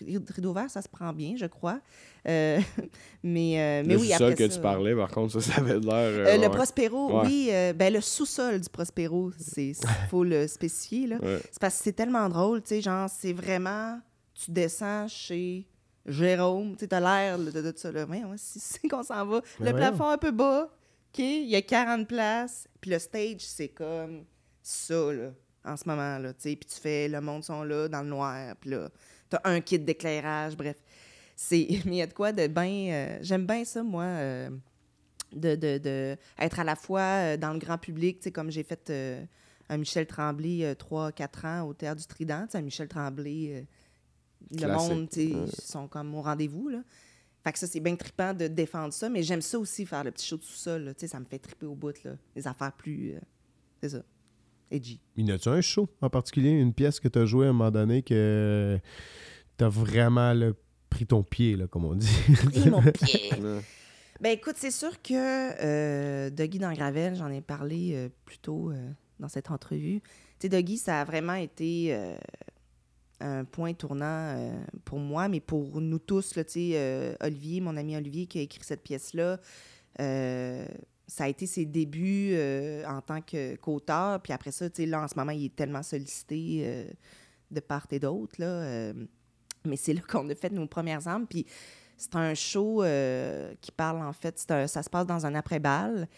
Rideau 0.00 0.52
Vert, 0.52 0.70
ça 0.70 0.82
se 0.82 0.88
prend 0.88 1.12
bien, 1.12 1.34
je 1.36 1.46
crois. 1.46 1.80
Euh, 2.28 2.60
mais, 3.22 3.58
euh, 3.58 3.82
mais 3.86 3.94
le 3.94 4.00
oui, 4.00 4.08
sous-sol 4.10 4.26
après 4.32 4.34
que 4.36 4.48
ça, 4.50 4.56
tu 4.56 4.62
parlais, 4.62 4.94
par 4.94 5.10
contre, 5.10 5.40
ça, 5.40 5.52
ça 5.52 5.60
avait 5.60 5.80
l'air. 5.80 5.92
euh, 5.92 6.36
le. 6.36 6.48
Prospero, 6.50 7.20
Ouais. 7.22 7.26
oui. 7.26 7.50
ben, 7.74 7.92
le 7.92 8.00
sous-sol 8.00 8.60
du 8.60 8.68
Prospero, 8.68 9.30
il 9.56 9.74
faut 10.10 10.22
le 10.24 10.46
spécifier. 10.46 11.06
là. 11.08 11.16
Ouais. 11.22 11.40
C'est 11.50 11.58
parce 11.60 11.78
que 11.78 11.84
c'est 11.84 11.92
tellement 11.94 12.28
drôle, 12.28 12.62
tu 12.62 12.68
sais, 12.68 12.80
genre, 12.82 13.08
c'est 13.10 13.32
vraiment... 13.32 13.98
Tu 14.34 14.50
descends 14.50 15.08
chez 15.08 15.66
Jérôme, 16.04 16.76
tu 16.76 16.86
t'as 16.86 17.00
l'air 17.00 17.38
de, 17.38 17.50
de, 17.50 17.62
de 17.62 17.72
ça, 17.74 17.90
là. 17.90 18.06
Si 18.36 18.60
c'est 18.60 18.86
qu'on 18.86 19.02
s'en 19.02 19.24
va. 19.26 19.40
Ben 19.40 19.64
le 19.64 19.70
voyons. 19.70 19.76
plafond 19.76 20.08
un 20.10 20.18
peu 20.18 20.30
bas, 20.30 20.68
OK, 21.16 21.24
il 21.24 21.48
y 21.48 21.56
a 21.56 21.62
40 21.62 22.06
places, 22.06 22.68
puis 22.80 22.90
le 22.90 22.98
stage, 22.98 23.40
c'est 23.40 23.68
comme 23.68 24.24
ça, 24.62 25.12
là, 25.12 25.30
en 25.64 25.76
ce 25.76 25.88
moment, 25.88 26.18
là, 26.18 26.34
tu 26.34 26.42
sais, 26.50 26.56
puis 26.56 26.68
tu 26.68 26.78
fais, 26.78 27.08
le 27.08 27.20
monde 27.22 27.42
sont 27.42 27.62
là, 27.62 27.88
dans 27.88 28.02
le 28.02 28.08
noir, 28.08 28.54
puis 28.60 28.70
là, 28.70 28.90
t'as 29.30 29.40
un 29.44 29.60
kit 29.60 29.78
d'éclairage, 29.78 30.56
bref. 30.56 30.76
C'est... 31.34 31.66
Mais 31.86 31.92
il 31.92 31.94
y 31.94 32.02
a 32.02 32.06
de 32.06 32.12
quoi 32.12 32.32
de 32.32 32.46
bien... 32.46 33.18
J'aime 33.22 33.46
bien 33.46 33.64
ça, 33.64 33.82
moi... 33.82 34.04
euh, 34.04 34.50
de, 35.32 35.54
de, 35.56 35.78
de 35.78 36.16
être 36.38 36.60
à 36.60 36.64
la 36.64 36.76
fois 36.76 37.00
euh, 37.00 37.36
dans 37.36 37.52
le 37.52 37.58
grand 37.58 37.78
public, 37.78 38.18
tu 38.18 38.24
sais, 38.24 38.30
comme 38.30 38.50
j'ai 38.50 38.62
fait 38.62 38.88
euh, 38.90 39.24
un 39.68 39.76
Michel 39.78 40.06
Tremblay 40.06 40.72
3-4 40.74 41.46
ans 41.46 41.62
au 41.66 41.74
Théâtre 41.74 42.00
du 42.00 42.06
Trident. 42.06 42.42
Tu 42.44 42.52
sais, 42.52 42.58
un 42.58 42.62
Michel 42.62 42.88
Tremblay, 42.88 43.50
euh, 43.52 43.62
le 44.52 44.56
Classique. 44.58 44.90
monde, 44.90 45.08
tu 45.10 45.28
sais, 45.30 45.34
Ouais. 45.34 45.46
sont 45.62 45.88
comme 45.88 46.14
au 46.14 46.22
rendez-vous. 46.22 46.68
Là. 46.68 46.78
Fait 47.46 47.52
que 47.52 47.60
ça, 47.60 47.68
c'est 47.68 47.78
bien 47.78 47.94
trippant 47.94 48.34
de 48.34 48.48
défendre 48.48 48.92
ça, 48.92 49.08
mais 49.08 49.22
j'aime 49.22 49.40
ça 49.40 49.56
aussi, 49.56 49.86
faire 49.86 50.02
le 50.02 50.10
petit 50.10 50.26
show 50.26 50.36
de 50.36 50.42
sous-sol. 50.42 50.82
là. 50.82 50.94
Tu 50.94 51.02
sais, 51.02 51.06
ça 51.06 51.20
me 51.20 51.24
fait 51.24 51.38
tripper 51.38 51.66
au 51.66 51.76
bout, 51.76 52.02
là. 52.02 52.16
Les 52.34 52.44
affaires 52.48 52.72
plus... 52.72 53.12
euh, 53.14 53.20
c'est 53.80 53.90
ça. 53.90 54.02
Edgy. 54.68 54.98
Mais 55.16 55.22
y 55.22 55.30
a-tu 55.30 55.48
un 55.48 55.60
show 55.60 55.88
en 56.00 56.10
particulier, 56.10 56.50
une 56.50 56.74
pièce 56.74 56.98
que 56.98 57.06
tu 57.06 57.20
as 57.20 57.24
joué 57.24 57.46
à 57.46 57.50
un 57.50 57.52
moment 57.52 57.70
donné 57.70 58.02
que 58.02 58.80
t'as 59.58 59.68
vraiment 59.68 60.32
là, 60.32 60.50
pris 60.90 61.06
ton 61.06 61.22
pied, 61.22 61.54
là, 61.54 61.68
comme 61.68 61.84
on 61.84 61.94
dit? 61.94 62.10
Pris 62.46 62.68
mon 62.68 62.82
pied. 63.04 63.30
Ben 64.20 64.30
écoute, 64.32 64.56
c'est 64.56 64.72
sûr 64.72 65.00
que 65.00 65.12
euh, 65.14 66.30
Dougie 66.30 66.58
dans 66.58 66.72
Gravel, 66.72 67.14
j'en 67.14 67.28
ai 67.30 67.42
parlé 67.42 67.92
euh, 67.94 68.08
plus 68.24 68.38
tôt 68.38 68.72
euh, 68.72 68.90
dans 69.20 69.28
cette 69.28 69.52
entrevue. 69.52 70.00
Tu 70.40 70.48
sais, 70.48 70.48
Dougie, 70.48 70.78
ça 70.78 71.00
a 71.00 71.04
vraiment 71.04 71.34
été 71.34 71.94
euh, 71.94 72.16
un 73.20 73.44
point 73.44 73.72
tournant 73.74 74.04
euh, 74.36 74.52
pour 74.84 74.98
moi, 74.98 75.28
mais 75.28 75.40
pour 75.40 75.80
nous 75.80 75.98
tous, 75.98 76.34
euh, 76.36 77.14
Olivier, 77.20 77.60
mon 77.60 77.76
ami 77.76 77.96
Olivier 77.96 78.26
qui 78.26 78.38
a 78.38 78.42
écrit 78.42 78.60
cette 78.62 78.82
pièce-là, 78.82 79.38
euh, 80.00 80.66
ça 81.06 81.24
a 81.24 81.28
été 81.28 81.46
ses 81.46 81.64
débuts 81.64 82.36
en 82.86 83.00
tant 83.00 83.20
qu'auteur. 83.20 84.20
Puis 84.20 84.32
après 84.32 84.50
ça, 84.50 84.66
là, 84.78 85.02
en 85.02 85.08
ce 85.08 85.14
moment, 85.14 85.32
il 85.32 85.46
est 85.46 85.54
tellement 85.54 85.82
sollicité 85.82 86.86
de 87.50 87.60
part 87.60 87.86
et 87.92 88.00
d'autre, 88.00 88.34
mais 89.64 89.76
c'est 89.76 89.94
là 89.94 90.00
qu'on 90.08 90.28
a 90.28 90.34
fait 90.34 90.50
nos 90.50 90.66
premières 90.66 91.06
armes. 91.06 91.26
Puis 91.28 91.46
c'est 91.96 92.16
un 92.16 92.34
show 92.34 92.82
qui 93.60 93.70
parle, 93.70 94.02
en 94.02 94.12
fait, 94.12 94.36
ça 94.38 94.66
se 94.66 94.90
passe 94.90 95.06
dans 95.06 95.24
un 95.24 95.36
après-bal. 95.36 96.08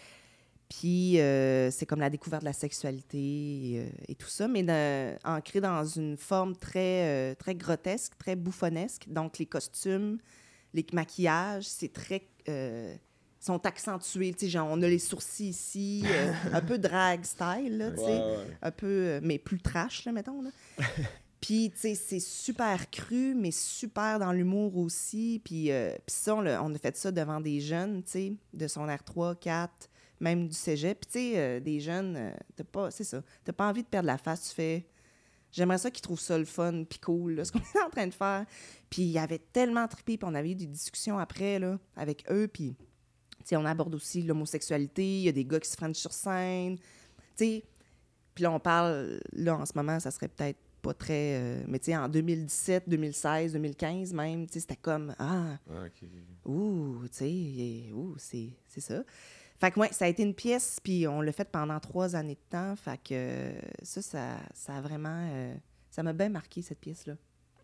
Puis 0.69 1.19
euh, 1.19 1.71
c'est 1.71 1.87
comme 1.87 2.01
la 2.01 2.11
découverte 2.11 2.43
de 2.43 2.47
la 2.49 2.53
sexualité 2.53 3.87
euh, 3.87 3.89
et 4.07 4.15
tout 4.15 4.29
ça, 4.29 4.49
mais 4.49 4.63
de- 4.63 5.17
ancré 5.27 5.61
dans 5.61 5.85
une 5.85 6.17
forme 6.17 6.55
très, 6.57 7.31
euh, 7.33 7.35
très 7.35 7.55
grotesque, 7.55 8.13
très 8.19 8.37
bouffonnesque. 8.37 9.07
Donc 9.09 9.39
les 9.39 9.47
costumes, 9.47 10.19
les 10.75 10.85
maquillages, 10.93 11.65
c'est 11.65 11.93
très... 11.93 12.29
sont 13.41 13.65
accentués, 13.65 14.33
tu 14.35 14.41
sais, 14.47 14.51
genre 14.51 14.69
on 14.71 14.83
a 14.83 14.89
les 14.89 14.99
sourcils 14.99 15.49
ici, 15.51 16.05
un 16.53 16.61
peu 16.61 16.77
drag 16.79 17.25
style, 17.25 17.79
là, 17.79 17.91
tu 17.93 17.97
sais, 17.99 18.03
Ouais, 18.05 18.21
ouais. 18.21 18.57
un 18.61 18.71
peu, 18.71 19.21
mais 19.23 19.39
plus 19.39 19.61
trash, 19.61 20.05
là, 20.05 20.13
mettons, 20.13 20.43
là. 20.43 20.51
Puis, 21.41 21.71
tu 21.71 21.79
sais, 21.79 21.95
c'est 21.95 22.19
super 22.21 22.91
cru, 22.91 23.33
mais 23.37 23.53
super 23.53 24.19
dans 24.19 24.33
l'humour 24.33 24.77
aussi. 24.77 25.41
Puis, 25.45 25.71
puis 25.71 26.15
ça, 26.15 26.35
on, 26.35 26.45
on 26.45 26.75
a 26.75 26.79
fait 26.79 26.97
ça 26.97 27.13
devant 27.13 27.41
des 27.41 27.61
jeunes, 27.61 28.03
tu 28.03 28.11
sais, 28.11 28.33
de 28.53 28.67
son 28.67 28.87
R3, 28.89 29.39
4, 29.39 29.89
même 30.21 30.49
du 30.49 30.55
cégep. 30.55 31.01
Puis, 31.01 31.11
tu 31.11 31.19
sais, 31.33 31.39
euh, 31.39 31.61
des 31.61 31.81
jeunes, 31.81 32.17
euh, 32.17 32.31
t'as 32.57 32.65
pas, 32.65 32.91
c'est 32.91 33.05
ça, 33.05 33.23
t'as 33.45 33.53
pas 33.53 33.69
envie 33.69 33.83
de 33.83 33.89
perdre 33.89 34.07
la 34.07 34.19
face, 34.19 34.49
tu 34.51 34.55
fais... 34.55 34.87
J'aimerais 35.51 35.79
ça 35.79 35.91
qu'ils 35.91 36.03
trouvent 36.03 36.21
ça 36.21 36.37
le 36.37 36.45
fun 36.45 36.85
puis 36.85 36.99
cool, 36.99 37.33
là, 37.37 37.45
ce 37.45 37.53
qu'on 37.53 37.59
est 37.75 37.83
en 37.85 37.89
train 37.89 38.07
de 38.07 38.13
faire. 38.15 38.45
Puis, 38.91 39.03
il 39.03 39.09
y 39.11 39.19
avait 39.19 39.39
tellement 39.39 39.89
trippé, 39.89 40.19
puis 40.19 40.29
on 40.31 40.35
avait 40.35 40.51
eu 40.51 40.55
des 40.55 40.67
discussions 40.67 41.19
après, 41.19 41.59
là, 41.59 41.79
avec 41.97 42.25
eux, 42.31 42.49
puis... 42.49 42.77
tu 43.39 43.45
sais, 43.47 43.57
on 43.57 43.65
aborde 43.65 43.95
aussi 43.95 44.23
l'homosexualité, 44.23 45.03
il 45.21 45.23
y 45.23 45.29
a 45.29 45.33
des 45.33 45.45
gars 45.47 45.59
qui 45.61 45.71
se 45.71 45.77
freinent 45.77 45.95
sur 45.95 46.13
scène. 46.13 46.77
tu 46.77 46.85
sais. 47.37 47.65
Puis 48.35 48.43
là, 48.45 48.53
on 48.53 48.61
parle, 48.61 49.21
là, 49.33 49.57
en 49.57 49.65
ce 49.67 49.73
moment, 49.75 49.99
ça 49.99 50.11
serait 50.11 50.29
peut-être 50.29 50.59
pas 50.83 50.95
très. 50.95 51.41
euh, 51.41 51.65
mais 51.67 51.79
tu 51.81 51.87
sais, 51.87 51.97
en 51.97 52.09
2017, 52.09 52.89
2016, 52.89 53.53
2015 53.55 54.13
même, 54.13 54.47
tu 54.47 54.53
sais, 54.53 54.61
c'était 54.61 54.77
comme 54.77 55.13
Ah, 55.19 55.59
Ah, 55.71 55.87
ok. 55.87 56.09
ouh, 56.45 57.01
tu 57.11 57.17
sais, 57.17 57.91
ouh, 57.93 58.15
c'est 58.19 58.81
ça. 58.81 59.03
Fait 59.61 59.71
que, 59.73 59.81
ouais, 59.81 59.89
ça 59.93 60.05
a 60.05 60.09
été 60.09 60.23
une 60.23 60.35
pièce, 60.35 60.79
puis 60.83 61.07
on 61.09 61.21
l'a 61.21 61.33
fait 61.33 61.49
pendant 61.51 61.81
trois 61.81 62.15
années 62.15 62.35
de 62.37 62.49
temps. 62.51 62.77
Fait 62.77 62.97
que 62.99 63.13
euh, 63.13 63.53
ça, 63.83 64.03
ça, 64.03 64.37
ça 64.55 64.77
a 64.77 64.81
vraiment. 64.81 65.29
euh, 65.33 65.55
ça 65.91 66.03
m'a 66.03 66.13
bien 66.13 66.29
marqué, 66.29 66.63
cette 66.63 66.79
pièce-là. 66.79 67.15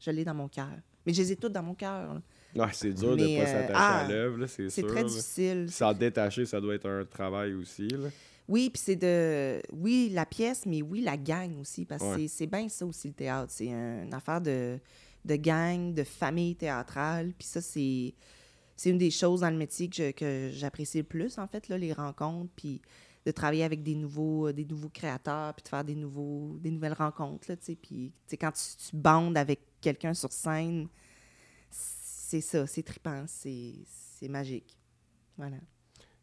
Je 0.01 0.11
l'ai 0.11 0.25
dans 0.25 0.35
mon 0.35 0.49
cœur. 0.49 0.71
Mais 1.07 1.13
je 1.13 1.23
les 1.23 1.33
ai 1.33 1.37
toutes 1.37 1.53
dans 1.53 1.63
mon 1.63 1.75
cœur. 1.75 2.21
Ouais, 2.57 2.67
c'est 2.73 2.93
dur 2.93 3.17
de 3.17 3.25
Mais, 3.25 3.37
pas 3.37 3.43
euh, 3.43 3.47
s'attacher 3.47 3.73
ah, 3.75 3.99
à 4.05 4.09
l'œuvre, 4.09 4.39
là, 4.39 4.47
c'est 4.49 4.69
C'est 4.71 4.81
sûr. 4.81 4.91
très 4.91 5.03
là. 5.03 5.09
difficile. 5.09 5.67
S'en 5.71 5.93
détacher, 5.93 6.47
ça 6.47 6.61
doit 6.61 6.75
être 6.75 6.89
un 6.89 7.05
travail 7.05 7.55
aussi. 7.55 7.87
Là. 7.89 8.09
Oui, 8.49 8.71
puis 8.71 8.83
c'est 8.85 8.97
de. 8.97 9.61
Oui, 9.73 10.11
la 10.13 10.27
pièce, 10.27 10.67
mais 10.67 10.83
oui, 10.83 11.01
la 11.01 11.17
gang 11.17 11.59
aussi. 11.61 11.85
Parce 11.85 12.03
que 12.03 12.09
Ouais. 12.09 12.17
c'est- 12.23 12.29
c'est 12.39 12.47
bien 12.47 12.69
ça 12.69 12.85
aussi, 12.87 13.09
le 13.09 13.15
théâtre. 13.15 13.53
C'est 13.55 13.73
un- 13.73 14.05
une 14.05 14.15
affaire 14.15 14.41
de, 14.41 14.79
de 15.25 15.37
gang, 15.37 15.95
de 15.95 16.05
famille 16.05 16.55
théâtrale. 16.57 17.33
Puis 17.39 17.47
ça, 17.49 17.61
c'est. 17.61 18.15
C'est 18.77 18.91
une 18.91 18.99
des 18.99 19.11
choses 19.11 19.41
dans 19.41 19.51
le 19.51 19.57
métier 19.57 19.89
que 19.89 20.51
j'apprécie 20.53 20.99
le 20.99 21.05
plus, 21.05 21.39
en 21.39 21.47
fait, 21.47 21.69
là, 21.69 21.79
les 21.79 21.93
rencontres, 21.93 22.51
puis 22.57 22.83
de 23.25 23.31
travailler 23.31 23.65
avec 23.65 23.83
des 23.83 23.95
nouveaux, 23.95 24.53
des 24.53 24.65
nouveaux 24.65 24.91
créateurs, 24.91 25.55
puis 25.55 25.63
de 25.63 25.69
faire 25.69 25.85
des, 25.85 25.95
nouveaux, 25.95 26.59
des 26.61 26.71
nouvelles 26.71 26.93
rencontres. 26.93 27.47
Là, 27.49 27.57
tu 27.57 27.65
sais. 27.65 27.75
puis 27.75 28.13
tu 28.27 28.31
sais, 28.31 28.37
quand 28.37 28.53
tu, 28.53 28.91
tu 28.91 28.97
bandes 28.97 29.37
avec 29.37 29.61
quelqu'un 29.81 30.13
sur 30.13 30.33
scène, 30.33 30.89
c'est 31.71 32.41
ça, 32.41 32.67
c'est 32.67 32.83
trippant, 32.83 33.25
c'est 33.27 33.75
c'est 34.25 34.29
magique. 34.29 34.77
Voilà. 35.37 35.57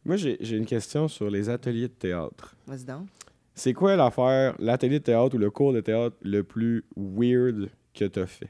Moi, 0.04 0.16
j'ai 0.16 0.58
une 0.58 0.66
question 0.66 1.08
sur 1.08 1.30
les 1.30 1.50
ateliers 1.50 1.88
de 1.88 1.94
théâtre. 1.94 2.56
Vas-y 2.66 2.86
donc. 2.86 3.08
C'est 3.54 3.74
quoi 3.74 3.96
l'affaire, 3.96 4.56
l'atelier 4.58 5.00
de 5.00 5.04
théâtre 5.04 5.36
ou 5.36 5.38
le 5.38 5.52
cours 5.52 5.74
de 5.74 5.82
théâtre 5.82 6.16
le 6.22 6.44
plus 6.44 6.84
weird 6.96 7.70
que 7.94 8.06
t'as 8.06 8.26
fait? 8.26 8.50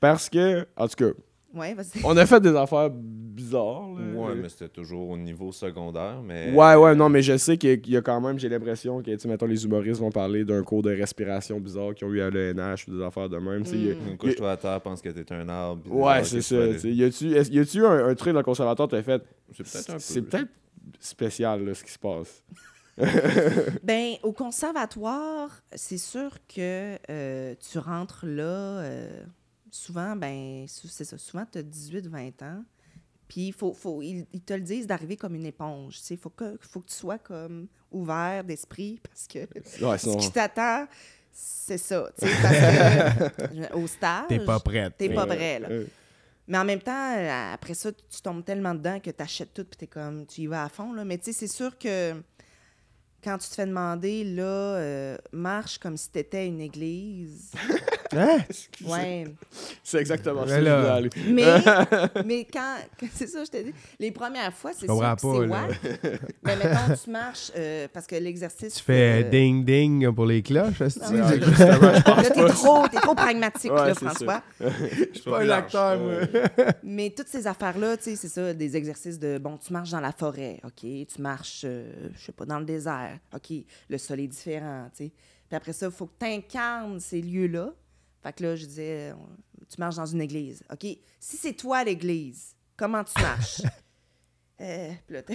Parce 0.00 0.28
que, 0.28 0.66
en 0.76 0.88
tout 0.88 0.96
cas, 0.96 1.10
Ouais, 1.54 1.74
vas-y. 1.74 2.02
on 2.04 2.16
a 2.16 2.26
fait 2.26 2.40
des 2.40 2.54
affaires 2.54 2.90
bizarres. 2.90 3.88
là. 3.96 4.20
Ouais, 4.20 4.34
mais 4.34 4.48
c'était 4.48 4.68
toujours 4.68 5.08
au 5.10 5.16
niveau 5.16 5.50
secondaire. 5.52 6.20
Mais... 6.22 6.52
Ouais, 6.52 6.74
ouais, 6.74 6.94
non, 6.94 7.08
mais 7.08 7.22
je 7.22 7.36
sais 7.38 7.56
qu'il 7.56 7.88
y 7.88 7.96
a 7.96 8.02
quand 8.02 8.20
même, 8.20 8.38
j'ai 8.38 8.48
l'impression 8.48 9.00
que, 9.00 9.10
tu 9.10 9.18
sais, 9.18 9.28
mettons, 9.28 9.46
les 9.46 9.64
humoristes 9.64 10.00
vont 10.00 10.10
parler 10.10 10.44
d'un 10.44 10.62
cours 10.62 10.82
de 10.82 10.90
respiration 10.94 11.58
bizarre 11.60 11.94
qu'ils 11.94 12.06
ont 12.06 12.12
eu 12.12 12.20
à 12.20 12.30
l'ENH 12.30 12.84
ou 12.88 12.98
des 12.98 13.02
affaires 13.04 13.28
de 13.28 13.38
même. 13.38 13.62
tu 13.62 13.70
sais, 13.70 13.76
Mm. 13.76 14.08
Une 14.08 14.14
a- 14.14 14.16
couche-toi 14.18 14.50
à 14.52 14.56
terre, 14.56 14.80
pense 14.80 15.00
que 15.00 15.08
t'es 15.08 15.32
un 15.34 15.48
arbre. 15.48 15.82
Ouais, 15.90 16.18
des 16.20 16.24
c'est 16.24 16.42
ça. 16.42 16.78
sais. 16.78 16.90
Y 16.92 17.04
a-tu 17.04 17.32
est-ce- 17.34 17.50
y 17.50 17.58
a-tu 17.60 17.86
un, 17.86 18.08
un 18.08 18.14
truc 18.14 18.32
dans 18.34 18.40
le 18.40 18.44
conservatoire 18.44 18.88
que 18.88 18.96
t'as 18.96 19.02
fait? 19.02 19.22
C'est 19.52 19.62
peut-être 19.64 19.90
un 19.90 19.94
peu. 19.94 19.98
C'est 20.00 20.22
peut-être 20.22 20.48
spécial, 21.00 21.64
là, 21.64 21.74
ce 21.74 21.84
qui 21.84 21.92
se 21.92 21.98
passe. 21.98 22.42
Ben, 23.84 24.14
au 24.24 24.32
conservatoire, 24.32 25.50
c'est 25.74 25.98
sûr 25.98 26.30
que 26.52 26.96
euh, 27.10 27.54
tu 27.70 27.78
rentres 27.78 28.24
là, 28.26 28.80
euh, 28.80 29.22
souvent, 29.70 30.16
ben, 30.16 30.66
c'est 30.66 31.04
ça, 31.04 31.18
souvent, 31.18 31.44
tu 31.50 31.58
as 31.58 31.62
18-20 31.62 32.44
ans. 32.44 32.64
Puis, 33.28 33.52
faut, 33.52 33.74
faut, 33.74 34.00
ils, 34.00 34.26
ils 34.32 34.40
te 34.40 34.54
le 34.54 34.60
disent 34.60 34.86
d'arriver 34.86 35.16
comme 35.16 35.34
une 35.34 35.44
éponge. 35.46 36.00
Il 36.10 36.16
faut 36.16 36.30
que, 36.30 36.56
faut 36.60 36.80
que 36.80 36.88
tu 36.88 36.94
sois 36.94 37.18
comme 37.18 37.68
ouvert 37.90 38.42
d'esprit 38.44 39.00
parce 39.02 39.26
que 39.26 39.40
Ouais, 39.84 39.98
ce 39.98 40.16
qui 40.16 40.30
t'attend, 40.30 40.86
c'est 41.30 41.78
ça. 41.78 42.10
tu 42.18 42.26
sais, 42.26 42.32
Parce 42.42 42.56
que 42.56 43.74
au 43.76 43.86
stage, 43.86 44.24
T'es 44.28 44.40
pas 44.40 44.58
prête. 44.60 44.94
T'es 44.96 45.10
pas 45.10 45.26
prêt. 45.26 45.60
Là. 45.60 45.68
Mais 46.46 46.56
en 46.56 46.64
même 46.64 46.80
temps, 46.80 47.14
euh, 47.16 47.52
après 47.52 47.74
ça, 47.74 47.92
tu 47.92 48.22
tombes 48.22 48.42
tellement 48.42 48.74
dedans 48.74 48.98
que 48.98 49.10
tu 49.10 49.22
achètes 49.22 49.52
tout 49.52 49.64
puis 49.64 49.76
t'es 49.76 49.86
comme, 49.86 50.24
tu 50.26 50.40
y 50.42 50.46
vas 50.46 50.64
à 50.64 50.68
fond. 50.70 50.94
Là. 50.94 51.04
Mais 51.04 51.18
tu 51.18 51.24
sais, 51.26 51.32
c'est 51.32 51.46
sûr 51.48 51.76
que 51.76 52.14
quand 53.22 53.36
tu 53.36 53.48
te 53.50 53.54
fais 53.54 53.66
demander, 53.66 54.24
là, 54.24 54.42
euh, 54.44 55.18
marche 55.32 55.76
comme 55.78 55.98
si 55.98 56.10
t'étais 56.10 56.46
une 56.46 56.60
église. 56.62 57.52
Hein? 58.16 58.38
ouais. 58.86 59.24
C'est 59.82 59.98
exactement 59.98 60.42
Mais 60.44 60.50
ça. 60.50 60.60
là- 60.60 61.02
je. 61.02 61.08
Mais, 61.30 61.44
mais 62.24 62.44
quand, 62.44 62.76
c'est 63.12 63.26
ça, 63.26 63.44
je 63.44 63.50
te 63.50 63.62
dis, 63.62 63.74
les 63.98 64.10
premières 64.10 64.52
fois, 64.52 64.72
c'est 64.72 64.86
sûr 64.86 64.98
que 64.98 65.20
c'est 65.20 65.26
wack. 65.26 65.80
Mais 66.44 66.56
mettons, 66.56 66.94
tu 67.02 67.10
marches, 67.10 67.52
euh, 67.56 67.88
parce 67.92 68.06
que 68.06 68.16
l'exercice... 68.16 68.74
Tu 68.74 68.82
fais 68.82 69.24
euh, 69.24 69.30
ding 69.30 69.64
ding 69.64 70.10
pour 70.12 70.26
les 70.26 70.42
cloches, 70.42 70.80
est-ce 70.80 70.98
que 70.98 71.08
Ouais, 71.08 72.22
Là, 72.22 72.30
t'es 72.30 72.44
trop, 72.46 72.88
t'es 72.88 72.98
trop 73.00 73.14
pragmatique, 73.14 73.72
Ouais, 73.72 73.88
là, 73.88 73.94
c'est 73.94 74.04
François. 74.06 74.42
Je 74.60 75.20
suis 75.20 75.30
pas 75.30 75.40
un 75.42 75.50
acteur, 75.50 75.98
moi. 75.98 76.20
Mais 76.82 77.10
toutes 77.10 77.28
ces 77.28 77.46
affaires-là, 77.46 77.96
tu 77.96 78.04
sais, 78.04 78.16
c'est 78.16 78.28
ça, 78.28 78.54
des 78.54 78.76
exercices 78.76 79.18
de, 79.18 79.38
bon, 79.38 79.56
tu 79.56 79.72
marches 79.72 79.90
dans 79.90 80.00
la 80.00 80.12
forêt, 80.12 80.60
OK, 80.64 80.80
tu 80.82 81.22
marches, 81.22 81.62
euh, 81.64 81.90
je 82.14 82.26
sais 82.26 82.32
pas, 82.32 82.44
dans 82.44 82.58
le 82.58 82.64
désert, 82.64 83.18
OK, 83.34 83.52
le 83.88 83.98
sol 83.98 84.20
est 84.20 84.26
différent, 84.26 84.86
tu 84.96 85.04
sais. 85.04 85.12
Puis 85.48 85.56
après 85.56 85.72
ça, 85.72 85.86
il 85.86 85.92
faut 85.92 86.06
que 86.06 86.12
tu 86.20 86.26
incarnes 86.26 87.00
ces 87.00 87.22
lieux-là. 87.22 87.72
Fait 88.28 88.34
que 88.34 88.42
là, 88.44 88.56
je 88.56 88.66
disais, 88.66 89.10
euh, 89.10 89.14
tu 89.70 89.76
marches 89.78 89.96
dans 89.96 90.04
une 90.06 90.20
église, 90.20 90.62
OK. 90.70 90.84
Si 91.18 91.36
c'est 91.38 91.54
toi 91.54 91.82
l'église, 91.82 92.54
comment 92.76 93.02
tu 93.02 93.20
marches? 93.22 93.62
euh, 94.60 94.90
puis 95.06 95.14
là, 95.14 95.22
t'as 95.22 95.34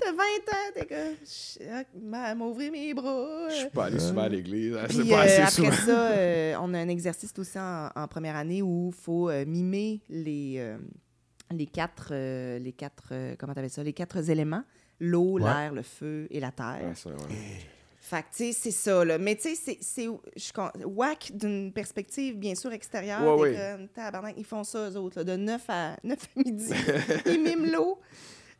t'as 0.00 0.10
20 0.10 0.18
ans, 0.18 0.72
t'es 0.74 0.86
comme, 0.86 2.38
m'ouvrir 2.38 2.72
mes 2.72 2.92
bras. 2.94 3.48
Je 3.50 3.54
suis 3.54 3.68
pas 3.70 3.84
allé 3.84 4.00
souvent 4.00 4.22
à 4.22 4.28
l'église. 4.28 4.74
hein, 4.76 4.86
Puis, 4.88 5.08
pas 5.08 5.20
euh, 5.20 5.24
assez 5.24 5.40
après 5.60 5.76
souvent. 5.76 5.86
ça, 5.86 6.10
euh, 6.16 6.56
on 6.60 6.74
a 6.74 6.78
un 6.80 6.88
exercice 6.88 7.32
aussi 7.38 7.58
en, 7.60 7.90
en 7.94 8.08
première 8.08 8.34
année 8.34 8.60
où 8.62 8.90
il 8.92 9.00
faut 9.00 9.30
euh, 9.30 9.44
mimer 9.46 10.00
les, 10.08 10.56
euh, 10.58 10.78
les 11.52 11.66
quatre, 11.66 12.08
euh, 12.10 12.58
les 12.58 12.72
quatre 12.72 13.10
euh, 13.12 13.36
comment 13.38 13.54
t'appelles 13.54 13.70
ça, 13.70 13.84
les 13.84 13.92
quatre 13.92 14.28
éléments 14.28 14.64
l'eau, 14.98 15.38
Ouais. 15.38 15.42
l'air, 15.44 15.72
le 15.72 15.82
feu 15.82 16.26
et 16.30 16.40
la 16.40 16.50
terre. 16.50 16.80
Ouais, 16.84 16.94
ça, 16.96 17.10
ouais. 17.10 17.16
Fait 18.04 18.22
que, 18.22 18.28
tu 18.36 18.44
sais, 18.46 18.52
c'est 18.52 18.70
ça, 18.72 19.04
là. 19.04 19.16
Mais, 19.16 19.36
tu 19.36 19.54
sais, 19.54 19.78
c'est- 19.80 20.08
whack 20.84 21.30
d'une 21.36 21.72
perspective, 21.72 22.36
bien 22.36 22.56
sûr, 22.56 22.72
extérieure. 22.72 23.38
Ouais, 23.38 23.54
comme, 23.54 23.86
tabarnak, 23.88 24.34
ils 24.36 24.44
font 24.44 24.64
ça, 24.64 24.90
eux 24.90 24.96
autres, 24.96 25.18
là, 25.20 25.24
de 25.24 25.36
9 25.36 25.62
à, 25.68 25.96
9 26.04 26.18
à 26.36 26.40
midi. 26.44 26.72
ils 27.26 27.40
miment 27.40 27.70
l'eau. 27.72 28.00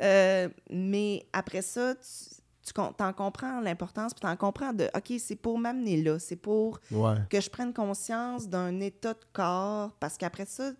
Euh, 0.00 0.48
mais 0.70 1.26
après 1.32 1.62
ça, 1.62 1.94
tu, 1.96 2.36
tu 2.64 2.72
t'en 2.72 3.12
comprends 3.12 3.60
l'importance, 3.60 4.14
puis 4.14 4.20
t'en 4.20 4.36
comprends 4.36 4.72
de, 4.72 4.88
OK, 4.94 5.12
c'est 5.18 5.34
pour 5.36 5.58
m'amener 5.58 6.00
là, 6.02 6.20
c'est 6.20 6.36
pour 6.36 6.78
Ouais. 6.92 7.16
que 7.28 7.40
je 7.40 7.50
prenne 7.50 7.72
conscience 7.74 8.48
d'un 8.48 8.78
état 8.80 9.12
de 9.14 9.24
corps, 9.32 9.92
parce 9.98 10.16
qu'après 10.16 10.46
ça, 10.46 10.70
tu 10.70 10.78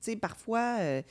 sais, 0.00 0.16
parfois, 0.16 0.76
euh, 0.80 1.02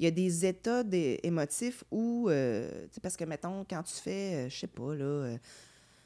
il 0.00 0.04
y 0.04 0.08
a 0.08 0.10
des 0.10 0.44
états 0.46 0.82
des- 0.82 1.20
émotifs 1.22 1.84
où, 1.92 2.28
euh, 2.28 2.68
tu 2.88 2.94
sais, 2.94 3.00
parce 3.00 3.16
que, 3.16 3.22
mettons, 3.24 3.64
quand 3.70 3.84
tu 3.84 3.94
fais, 3.94 4.34
euh, 4.34 4.48
je 4.48 4.58
sais 4.58 4.66
pas, 4.66 4.94
là, 4.96 5.36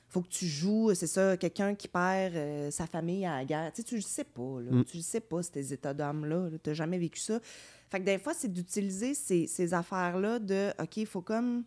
faut 0.09 0.23
que 0.23 0.29
tu 0.29 0.47
joues, 0.47 0.95
c'est 0.95 1.07
ça, 1.07 1.37
quelqu'un 1.37 1.75
qui 1.75 1.87
perd 1.89 2.35
euh, 2.35 2.71
sa 2.71 2.87
famille 2.87 3.27
à 3.27 3.37
la 3.37 3.45
guerre, 3.45 3.73
tu 3.73 3.83
sais, 3.83 3.89
tu 3.89 3.95
le 3.97 4.01
sais 4.01 4.25
pas, 4.25 4.61
là, 4.61 4.71
Mm. 4.71 4.85
tu 4.85 4.97
le 4.97 5.03
sais 5.03 5.21
pas, 5.21 5.43
ces 5.43 5.73
états 5.73 5.93
d'âme-là, 5.95 6.49
tu 6.63 6.71
n'as 6.71 6.75
jamais 6.75 6.99
vécu 6.99 7.21
ça. 7.21 7.39
Fait 7.91 8.01
que 8.01 8.05
des 8.05 8.19
fois, 8.19 8.33
c'est 8.35 8.53
d'utiliser 8.53 9.15
ces, 9.15 9.47
ces 9.47 9.75
affaires-là 9.75 10.39
de, 10.39 10.71
OK, 10.81 10.97
il 10.99 11.07
faut 11.07 11.21
comme 11.23 11.65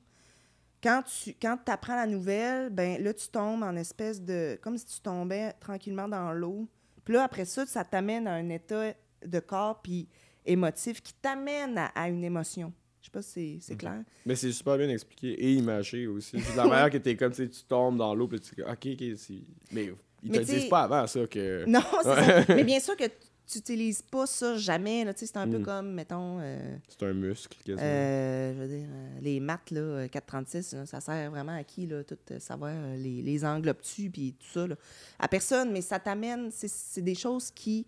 quand 0.84 1.04
tu 1.04 1.36
quand 1.40 1.58
apprends 1.70 1.96
la 1.96 2.08
nouvelle, 2.08 2.72
ben 2.72 3.02
là, 3.04 3.14
tu 3.14 3.28
tombes 3.28 3.62
en 3.62 3.76
espèce 3.76 4.20
de. 4.22 4.58
comme 4.64 4.78
si 4.78 4.86
tu 4.86 5.00
tombais 5.02 5.54
tranquillement 5.60 6.08
dans 6.08 6.32
l'eau. 6.34 6.68
Puis 7.06 7.14
là, 7.14 7.24
après 7.24 7.46
ça, 7.46 7.66
ça 7.68 7.84
t'amène 7.84 8.28
à 8.28 8.34
un 8.34 8.50
état 8.50 8.94
de 9.24 9.40
corps 9.40 9.80
puis 9.84 10.08
émotif 10.46 11.02
qui 11.04 11.14
t'amène 11.14 11.78
à, 11.78 11.86
à 11.94 12.08
une 12.10 12.24
émotion. 12.24 12.74
Je 13.02 13.06
sais 13.08 13.12
pas 13.12 13.22
si 13.24 13.32
c'est- 13.32 13.58
c'est 13.72 13.76
clair. 13.76 14.04
Mais 14.26 14.36
c'est 14.36 14.52
super 14.52 14.78
bien 14.78 14.90
expliqué 14.90 15.30
et 15.34 15.54
imagé 15.54 16.06
aussi. 16.08 16.38
Puis 16.38 16.56
la 16.56 16.66
manière 16.66 16.90
que 16.92 16.98
t'es 17.00 17.16
comme, 17.18 17.32
tu 17.34 17.50
tombes 17.68 17.98
dans 17.98 18.14
l'eau, 18.14 18.28
puis 18.28 18.40
tu 18.40 18.54
dis, 18.56 18.62
ok, 18.62 18.70
ok, 18.94 19.18
c'est- 19.18 19.34
mais 19.72 19.86
ils 20.24 20.32
Mais 20.32 20.40
te 20.40 20.44
disent 20.44 20.70
pas 20.70 20.82
avant 20.84 21.08
ça 21.08 21.26
que. 21.28 21.66
Non, 21.68 21.82
c'est 22.04 22.44
ça. 22.46 22.46
Mais 22.56 22.64
bien 22.64 22.80
sûr 22.80 22.96
que 22.96 23.06
tu 23.06 23.58
n'utilises 23.58 24.02
pas 24.04 24.28
ça 24.28 24.56
jamais. 24.56 25.04
là. 25.04 25.14
C'est 25.16 25.36
un 25.36 25.48
peu 25.50 25.58
Mm. 25.60 25.64
comme, 25.64 25.94
mettons. 25.94 26.40
euh, 26.42 26.78
C'est 26.88 27.04
un 27.06 27.14
muscle, 27.14 27.58
quasiment. 27.66 27.82
Euh, 27.84 28.54
je 28.54 28.60
veux 28.62 28.68
dire, 28.68 28.88
euh, 28.90 29.20
les 29.22 29.40
maths, 29.40 29.72
là, 29.72 29.82
euh, 29.82 30.08
436, 30.08 30.74
là, 30.74 30.86
ça 30.86 31.02
sert 31.02 31.32
vraiment 31.32 31.56
à 31.58 31.64
qui, 31.64 31.88
là, 31.88 32.04
tout 32.04 32.18
euh, 32.30 32.40
savoir 32.40 32.72
euh, 32.74 32.96
les, 32.98 33.22
les 33.24 33.44
angles 33.44 33.70
obtus 33.70 34.10
puis 34.12 34.36
tout 34.40 34.48
ça, 34.54 34.68
là? 34.68 34.76
À 35.20 35.28
personne, 35.28 35.72
mais 35.72 35.82
ça 35.82 36.00
t'amène, 36.00 36.52
c'est- 36.52 36.72
c'est 36.72 37.02
des 37.02 37.16
choses 37.16 37.50
qui 37.52 37.88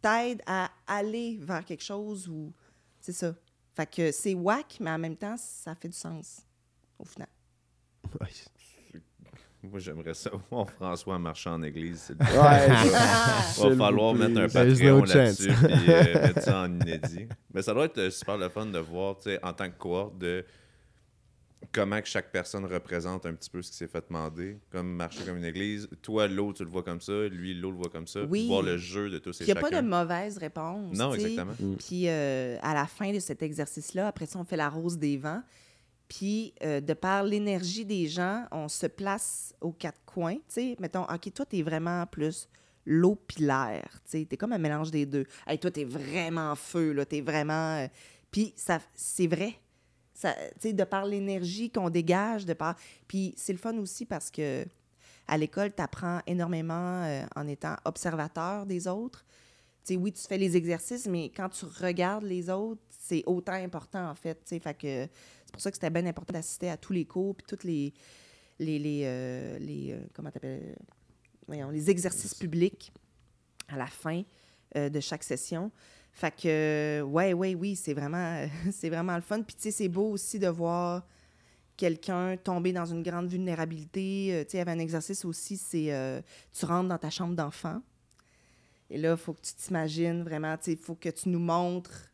t'aident 0.00 0.40
à 0.46 0.70
aller 0.86 1.38
vers 1.42 1.64
quelque 1.64 1.82
chose 1.84 2.28
où, 2.28 2.52
c'est 3.00 3.12
ça. 3.12 3.34
Fait 3.74 3.86
que 3.86 4.12
c'est 4.12 4.34
whack, 4.34 4.78
mais 4.80 4.90
en 4.90 4.98
même 4.98 5.16
temps, 5.16 5.36
ça 5.36 5.74
fait 5.74 5.88
du 5.88 5.96
sens, 5.96 6.42
au 6.98 7.04
final. 7.04 7.28
Moi, 9.62 9.78
j'aimerais 9.78 10.14
ça 10.14 10.30
voir 10.50 10.68
François 10.70 11.18
marcher 11.18 11.50
en 11.50 11.62
église. 11.62 12.14
Ouais. 12.18 12.26
Il 12.26 13.70
va 13.70 13.76
falloir 13.76 14.14
mettre 14.14 14.40
un 14.40 14.48
Patreon 14.48 14.98
no 14.98 15.04
là-dessus 15.04 15.52
puis 15.52 15.84
euh, 15.88 16.14
mettre 16.14 16.42
ça 16.42 16.62
en 16.62 16.80
inédit. 16.80 17.28
Mais 17.54 17.62
ça 17.62 17.72
doit 17.72 17.84
être 17.84 17.98
euh, 17.98 18.10
super 18.10 18.36
le 18.38 18.48
fun 18.48 18.66
de 18.66 18.78
voir, 18.78 19.16
tu 19.18 19.30
sais, 19.30 19.38
en 19.44 19.52
tant 19.52 19.70
que 19.70 19.78
cohorte, 19.78 20.18
de 20.18 20.44
comment 21.70 22.00
que 22.00 22.08
chaque 22.08 22.32
personne 22.32 22.64
représente 22.64 23.26
un 23.26 23.34
petit 23.34 23.50
peu 23.50 23.62
ce 23.62 23.70
qui 23.70 23.76
s'est 23.76 23.86
fait 23.88 24.04
demander. 24.08 24.58
Comme 24.70 24.94
marcher 24.94 25.24
comme 25.24 25.36
une 25.36 25.44
église. 25.44 25.88
Toi, 26.02 26.26
l'eau, 26.28 26.52
tu 26.52 26.64
le 26.64 26.70
vois 26.70 26.82
comme 26.82 27.00
ça. 27.00 27.28
Lui, 27.28 27.54
l'eau, 27.54 27.70
le 27.70 27.76
voit 27.76 27.90
comme 27.90 28.06
ça. 28.06 28.24
Oui. 28.24 28.46
Voir 28.46 28.62
le 28.62 28.76
jeu 28.76 29.10
de 29.10 29.18
tous 29.18 29.40
et 29.40 29.44
Il 29.44 29.46
n'y 29.46 29.52
a 29.52 29.60
pas 29.60 29.70
de 29.70 29.80
mauvaise 29.86 30.38
réponse. 30.38 30.96
Non, 30.96 31.14
exactement. 31.14 31.52
Mm. 31.58 31.76
Puis 31.76 32.08
euh, 32.08 32.58
à 32.62 32.74
la 32.74 32.86
fin 32.86 33.12
de 33.12 33.18
cet 33.20 33.42
exercice-là, 33.42 34.08
après 34.08 34.26
ça, 34.26 34.38
on 34.38 34.44
fait 34.44 34.56
la 34.56 34.68
rose 34.68 34.98
des 34.98 35.16
vents. 35.16 35.42
Puis 36.08 36.52
euh, 36.62 36.80
de 36.80 36.92
par 36.92 37.22
l'énergie 37.24 37.84
des 37.86 38.06
gens, 38.06 38.44
on 38.50 38.68
se 38.68 38.86
place 38.86 39.54
aux 39.60 39.72
quatre 39.72 40.00
coins. 40.04 40.34
Tu 40.36 40.42
sais, 40.48 40.76
mettons, 40.78 41.04
OK, 41.04 41.32
toi, 41.34 41.46
tu 41.46 41.58
es 41.58 41.62
vraiment 41.62 42.06
plus 42.06 42.48
l'eau 42.84 43.16
puis 43.26 43.44
l'air. 43.44 43.88
Tu 44.04 44.18
sais, 44.18 44.26
tu 44.28 44.34
es 44.34 44.36
comme 44.36 44.52
un 44.52 44.58
mélange 44.58 44.90
des 44.90 45.06
deux. 45.06 45.24
Hey, 45.46 45.58
toi, 45.58 45.70
tu 45.70 45.80
es 45.80 45.84
vraiment 45.84 46.54
feu, 46.56 46.92
là. 46.92 47.06
Tu 47.06 47.16
es 47.16 47.20
vraiment. 47.20 47.76
euh, 47.78 47.86
Puis 48.30 48.52
ça, 48.56 48.80
c'est 48.94 49.26
vrai. 49.26 49.54
Ça, 50.22 50.36
de 50.62 50.84
par 50.84 51.04
l'énergie 51.04 51.68
qu'on 51.68 51.90
dégage, 51.90 52.46
de 52.46 52.52
par. 52.52 52.76
Puis 53.08 53.34
c'est 53.36 53.52
le 53.52 53.58
fun 53.58 53.76
aussi 53.78 54.06
parce 54.06 54.30
que 54.30 54.64
à 55.26 55.36
l'école, 55.36 55.74
tu 55.74 55.82
apprends 55.82 56.20
énormément 56.28 57.02
euh, 57.02 57.24
en 57.34 57.48
étant 57.48 57.74
observateur 57.84 58.64
des 58.66 58.86
autres. 58.86 59.24
Tu 59.84 59.94
sais, 59.94 59.96
oui, 59.96 60.12
tu 60.12 60.22
fais 60.22 60.38
les 60.38 60.56
exercices, 60.56 61.08
mais 61.08 61.28
quand 61.30 61.48
tu 61.48 61.64
regardes 61.64 62.22
les 62.22 62.48
autres, 62.50 62.80
c'est 62.88 63.24
autant 63.26 63.54
important, 63.54 64.10
en 64.10 64.14
fait. 64.14 64.38
Fait 64.46 64.74
que 64.74 65.08
c'est 65.44 65.52
pour 65.52 65.60
ça 65.60 65.72
que 65.72 65.76
c'était 65.76 65.90
bien 65.90 66.06
important 66.06 66.32
d'assister 66.32 66.70
à 66.70 66.76
tous 66.76 66.92
les 66.92 67.04
cours, 67.04 67.34
puis 67.34 67.44
toutes 67.48 67.64
les. 67.64 67.92
les, 68.60 68.78
les, 68.78 69.02
euh, 69.04 69.58
les, 69.58 69.90
euh, 69.90 70.06
comment 70.12 70.30
t'appelles 70.30 70.76
Voyons, 71.48 71.70
les 71.70 71.90
exercices 71.90 72.34
publics 72.34 72.92
à 73.66 73.76
la 73.76 73.88
fin 73.88 74.22
de 74.74 75.00
chaque 75.00 75.24
session. 75.24 75.72
Fait 76.12 76.30
que, 76.30 77.02
ouais, 77.02 77.32
ouais, 77.32 77.54
oui, 77.54 77.74
c'est 77.74 77.94
vraiment, 77.94 78.46
c'est 78.70 78.90
vraiment 78.90 79.16
le 79.16 79.22
fun. 79.22 79.42
Puis, 79.42 79.56
tu 79.56 79.62
sais, 79.62 79.70
c'est 79.70 79.88
beau 79.88 80.10
aussi 80.10 80.38
de 80.38 80.48
voir 80.48 81.06
quelqu'un 81.76 82.36
tomber 82.36 82.72
dans 82.72 82.84
une 82.84 83.02
grande 83.02 83.28
vulnérabilité. 83.28 84.28
Euh, 84.30 84.44
tu 84.44 84.50
sais, 84.50 84.56
il 84.56 84.60
y 84.60 84.60
avait 84.60 84.72
un 84.72 84.78
exercice 84.78 85.24
aussi, 85.24 85.56
c'est 85.56 85.92
euh, 85.92 86.20
tu 86.52 86.66
rentres 86.66 86.88
dans 86.88 86.98
ta 86.98 87.10
chambre 87.10 87.34
d'enfant. 87.34 87.82
Et 88.90 88.98
là, 88.98 89.12
il 89.12 89.16
faut 89.16 89.32
que 89.32 89.40
tu 89.40 89.54
t'imagines 89.54 90.22
vraiment, 90.22 90.56
tu 90.58 90.64
sais, 90.64 90.72
il 90.72 90.78
faut 90.78 90.94
que 90.94 91.08
tu 91.08 91.30
nous 91.30 91.40
montres, 91.40 92.12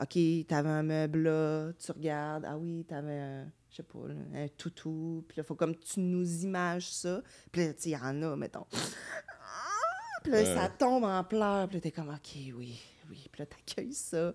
OK, 0.00 0.12
tu 0.12 0.46
avais 0.50 0.68
un 0.68 0.82
meuble 0.82 1.22
là, 1.22 1.72
tu 1.72 1.92
regardes, 1.92 2.44
ah 2.46 2.58
oui, 2.58 2.84
tu 2.86 2.94
avais 2.94 3.18
un, 3.18 3.44
je 3.70 3.76
sais 3.76 3.82
pas, 3.82 4.00
un 4.34 4.48
toutou. 4.48 5.24
Puis 5.26 5.38
là, 5.38 5.44
il 5.44 5.46
faut 5.46 5.54
comme 5.54 5.76
tu 5.76 6.00
nous 6.00 6.44
images 6.44 6.90
ça. 6.90 7.22
Puis 7.50 7.64
là, 7.64 7.72
tu 7.72 7.82
sais, 7.82 7.88
il 7.90 7.92
y 7.92 7.96
en 7.96 8.22
a, 8.22 8.36
mettons. 8.36 8.66
Puis 10.22 10.32
là, 10.32 10.44
ça 10.44 10.68
tombe 10.68 11.04
en 11.04 11.24
pleurs. 11.24 11.68
Puis 11.68 11.76
là, 11.76 11.80
t'es 11.80 11.90
comme, 11.90 12.10
OK, 12.10 12.36
oui, 12.56 12.80
oui. 13.08 13.26
Puis 13.30 13.40
là, 13.40 13.46
t'accueilles 13.46 13.94
ça. 13.94 14.32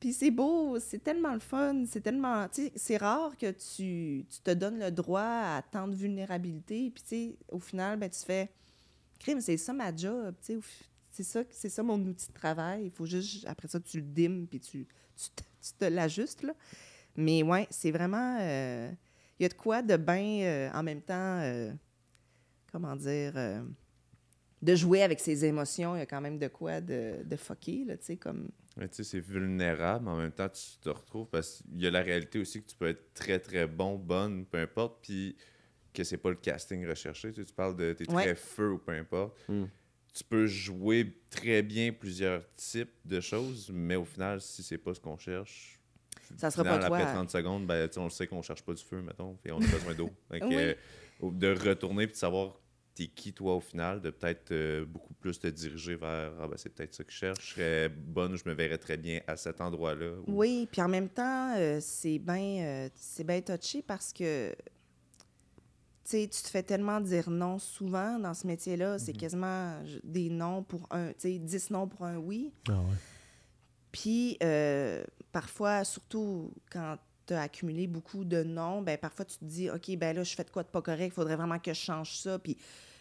Puis 0.00 0.12
c'est 0.12 0.30
beau, 0.30 0.78
c'est 0.78 1.02
tellement 1.02 1.34
le 1.34 1.40
fun, 1.40 1.84
c'est 1.86 2.00
tellement... 2.00 2.46
C'est 2.76 2.96
rare 2.98 3.36
que 3.36 3.50
tu, 3.50 4.24
tu 4.30 4.40
te 4.44 4.52
donnes 4.52 4.78
le 4.78 4.90
droit 4.92 5.20
à 5.22 5.62
tant 5.62 5.88
de 5.88 5.94
vulnérabilité. 5.96 6.90
Puis 6.90 7.02
tu 7.02 7.08
sais, 7.08 7.36
au 7.50 7.58
final, 7.58 7.98
ben, 7.98 8.08
tu 8.08 8.20
fais, 8.20 8.48
crime, 9.18 9.40
c'est 9.40 9.56
ça 9.56 9.72
ma 9.72 9.94
job, 9.94 10.34
tu 10.40 10.54
sais. 10.54 10.60
C'est 11.10 11.24
ça, 11.24 11.42
c'est 11.50 11.68
ça 11.68 11.82
mon 11.82 11.98
outil 12.06 12.28
de 12.28 12.32
travail. 12.32 12.84
Il 12.84 12.90
faut 12.92 13.06
juste, 13.06 13.44
après 13.48 13.66
ça, 13.66 13.80
tu 13.80 13.96
le 13.96 14.04
dimmes, 14.04 14.46
puis 14.46 14.60
tu, 14.60 14.86
tu, 15.16 15.72
te- 15.76 15.86
l'ajustes, 15.86 16.42
là. 16.44 16.54
Mais 17.16 17.42
ouais, 17.42 17.66
c'est 17.70 17.90
vraiment... 17.90 18.38
euh, 18.40 18.88
Il 19.40 19.42
y 19.42 19.46
a 19.46 19.48
de 19.48 19.54
quoi 19.54 19.82
de 19.82 19.96
bien, 19.96 20.70
en 20.72 20.82
même 20.84 21.02
temps, 21.02 21.40
euh, 21.40 21.72
comment 22.70 22.94
dire... 22.94 23.32
de 24.62 24.74
jouer 24.74 25.02
avec 25.02 25.20
ses 25.20 25.44
émotions, 25.44 25.94
il 25.94 26.00
y 26.00 26.02
a 26.02 26.06
quand 26.06 26.20
même 26.20 26.38
de 26.38 26.48
quoi 26.48 26.80
de, 26.80 27.22
de 27.24 27.36
fucké, 27.36 27.84
là, 27.84 27.96
tu 27.96 28.04
sais, 28.06 28.16
comme... 28.16 28.48
Ouais, 28.76 28.88
tu 28.88 28.96
sais, 28.96 29.04
c'est 29.04 29.20
vulnérable, 29.20 30.04
mais 30.04 30.10
en 30.12 30.16
même 30.16 30.32
temps, 30.32 30.48
tu 30.48 30.78
te 30.80 30.88
retrouves 30.88 31.26
parce 31.28 31.62
qu'il 31.70 31.80
y 31.82 31.86
a 31.86 31.90
la 31.90 32.02
réalité 32.02 32.38
aussi 32.38 32.62
que 32.62 32.66
tu 32.68 32.76
peux 32.76 32.88
être 32.88 33.12
très, 33.14 33.38
très 33.38 33.66
bon, 33.66 33.96
bonne, 33.96 34.44
peu 34.46 34.58
importe, 34.58 34.98
puis 35.02 35.36
que 35.92 36.04
c'est 36.04 36.16
pas 36.18 36.30
le 36.30 36.36
casting 36.36 36.86
recherché. 36.86 37.32
Tu, 37.32 37.40
sais, 37.40 37.44
tu 37.46 37.54
parles 37.54 37.76
de 37.76 37.92
t'es 37.92 38.08
Ouais. 38.12 38.22
très 38.24 38.34
feu 38.34 38.72
ou 38.72 38.78
peu 38.78 38.92
importe. 38.92 39.36
Mm. 39.48 39.64
Tu 40.14 40.24
peux 40.24 40.46
jouer 40.46 41.20
très 41.30 41.62
bien 41.62 41.92
plusieurs 41.92 42.42
types 42.56 42.94
de 43.04 43.20
choses, 43.20 43.70
mais 43.72 43.96
au 43.96 44.04
final, 44.04 44.40
si 44.40 44.62
c'est 44.62 44.78
pas 44.78 44.94
ce 44.94 45.00
qu'on 45.00 45.18
cherche, 45.18 45.78
Ça 46.36 46.50
sera 46.50 46.62
pas 46.64 46.78
toi. 46.78 46.96
après 46.98 47.12
30 47.12 47.30
secondes, 47.30 47.66
ben, 47.66 47.86
tu 47.88 47.94
sais, 47.94 48.00
on 48.00 48.04
le 48.04 48.10
sait 48.10 48.26
qu'on 48.26 48.42
cherche 48.42 48.62
pas 48.62 48.74
du 48.74 48.82
feu, 48.82 49.00
mettons, 49.02 49.38
et 49.44 49.50
on 49.52 49.58
a 49.58 49.66
besoin 49.66 49.94
d'eau. 49.94 50.10
Oui. 50.30 50.40
euh, 50.42 50.74
de 51.22 51.68
retourner 51.68 52.06
puis 52.06 52.14
de 52.14 52.18
savoir 52.18 52.58
t'es 52.98 53.06
qui 53.06 53.32
toi 53.32 53.54
au 53.56 53.60
final, 53.60 54.00
de 54.00 54.10
peut-être 54.10 54.50
euh, 54.52 54.84
beaucoup 54.84 55.14
plus 55.14 55.38
te 55.38 55.46
diriger 55.46 55.94
vers 55.96 56.32
ah 56.40 56.48
ben 56.48 56.56
c'est 56.56 56.68
peut-être 56.70 56.94
ça 56.94 57.04
que 57.04 57.12
je 57.12 57.16
cherche, 57.16 57.48
je 57.50 57.54
serais 57.54 57.88
bonne, 57.88 58.36
je 58.36 58.48
me 58.48 58.54
verrais 58.54 58.78
très 58.78 58.96
bien 58.96 59.20
à 59.26 59.36
cet 59.36 59.60
endroit-là. 59.60 60.12
ou- 60.26 60.38
Oui, 60.38 60.68
puis 60.70 60.80
en 60.82 60.88
même 60.88 61.08
temps, 61.08 61.54
euh, 61.56 61.78
c'est 61.80 62.18
bien 62.18 62.62
euh, 62.64 62.88
c'est 62.96 63.24
bien 63.24 63.40
touché 63.40 63.82
parce 63.82 64.12
que 64.12 64.54
tu 66.10 66.26
te 66.28 66.48
fais 66.48 66.62
tellement 66.62 67.00
dire 67.00 67.28
non 67.28 67.58
souvent 67.58 68.18
dans 68.18 68.32
ce 68.34 68.46
métier-là. 68.46 68.98
C'est 68.98 69.12
quasiment 69.12 69.84
j- 69.84 70.00
des 70.02 70.30
non 70.30 70.62
pour 70.62 70.86
un, 70.90 71.08
tu 71.08 71.14
sais, 71.18 71.38
10 71.38 71.70
non 71.70 71.86
pour 71.86 72.04
un 72.06 72.16
oui. 72.16 72.50
Ah 72.68 72.72
ouais. 72.72 72.94
Puis 73.92 74.38
euh, 74.42 75.04
parfois, 75.32 75.84
surtout 75.84 76.50
quand 76.72 76.96
tu 77.26 77.34
as 77.34 77.42
accumulé 77.42 77.86
beaucoup 77.86 78.24
de 78.24 78.42
non, 78.42 78.80
ben 78.80 78.96
parfois 78.96 79.26
tu 79.26 79.36
te 79.36 79.44
dis, 79.44 79.68
OK, 79.68 79.94
ben 79.98 80.16
là, 80.16 80.24
je 80.24 80.34
fais 80.34 80.44
de 80.44 80.50
quoi 80.50 80.62
de 80.62 80.68
pas 80.68 80.80
correct, 80.80 81.08
il 81.08 81.10
faudrait 81.12 81.36
vraiment 81.36 81.58
que 81.58 81.74
je 81.74 81.78
change 81.80 82.16
ça. 82.16 82.38
Puis 82.38 82.56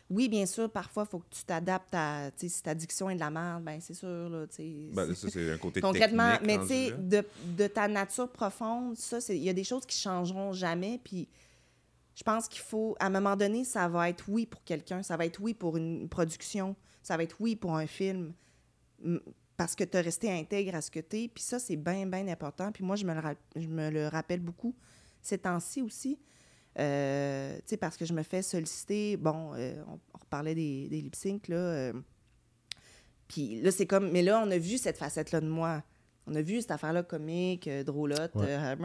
oui, 0.10 0.30
bien 0.30 0.46
sûr, 0.46 0.70
parfois, 0.70 1.04
il 1.06 1.10
faut 1.10 1.20
que 1.20 1.30
tu 1.30 1.44
t'adaptes 1.44 1.94
à, 1.94 2.30
si 2.38 2.64
ta 2.64 2.74
diction 2.74 3.10
est 3.10 3.16
de 3.16 3.20
la 3.20 3.30
merde, 3.30 3.64
ben 3.64 3.80
c'est 3.82 3.94
sûr, 3.94 4.30
là. 4.30 4.46
Ben, 4.94 5.14
ça, 5.14 5.30
c'est 5.30 5.52
un 5.52 5.58
côté 5.58 5.82
Concrètement, 5.82 6.38
technique. 6.38 6.48
mais 6.48 6.60
tu 6.62 6.68
sais, 6.68 6.92
de, 6.98 7.24
de 7.58 7.68
ta 7.68 7.88
nature 7.88 8.30
profonde, 8.32 8.96
ça, 8.98 9.20
c'est- 9.20 9.38
il 9.38 9.44
y 9.44 9.50
a 9.50 9.54
des 9.54 9.66
choses 9.66 9.86
qui 9.86 9.98
changeront 9.98 10.54
jamais. 10.54 11.00
Puis 11.04 11.28
je 12.16 12.24
pense 12.24 12.48
qu'il 12.48 12.62
faut, 12.62 12.96
à 13.00 13.08
un 13.08 13.10
moment 13.10 13.36
donné, 13.36 13.64
ça 13.66 13.88
va 13.90 14.10
être 14.10 14.26
oui 14.30 14.46
pour 14.46 14.64
quelqu'un, 14.64 15.04
ça 15.04 15.18
va 15.18 15.26
être 15.26 15.40
oui 15.42 15.54
pour 15.54 15.76
une 15.78 16.08
production, 16.08 16.76
ça 17.04 17.18
va 17.18 17.24
être 17.24 17.36
oui 17.40 17.56
pour 17.56 17.76
un 17.76 17.86
film, 17.88 18.34
parce 19.58 19.76
que 19.76 19.84
tu 19.84 19.98
as 19.98 20.02
resté 20.02 20.32
intègre 20.32 20.76
à 20.76 20.82
ce 20.82 20.90
que 20.92 21.00
tu 21.00 21.24
es. 21.24 21.28
Puis 21.28 21.44
ça, 21.44 21.60
c'est 21.60 21.76
bien, 21.76 22.06
bien 22.06 22.28
important. 22.28 22.72
Puis 22.72 22.84
moi, 22.84 22.96
je 22.96 23.06
me 23.06 23.14
le, 23.14 23.22
je 23.56 23.68
me 23.68 23.90
le 23.90 24.08
rappelle 24.08 24.40
beaucoup 24.40 24.74
ces 25.22 25.38
temps-ci 25.38 25.82
aussi. 25.82 26.18
Euh, 26.80 27.58
parce 27.80 27.98
que 27.98 28.06
je 28.06 28.14
me 28.14 28.24
fais 28.24 28.42
solliciter. 28.42 29.18
Bon, 29.18 29.54
euh, 29.56 29.74
on, 29.88 30.00
on 30.14 30.18
reparlait 30.20 30.56
des, 30.56 30.88
des 30.90 31.02
lip 31.02 31.16
sync, 31.16 31.48
là. 31.48 31.56
euh, 31.56 31.94
puis 33.28 33.62
là, 33.62 33.72
c'est 33.72 33.86
comme. 33.88 34.12
Mais 34.12 34.22
là, 34.22 34.42
on 34.46 34.52
a 34.52 34.58
vu 34.58 34.78
cette 34.78 34.98
facette-là 34.98 35.42
de 35.42 35.48
moi. 35.48 35.84
On 36.28 36.36
a 36.36 36.42
vu 36.42 36.62
cette 36.62 36.72
affaire-là 36.72 37.04
comique, 37.04 37.68
euh, 37.68 37.84
drôlotte. 37.84 38.36
Ouais. 38.36 38.76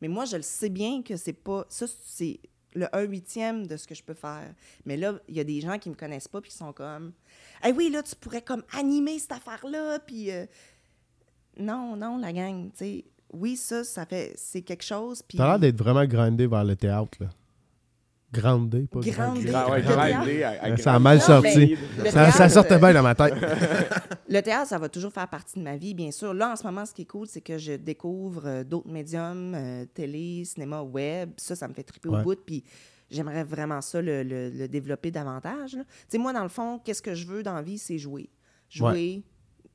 mais 0.00 0.08
moi, 0.08 0.24
je 0.24 0.36
le 0.36 0.42
sais 0.42 0.68
bien 0.70 1.02
que 1.02 1.16
c'est 1.16 1.32
pas. 1.32 1.66
Ça, 1.68 1.86
c'est 2.04 2.40
le 2.74 2.94
1 2.94 3.02
huitième 3.02 3.66
de 3.66 3.76
ce 3.76 3.86
que 3.86 3.94
je 3.94 4.02
peux 4.02 4.14
faire. 4.14 4.52
Mais 4.84 4.96
là, 4.96 5.18
il 5.28 5.36
y 5.36 5.40
a 5.40 5.44
des 5.44 5.60
gens 5.60 5.78
qui 5.78 5.90
me 5.90 5.94
connaissent 5.94 6.28
pas 6.28 6.40
puis 6.40 6.50
qui 6.50 6.56
sont 6.56 6.72
comme. 6.72 7.12
Ah 7.62 7.70
oui, 7.70 7.90
là, 7.90 8.02
tu 8.02 8.14
pourrais 8.16 8.42
comme 8.42 8.64
animer 8.72 9.18
cette 9.18 9.32
affaire-là. 9.32 10.00
Puis. 10.00 10.30
Non, 11.58 11.96
non, 11.96 12.18
la 12.18 12.32
gang, 12.32 12.70
tu 12.72 12.78
sais. 12.78 13.04
Oui, 13.32 13.56
ça, 13.56 13.84
ça 13.84 14.06
fait. 14.06 14.32
C'est 14.36 14.62
quelque 14.62 14.84
chose. 14.84 15.22
Puis. 15.22 15.36
T'as 15.38 15.46
l'air 15.46 15.58
d'être 15.58 15.78
vraiment 15.78 16.04
grindé 16.06 16.46
vers 16.46 16.64
le 16.64 16.76
théâtre, 16.76 17.18
là. 17.20 17.28
Grandé, 18.30 18.86
pas 18.86 19.00
Grandé. 19.00 19.10
grindé. 19.44 19.52
Ah 19.54 19.70
ouais, 19.70 19.80
Le 19.80 19.88
grindé 19.88 20.42
à- 20.42 20.62
à 20.64 20.76
Ça 20.76 20.94
a 20.94 20.98
mal 20.98 21.16
Non, 21.16 21.24
sorti. 21.24 21.76
Ça, 22.10 22.48
sortait 22.50 22.74
euh, 22.74 22.78
bien 22.78 22.92
dans 22.92 23.02
ma 23.02 23.14
tête. 23.14 23.32
Le 24.28 24.40
théâtre, 24.42 24.68
ça 24.68 24.78
va 24.78 24.90
toujours 24.90 25.10
faire 25.10 25.28
partie 25.28 25.58
de 25.58 25.64
ma 25.64 25.78
vie, 25.78 25.94
bien 25.94 26.10
sûr. 26.10 26.34
Là, 26.34 26.52
en 26.52 26.56
ce 26.56 26.62
moment, 26.64 26.84
ce 26.84 26.92
qui 26.92 27.02
est 27.02 27.06
cool, 27.06 27.26
c'est 27.26 27.40
que 27.40 27.56
je 27.56 27.72
découvre 27.72 28.42
euh, 28.44 28.64
d'autres 28.64 28.90
médiums, 28.90 29.54
euh, 29.54 29.86
télé, 29.94 30.44
cinéma, 30.44 30.82
web. 30.82 31.30
Ça, 31.38 31.56
ça 31.56 31.66
me 31.68 31.72
fait 31.72 31.84
triper 31.84 32.10
Ouais. 32.10 32.20
au 32.20 32.22
bout. 32.22 32.38
Puis 32.44 32.62
j'aimerais 33.10 33.44
vraiment 33.44 33.80
ça 33.80 34.02
le, 34.02 34.22
le- 34.22 34.50
le 34.50 34.68
développer 34.68 35.10
davantage. 35.10 35.70
Tu 35.70 35.78
sais, 36.08 36.18
moi, 36.18 36.34
dans 36.34 36.42
le 36.42 36.50
fond, 36.50 36.78
qu'est-ce 36.84 37.00
que 37.00 37.14
je 37.14 37.26
veux 37.26 37.42
dans 37.42 37.54
la 37.54 37.62
vie, 37.62 37.78
c'est 37.78 37.96
jouer. 37.96 38.28
Jouer 38.68 39.22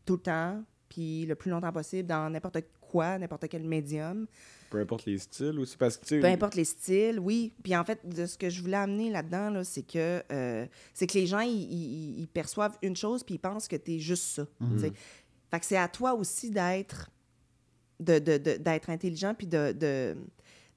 tout 0.06 0.14
le 0.14 0.22
temps, 0.22 0.62
puis 0.89 1.26
le 1.26 1.34
plus 1.34 1.49
longtemps 1.49 1.72
possible, 1.72 2.08
dans 2.08 2.30
n'importe 2.30 2.60
quoi, 2.94 3.18
n'importe 3.18 3.48
quel 3.50 3.64
médium. 3.64 4.28
Peu 4.70 4.80
importe 4.80 5.06
les 5.06 5.18
styles 5.18 5.60
aussi, 5.60 5.76
parce 5.78 5.98
que 5.98 6.06
tu. 6.06 6.20
Peu 6.20 6.28
importe 6.28 6.56
les 6.56 6.64
styles, 6.66 7.20
oui. 7.20 7.52
Puis 7.64 7.76
en 7.76 7.84
fait, 7.84 8.00
de 8.08 8.26
ce 8.28 8.38
que 8.38 8.50
je 8.50 8.62
voulais 8.62 8.78
amener 8.78 9.10
là-dedans, 9.10 9.50
là, 9.50 9.64
c'est 9.64 9.82
que 9.84 10.24
euh, 10.32 10.66
c'est 10.94 11.08
que 11.08 11.14
les 11.18 11.26
gens, 11.28 11.39
ils, 11.41 11.52
ils- 11.72 12.20
ils 12.22 12.28
perçoivent 12.28 12.78
une 12.84 12.96
chose 12.96 13.24
puis 13.24 13.36
ils 13.36 13.39
pensent 13.39 13.68
que 13.68 13.76
tu 13.76 13.94
es 13.96 14.00
juste 14.00 14.24
ça. 14.24 14.48
sais. 14.80 14.91
Fait 15.52 15.60
que 15.60 15.66
c'est 15.66 15.78
à 15.78 15.88
toi 15.88 16.14
aussi 16.14 16.50
d'être 16.52 17.10
de, 18.00 18.20
de- 18.20 18.38
de- 18.38 18.58
d'être 18.58 18.89
intelligent 18.89 19.34
puis 19.34 19.48
de, 19.48 19.72
de 19.74 20.16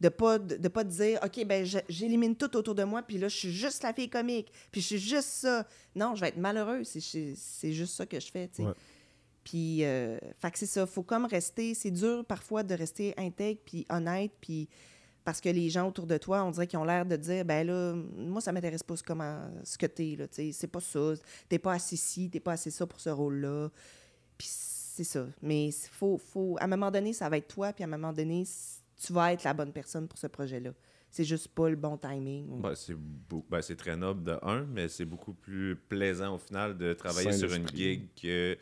de 0.02 0.10
pas 0.10 0.38
de, 0.38 0.56
de 0.56 0.68
pas 0.68 0.84
te 0.84 0.90
dire 0.90 1.18
OK 1.24 1.42
ben 1.46 1.66
j'élimine 1.88 2.36
tout 2.36 2.54
autour 2.54 2.74
de 2.74 2.84
moi 2.84 3.00
puis 3.02 3.16
là 3.16 3.28
je 3.28 3.36
suis 3.36 3.50
juste 3.50 3.82
la 3.82 3.94
fille 3.94 4.10
comique 4.10 4.52
puis 4.70 4.82
je 4.82 4.86
suis 4.88 4.98
juste 4.98 5.28
ça. 5.28 5.66
Non, 5.94 6.14
je 6.14 6.20
vais 6.20 6.28
être 6.28 6.36
malheureuse 6.36 6.86
si 6.88 7.34
c'est 7.34 7.72
juste 7.72 7.94
ça 7.94 8.04
que 8.04 8.20
je 8.20 8.30
fais, 8.30 8.48
tu 8.48 8.56
sais. 8.56 8.62
Ouais. 8.68 8.74
Puis, 9.46 9.84
euh, 9.84 10.18
fait 10.40 10.50
que 10.50 10.58
c'est 10.58 10.66
ça. 10.66 10.86
faut 10.86 11.04
comme 11.04 11.24
rester. 11.24 11.72
C'est 11.74 11.92
dur 11.92 12.24
parfois 12.24 12.64
de 12.64 12.74
rester 12.74 13.14
intègre 13.16 13.60
puis 13.64 13.86
honnête. 13.88 14.32
Puis, 14.40 14.68
parce 15.24 15.40
que 15.40 15.48
les 15.48 15.70
gens 15.70 15.86
autour 15.86 16.08
de 16.08 16.16
toi, 16.18 16.42
on 16.42 16.50
dirait 16.50 16.66
qu'ils 16.66 16.80
ont 16.80 16.84
l'air 16.84 17.06
de 17.06 17.14
dire 17.14 17.44
ben 17.44 17.64
là, 17.64 17.94
moi, 18.16 18.40
ça 18.40 18.50
m'intéresse 18.50 18.82
pas 18.82 18.96
ce, 18.96 19.04
comment, 19.04 19.48
ce 19.62 19.78
que 19.78 19.86
t'es. 19.86 20.16
là, 20.18 20.26
tu 20.26 20.34
sais. 20.34 20.50
C'est 20.52 20.66
pas 20.66 20.80
ça. 20.80 21.12
T'es 21.48 21.60
pas 21.60 21.74
assez 21.74 21.94
ci, 21.94 22.28
t'es 22.28 22.40
pas 22.40 22.52
assez 22.54 22.72
ça 22.72 22.88
pour 22.88 22.98
ce 23.00 23.08
rôle-là. 23.08 23.70
Puis, 24.36 24.48
c'est 24.50 25.04
ça. 25.04 25.28
Mais 25.42 25.68
il 25.68 25.72
faut, 25.92 26.18
faut. 26.18 26.56
À 26.58 26.64
un 26.64 26.68
moment 26.68 26.90
donné, 26.90 27.12
ça 27.12 27.28
va 27.28 27.36
être 27.36 27.46
toi. 27.46 27.72
Puis, 27.72 27.84
à 27.84 27.86
un 27.86 27.90
moment 27.90 28.12
donné, 28.12 28.42
tu 29.00 29.12
vas 29.12 29.32
être 29.32 29.44
la 29.44 29.54
bonne 29.54 29.72
personne 29.72 30.08
pour 30.08 30.18
ce 30.18 30.26
projet-là. 30.26 30.70
C'est 31.08 31.22
juste 31.24 31.48
pas 31.48 31.68
le 31.70 31.76
bon 31.76 31.96
timing. 31.96 32.60
Ben, 32.60 32.74
c'est 32.74 32.94
beau- 32.96 33.46
ben, 33.48 33.62
c'est 33.62 33.76
très 33.76 33.96
noble 33.96 34.24
de 34.24 34.36
un, 34.42 34.64
mais 34.64 34.88
c'est 34.88 35.04
beaucoup 35.04 35.34
plus 35.34 35.76
plaisant 35.76 36.34
au 36.34 36.38
final 36.38 36.76
de 36.76 36.92
travailler 36.94 37.32
sur 37.32 37.54
une 37.54 37.68
gig 37.68 38.08
que 38.20 38.58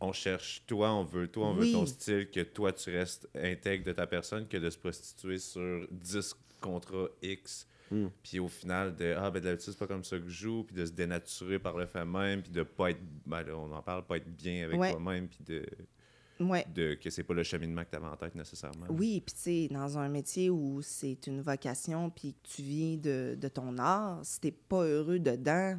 on 0.00 0.12
cherche 0.12 0.62
toi, 0.66 0.92
on 0.92 1.04
veut 1.04 1.28
toi, 1.28 1.48
on 1.48 1.58
Oui. 1.58 1.66
veut 1.66 1.72
ton 1.72 1.86
style, 1.86 2.30
que 2.30 2.40
toi 2.40 2.72
tu 2.72 2.90
restes 2.90 3.28
intègre 3.34 3.84
de 3.84 3.92
ta 3.92 4.06
personne, 4.06 4.46
que 4.48 4.56
de 4.56 4.70
se 4.70 4.78
prostituer 4.78 5.38
sur 5.38 5.86
10 5.90 6.34
contrats 6.60 7.08
X. 7.22 7.66
Hmm. 7.90 8.06
Puis 8.22 8.38
au 8.38 8.48
final, 8.48 8.94
de 8.94 9.14
Ah, 9.18 9.30
ben 9.30 9.42
d'habitude, 9.42 9.72
c'est 9.72 9.78
pas 9.78 9.86
comme 9.88 10.04
ça 10.04 10.16
que 10.18 10.24
je 10.28 10.30
joue, 10.44 10.62
puis 10.64 10.76
de 10.76 10.86
se 10.86 10.92
dénaturer 10.92 11.58
par 11.58 11.76
le 11.76 11.86
fait 11.86 12.04
même, 12.04 12.40
puis 12.42 12.52
de 12.52 12.62
pas 12.62 12.90
être, 12.90 13.00
ben 13.26 13.42
là, 13.42 13.56
on 13.56 13.72
en 13.72 13.82
parle, 13.82 14.06
pas 14.06 14.16
être 14.18 14.30
bien 14.36 14.64
avec 14.64 14.78
Ouais. 14.78 14.92
toi-même, 14.92 15.26
puis 15.28 15.40
de, 15.44 15.66
Ouais. 16.38 16.64
de 16.74 16.94
que 16.94 17.10
c'est 17.10 17.24
pas 17.24 17.34
le 17.34 17.42
cheminement 17.42 17.84
que 17.84 17.90
tu 17.90 17.96
avais 17.96 18.06
en 18.06 18.16
tête 18.16 18.34
nécessairement. 18.36 18.86
Oui, 18.90 19.20
puis 19.26 19.34
tu 19.34 19.40
sais, 19.40 19.68
dans 19.70 19.98
un 19.98 20.08
métier 20.08 20.48
où 20.50 20.80
c'est 20.82 21.26
une 21.26 21.42
vocation, 21.42 22.08
puis 22.10 22.32
que 22.34 22.48
tu 22.48 22.62
vis 22.62 22.96
de, 22.96 23.36
de 23.38 23.48
ton 23.48 23.76
art, 23.76 24.20
si 24.24 24.40
t'es 24.40 24.52
pas 24.52 24.84
heureux 24.84 25.18
dedans, 25.18 25.78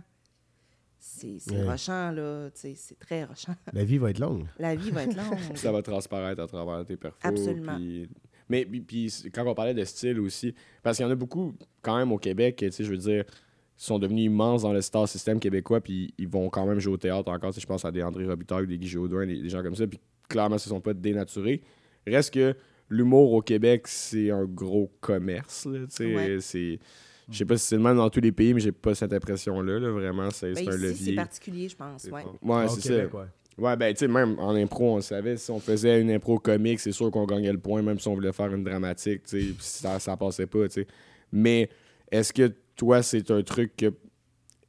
c'est 1.03 1.51
Ouais. 1.51 1.63
rochant, 1.67 2.11
là. 2.11 2.49
Tu 2.51 2.59
sais, 2.61 2.73
c'est 2.75 2.99
très 2.99 3.23
rochant. 3.25 3.55
La 3.73 3.83
vie 3.83 3.97
va 3.97 4.11
être 4.11 4.19
longue. 4.19 4.45
La 4.59 4.75
vie 4.75 4.91
va 4.91 5.03
être 5.03 5.15
longue. 5.17 5.37
ça 5.55 5.71
va 5.71 5.81
transparaître 5.81 6.41
à 6.41 6.47
travers 6.47 6.85
tes 6.85 6.95
perfos. 6.95 7.17
Absolument. 7.23 7.75
puis- 7.75 8.07
Mais 8.49 8.65
puis- 8.65 9.11
quand 9.33 9.45
on 9.47 9.53
parlait 9.55 9.73
de 9.73 9.83
style 9.83 10.19
aussi, 10.19 10.53
parce 10.83 10.97
qu'il 10.97 11.05
y 11.05 11.09
en 11.09 11.11
a 11.11 11.15
beaucoup 11.15 11.53
quand 11.81 11.97
même 11.97 12.11
au 12.11 12.17
Québec, 12.17 12.57
tu 12.57 12.71
sais, 12.71 12.83
je 12.83 12.91
veux 12.91 12.97
dire, 12.97 13.23
sont 13.77 13.97
devenus 13.97 14.25
immenses 14.25 14.61
dans 14.61 14.73
le 14.73 14.81
star 14.81 15.07
system 15.07 15.39
québécois, 15.39 15.81
puis 15.81 16.13
ils 16.19 16.27
vont 16.27 16.49
quand 16.49 16.67
même 16.67 16.79
jouer 16.79 16.93
au 16.93 16.97
théâtre 16.97 17.31
encore. 17.31 17.49
Tu 17.51 17.55
sais, 17.55 17.61
Je 17.61 17.67
pense 17.67 17.83
à 17.83 17.91
des 17.91 18.03
André 18.03 18.25
Robitaille 18.27 18.67
des 18.67 18.77
Guy 18.77 18.87
Jodoin, 18.87 19.25
des, 19.25 19.41
des 19.41 19.49
gens 19.49 19.63
comme 19.63 19.75
ça, 19.75 19.87
puis 19.87 19.99
clairement, 20.29 20.57
ce 20.59 20.69
sont 20.69 20.81
pas 20.81 20.93
dénaturés. 20.93 21.61
Reste 22.05 22.33
que 22.33 22.55
l'humour 22.89 23.31
au 23.33 23.41
Québec, 23.41 23.87
c'est 23.87 24.29
un 24.29 24.45
gros 24.45 24.91
commerce. 25.01 25.65
là, 25.65 25.79
tu 25.79 25.95
sais, 25.95 26.15
Ouais. 26.15 26.37
c'est... 26.41 26.77
Je 27.29 27.37
sais 27.37 27.45
pas 27.45 27.57
si 27.57 27.67
c'est 27.67 27.75
le 27.77 27.81
même 27.83 27.97
dans 27.97 28.09
tous 28.09 28.21
les 28.21 28.31
pays, 28.31 28.53
mais 28.53 28.59
j'ai 28.59 28.71
pas 28.71 28.95
cette 28.95 29.13
impression-là. 29.13 29.79
là, 29.79 29.91
Vraiment, 29.91 30.29
c'est 30.31 30.53
Ben, 30.53 30.67
un 30.67 30.71
ici, 30.71 30.81
levier. 30.81 31.05
c'est 31.11 31.15
particulier, 31.15 31.69
je 31.69 31.75
pense. 31.75 32.05
Ouais. 32.05 32.23
Ouais, 32.41 32.65
Au 32.65 32.67
c'est 32.69 32.81
ça. 32.81 32.89
Québec, 32.89 33.13
ouais. 33.13 33.25
Ouais, 33.57 33.75
ben, 33.77 33.93
tu 33.93 33.99
sais, 33.99 34.07
même 34.07 34.39
en 34.39 34.55
impro, 34.55 34.93
on 34.93 34.95
le 34.95 35.01
savait, 35.01 35.37
si 35.37 35.51
on 35.51 35.59
faisait 35.59 36.01
une 36.01 36.09
impro 36.09 36.39
comique, 36.39 36.79
c'est 36.79 36.93
sûr 36.93 37.11
qu'on 37.11 37.25
gagnait 37.25 37.51
le 37.51 37.59
point, 37.59 37.81
même 37.81 37.99
si 37.99 38.07
on 38.07 38.15
voulait 38.15 38.31
faire 38.31 38.51
une 38.53 38.63
dramatique, 38.63 39.23
tu 39.23 39.29
sais, 39.41 39.45
puis 39.53 39.57
ça, 39.59 39.99
ça 39.99 40.17
passait 40.17 40.47
pas, 40.47 40.67
tu 40.67 40.81
sais. 40.81 40.87
Mais 41.31 41.69
est-ce 42.11 42.33
que 42.33 42.51
toi, 42.75 43.03
c'est 43.03 43.29
un 43.29 43.43
truc 43.43 43.75
que. 43.77 43.93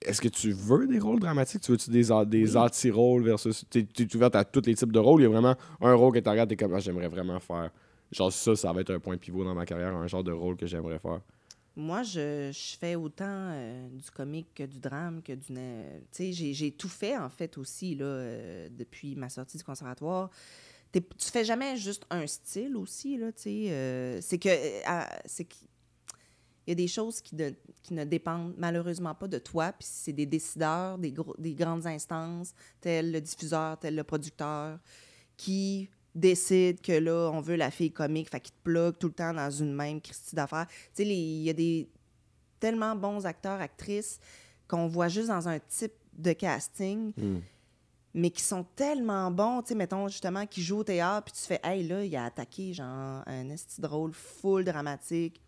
est-ce 0.02 0.20
que 0.20 0.28
tu 0.28 0.52
veux 0.52 0.86
des 0.88 0.98
rôles 0.98 1.20
dramatiques? 1.20 1.62
Tu 1.62 1.70
veux-tu 1.72 1.90
des, 1.90 2.08
des 2.26 2.56
anti-rôles 2.56 3.22
versus. 3.22 3.64
T'es 3.70 3.86
es 3.98 4.16
ouverte 4.16 4.34
à 4.36 4.44
tous 4.44 4.62
les 4.66 4.74
types 4.74 4.92
de 4.92 4.98
rôles? 4.98 5.20
Il 5.22 5.24
y 5.24 5.26
a 5.26 5.30
vraiment 5.30 5.54
un 5.80 5.94
rôle 5.94 6.12
que 6.12 6.18
tu 6.18 6.28
regardes, 6.28 6.48
t'es 6.50 6.56
comme, 6.56 6.74
ah, 6.74 6.80
j'aimerais 6.80 7.08
vraiment 7.08 7.38
faire. 7.40 7.70
Genre, 8.10 8.30
ça, 8.32 8.54
ça 8.56 8.72
va 8.72 8.82
être 8.82 8.90
un 8.90 8.98
point 8.98 9.16
pivot 9.16 9.42
dans 9.44 9.54
ma 9.54 9.64
carrière, 9.64 9.94
un 9.94 10.06
genre 10.08 10.24
de 10.24 10.32
rôle 10.32 10.56
que 10.56 10.66
j'aimerais 10.66 10.98
faire. 10.98 11.20
Moi, 11.74 12.02
je, 12.02 12.50
je 12.52 12.76
fais 12.76 12.94
autant 12.96 13.24
euh, 13.26 13.88
du 13.88 14.10
comique 14.10 14.48
que 14.54 14.64
du 14.64 14.78
drame, 14.78 15.22
que 15.22 15.32
du... 15.32 15.46
Tu 15.46 16.32
sais, 16.32 16.32
j'ai- 16.32 16.72
tout 16.72 16.88
fait, 16.88 17.16
en 17.16 17.30
fait, 17.30 17.56
aussi, 17.56 17.94
là, 17.94 18.04
euh, 18.04 18.68
depuis 18.70 19.16
ma 19.16 19.30
sortie 19.30 19.56
du 19.56 19.64
conservatoire. 19.64 20.30
Tu 20.92 21.00
fais 21.30 21.44
jamais 21.44 21.76
juste 21.78 22.04
un 22.10 22.26
style 22.26 22.76
aussi, 22.76 23.16
là, 23.16 23.32
tu 23.32 23.42
sais. 23.42 23.66
euh, 23.70 24.20
c'est 24.20 24.38
que... 24.38 24.50
c'est 25.24 25.46
qu'il 25.46 25.66
y 26.66 26.72
a 26.72 26.74
des 26.74 26.88
choses 26.88 27.22
qui, 27.22 27.34
de- 27.34 27.54
qui 27.82 27.94
ne 27.94 28.04
dépendent 28.04 28.54
malheureusement 28.58 29.14
pas 29.14 29.26
de 29.28 29.38
toi, 29.38 29.72
puis 29.72 29.88
c'est 29.90 30.12
des 30.12 30.26
décideurs, 30.26 30.98
des, 30.98 31.10
gros- 31.12 31.34
des 31.38 31.54
grandes 31.54 31.86
instances, 31.86 32.54
tel 32.82 33.10
le 33.12 33.20
diffuseur, 33.22 33.78
tel 33.78 33.94
le 33.94 34.04
producteur, 34.04 34.78
qui 35.38 35.88
décident 36.14 36.78
que 36.82 36.92
là, 36.92 37.30
on 37.32 37.40
veut 37.40 37.56
la 37.56 37.70
fille 37.70 37.90
comique, 37.92 38.30
fait 38.30 38.40
qu'ils 38.40 38.54
te 38.54 38.62
plug 38.62 38.98
tout 38.98 39.08
le 39.08 39.14
temps 39.14 39.32
dans 39.32 39.50
une 39.50 39.74
même 39.74 40.00
Christie 40.00 40.34
d'affaires. 40.34 40.66
Tu 40.94 41.04
sais, 41.04 41.08
il 41.08 41.42
y 41.42 41.50
a 41.50 41.54
des 41.54 41.88
tellement 42.60 42.94
bons 42.94 43.26
acteurs, 43.26 43.60
actrices 43.60 44.20
qu'on 44.68 44.86
voit 44.86 45.08
juste 45.08 45.28
dans 45.28 45.48
un 45.48 45.58
type 45.58 45.92
de 46.12 46.32
casting, 46.32 47.12
mais 48.14 48.30
qui 48.30 48.42
sont 48.42 48.64
tellement 48.76 49.30
bons, 49.30 49.62
tu 49.62 49.68
sais, 49.68 49.74
mettons, 49.74 50.06
justement, 50.08 50.46
qui 50.46 50.62
jouent 50.62 50.78
au 50.78 50.84
théâtre, 50.84 51.24
puis 51.24 51.40
tu 51.40 51.46
fais, 51.46 51.60
hey, 51.64 51.86
là, 51.86 52.04
il 52.04 52.14
a 52.14 52.26
attaqué, 52.26 52.74
genre, 52.74 53.22
un 53.26 53.48
esti 53.48 53.80
drôle, 53.80 54.12
full 54.12 54.64
dramatique. 54.64 55.40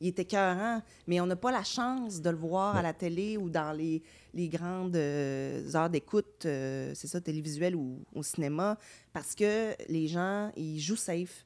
Il 0.00 0.08
était 0.08 0.22
écœurant, 0.22 0.80
mais 1.06 1.20
on 1.20 1.26
n'a 1.26 1.36
pas 1.36 1.52
la 1.52 1.62
chance 1.62 2.22
de 2.22 2.30
le 2.30 2.36
voir 2.36 2.74
à 2.74 2.82
la 2.82 2.94
télé 2.94 3.36
ou 3.36 3.50
dans 3.50 3.76
les, 3.76 4.02
les 4.32 4.48
grandes 4.48 4.96
euh, 4.96 5.62
heures 5.74 5.90
d'écoute, 5.90 6.46
euh, 6.46 6.92
c'est 6.94 7.06
ça, 7.06 7.20
télévisuel 7.20 7.76
ou 7.76 8.02
au 8.14 8.22
cinéma, 8.22 8.78
parce 9.12 9.34
que 9.34 9.74
les 9.90 10.08
gens, 10.08 10.50
ils 10.56 10.80
jouent 10.80 10.96
safe. 10.96 11.44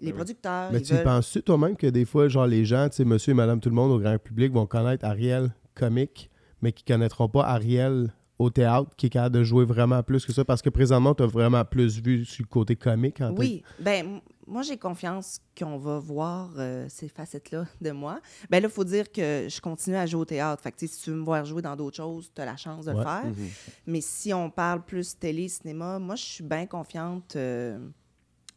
Les 0.00 0.12
producteurs, 0.12 0.70
Mais 0.72 0.78
ils 0.78 0.86
tu 0.86 0.94
veulent... 0.94 1.02
penses-tu 1.04 1.42
toi-même 1.42 1.76
que 1.76 1.86
des 1.88 2.04
fois, 2.04 2.28
genre, 2.28 2.46
les 2.46 2.64
gens, 2.64 2.88
tu 2.88 2.96
sais, 2.96 3.04
monsieur 3.04 3.32
et 3.32 3.34
madame 3.34 3.60
tout 3.60 3.68
le 3.68 3.74
monde 3.74 3.90
au 3.90 3.98
grand 3.98 4.16
public 4.18 4.52
vont 4.52 4.66
connaître 4.66 5.04
Ariel 5.04 5.52
comique, 5.74 6.30
mais 6.62 6.72
qui 6.72 6.84
connaîtront 6.84 7.28
pas 7.28 7.44
Ariel 7.44 8.12
au 8.38 8.50
théâtre, 8.50 8.90
qui 8.96 9.06
est 9.06 9.10
capable 9.10 9.34
de 9.36 9.42
jouer 9.44 9.64
vraiment 9.64 10.02
plus 10.02 10.24
que 10.24 10.32
ça, 10.32 10.44
parce 10.44 10.62
que 10.62 10.70
présentement, 10.70 11.14
tu 11.14 11.22
as 11.24 11.26
vraiment 11.26 11.64
plus 11.64 12.00
vu 12.00 12.24
sur 12.24 12.44
le 12.44 12.48
côté 12.48 12.76
comique. 12.76 13.20
En 13.20 13.34
Oui, 13.34 13.62
ben 13.80 14.20
moi 14.46 14.62
j'ai 14.62 14.78
confiance 14.78 15.40
qu'on 15.58 15.76
va 15.76 15.98
voir 15.98 16.50
euh, 16.56 16.86
ces 16.88 17.08
facettes-là 17.08 17.66
de 17.80 17.90
moi. 17.90 18.20
Ben 18.48 18.62
là, 18.62 18.68
il 18.68 18.72
faut 18.72 18.84
dire 18.84 19.10
que 19.10 19.46
je 19.50 19.60
continue 19.60 19.96
à 19.96 20.06
jouer 20.06 20.20
au 20.20 20.24
théâtre. 20.24 20.62
Fait 20.62 20.70
que 20.72 20.78
si 20.86 21.00
tu 21.02 21.10
veux 21.10 21.16
me 21.16 21.24
voir 21.24 21.44
jouer 21.44 21.62
dans 21.62 21.74
d'autres 21.76 21.96
choses, 21.96 22.30
tu 22.34 22.40
as 22.40 22.44
la 22.44 22.56
chance 22.56 22.84
de 22.86 22.92
Ouais. 22.92 22.98
le 22.98 23.02
faire. 23.02 23.24
Mhm. 23.26 23.48
Mais 23.86 24.00
si 24.00 24.32
on 24.32 24.48
parle 24.50 24.84
plus 24.84 25.18
télé, 25.18 25.48
cinéma, 25.48 25.98
moi 25.98 26.14
je 26.14 26.22
suis 26.24 26.44
bien 26.44 26.66
confiante. 26.66 27.34
euh, 27.36 27.78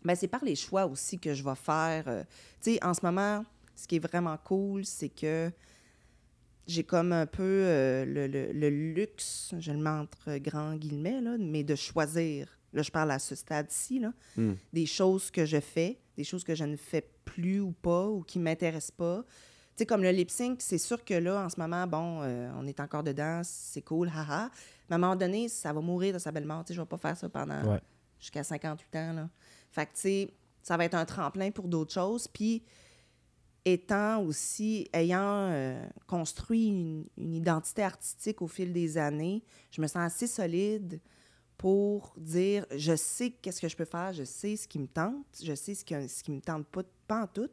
ben, 0.05 0.15
c'est 0.15 0.27
par 0.27 0.43
les 0.43 0.55
choix 0.55 0.85
aussi 0.85 1.17
que 1.19 1.33
je 1.33 1.43
vais 1.43 1.55
faire. 1.55 2.03
euh. 2.07 2.23
tu 2.61 2.73
sais, 2.73 2.83
en 2.85 2.93
ce 2.93 3.01
moment, 3.03 3.43
ce 3.75 3.87
qui 3.87 3.95
est 3.97 4.07
vraiment 4.07 4.37
cool, 4.43 4.85
c'est 4.85 5.09
que 5.09 5.51
j'ai 6.67 6.83
comme 6.83 7.11
un 7.11 7.25
peu 7.25 7.41
euh, 7.43 8.05
le, 8.05 8.27
le- 8.27 8.51
le 8.51 8.69
luxe, 8.69 9.53
je 9.59 9.71
le 9.71 9.79
mets 9.79 9.89
entre 9.89 10.37
grands 10.37 10.75
guillemets, 10.75 11.21
là, 11.21 11.35
mais 11.39 11.63
de 11.63 11.75
choisir. 11.75 12.47
Là, 12.73 12.81
je 12.83 12.91
parle 12.91 13.11
à 13.11 13.19
ce 13.19 13.35
stade-ci, 13.35 13.99
là, 13.99 14.13
Mm. 14.37 14.53
des 14.71 14.85
choses 14.85 15.29
que 15.31 15.45
je 15.45 15.59
fais, 15.59 15.99
des 16.17 16.23
choses 16.23 16.43
que 16.43 16.55
je 16.55 16.63
ne 16.63 16.75
fais 16.77 17.09
plus 17.25 17.59
ou 17.59 17.71
pas, 17.71 18.07
ou 18.07 18.21
qui 18.23 18.39
ne 18.39 18.43
m'intéressent 18.45 18.91
pas. 18.91 19.23
Tu 19.75 19.77
sais, 19.77 19.85
comme 19.85 20.03
le 20.03 20.11
lip 20.11 20.29
sync, 20.29 20.61
c'est 20.61 20.77
sûr 20.77 21.03
que 21.03 21.13
là, 21.13 21.45
en 21.45 21.49
ce 21.49 21.59
moment, 21.59 21.85
bon, 21.87 22.21
euh, 22.23 22.49
on 22.57 22.65
est 22.67 22.79
encore 22.79 23.03
dedans, 23.03 23.41
c'est 23.43 23.81
cool, 23.81 24.09
haha. 24.09 24.49
Mais 24.89 24.93
à 24.93 24.95
un 24.95 24.99
moment 24.99 25.15
donné, 25.15 25.47
ça 25.49 25.73
va 25.73 25.81
mourir 25.81 26.13
de 26.13 26.19
sa 26.19 26.31
belle 26.31 26.45
mort. 26.45 26.63
Tu 26.63 26.69
sais, 26.69 26.73
je 26.75 26.79
ne 26.79 26.85
vais 26.85 26.89
pas 26.89 26.97
faire 26.97 27.17
ça 27.17 27.27
pendant 27.29 27.61
Ouais. 27.65 27.79
jusqu'à 28.19 28.43
58 28.43 28.95
ans. 28.97 29.13
Là. 29.13 29.29
Fait 29.71 29.85
que, 29.85 29.93
tu 29.93 30.01
sais, 30.01 30.29
ça 30.61 30.77
va 30.77 30.85
être 30.85 30.93
un 30.95 31.05
tremplin 31.05 31.51
pour 31.51 31.67
d'autres 31.67 31.93
choses. 31.93 32.27
Puis, 32.27 32.63
étant 33.65 34.23
aussi, 34.23 34.89
ayant 34.93 35.49
euh, 35.51 35.85
construit 36.07 36.67
une, 36.67 37.05
identité 37.33 37.83
artistique 37.83 38.41
au 38.41 38.47
fil 38.47 38.73
des 38.73 38.97
années, 38.97 39.43
je 39.71 39.81
me 39.81 39.87
sens 39.87 39.97
assez 39.97 40.27
solide 40.27 40.99
pour 41.57 42.13
dire 42.17 42.65
je 42.75 42.95
sais 42.95 43.31
qu'est-ce 43.31 43.61
que 43.61 43.67
je 43.67 43.75
peux 43.75 43.85
faire, 43.85 44.13
je 44.13 44.23
sais 44.23 44.55
ce 44.55 44.67
qui 44.67 44.79
me 44.79 44.87
tente, 44.87 45.25
je 45.43 45.53
sais 45.53 45.75
ce 45.75 45.85
qui, 45.85 45.93
ce 46.09 46.23
qui 46.23 46.31
me 46.31 46.41
tente 46.41 46.65
pas, 46.67 46.81
pas 47.07 47.23
en 47.23 47.27
tout. 47.27 47.49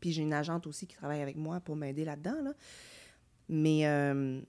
Puis 0.00 0.12
j'ai 0.12 0.22
une 0.22 0.32
agente 0.32 0.66
aussi 0.66 0.86
qui 0.86 0.96
travaille 0.96 1.22
avec 1.22 1.36
moi 1.36 1.60
pour 1.60 1.76
m'aider 1.76 2.04
là-dedans. 2.04 2.42
Là. 2.42 2.52
Mais 3.48 3.86
euh, 3.86 4.40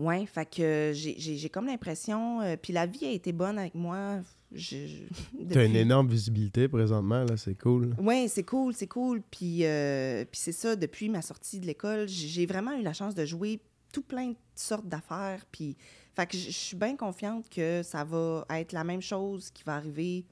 ouais, 0.00 0.26
fait 0.26 0.46
que 0.46 0.92
j'ai- 0.94 1.48
comme 1.50 1.66
l'impression. 1.66 2.40
euh, 2.40 2.56
puis 2.60 2.72
la 2.72 2.86
vie 2.86 3.04
a 3.06 3.10
été 3.10 3.32
bonne 3.32 3.58
avec 3.58 3.74
moi. 3.74 4.20
Je- 4.52 4.86
je- 4.86 5.04
Tu 5.50 5.58
as 5.58 5.64
une 5.64 5.72
depuis- 5.72 5.76
énorme 5.78 6.08
visibilité 6.08 6.66
présentement, 6.68 7.22
là, 7.24 7.36
c'est 7.36 7.54
cool. 7.54 7.94
oui, 8.00 8.28
c'est 8.28 8.42
cool, 8.42 8.74
c'est 8.74 8.88
cool. 8.88 9.22
Puis, 9.30 9.64
euh, 9.64 10.24
puis 10.24 10.40
c'est 10.40 10.52
ça, 10.52 10.74
depuis 10.74 11.08
ma 11.08 11.22
sortie 11.22 11.60
de 11.60 11.66
l'école, 11.66 12.08
j'ai 12.08 12.46
vraiment 12.46 12.72
eu 12.76 12.82
la 12.82 12.92
chance 12.92 13.14
de 13.14 13.24
jouer 13.24 13.60
tout 13.92 14.02
plein 14.02 14.28
de 14.30 14.36
sortes 14.56 14.88
d'affaires. 14.88 15.44
Puis, 15.52 15.76
fait 16.16 16.26
que 16.26 16.36
je 16.36 16.50
suis 16.50 16.76
bien 16.76 16.96
confiante 16.96 17.48
que 17.48 17.82
ça 17.84 18.02
va 18.04 18.44
être 18.50 18.72
la 18.72 18.82
même 18.84 19.00
chose 19.02 19.50
qui 19.50 19.62
va 19.64 19.76
arriver 19.76 20.24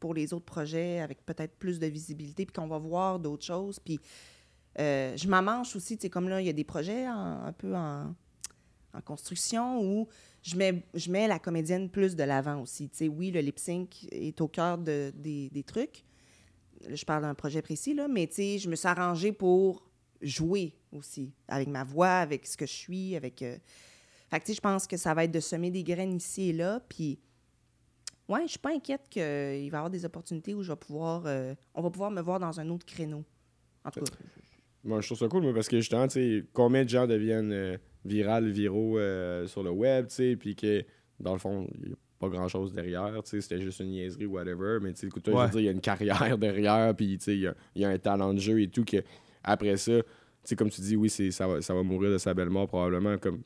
pour 0.00 0.14
les 0.14 0.32
autres 0.32 0.44
projets 0.46 1.00
avec 1.00 1.24
peut-être 1.24 1.54
plus 1.58 1.78
de 1.78 1.86
visibilité, 1.86 2.44
puis 2.46 2.52
qu'on 2.52 2.66
va 2.66 2.78
voir 2.78 3.18
d'autres 3.18 3.44
choses. 3.44 3.78
Puis, 3.78 4.00
euh, 4.80 5.14
je 5.16 5.28
m'en 5.28 5.42
manche 5.42 5.76
aussi, 5.76 5.96
tu 5.96 6.02
sais, 6.02 6.10
comme 6.10 6.28
là, 6.28 6.40
il 6.40 6.46
y 6.46 6.50
a 6.50 6.52
des 6.54 6.64
projets 6.64 7.06
en- 7.08 7.44
un 7.44 7.52
peu 7.52 7.74
en, 7.76 8.14
en 8.94 9.00
construction 9.00 9.80
où 9.82 10.08
je 10.42 10.56
mets, 10.56 10.84
je 10.94 11.10
mets 11.10 11.26
la 11.28 11.38
comédienne 11.38 11.88
plus 11.88 12.14
de 12.16 12.22
l'avant 12.24 12.60
aussi. 12.60 12.88
Tu 12.90 12.96
sais, 12.96 13.08
oui, 13.08 13.30
le 13.30 13.40
lip 13.40 13.58
sync 13.58 14.06
est 14.10 14.40
au 14.40 14.48
cœur 14.48 14.78
de- 14.78 15.12
des, 15.14 15.48
des 15.50 15.62
trucs. 15.62 16.04
Je 16.88 17.04
parle 17.04 17.22
d'un 17.22 17.34
projet 17.34 17.62
précis, 17.62 17.94
là, 17.94 18.08
mais 18.08 18.26
tu 18.26 18.34
sais, 18.34 18.58
je 18.58 18.68
me 18.68 18.74
suis 18.76 18.88
arrangée 18.88 19.32
pour 19.32 19.88
jouer 20.20 20.74
aussi, 20.92 21.32
avec 21.48 21.68
ma 21.68 21.84
voix, 21.84 22.08
avec 22.18 22.46
ce 22.46 22.56
que 22.56 22.66
je 22.66 22.72
suis, 22.72 23.16
avec... 23.16 23.42
euh, 23.42 23.56
Fait 24.28 24.40
que, 24.40 24.44
tu 24.44 24.52
sais, 24.52 24.56
je 24.56 24.60
pense 24.60 24.86
que 24.86 24.96
ça 24.96 25.14
va 25.14 25.24
être 25.24 25.32
de 25.32 25.40
semer 25.40 25.70
des 25.70 25.84
graines 25.84 26.16
ici 26.16 26.50
et 26.50 26.52
là, 26.52 26.80
puis... 26.88 27.18
Ouais, 28.28 28.42
je 28.44 28.50
suis 28.52 28.58
pas 28.58 28.72
inquiète 28.72 29.08
qu'il 29.10 29.20
va 29.22 29.56
y 29.56 29.66
avoir 29.66 29.90
des 29.90 30.04
opportunités 30.04 30.54
où 30.54 30.62
je 30.62 30.72
vais 30.72 30.76
pouvoir... 30.76 31.22
euh, 31.26 31.54
on 31.74 31.82
va 31.82 31.90
pouvoir 31.90 32.10
me 32.10 32.20
voir 32.20 32.38
dans 32.38 32.58
un 32.60 32.68
autre 32.70 32.86
créneau. 32.86 33.24
En 33.84 33.90
tout 33.90 34.00
cas, 34.00 34.12
Moi, 34.84 35.00
je 35.00 35.06
trouve 35.08 35.18
ça 35.18 35.28
cool, 35.28 35.42
moi, 35.42 35.52
parce 35.52 35.68
que 35.68 35.76
justement, 35.78 36.06
tu 36.06 36.14
sais, 36.14 36.46
combien 36.52 36.84
de 36.84 36.88
gens 36.88 37.06
deviennent 37.06 37.52
euh, 37.52 37.76
virales, 38.04 38.50
viraux 38.50 38.98
euh, 38.98 39.46
sur 39.46 39.62
le 39.62 39.70
web, 39.70 40.06
tu 40.08 40.14
sais, 40.14 40.36
puis 40.36 40.54
que, 40.56 40.84
dans 41.20 41.32
le 41.32 41.38
fond, 41.38 41.66
il 41.80 41.88
n'y 41.88 41.92
a 41.92 41.96
pas 42.18 42.28
grand-chose 42.28 42.72
derrière, 42.72 43.12
tu 43.24 43.30
sais, 43.30 43.40
c'était 43.40 43.60
juste 43.60 43.80
une 43.80 43.90
niaiserie 43.90 44.26
ou 44.26 44.32
whatever, 44.32 44.78
mais 44.82 44.92
tu 44.92 45.00
sais, 45.00 45.06
écoute, 45.06 45.22
toi, 45.24 45.34
je 45.34 45.38
Ouais. 45.38 45.44
veux 45.46 45.50
dire, 45.52 45.60
il 45.60 45.64
y 45.64 45.68
a 45.68 45.72
une 45.72 45.80
carrière 45.80 46.38
derrière, 46.38 46.94
puis 46.94 47.18
tu 47.18 47.24
sais, 47.24 47.36
il 47.36 47.52
y 47.76 47.80
y 47.80 47.84
a 47.84 47.88
un 47.88 47.98
talent 47.98 48.32
de 48.34 48.38
jeu 48.40 48.60
et 48.60 48.68
tout, 48.68 48.84
que 48.84 48.98
après 49.44 49.76
ça, 49.76 49.92
tu 50.02 50.04
sais, 50.44 50.56
comme 50.56 50.70
tu 50.70 50.80
dis, 50.80 50.96
oui, 50.96 51.08
c'est, 51.10 51.30
ça, 51.30 51.46
va, 51.46 51.60
ça 51.62 51.74
va 51.74 51.82
mourir 51.82 52.10
de 52.10 52.18
sa 52.18 52.34
belle 52.34 52.50
mort, 52.50 52.66
probablement, 52.68 53.18
comme 53.18 53.42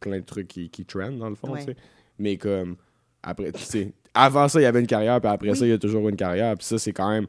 plein 0.00 0.18
de 0.20 0.24
trucs 0.24 0.48
qui, 0.48 0.68
qui 0.70 0.84
trendent, 0.84 1.18
dans 1.18 1.28
le 1.30 1.34
fond, 1.34 1.52
Ouais. 1.52 1.58
tu 1.60 1.64
sais, 1.66 1.76
mais 2.18 2.36
comme, 2.36 2.76
après, 3.22 3.50
tu 3.52 3.60
sais, 3.62 3.92
avant 4.14 4.48
ça, 4.48 4.60
il 4.60 4.62
y 4.62 4.66
avait 4.66 4.80
une 4.80 4.86
carrière, 4.86 5.20
puis 5.20 5.30
après 5.30 5.50
Oui. 5.50 5.56
ça, 5.56 5.66
il 5.66 5.70
y 5.70 5.72
a 5.72 5.78
toujours 5.78 6.08
une 6.08 6.16
carrière, 6.16 6.54
puis 6.56 6.64
ça, 6.66 6.78
c'est 6.78 6.92
quand 6.92 7.10
même 7.10 7.26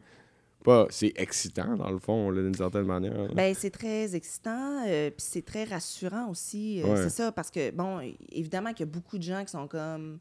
pas, 0.67 0.87
c'est 0.89 1.13
excitant, 1.15 1.75
dans 1.77 1.89
le 1.89 1.97
fond, 1.99 2.29
là, 2.29 2.41
d'une 2.41 2.53
certaine 2.53 2.83
manière. 2.85 3.33
Ben, 3.33 3.55
c'est 3.55 3.69
très 3.71 4.15
excitant, 4.15 4.83
euh, 4.85 5.09
puis 5.09 5.25
c'est 5.27 5.45
très 5.45 5.63
rassurant 5.63 6.29
aussi. 6.29 6.81
euh, 6.83 6.87
Ouais. 6.87 6.97
C'est 7.03 7.09
ça, 7.09 7.31
parce 7.31 7.49
que, 7.49 7.71
bon, 7.71 7.99
évidemment 8.31 8.71
qu'il 8.73 8.85
y 8.85 8.89
a 8.89 8.91
beaucoup 8.91 9.17
de 9.17 9.23
gens 9.23 9.43
qui 9.45 9.51
sont 9.51 9.67
comme, 9.67 10.19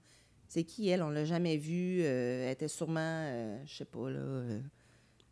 c'est 0.48 0.62
qui 0.62 0.88
elle? 0.88 1.02
On 1.02 1.10
l'a 1.10 1.24
jamais 1.24 1.56
vue. 1.56 2.00
euh, 2.02 2.46
elle 2.46 2.52
était 2.52 2.68
sûrement, 2.68 3.00
euh, 3.00 3.58
je 3.66 3.76
sais 3.78 3.84
pas, 3.84 4.08
là, 4.08 4.18
euh, 4.20 4.60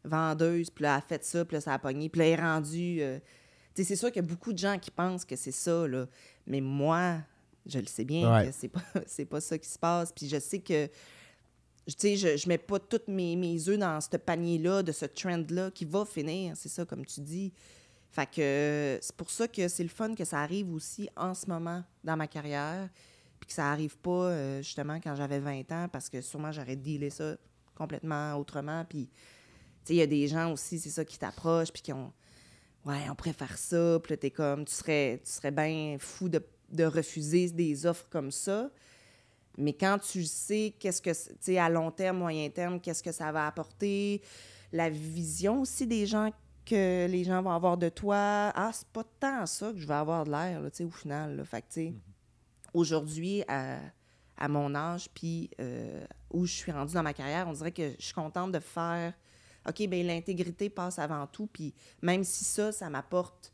vendeuse, 0.05 0.71
puis 0.71 0.83
là, 0.83 0.95
elle 0.95 0.99
a 0.99 1.01
fait 1.01 1.25
ça, 1.25 1.45
puis 1.45 1.55
là, 1.57 1.61
ça 1.61 1.73
a 1.75 1.79
pogné, 1.79 2.09
puis 2.09 2.19
là, 2.19 2.27
elle 2.27 2.33
est 2.33 2.43
rendue. 2.43 2.99
euh, 3.01 3.19
tu 3.75 3.83
sais, 3.83 3.89
c'est 3.89 3.97
sûr 3.97 4.09
qu'il 4.13 4.23
y 4.23 4.25
a 4.25 4.29
beaucoup 4.29 4.53
de 4.53 4.59
gens 4.59 4.79
qui 4.79 4.91
pensent 4.91 5.25
que 5.25 5.37
c'est 5.37 5.51
ça, 5.53 5.87
là. 5.89 6.07
Mais 6.47 6.61
moi, 6.61 7.19
je 7.67 7.79
le 7.79 7.87
sais 7.87 8.05
bien 8.05 8.33
Ouais. 8.33 8.47
que 8.47 8.53
c'est 8.53 8.69
pas, 8.69 8.83
c'est 9.07 9.25
pas 9.25 9.41
ça 9.41 9.59
qui 9.59 9.69
se 9.69 9.79
passe. 9.79 10.13
Puis 10.13 10.29
je 10.29 10.39
sais 10.39 10.59
que 10.61 10.89
je, 11.87 12.37
je 12.37 12.49
mets 12.49 12.59
pas 12.59 12.79
tous 12.79 13.03
mes, 13.09 13.37
mes 13.37 13.69
œufs 13.69 13.79
dans 13.79 14.01
ce 14.01 14.17
panier-là, 14.17 14.83
de 14.83 14.93
ce 14.93 15.07
trend-là 15.07 15.71
qui 15.71 15.85
va 15.85 16.05
finir, 16.05 16.57
c'est 16.57 16.69
ça, 16.69 16.85
comme 16.85 17.05
tu 17.05 17.21
dis. 17.21 17.53
Fait 18.11 18.27
que 18.27 18.99
c'est 19.03 19.17
pour 19.17 19.31
ça 19.31 19.49
que 19.49 19.67
c'est 19.67 19.83
le 19.83 19.89
fun 19.89 20.15
que 20.15 20.25
ça 20.25 20.39
arrive 20.39 20.73
aussi 20.73 21.09
en 21.17 21.35
ce 21.35 21.47
moment 21.47 21.83
dans 22.05 22.17
ma 22.17 22.29
carrière, 22.29 22.89
puis 23.41 23.49
que 23.49 23.53
ça 23.53 23.71
arrive 23.71 23.99
pas 23.99 24.11
euh, 24.11 24.63
justement 24.63 25.01
quand 25.01 25.17
j'avais 25.17 25.41
20 25.41 25.73
ans, 25.73 25.89
parce 25.91 26.09
que 26.09 26.21
sûrement 26.21 26.53
j'aurais 26.53 26.77
dealé 26.77 27.11
ça 27.11 27.37
complètement 27.75 28.35
autrement. 28.37 28.85
Puis, 28.89 29.07
tu 29.07 29.13
sais, 29.85 29.95
il 29.95 29.99
y 29.99 30.03
a 30.03 30.07
des 30.07 30.29
gens 30.29 30.53
aussi, 30.53 30.79
c'est 30.79 30.91
ça, 30.91 31.05
qui 31.05 31.19
t'approchent, 31.19 31.73
puis 31.73 31.83
qui 31.83 31.93
ont. 31.93 32.13
Ouais, 32.85 33.09
on 33.11 33.15
préfère 33.15 33.57
ça, 33.59 33.99
puis 34.03 34.13
là, 34.13 34.17
t'es 34.17 34.31
comme. 34.31 34.65
Tu 34.65 34.75
serais, 34.75 35.21
tu 35.25 35.31
serais 35.31 35.51
bien 35.51 35.97
fou 35.99 36.29
de, 36.29 36.41
de 36.71 36.85
refuser 36.85 37.51
des 37.51 37.87
offres 37.87 38.07
comme 38.11 38.31
ça. 38.31 38.71
Mais 39.59 39.73
quand 39.73 39.99
tu 39.99 40.25
sais 40.25 40.75
qu'est-ce 40.79 41.01
que, 41.01 41.11
tu 41.11 41.35
sais, 41.41 41.59
à 41.59 41.69
long 41.69 41.91
terme, 41.91 42.19
moyen 42.19 42.49
terme, 42.51 42.81
qu'est-ce 42.81 43.03
que 43.03 43.13
ça 43.13 43.31
va 43.33 43.47
apporter, 43.47 44.23
la 44.73 44.91
vision 44.91 45.61
aussi 45.61 45.87
des 45.87 46.07
gens 46.07 46.31
que 46.65 47.07
les 47.07 47.25
gens 47.25 47.43
vont 47.43 47.51
avoir 47.51 47.77
de 47.77 47.89
toi. 47.89 48.51
Ah, 48.55 48.71
c'est 48.73 48.89
pas 48.89 49.05
tant 49.21 49.47
ça 49.47 49.73
que 49.73 49.79
je 49.79 49.87
vais 49.87 49.95
avoir 49.95 50.25
de 50.25 50.31
l'air, 50.31 50.63
tu 50.65 50.79
sais, 50.79 50.85
au 50.85 50.91
final. 50.91 51.37
là. 51.37 51.45
Fait 51.45 51.61
que, 51.63 51.67
tu 51.67 51.73
sais, 51.73 51.95
aujourd'hui, 52.73 53.45
à, 53.49 53.79
à 54.37 54.49
mon 54.49 54.75
âge, 54.75 55.09
puis 55.15 55.51
euh, 55.61 56.05
où 56.33 56.47
je 56.47 56.53
suis 56.53 56.73
rendue 56.73 56.95
dans 56.95 57.03
ma 57.03 57.15
carrière, 57.15 57.47
on 57.49 57.53
dirait 57.53 57.73
que 57.73 57.93
je 57.99 58.05
suis 58.05 58.15
contente 58.15 58.53
de 58.53 58.61
faire. 58.61 59.15
OK, 59.67 59.87
ben 59.89 60.07
l'intégrité 60.07 60.69
passe 60.69 60.99
avant 60.99 61.27
tout, 61.27 61.47
puis 61.47 61.73
même 62.03 62.23
si 62.23 62.45
ça, 62.45 62.71
ça 62.71 62.91
m'apporte 62.91 63.51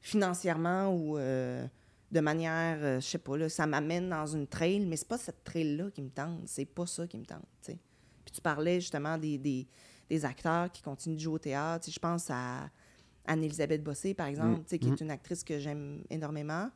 financièrement 0.00 0.88
ou 0.88 1.16
euh, 1.16 1.66
de 2.12 2.20
manière, 2.20 2.76
euh, 2.82 3.00
je 3.00 3.06
sais 3.06 3.18
pas, 3.18 3.38
là, 3.38 3.48
ça 3.48 3.66
m'amène 3.66 4.10
dans 4.10 4.26
une 4.26 4.46
trail, 4.46 4.84
mais 4.84 4.96
c'est 4.96 5.08
pas 5.08 5.16
cette 5.16 5.42
trail-là 5.44 5.90
qui 5.90 6.02
me 6.02 6.10
tente, 6.10 6.46
c'est 6.46 6.66
pas 6.66 6.86
ça 6.86 7.06
qui 7.06 7.16
me 7.16 7.24
tente, 7.24 7.46
tu 7.62 7.72
sais. 7.72 7.78
Puis 8.24 8.32
tu 8.34 8.40
parlais 8.42 8.80
justement 8.80 9.16
des, 9.16 9.38
des, 9.38 9.66
des 10.10 10.24
acteurs 10.26 10.70
qui 10.70 10.82
continuent 10.82 11.16
de 11.16 11.20
jouer 11.20 11.34
au 11.34 11.38
théâtre. 11.38 11.90
Je 11.90 11.98
pense 11.98 12.28
à 12.30 12.68
Anne-Élisabeth 13.24 13.82
Bossé, 13.82 14.12
par 14.12 14.26
exemple, 14.26 14.60
tu 14.60 14.68
sais, 14.68 14.78
qui 14.78 14.88
est 14.88 15.00
une 15.00 15.10
actrice 15.10 15.42
que 15.42 15.58
j'aime 15.58 16.04
énormément, 16.10 16.70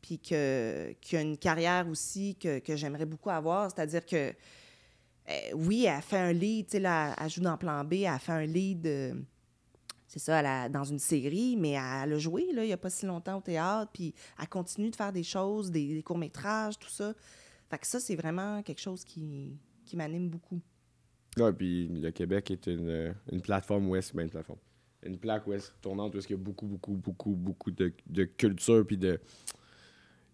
puis 0.00 0.18
que, 0.18 0.92
qui 1.02 1.16
a 1.16 1.20
une 1.20 1.36
carrière 1.36 1.86
aussi 1.88 2.36
que, 2.36 2.58
que 2.60 2.74
j'aimerais 2.74 3.06
beaucoup 3.06 3.30
avoir. 3.30 3.70
C'est-à-dire 3.70 4.06
que, 4.06 4.32
euh, 5.28 5.52
oui, 5.54 5.84
elle 5.84 6.00
fait 6.00 6.16
un 6.16 6.32
lead, 6.32 6.66
tu 6.66 6.72
sais, 6.72 6.80
là, 6.80 7.14
elle 7.20 7.28
joue 7.28 7.42
dans 7.42 7.58
Plan 7.58 7.84
B, 7.84 7.94
elle 8.04 8.18
fait 8.18 8.32
un 8.32 8.46
lead, 8.46 8.86
euh, 8.86 9.14
c'est 10.08 10.18
ça, 10.18 10.40
elle 10.40 10.46
a- 10.46 10.68
dans 10.68 10.84
une 10.84 10.98
série, 10.98 11.56
mais 11.56 11.72
elle 11.72 12.12
a 12.14 12.18
joué, 12.18 12.50
là, 12.52 12.64
il 12.64 12.66
n'y 12.68 12.72
a 12.72 12.76
pas 12.78 12.90
si 12.90 13.06
longtemps 13.06 13.38
au 13.38 13.40
théâtre, 13.40 13.90
puis 13.92 14.12
elle 14.40 14.48
continue 14.48 14.90
de 14.90 14.96
faire 14.96 15.12
des 15.12 15.22
choses, 15.22 15.70
des, 15.70 15.94
des 15.94 16.02
courts-métrages, 16.02 16.78
tout 16.78 16.88
ça. 16.88 17.12
Fait 17.70 17.78
que 17.78 17.86
ça, 17.86 18.00
c'est 18.00 18.16
vraiment 18.16 18.62
quelque 18.62 18.80
chose 18.80 19.04
qui, 19.04 19.56
qui 19.84 19.96
m'anime 19.96 20.28
beaucoup. 20.28 20.60
Ouais, 21.38 21.52
puis 21.52 21.88
le 21.88 22.10
Québec 22.10 22.50
est 22.50 22.66
une, 22.66 23.14
une 23.30 23.40
plateforme 23.42 23.88
ouest, 23.90 24.16
ben 24.16 24.22
une 24.22 24.30
plateforme. 24.30 24.58
Une 25.04 25.18
plaque 25.18 25.46
ouest 25.46 25.72
tournante 25.80 26.14
où 26.14 26.18
il 26.18 26.30
y 26.30 26.34
a 26.34 26.36
beaucoup, 26.36 26.66
beaucoup, 26.66 26.94
beaucoup, 26.94 27.30
beaucoup 27.34 27.70
de, 27.70 27.92
de 28.08 28.24
culture 28.24 28.84
puis 28.84 28.96
de. 28.96 29.20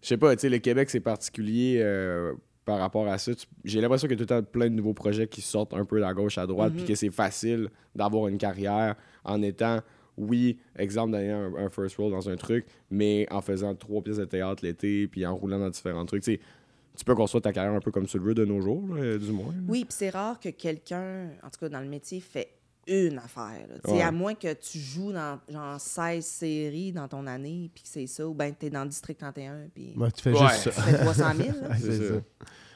Je 0.01 0.07
sais 0.07 0.17
pas, 0.17 0.35
tu 0.35 0.41
sais, 0.41 0.49
le 0.49 0.57
Québec, 0.59 0.89
c'est 0.89 0.99
particulier 1.01 1.79
euh, 1.81 2.33
par 2.63 2.79
rapport 2.79 3.07
à 3.07 3.17
ça. 3.19 3.31
J'ai 3.63 3.81
l'impression 3.81 4.07
qu'il 4.07 4.17
y 4.19 4.21
a 4.23 4.25
tout 4.25 4.33
le 4.33 4.41
temps 4.41 4.49
plein 4.49 4.69
de 4.69 4.73
nouveaux 4.75 4.93
projets 4.93 5.27
qui 5.27 5.41
sortent 5.41 5.73
un 5.73 5.85
peu 5.85 6.03
à 6.03 6.13
gauche, 6.13 6.37
à 6.39 6.47
droite, 6.47 6.73
puis 6.73 6.85
que 6.85 6.95
c'est 6.95 7.11
facile 7.11 7.69
d'avoir 7.93 8.27
une 8.27 8.37
carrière 8.39 8.95
en 9.25 9.41
étant, 9.41 9.81
oui, 10.17 10.59
exemple, 10.77 11.11
d'aller 11.11 11.29
un, 11.29 11.53
un 11.55 11.69
first 11.69 11.97
role 11.97 12.11
dans 12.11 12.29
un 12.29 12.35
truc, 12.37 12.65
mais 12.89 13.27
en 13.31 13.41
faisant 13.41 13.75
trois 13.75 14.01
pièces 14.01 14.17
de 14.17 14.25
théâtre 14.25 14.63
l'été, 14.65 15.07
puis 15.07 15.25
en 15.25 15.35
roulant 15.35 15.59
dans 15.59 15.69
différents 15.69 16.05
trucs. 16.05 16.23
Tu 16.23 16.39
tu 16.97 17.03
peux 17.03 17.13
construire 17.13 17.41
ta 17.41 17.51
carrière 17.51 17.73
un 17.73 17.81
peu 17.81 17.91
comme 17.91 18.05
tu 18.05 18.17
le 18.17 18.23
veux 18.23 18.33
de 18.33 18.45
nos 18.45 18.61
jours, 18.61 18.95
là, 18.95 19.17
du 19.17 19.29
moins. 19.33 19.47
là. 19.51 19.59
Oui, 19.67 19.83
puis 19.83 19.93
c'est 19.97 20.11
rare 20.11 20.39
que 20.39 20.47
quelqu'un, 20.47 21.25
en 21.43 21.49
tout 21.49 21.59
cas 21.59 21.67
dans 21.67 21.81
le 21.81 21.89
métier, 21.89 22.21
fait 22.21 22.47
une 22.87 23.17
affaire. 23.17 23.67
Tu 23.83 23.91
Ouais. 23.91 24.01
À 24.01 24.13
moins 24.13 24.33
que 24.33 24.53
tu 24.53 24.77
joues 24.79 25.11
dans 25.11 25.37
genre 25.51 25.77
16 25.77 26.23
séries 26.25 26.93
dans 26.93 27.09
ton 27.09 27.27
année, 27.27 27.69
puis 27.75 27.83
que 27.83 27.89
c'est 27.89 28.07
ça, 28.07 28.25
ou 28.25 28.33
bien 28.33 28.49
tu 28.57 28.67
es 28.67 28.69
dans 28.69 28.83
le 28.83 28.89
District 28.89 29.19
31, 29.19 29.67
puis 29.73 29.93
Ouais, 29.97 30.09
tu 30.11 30.21
fais 30.21 30.31
Ouais. 30.31 30.37
juste 30.47 30.63
tu 30.69 30.71
ça. 30.71 30.81
fais 30.83 30.97
300 30.99 31.33
000. 31.35 31.47
là. 31.49 31.53
Ouais, 31.69 31.75
c'est 31.81 31.91
C'est 31.97 32.07
ça. 32.07 32.21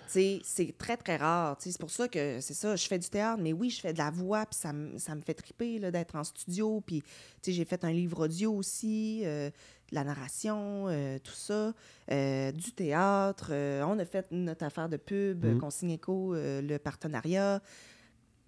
C'est 0.10 0.76
très, 0.78 0.98
très 0.98 1.18
rare. 1.18 1.56
C'est 1.60 1.78
pour 1.80 1.90
ça 1.92 2.08
que 2.08 2.40
c'est 2.42 2.54
ça. 2.54 2.76
Je 2.76 2.88
fais 2.88 2.98
du 3.00 3.10
théâtre, 3.10 3.42
mais 3.42 3.54
oui, 3.54 3.70
je 3.70 3.80
fais 3.80 3.94
de 3.94 3.98
la 4.00 4.10
voix, 4.12 4.46
puis 4.46 4.58
ça, 4.60 4.74
me- 4.74 4.98
ça 4.98 5.14
me 5.16 5.22
fait 5.22 5.34
triper 5.34 5.80
là, 5.80 5.92
d'être 5.92 6.16
en 6.16 6.24
studio. 6.24 6.82
Puis, 6.86 7.02
tu 7.02 7.08
sais, 7.44 7.52
j'ai 7.52 7.66
fait 7.66 7.84
un 7.84 7.92
livre 7.92 8.26
audio 8.26 8.54
aussi, 8.54 9.22
euh, 9.26 9.50
de 9.50 9.96
la 9.96 10.04
narration, 10.04 10.88
euh, 10.88 11.18
tout 11.20 11.34
ça, 11.34 11.74
euh, 12.12 12.52
du 12.52 12.72
théâtre. 12.74 13.52
on 13.86 13.98
a 14.00 14.06
fait 14.06 14.28
notre 14.32 14.66
affaire 14.66 14.90
de 14.90 14.98
pub, 14.98 15.46
Mhm. 15.46 15.56
euh, 15.56 15.60
Consigne 15.60 15.92
Éco, 15.92 16.34
le 16.36 16.78
partenariat. 16.78 17.62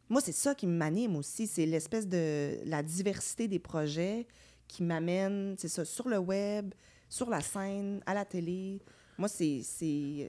Moi, 0.10 0.20
c'est 0.22 0.34
ça 0.34 0.54
qui 0.56 0.68
m'anime 0.68 1.16
aussi. 1.16 1.48
C'est 1.48 1.66
l'espèce 1.66 2.08
de 2.08 2.58
la 2.66 2.84
diversité 2.84 3.48
des 3.48 3.60
projets 3.60 4.28
qui 4.68 4.84
m'amène, 4.84 5.56
c'est 5.58 5.68
ça, 5.70 5.86
sur 5.86 6.10
le 6.10 6.18
web, 6.18 6.74
sur 7.10 7.30
la 7.30 7.42
scène, 7.42 8.02
à 8.06 8.14
la 8.14 8.26
télé. 8.26 8.82
Moi, 9.22 9.28
c'est, 9.30 9.62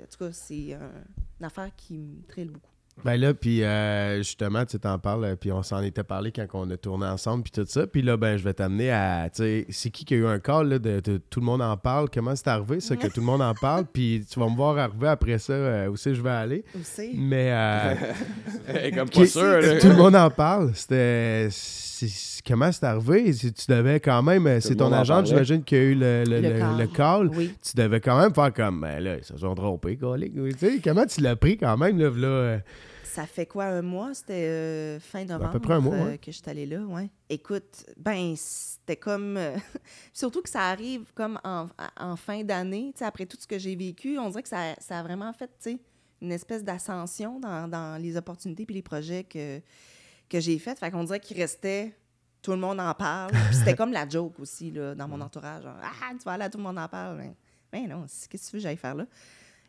en 0.03 0.07
tout 0.07 0.19
cas, 0.19 0.33
c'est 0.33 0.75
un- 0.75 0.93
une 1.41 1.47
affaire 1.47 1.75
qui 1.75 1.97
me 1.97 2.23
trille 2.29 2.45
beaucoup. 2.45 2.72
Ben 3.05 3.17
là, 3.17 3.35
puis 3.35 3.65
euh, 3.65 4.19
justement, 4.19 4.65
tu 4.65 4.79
t'en 4.79 4.99
parles, 4.99 5.25
euh, 5.25 5.35
puis 5.35 5.51
on 5.51 5.63
s'en 5.63 5.83
était 5.83 6.05
parlé 6.05 6.31
quand 6.31 6.47
on 6.55 6.71
a 6.71 6.77
tourné 6.77 7.07
ensemble, 7.07 7.43
puis 7.43 7.51
tout 7.51 7.65
ça. 7.67 7.87
Puis 7.87 8.01
là, 8.03 8.17
ben, 8.17 8.37
je 8.37 8.45
vais 8.45 8.55
t'amener 8.55 8.91
à, 8.93 9.29
tu 9.35 9.43
sais, 9.43 9.67
c'est 9.71 9.91
qui 9.91 10.05
qui 10.05 10.15
a 10.15 10.17
eu 10.19 10.27
un 10.27 10.39
call, 10.39 10.69
là, 10.69 10.79
de, 10.79 11.01
de 11.01 11.17
tout 11.31 11.41
le 11.41 11.47
monde 11.47 11.63
en 11.63 11.77
parle? 11.77 12.09
Comment 12.13 12.37
c'est 12.37 12.47
arrivé, 12.49 12.81
ça, 12.81 12.95
que 12.97 13.09
tout 13.09 13.21
le 13.21 13.27
monde 13.27 13.43
en 13.43 13.55
parle? 13.55 13.87
Puis 13.93 14.25
tu 14.31 14.39
vas 14.39 14.49
me 14.49 14.55
voir 14.55 14.79
arriver 14.79 15.09
après 15.09 15.39
ça, 15.39 15.53
euh, 15.53 15.89
où 15.89 15.97
c'est 15.97 16.11
que 16.11 16.17
je 16.17 16.23
vais 16.23 16.31
aller. 16.31 16.65
Où 16.77 16.81
c'est? 16.83 17.11
Mais, 17.15 17.51
euh, 17.51 18.91
comme 18.95 19.09
pas 19.09 19.27
sûr, 19.27 19.43
là. 19.61 19.81
tout 19.81 19.89
le 19.89 19.97
monde 19.97 20.15
en 20.15 20.31
parle? 20.31 20.71
C'était... 20.75 21.49
Comment 22.47 22.73
c'est 22.73 22.85
arrivé? 22.85 23.33
Si 23.33 23.53
Tu 23.53 23.71
devais 23.71 24.01
quand 24.01 24.21
même... 24.23 24.61
C'est 24.61 24.75
ton 24.75 24.93
agent, 24.93 25.25
j'imagine, 25.25 25.63
qui 25.63 25.77
a 25.77 25.79
eu 25.79 25.95
le, 25.95 26.25
le, 26.27 26.41
Le 26.41 26.49
le- 26.49 26.59
call. 26.59 26.79
le 26.79 26.87
call. 26.89 27.29
Oui. 27.37 27.55
Tu 27.63 27.77
devais 27.77 28.01
quand 28.01 28.21
même 28.21 28.35
faire 28.35 28.53
comme, 28.53 28.81
ben 28.81 28.99
là, 29.03 29.17
ils 29.19 29.25
se 29.25 29.37
sont 29.37 29.55
trompés, 29.55 29.97
colique. 29.97 30.35
Tu 30.35 30.59
sais, 30.59 30.81
comment 30.83 31.07
tu 31.07 31.21
l'as 31.21 31.37
pris 31.37 31.57
quand 31.57 31.77
même, 31.77 31.99
là, 32.01 32.11
là 32.11 32.27
euh, 32.27 32.59
Ça 33.13 33.27
fait 33.27 33.45
quoi, 33.45 33.67
un 33.67 33.83
mois? 33.83 34.15
C'était 34.15 34.49
euh, 34.49 34.99
fin 34.99 35.27
novembre 35.27 35.53
peu 35.53 35.61
près 35.61 35.75
un 35.75 35.81
mois, 35.81 35.95
euh, 35.95 36.11
ouais. 36.13 36.19
que 36.19 36.33
je 36.33 36.39
suis 36.39 36.49
allée 36.49 36.65
là, 36.65 36.81
ouais. 36.81 37.11
Écoute, 37.29 37.85
ben, 37.99 38.35
c'était 38.37 38.97
comme... 38.97 39.37
euh, 39.37 39.55
surtout 40.15 40.41
que 40.41 40.49
ça 40.49 40.63
arrive 40.63 41.13
comme 41.15 41.39
en, 41.45 41.67
en 41.99 42.17
fin 42.17 42.43
d'année, 42.43 42.93
tu 42.95 43.01
sais, 43.01 43.05
après 43.05 43.27
tout 43.27 43.37
ce 43.39 43.47
que 43.47 43.59
j'ai 43.59 43.77
vécu, 43.77 44.19
on 44.19 44.31
dirait 44.31 44.43
que 44.43 44.49
ça, 44.49 44.75
ça 44.79 44.99
a 44.99 45.03
vraiment 45.03 45.31
fait, 45.35 45.49
tu 45.49 45.73
sais, 45.73 45.79
une 46.23 46.33
espèce 46.33 46.65
d'ascension 46.65 47.39
dans, 47.39 47.69
dans 47.69 48.01
les 48.01 48.17
opportunités 48.17 48.65
puis 48.65 48.77
les 48.77 48.83
projets 48.83 49.25
que, 49.25 49.61
que 50.31 50.41
j'ai 50.41 50.59
faits. 50.59 50.79
Fait 50.79 50.91
qu'on 50.91 51.05
dirait 51.05 51.21
qu'il 51.21 51.37
restait... 51.37 51.95
Tout 52.41 52.51
le 52.51 52.57
monde 52.57 52.81
en 52.81 52.93
parle. 52.93 53.31
C'était 53.53 53.77
comme 53.77 53.93
la 53.93 54.09
joke 54.09 54.41
aussi, 54.41 54.73
là, 54.73 54.97
dans 54.97 55.07
mon 55.07 55.21
entourage. 55.21 55.63
genre, 55.63 55.77
ah, 55.81 56.11
tu 56.11 56.25
vas 56.25 56.37
là, 56.37 56.51
tout 56.51 56.59
le 56.59 56.65
monde 56.65 56.77
en 56.77 56.89
parle. 56.89 57.19
Ben, 57.19 57.35
ben 57.71 57.89
non, 57.89 58.03
qu'est-ce 58.03 58.29
que 58.29 58.37
tu 58.37 58.45
veux 58.47 58.59
que 58.59 58.63
j'aille 58.65 58.77
faire 58.77 58.97
là? 58.97 59.07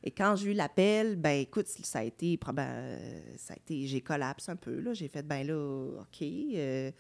Et 0.04 0.12
quand 0.12 0.36
j'ai 0.36 0.52
eu 0.52 0.54
l'appel, 0.54 1.16
ben 1.16 1.40
écoute, 1.40 1.68
ça 1.68 2.00
a 2.00 2.04
été, 2.04 2.38
euh, 2.58 3.22
ça 3.38 3.54
a 3.54 3.58
été, 3.58 3.88
j'ai 3.88 4.02
collapsé 4.02 4.52
un 4.52 4.56
peu 4.58 4.80
là. 4.80 4.94
J'ai 4.94 5.08
fait 5.08 5.24
ben 5.24 5.48
là, 5.48 5.56
ok. 6.02 6.22
euh, 6.22 6.92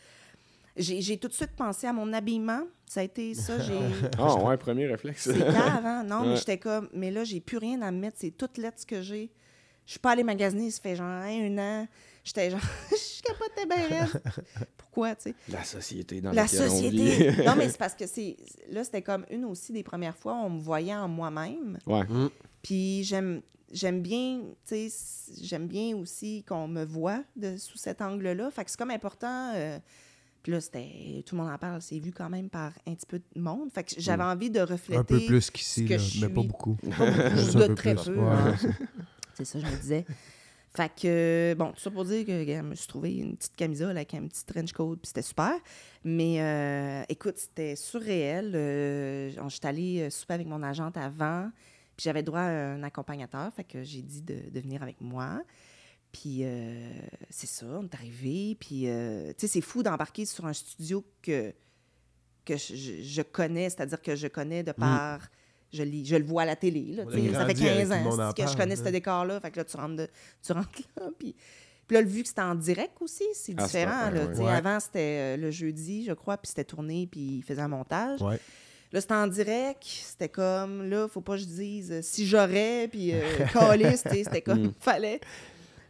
j'ai 0.77 1.01
j'ai 1.01 1.17
tout 1.17 1.27
de 1.27 1.33
suite 1.33 1.51
pensé 1.55 1.85
à 1.85 1.93
mon 1.93 2.11
habillement. 2.13 2.61
Ça 2.85 3.01
a 3.01 3.03
été 3.03 3.33
ça. 3.33 3.59
J'ai 3.59 3.77
Ah, 4.17 4.35
ouais, 4.43 4.57
premier 4.57 4.87
réflexe. 4.87 5.23
c'est 5.31 5.37
cave, 5.37 5.85
hein? 5.85 6.03
Non, 6.03 6.25
mais 6.25 6.37
j'étais 6.37 6.57
comme, 6.57 6.87
mais 6.93 7.11
là, 7.11 7.23
j'ai 7.25 7.41
plus 7.41 7.57
rien 7.57 7.81
à 7.81 7.91
me 7.91 7.99
mettre. 7.99 8.17
C'est 8.19 8.31
toute 8.31 8.57
lettre 8.57 8.79
ce 8.79 8.85
que 8.85 9.01
j'ai. 9.01 9.29
Je 9.85 9.91
suis 9.91 9.99
pas 9.99 10.11
allée 10.11 10.23
magasiner, 10.23 10.71
ça 10.71 10.81
fait 10.81 10.95
genre 10.95 11.05
un 11.07 11.57
an. 11.57 11.87
J'étais 12.23 12.49
genre, 12.51 12.59
je 12.91 13.21
capotais 13.21 13.65
bien 13.65 13.87
raide. 13.99 14.23
Pourquoi, 14.77 15.15
tu 15.15 15.23
sais? 15.31 15.35
La 15.49 15.63
société 15.63 16.21
dans 16.21 16.31
La 16.31 16.43
laquelle 16.43 16.61
on 16.61 16.69
société. 16.69 17.31
vit. 17.31 17.41
non, 17.45 17.55
mais 17.57 17.69
c'est 17.69 17.77
parce 17.77 17.95
que 17.95 18.07
c'est. 18.07 18.37
Là, 18.69 18.83
c'était 18.83 19.01
comme 19.01 19.25
une 19.29 19.45
aussi 19.45 19.73
des 19.73 19.83
premières 19.83 20.15
fois 20.15 20.33
où 20.33 20.45
on 20.45 20.49
me 20.51 20.61
voyait 20.61 20.95
en 20.95 21.07
moi-même. 21.07 21.77
Ouais. 21.85 22.03
Puis 22.61 23.03
j'aime 23.03 23.41
j'aime 23.71 24.01
bien, 24.01 24.41
tu 24.67 24.89
sais, 24.89 25.35
j'aime 25.41 25.67
bien 25.67 25.97
aussi 25.97 26.43
qu'on 26.47 26.67
me 26.67 26.85
voit 26.85 27.23
de, 27.35 27.57
sous 27.57 27.77
cet 27.77 28.01
angle-là. 28.01 28.51
Fait 28.51 28.63
que 28.63 28.69
c'est 28.71 28.77
comme 28.77 28.91
important. 28.91 29.51
euh, 29.55 29.79
puis 30.43 30.51
là, 30.51 30.61
c'était. 30.61 31.23
Tout 31.25 31.35
le 31.35 31.41
monde 31.41 31.51
en 31.51 31.57
parle, 31.57 31.81
c'est 31.81 31.99
vu 31.99 32.11
quand 32.11 32.29
même 32.29 32.49
par 32.49 32.71
un 32.85 32.93
petit 32.95 33.05
peu 33.07 33.19
de 33.19 33.41
monde. 33.41 33.69
Fait 33.73 33.83
que 33.83 33.91
j'avais 33.97 34.23
envie 34.23 34.49
de 34.49 34.59
refléter. 34.59 34.99
un 34.99 35.03
peu 35.03 35.19
plus 35.25 35.49
qu'ici, 35.49 35.87
mais 36.21 36.29
pas 36.29 36.41
beaucoup. 36.43 36.75
Pas 36.75 37.11
beaucoup, 37.11 37.35
Juste 37.37 37.55
un 37.55 37.59
de 37.59 37.67
peu 37.67 37.75
très 37.75 37.95
plus. 37.95 38.05
peu. 38.05 38.15
Ouais, 38.17 38.31
hein. 38.31 38.55
C'est 39.33 39.45
ça, 39.45 39.59
je 39.59 39.65
me 39.65 39.75
disais. 39.81 40.05
Fait 40.75 40.91
que, 40.99 41.53
bon, 41.55 41.71
tout 41.71 41.79
ça 41.79 41.91
pour 41.91 42.03
dire 42.03 42.25
que 42.25 42.45
je 42.45 42.61
me 42.61 42.73
suis 42.73 42.87
trouvé 42.87 43.13
une 43.17 43.37
petite 43.37 43.55
camisole 43.55 43.91
avec 43.91 44.13
un 44.15 44.25
petit 44.27 44.43
trench 44.43 44.71
coat, 44.73 44.95
puis 44.95 45.07
c'était 45.07 45.21
super. 45.21 45.53
Mais 46.03 46.41
euh, 46.41 47.03
écoute, 47.09 47.37
c'était 47.37 47.75
surréel. 47.75 48.53
Euh, 48.55 49.29
je 49.29 49.49
suis 49.49 49.59
allée 49.67 49.99
euh, 50.01 50.09
souper 50.09 50.33
avec 50.33 50.47
mon 50.47 50.63
agente 50.63 50.97
avant, 50.97 51.51
puis 51.95 52.05
j'avais 52.05 52.23
droit 52.23 52.39
à 52.39 52.49
un 52.73 52.81
accompagnateur, 52.81 53.53
fait 53.53 53.63
que 53.65 53.83
j'ai 53.83 54.01
dit 54.01 54.23
de, 54.23 54.49
de 54.49 54.59
venir 54.59 54.81
avec 54.81 54.99
moi. 54.99 55.43
Puis 56.11 56.39
euh, 56.41 56.91
c'est 57.29 57.45
ça, 57.47 57.67
on 57.67 57.83
est 57.83 57.93
arrivé. 57.93 58.57
Puis, 58.59 58.81
tu 58.85 58.87
sais, 59.37 59.47
c'est 59.47 59.61
fou 59.61 59.83
d'embarquer 59.83 60.25
sur 60.25 60.45
un 60.47 60.53
studio 60.53 61.05
que, 61.21 61.53
que 62.45 62.57
je, 62.57 62.75
je- 63.03 63.21
connais, 63.21 63.69
c'est-à-dire 63.69 64.01
que 64.01 64.15
je 64.15 64.27
connais 64.27 64.63
de 64.63 64.71
par. 64.71 65.29
Je, 65.73 65.83
lis- 65.83 66.05
je 66.05 66.15
le 66.15 66.23
vois 66.23 66.43
à 66.43 66.45
la 66.45 66.55
télé. 66.55 66.93
Là, 66.95 67.03
ça 67.05 67.11
fait 67.11 67.21
grandi 67.21 67.35
avec 67.35 67.57
15 67.57 67.89
tout 67.89 68.17
le 68.17 68.23
ans 68.23 68.33
que 68.33 68.47
je 68.47 68.55
connais 68.57 68.75
ce 68.75 68.83
décor-là. 68.83 69.39
Fait 69.39 69.51
que 69.51 69.57
là, 69.57 69.65
tu 69.65 69.75
rentres, 69.75 69.95
de- 69.95 70.07
tu 70.45 70.51
rentres 70.53 70.69
là. 70.97 71.07
Puis, 71.19 71.35
puis 71.87 71.97
là, 71.97 72.01
vu 72.03 72.21
que 72.21 72.27
c'était 72.29 72.41
en 72.41 72.55
direct 72.55 72.93
aussi, 73.01 73.23
c'est 73.33 73.53
Ah, 73.57 73.65
différent. 73.65 74.09
là, 74.09 74.25
ouais. 74.25 74.49
Avant, 74.51 74.79
c'était 74.79 75.35
euh, 75.35 75.37
le 75.37 75.51
jeudi, 75.51 76.05
je 76.05 76.13
crois, 76.13 76.37
puis 76.37 76.47
c'était 76.47 76.63
tourné, 76.63 77.07
puis 77.11 77.37
il 77.37 77.41
faisait 77.43 77.61
un 77.61 77.67
montage. 77.67 78.21
Ouais. 78.21 78.39
Là, 78.93 79.01
c'était 79.01 79.13
en 79.15 79.27
direct. 79.27 79.83
C'était 79.83 80.29
comme, 80.29 80.87
là, 80.89 81.07
faut 81.07 81.19
pas 81.21 81.33
que 81.33 81.41
je 81.41 81.45
dise 81.45 81.91
euh, 81.91 81.99
si 82.01 82.25
j'aurais, 82.27 82.87
puis 82.89 83.11
euh, 83.13 83.21
c'était 84.15 84.41
comme, 84.41 84.67
Mm. 84.67 84.73
fallait, 84.79 85.19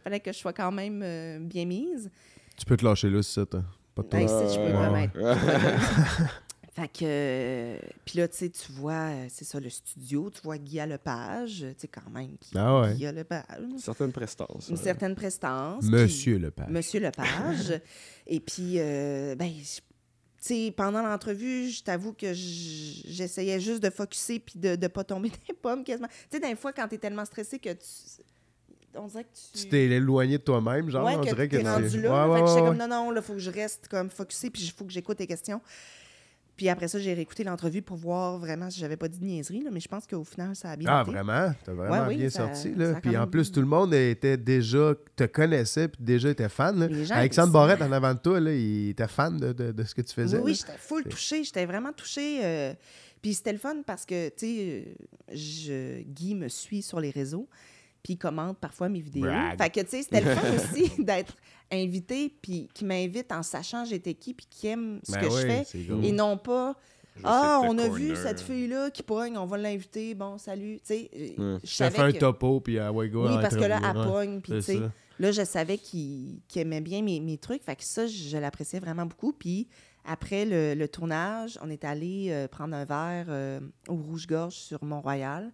fallait 0.02 0.20
que 0.20 0.32
je 0.32 0.38
sois 0.38 0.52
quand 0.54 0.72
même 0.72 1.00
euh, 1.04 1.38
bien 1.40 1.64
mise. 1.66 2.10
Tu 2.56 2.64
peux 2.64 2.76
te 2.76 2.84
lâcher 2.84 3.10
là, 3.10 3.22
c'est 3.22 3.34
ça. 3.40 3.46
Pas 3.94 4.02
de 4.02 4.16
Hey, 4.16 4.26
si 4.28 4.34
je 4.34 4.58
peux 4.58 4.72
Ouais, 4.72 4.72
me 4.72 4.92
ouais. 4.92 5.10
Fait 6.74 6.88
que, 6.88 7.04
euh, 7.04 7.78
puis 8.04 8.18
là, 8.18 8.26
tu 8.26 8.36
sais, 8.36 8.50
tu 8.50 8.72
vois, 8.72 8.94
euh, 8.94 9.26
c'est 9.28 9.44
ça, 9.44 9.60
le 9.60 9.70
studio, 9.70 10.28
tu 10.28 10.40
vois 10.42 10.58
Guy 10.58 10.78
Lepage, 10.84 11.58
tu 11.60 11.74
sais, 11.78 11.86
quand 11.88 12.10
même, 12.10 12.36
qui 12.40 12.50
Ah 12.58 12.80
ouais. 12.80 12.94
Guy 12.94 13.04
Lepage. 13.12 13.44
Certaines 13.78 14.10
prestances. 14.10 14.68
Une 14.68 14.76
ouais. 14.76 14.82
certaine 14.82 15.14
prestance. 15.14 15.82
puis- 15.84 15.90
Monsieur 15.92 16.36
Lepage. 16.38 16.68
Monsieur 16.68 16.98
Lepage. 17.00 17.80
Et 18.26 18.40
puis, 18.40 18.74
euh, 18.80 19.36
ben, 19.36 19.52
tu 19.52 19.80
sais, 20.40 20.74
pendant 20.76 21.00
l'entrevue, 21.02 21.70
je 21.70 21.80
t'avoue 21.84 22.12
que 22.12 22.32
j'essayais 22.34 23.60
juste 23.60 23.80
de 23.82 23.90
focusser 23.90 24.40
puis 24.40 24.58
de 24.58 24.70
ne 24.76 24.88
pas 24.88 25.04
tomber 25.04 25.28
dans 25.30 25.36
les 25.48 25.54
pommes 25.54 25.84
quasiment. 25.84 26.08
Tu 26.30 26.38
sais, 26.38 26.40
des 26.40 26.56
fois, 26.56 26.72
quand 26.72 26.88
tu 26.88 26.96
es 26.96 26.98
tellement 26.98 27.24
stressé 27.24 27.58
que 27.60 27.70
tu. 27.72 27.78
On 28.96 29.06
dirait 29.08 29.24
que 29.24 29.28
tu. 29.52 29.62
Tu 29.62 29.68
t'es 29.68 29.84
éloigné 29.86 30.38
de 30.38 30.42
toi-même, 30.42 30.88
genre, 30.90 31.04
ouais, 31.06 31.16
on 31.16 31.20
que 31.20 31.28
dirait 31.28 31.48
que 31.48 31.56
t'es 31.56 31.62
tu- 31.62 31.68
rendu 31.68 32.00
là. 32.00 32.26
Ouais, 32.28 32.32
ouais, 32.42 32.48
fait 32.48 32.60
que 32.60 32.66
comme, 32.66 32.76
non, 32.76 32.86
non, 32.88 33.10
là, 33.10 33.22
faut 33.22 33.32
que 33.34 33.38
je 33.40 33.50
reste 33.50 33.88
comme 33.88 34.08
focusé, 34.10 34.50
puis 34.50 34.62
il 34.64 34.70
faut 34.70 34.84
que 34.84 34.92
j'écoute 34.92 35.18
tes 35.18 35.26
questions. 35.26 35.60
Puis 36.56 36.68
après 36.68 36.86
ça, 36.86 36.98
j'ai 37.00 37.14
réécouté 37.14 37.42
l'entrevue 37.42 37.82
pour 37.82 37.96
voir 37.96 38.38
vraiment 38.38 38.70
si 38.70 38.78
j'avais 38.78 38.96
pas 38.96 39.08
dit 39.08 39.18
de 39.18 39.24
niaiserie, 39.24 39.62
là, 39.62 39.70
mais 39.72 39.80
je 39.80 39.88
pense 39.88 40.06
qu'au 40.06 40.22
final, 40.22 40.54
ça 40.54 40.70
a 40.70 40.76
bien 40.76 40.88
Ah, 40.88 41.02
été. 41.02 41.10
vraiment? 41.10 41.52
T'as 41.64 41.72
vraiment 41.72 42.02
Ouais, 42.02 42.08
oui, 42.08 42.16
bien 42.18 42.30
ça- 42.30 42.46
sorti. 42.54 42.74
Là. 42.74 42.94
Puis 43.02 43.16
en 43.16 43.26
plus, 43.26 43.50
tout 43.50 43.60
le 43.60 43.66
monde 43.66 43.92
était 43.92 44.36
déjà, 44.36 44.94
te 45.16 45.24
connaissait, 45.24 45.88
puis 45.88 46.02
déjà 46.04 46.30
était 46.30 46.48
fan. 46.48 46.78
là. 46.78 46.88
Alexandre 47.16 47.52
Barrette, 47.52 47.82
en 47.82 47.90
avant 47.90 48.14
de 48.14 48.18
toi, 48.20 48.38
là, 48.38 48.52
il 48.54 48.90
était 48.90 49.08
fan 49.08 49.36
de, 49.36 49.52
de- 49.52 49.72
de 49.72 49.82
ce 49.84 49.94
que 49.96 50.02
tu 50.02 50.14
faisais. 50.14 50.36
Oui, 50.38 50.42
oui, 50.46 50.54
j'étais 50.54 50.78
full 50.78 51.02
touchée. 51.04 51.42
J'étais 51.42 51.66
vraiment 51.66 51.92
touchée. 51.92 52.40
euh, 52.44 52.72
Puis 53.20 53.34
c'était 53.34 53.52
le 53.52 53.58
fun 53.58 53.76
parce 53.86 54.04
que, 54.04 54.28
tu 54.28 54.34
sais, 54.36 54.84
euh, 54.86 55.34
je- 55.34 56.02
Guy 56.02 56.34
me 56.34 56.48
suit 56.48 56.82
sur 56.82 57.00
les 57.00 57.10
réseaux, 57.10 57.48
puis 58.04 58.12
il 58.12 58.18
commente 58.18 58.58
parfois 58.58 58.88
mes 58.88 59.00
vidéos. 59.00 59.24
Brag. 59.24 59.58
Fait 59.60 59.70
que, 59.70 59.80
tu 59.80 59.88
sais, 59.96 60.02
c'était 60.02 60.20
le 60.20 60.32
fun 60.34 60.48
aussi 60.54 60.92
d'être 61.02 61.34
invité, 61.72 62.32
puis 62.40 62.68
qui 62.72 62.84
m'invite 62.84 63.32
en 63.32 63.42
sachant 63.42 63.84
j'étais 63.84 64.14
qui, 64.14 64.34
puis 64.34 64.46
qui 64.48 64.68
aime 64.68 65.00
ce 65.02 65.12
Ben 65.12 65.20
que 65.22 65.26
oui, 65.26 65.40
je 65.40 65.46
fais. 65.64 65.86
cool. 65.88 66.04
Et 66.04 66.12
non 66.12 66.36
pas. 66.36 66.76
Je 67.16 67.22
Ah, 67.24 67.60
on 67.64 67.78
a 67.78 67.88
vu 67.88 68.14
cette 68.16 68.40
fille-là 68.40 68.90
qui 68.90 69.02
pogne, 69.04 69.38
on 69.38 69.46
va 69.46 69.56
l'inviter, 69.56 70.14
bon, 70.14 70.36
salut. 70.36 70.78
Tu 70.80 70.94
sais, 70.94 71.10
je 71.38 71.58
Ça 71.62 71.84
savais 71.90 71.96
fait 71.96 72.02
un 72.02 72.12
que- 72.12 72.18
topo, 72.18 72.60
puis 72.60 72.78
ouais, 72.80 73.08
go, 73.08 73.26
oui, 73.28 73.34
parce 73.40 73.54
que 73.56 73.60
là, 73.64 73.80
elle 73.82 74.02
pogne. 74.04 74.40
Puis, 74.40 74.52
tu 74.54 74.62
sais, 74.62 74.80
là, 75.20 75.30
je 75.32 75.44
savais 75.44 75.78
qu'il 75.78 76.40
aimait 76.56 76.80
bien 76.80 77.02
mes, 77.02 77.20
mes 77.20 77.38
trucs. 77.38 77.62
Fait 77.62 77.76
que 77.76 77.84
ça, 77.84 78.06
je 78.08 78.36
l'appréciais 78.36 78.80
vraiment 78.80 79.06
beaucoup. 79.06 79.32
Puis, 79.32 79.68
après 80.04 80.44
le, 80.44 80.74
le 80.74 80.88
tournage, 80.88 81.56
on 81.62 81.70
est 81.70 81.84
allé 81.84 82.26
euh, 82.30 82.48
prendre 82.48 82.74
un 82.74 82.84
verre 82.84 83.26
euh, 83.28 83.60
au 83.88 83.94
Rouge-Gorge 83.94 84.54
sur 84.54 84.82
Mont-Royal. 84.84 85.52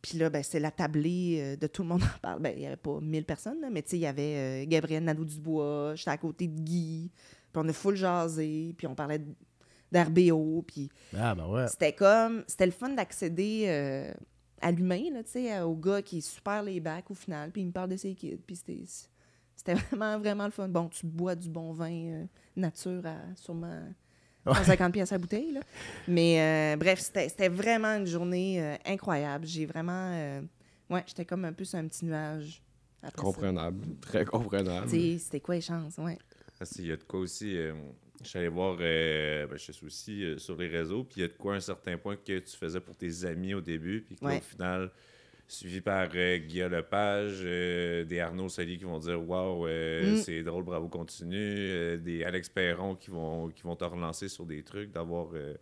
Puis 0.00 0.16
là, 0.18 0.30
ben, 0.30 0.42
c'est 0.42 0.60
la 0.60 0.70
tablée 0.70 1.38
euh, 1.40 1.56
de 1.56 1.66
tout 1.66 1.82
le 1.82 1.88
monde 1.88 2.02
en 2.02 2.18
parle. 2.22 2.40
Ben, 2.40 2.52
il 2.54 2.60
n'y 2.60 2.66
avait 2.66 2.76
pas 2.76 3.00
1000 3.00 3.24
personnes, 3.24 3.60
là, 3.60 3.68
mais 3.70 3.82
tu 3.82 3.90
sais, 3.90 3.96
il 3.96 4.02
y 4.02 4.06
avait 4.06 4.62
euh, 4.62 4.64
Gabriel 4.66 5.04
Nadeau-Dubois, 5.04 5.94
j'étais 5.96 6.10
à 6.10 6.16
côté 6.16 6.46
de 6.46 6.60
Guy, 6.60 7.10
puis 7.52 7.62
on 7.64 7.68
a 7.68 7.72
full 7.72 7.96
jasé, 7.96 8.74
puis 8.76 8.86
on 8.86 8.94
parlait 8.94 9.20
d'RBO, 9.90 10.62
puis 10.66 10.90
Ah, 11.16 11.34
ben 11.34 11.46
ouais. 11.48 11.66
c'était 11.68 11.92
comme, 11.92 12.44
c'était 12.46 12.66
le 12.66 12.72
fun 12.72 12.90
d'accéder 12.90 13.64
euh, 13.68 14.12
à 14.60 14.70
l'humain, 14.70 15.02
là, 15.12 15.22
tu 15.24 15.30
sais, 15.30 15.60
au 15.60 15.74
gars 15.74 16.02
qui 16.02 16.18
est 16.18 16.20
super 16.20 16.62
les 16.62 16.78
bacs 16.80 17.10
au 17.10 17.14
final, 17.14 17.50
puis 17.50 17.62
il 17.62 17.66
me 17.66 17.72
parle 17.72 17.90
de 17.90 17.96
ses 17.96 18.14
kids, 18.14 18.36
puis 18.46 18.56
c'était, 18.56 18.84
c'était 19.56 19.74
vraiment, 19.90 20.18
vraiment 20.18 20.44
le 20.44 20.50
fun. 20.52 20.68
Bon, 20.68 20.88
tu 20.88 21.06
bois 21.06 21.34
du 21.34 21.48
bon 21.48 21.72
vin 21.72 21.90
euh, 21.92 22.24
nature 22.54 23.04
à 23.06 23.16
sûrement 23.34 23.82
150 24.54 24.92
pièces 24.92 25.12
à 25.12 25.18
bouteille, 25.18 25.52
là. 25.52 25.60
Mais 26.06 26.40
euh, 26.74 26.76
bref, 26.76 27.00
c'était, 27.00 27.28
c'était 27.28 27.48
vraiment 27.48 27.94
une 27.96 28.06
journée 28.06 28.62
euh, 28.62 28.76
incroyable. 28.86 29.46
J'ai 29.46 29.66
vraiment, 29.66 30.12
euh, 30.14 30.40
ouais, 30.90 31.04
j'étais 31.06 31.24
comme 31.24 31.44
un 31.44 31.52
peu 31.52 31.64
sur 31.64 31.78
un 31.78 31.86
petit 31.88 32.04
nuage. 32.04 32.62
Après 33.02 33.16
ça. 33.16 33.22
Comprenable. 33.22 33.84
Très 34.00 34.24
comprenable. 34.24 34.88
C'était 35.18 35.40
quoi 35.40 35.54
les 35.54 35.60
chances, 35.60 35.98
ouais. 35.98 36.18
Ah, 36.60 36.64
Il 36.78 36.86
y 36.86 36.92
a 36.92 36.96
de 36.96 37.04
quoi 37.04 37.20
aussi. 37.20 37.56
euh, 37.56 37.72
je 38.22 38.28
suis 38.28 38.38
allé 38.40 38.48
voir, 38.48 38.76
euh, 38.80 39.46
ben, 39.46 39.56
je 39.56 39.70
suis 39.70 39.86
aussi 39.86 40.24
euh, 40.24 40.38
sur 40.38 40.56
les 40.56 40.66
réseaux, 40.66 41.04
puis 41.04 41.18
il 41.18 41.20
y 41.20 41.24
a 41.24 41.28
de 41.28 41.34
quoi 41.34 41.54
à 41.54 41.56
un 41.58 41.60
certain 41.60 41.96
point 41.96 42.16
que 42.16 42.38
tu 42.40 42.56
faisais 42.56 42.80
pour 42.80 42.96
tes 42.96 43.24
amis 43.24 43.54
au 43.54 43.60
début, 43.60 44.00
puis 44.02 44.16
qu'au 44.16 44.26
Ouais. 44.26 44.40
final, 44.40 44.90
suivi 45.48 45.80
par 45.80 46.08
euh, 46.14 46.36
Guillaume 46.38 46.72
Lepage, 46.72 47.38
euh, 47.42 48.04
des 48.04 48.20
Arnaud 48.20 48.48
Sali 48.50 48.76
qui 48.78 48.84
vont 48.84 48.98
dire 48.98 49.26
Waouh, 49.26 49.66
Mm. 49.66 50.16
c'est 50.18 50.42
drôle, 50.42 50.62
bravo, 50.64 50.88
continue, 50.88 51.36
euh, 51.38 51.96
des 51.96 52.22
Alex 52.22 52.48
Perron 52.50 52.94
qui 52.94 53.10
vont, 53.10 53.48
qui 53.48 53.62
vont 53.62 53.74
te 53.74 53.84
relancer 53.84 54.28
sur 54.28 54.44
des 54.46 54.62
trucs, 54.62 54.92
d'avoir. 54.92 55.28
euh, 55.34 55.54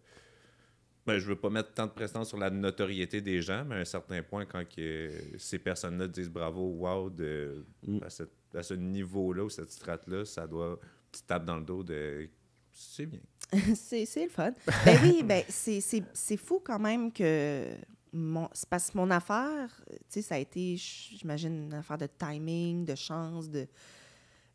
ben, 1.07 1.19
je 1.19 1.27
veux 1.29 1.37
pas 1.37 1.51
mettre 1.51 1.73
tant 1.73 1.87
de 1.87 1.93
pression 1.93 2.25
sur 2.25 2.37
la 2.37 2.51
notoriété 2.51 3.21
des 3.21 3.41
gens, 3.41 3.65
mais 3.65 3.77
à 3.77 3.79
un 3.79 3.85
certain 3.85 4.23
point, 4.25 4.45
quand 4.45 4.65
que 4.69 5.09
ces 5.39 5.61
personnes-là 5.61 6.09
disent 6.09 6.31
bravo, 6.31 6.63
wow, 6.63 7.09
de, 7.11 7.65
Mm. 7.87 7.99
à, 8.03 8.11
cette- 8.11 8.33
à 8.55 8.63
ce 8.65 8.75
niveau-là 8.75 9.45
ou 9.45 9.49
cette 9.51 9.71
strate-là, 9.71 10.25
ça 10.25 10.47
doit. 10.49 10.81
Tu 11.13 11.23
tapes 11.23 11.45
dans 11.45 11.57
le 11.59 11.65
dos 11.65 11.85
de. 11.85 12.29
C'est 12.73 13.07
bien. 13.07 13.21
c'est, 13.77 14.05
c'est 14.05 14.25
le 14.25 14.31
fun. 14.31 14.51
Ben 14.85 14.99
oui, 15.05 15.23
ben 15.23 15.45
c'est, 15.49 15.81
c'est, 15.81 16.03
c'est 16.13 16.37
fou 16.37 16.61
quand 16.63 16.81
même 16.81 17.13
que 17.13 17.69
mon, 18.13 18.49
c'est 18.53 18.69
parce 18.69 18.95
mon 18.95 19.11
affaire, 19.11 19.69
tu 19.91 19.97
sais, 20.09 20.23
ça 20.23 20.37
a 20.37 20.39
été, 20.39 20.77
j'imagine, 20.77 21.65
une 21.67 21.75
affaire 21.75 21.99
de 21.99 22.07
timing, 22.19 22.85
de 22.85 22.95
chance, 22.95 23.49
de, 23.51 23.67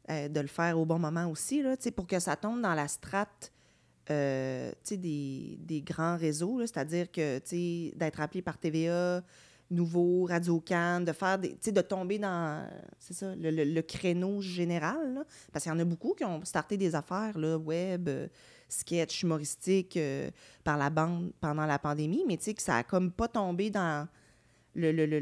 euh, 0.10 0.28
de 0.28 0.40
le 0.40 0.48
faire 0.48 0.80
au 0.80 0.86
bon 0.86 1.00
moment 1.00 1.28
aussi, 1.30 1.62
là, 1.62 1.78
tu 1.78 1.84
sais, 1.84 1.92
pour 1.92 2.08
que 2.08 2.20
ça 2.20 2.36
tombe 2.36 2.62
dans 2.62 2.74
la 2.74 2.88
strate 2.88 3.52
euh, 4.10 4.72
des, 4.90 5.58
des 5.62 5.82
grands 5.82 6.18
réseaux, 6.18 6.60
c'est-à-dire 6.62 7.12
que, 7.12 7.40
d'être 7.96 8.20
appelé 8.20 8.42
par 8.42 8.58
TVA, 8.58 9.22
Nouveau, 9.70 10.26
Radio-Can, 10.26 11.00
de 11.02 11.14
faire 11.14 11.40
des, 11.40 11.56
de 11.72 11.82
tomber 11.82 12.20
dans, 12.20 12.68
c'est 13.00 13.14
ça, 13.14 13.34
le, 13.36 13.52
le- 13.52 13.64
le 13.64 13.82
créneau 13.82 14.42
général, 14.42 15.24
parce 15.54 15.64
qu'il 15.64 15.72
y 15.72 15.76
en 15.76 15.80
a 15.80 15.86
beaucoup 15.86 16.14
qui 16.14 16.26
ont 16.26 16.44
starté 16.44 16.76
des 16.76 16.94
affaires, 16.94 17.38
web, 17.58 18.10
euh, 18.10 18.28
sketch, 18.72 19.24
humoristique, 19.24 19.98
euh, 19.98 20.30
par 20.64 20.78
la 20.78 20.90
bande 20.90 21.32
pendant 21.40 21.66
la 21.66 21.78
pandémie, 21.78 22.24
mais 22.28 22.38
tu 22.38 22.46
sais, 22.46 22.54
que 22.54 22.62
ça 22.62 22.78
a 22.78 22.84
comme 22.84 23.12
pas 23.12 23.28
tombé 23.28 23.70
dans 23.70 24.08
le, 24.76 24.92
le, 24.92 25.06
le, 25.06 25.20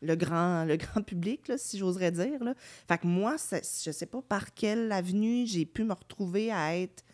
le, 0.00 0.16
grand, 0.16 0.66
public, 1.06 1.52
si 1.56 1.78
j'oserais 1.78 2.10
dire, 2.10 2.42
là. 2.42 2.54
Fait 2.88 2.98
que 2.98 3.06
moi, 3.06 3.38
ça- 3.38 3.60
je 3.60 3.90
sais 3.90 4.06
pas 4.06 4.22
par 4.22 4.54
quelle 4.54 4.90
avenue 4.90 5.46
j'ai 5.46 5.66
pu 5.66 5.84
me 5.84 5.92
retrouver 5.92 6.50
à 6.50 6.76
être 6.76 7.04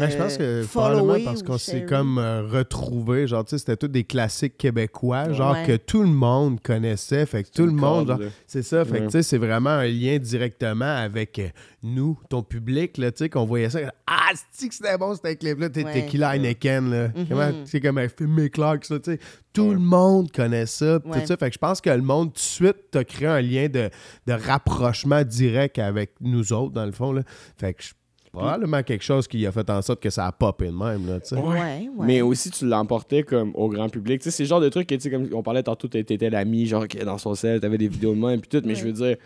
Ouais, 0.00 0.10
je 0.10 0.16
pense 0.16 0.36
que 0.38 0.42
euh, 0.42 0.64
probablement 0.66 1.18
parce 1.24 1.42
qu'on 1.42 1.58
s'est 1.58 1.84
comme 1.84 2.18
euh, 2.18 2.42
retrouvé, 2.46 3.26
genre, 3.26 3.44
tu 3.44 3.50
sais, 3.50 3.58
c'était 3.58 3.76
tous 3.76 3.88
des 3.88 4.04
classiques 4.04 4.56
québécois, 4.56 5.32
genre 5.32 5.52
Ouais. 5.52 5.64
que 5.66 5.76
tout 5.76 6.02
le 6.02 6.08
monde 6.08 6.60
connaissait, 6.60 7.26
fait 7.26 7.44
que 7.44 7.50
tout 7.50 7.66
le 7.66 7.72
monde, 7.72 8.08
genre, 8.08 8.18
c'est 8.46 8.62
ça, 8.62 8.84
fait 8.84 9.00
que 9.00 9.04
tu 9.06 9.10
sais, 9.10 9.22
c'est 9.22 9.38
vraiment 9.38 9.70
un 9.70 9.86
lien 9.86 10.18
directement 10.18 10.84
avec 10.96 11.38
euh, 11.38 11.48
nous, 11.82 12.18
ton 12.28 12.42
public, 12.42 12.96
là, 12.98 13.10
tu 13.12 13.18
sais, 13.24 13.28
qu'on 13.28 13.44
voyait 13.44 13.70
ça, 13.70 13.80
ah, 14.06 14.30
c'est 14.50 14.68
que 14.68 14.74
c'était 14.74 14.96
bon, 14.98 15.14
c'était 15.14 15.36
clip-là, 15.36 15.68
t'es 15.68 15.84
Ouais. 15.84 15.92
Tequila 15.92 16.36
Heineken, 16.36 16.90
là, 16.90 17.08
Mhm. 17.14 17.26
comment, 17.28 17.50
c'est 17.64 17.80
comme 17.80 17.98
un 17.98 18.08
film 18.08 18.48
Clark, 18.50 18.84
ça, 18.84 18.98
tu 18.98 19.12
sais, 19.12 19.18
tout 19.52 19.70
le 19.72 19.78
monde 19.80 20.30
connaît 20.32 20.66
ça, 20.66 21.00
tout 21.00 21.10
ça, 21.26 21.36
fait 21.36 21.48
que 21.50 21.54
je 21.54 21.58
pense 21.58 21.80
que 21.80 21.90
le 21.90 22.00
monde, 22.02 22.28
tout 22.28 22.34
de 22.34 22.38
suite, 22.38 22.90
t'a 22.90 23.04
créé 23.04 23.28
un 23.28 23.40
lien 23.42 23.68
de, 23.68 23.90
de 24.26 24.32
rapprochement 24.32 25.22
direct 25.24 25.78
avec 25.78 26.12
nous 26.20 26.52
autres, 26.52 26.72
dans 26.72 26.86
le 26.86 26.92
fond, 26.92 27.12
là, 27.12 27.22
fait 27.58 27.74
que 27.74 27.82
je 27.82 27.90
probablement 28.32 28.82
quelque 28.82 29.04
chose 29.04 29.28
qui 29.28 29.46
a 29.46 29.52
fait 29.52 29.68
en 29.70 29.82
sorte 29.82 30.02
que 30.02 30.10
ça 30.10 30.26
a 30.26 30.32
popé 30.32 30.66
de 30.66 30.72
même, 30.72 31.06
là, 31.06 31.20
tu 31.20 31.28
sais. 31.28 31.36
Ouais, 31.36 31.88
ouais. 31.96 32.06
Mais 32.06 32.22
aussi, 32.22 32.50
tu 32.50 32.66
l'emportais 32.66 33.22
comme 33.22 33.52
au 33.54 33.68
grand 33.68 33.88
public. 33.88 34.20
Tu 34.20 34.24
sais, 34.24 34.30
c'est 34.30 34.42
le 34.44 34.48
genre 34.48 34.60
de 34.60 34.68
truc 34.68 34.86
que, 34.88 34.94
tu 34.94 35.00
sais, 35.02 35.10
comme 35.10 35.28
on 35.32 35.42
parlait 35.42 35.62
tantôt, 35.62 35.88
t'étais 35.88 36.30
l'ami, 36.30 36.66
genre, 36.66 36.88
qui 36.88 36.98
est 36.98 37.04
dans 37.04 37.18
son 37.18 37.34
sel, 37.34 37.60
t'avais 37.60 37.78
des 37.78 37.88
vidéos 37.88 38.14
de 38.14 38.20
même, 38.20 38.40
puis 38.40 38.48
tout. 38.48 38.66
Mais 38.66 38.74
je 38.74 38.84
veux 38.84 38.92
dire, 38.92 39.16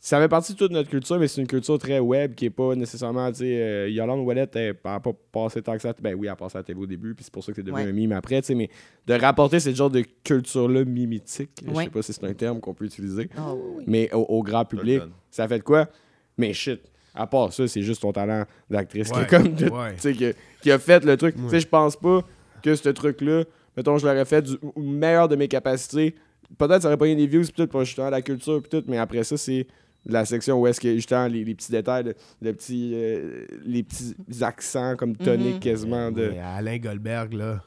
ça 0.00 0.20
fait 0.20 0.28
partie 0.28 0.52
de 0.52 0.58
toute 0.58 0.70
notre 0.70 0.88
culture, 0.88 1.18
mais 1.18 1.26
c'est 1.26 1.40
une 1.40 1.46
culture 1.48 1.76
très 1.76 1.98
web 1.98 2.34
qui 2.36 2.44
est 2.46 2.50
pas 2.50 2.74
nécessairement, 2.76 3.30
tu 3.32 3.38
sais, 3.38 3.60
euh, 3.60 3.88
Yolande 3.90 4.20
Ouellette, 4.24 4.54
elle 4.54 4.76
n'a 4.84 5.00
pas 5.00 5.12
passé 5.32 5.60
tant 5.60 5.74
que 5.74 5.82
ça. 5.82 5.92
Ben 6.00 6.14
oui, 6.14 6.28
elle 6.28 6.32
a 6.32 6.36
passé 6.36 6.56
à 6.56 6.60
la 6.60 6.64
télé 6.64 6.78
au 6.78 6.86
début, 6.86 7.14
puis 7.16 7.24
c'est 7.24 7.32
pour 7.32 7.42
ça 7.42 7.50
que 7.52 7.56
c'est 7.56 7.62
devenu 7.64 7.82
Ouais. 7.82 7.88
un 7.88 7.92
mime 7.92 8.12
après, 8.12 8.40
tu 8.40 8.46
sais, 8.46 8.54
mais 8.54 8.70
de 9.08 9.14
rapporter 9.14 9.58
ce 9.58 9.74
genre 9.74 9.90
de 9.90 10.04
culture-là 10.22 10.84
mimétique, 10.84 11.50
je 11.66 11.70
Ouais. 11.72 11.84
sais 11.84 11.90
pas 11.90 12.02
si 12.02 12.12
c'est 12.12 12.24
un 12.24 12.32
terme 12.34 12.60
qu'on 12.60 12.74
peut 12.74 12.84
utiliser, 12.84 13.28
Ah 13.36 13.52
oui, 13.54 13.84
mais 13.88 14.08
au, 14.14 14.20
au 14.20 14.42
grand 14.44 14.62
Je 14.70 14.76
public, 14.76 15.02
ça 15.32 15.48
fait 15.48 15.58
de 15.58 15.64
quoi? 15.64 15.88
Mais 16.36 16.52
shit, 16.52 16.80
à 17.18 17.26
part 17.26 17.52
ça, 17.52 17.66
c'est 17.68 17.82
juste 17.82 18.00
ton 18.02 18.12
talent 18.12 18.44
d'actrice 18.70 19.10
qui, 19.10 19.18
Ouais, 19.18 19.26
comme 19.26 19.54
de- 19.54 19.68
qui, 20.12 20.24
a- 20.26 20.32
qui 20.62 20.70
a 20.70 20.78
fait 20.78 21.04
le 21.04 21.16
truc. 21.16 21.34
Tu 21.36 21.42
Ouais. 21.42 21.50
sais, 21.50 21.60
je 21.60 21.68
pense 21.68 21.96
pas 21.96 22.20
que 22.62 22.74
ce 22.74 22.88
truc-là, 22.88 23.44
mettons, 23.76 23.98
je 23.98 24.06
l'aurais 24.06 24.24
fait 24.24 24.42
du 24.42 24.56
au 24.62 24.80
meilleur 24.80 25.28
de 25.28 25.36
mes 25.36 25.48
capacités. 25.48 26.14
Peut-être 26.56 26.82
ça 26.82 26.88
aurait 26.88 26.96
pas 26.96 27.08
eu 27.08 27.14
des 27.14 27.26
views, 27.26 27.44
tout, 27.54 27.66
pour 27.66 27.84
justement 27.84 28.08
la 28.10 28.22
culture, 28.22 28.62
pis 28.62 28.70
tout, 28.70 28.82
mais 28.86 28.96
après 28.98 29.22
ça, 29.24 29.36
c'est 29.36 29.66
la 30.06 30.24
section 30.24 30.58
où 30.60 30.66
est-ce 30.66 30.80
que 30.80 30.94
justement 30.94 31.26
les, 31.26 31.44
les 31.44 31.54
petits 31.54 31.70
détails, 31.72 32.04
le, 32.04 32.14
le 32.40 32.52
petit, 32.54 32.92
euh, 32.94 33.44
les 33.66 33.82
petits 33.82 34.14
accents 34.40 34.96
comme 34.96 35.14
toniques 35.16 35.54
Mhm. 35.56 35.60
quasiment 35.60 36.10
de. 36.10 36.28
Mais 36.32 36.38
Alain 36.40 36.78
Goldberg, 36.78 37.34
là. 37.34 37.62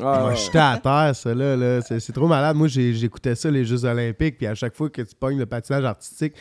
Ah, 0.00 0.20
Moi, 0.22 0.34
j'étais 0.34 0.58
à 0.58 0.78
terre, 0.82 1.14
ça, 1.14 1.34
là. 1.34 1.54
là. 1.56 1.80
C'est, 1.82 2.12
trop 2.12 2.26
malade. 2.26 2.56
Moi, 2.56 2.66
j'écoutais 2.68 3.34
ça, 3.36 3.50
les 3.50 3.64
Jeux 3.64 3.84
Olympiques, 3.84 4.38
puis 4.38 4.46
à 4.46 4.54
chaque 4.54 4.74
fois 4.74 4.88
que 4.90 5.02
tu 5.02 5.14
pognes 5.14 5.38
le 5.38 5.46
patinage 5.46 5.84
artistique, 5.84 6.34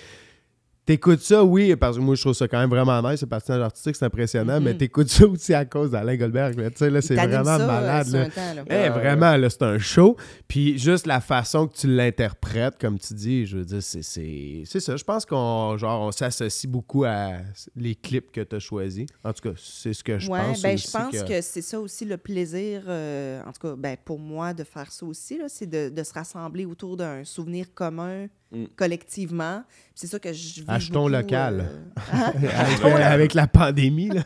t'écoutes 0.86 1.22
ça, 1.22 1.44
oui, 1.44 1.76
parce 1.76 1.98
que 1.98 2.02
moi, 2.02 2.16
je 2.16 2.22
trouve 2.22 2.34
ça 2.34 2.48
quand 2.48 2.60
même 2.60 2.70
vraiment 2.70 3.02
nice, 3.10 3.22
le 3.22 3.28
patinage 3.28 3.62
artistique, 3.62 3.96
c'est 3.96 4.06
impressionnant, 4.06 4.60
mais 4.60 4.72
Mhm. 4.74 4.78
t'écoutes 4.78 5.10
ça 5.10 5.26
aussi 5.28 5.54
à 5.54 5.66
cause 5.66 5.92
d'Alain 5.92 6.16
Goldberg, 6.18 6.58
là. 6.60 6.70
Tu 6.72 6.78
sais, 6.78 6.90
là, 6.90 7.02
c'est 7.02 7.16
vraiment 7.16 7.44
ça, 7.44 7.62
euh, 7.64 7.68
malade, 7.68 8.08
sur 8.08 8.18
là. 8.18 8.26
un 8.26 8.30
temps, 8.30 8.54
là. 8.56 8.64
Eh, 8.70 8.74
Ouais, 8.74 8.90
vraiment, 8.90 9.38
là, 9.38 9.50
c'est 9.50 9.64
un 9.64 9.78
show. 9.80 10.18
Puis 10.48 10.78
juste 10.78 11.08
la 11.08 11.22
façon 11.22 11.68
que 11.68 11.76
tu 11.78 11.88
l'interprètes, 11.88 12.78
comme 12.80 13.00
tu 13.00 13.14
dis, 13.14 13.46
je 13.46 13.58
veux 13.58 13.66
dire, 13.66 13.82
c'est, 13.84 14.02
c'est, 14.04 14.64
c'est 14.66 14.80
ça. 14.80 14.96
Je 14.98 15.04
pense 15.04 15.26
qu'on 15.26 15.78
genre, 15.78 16.02
on 16.02 16.12
s'associe 16.12 16.70
beaucoup 16.70 17.04
à 17.06 17.34
les 17.76 17.96
clips 17.96 18.32
que 18.32 18.42
tu 18.42 18.56
as 18.56 18.60
choisis. 18.60 19.06
En 19.24 19.34
tout 19.34 19.50
cas, 19.50 19.56
c'est 19.58 19.94
ce 19.94 20.04
que 20.04 20.20
je 20.20 20.30
Ouais, 20.30 20.40
pense. 20.40 20.62
ben, 20.62 20.74
aussi 20.76 20.88
je 20.88 20.92
pense 20.98 21.24
que, 21.24 21.42
c'est 21.42 21.62
ça 21.62 21.80
aussi 21.80 22.06
le 22.06 22.18
plaisir, 22.18 22.84
euh, 22.88 23.42
en 23.46 23.52
tout 23.52 23.68
cas, 23.68 23.76
ben, 23.78 23.96
pour 24.04 24.20
moi, 24.20 24.54
de 24.54 24.64
faire 24.64 24.92
ça 24.92 25.06
aussi, 25.06 25.38
là, 25.38 25.46
c'est 25.48 25.68
de, 25.68 25.90
de 25.90 26.04
se 26.04 26.14
rassembler 26.14 26.66
autour 26.66 26.98
d'un 26.98 27.24
souvenir 27.24 27.74
commun 27.74 28.28
Mm. 28.54 28.66
collectivement. 28.76 29.64
Puis 29.68 29.94
C'est 29.96 30.08
ça 30.08 30.20
que 30.20 30.32
je 30.32 30.62
Achetons 30.68 31.08
local. 31.08 31.62
euh, 31.62 32.02
hein? 32.14 32.34
avec, 32.82 32.84
avec 33.02 33.34
la 33.34 33.48
pandémie, 33.48 34.10
là. 34.10 34.24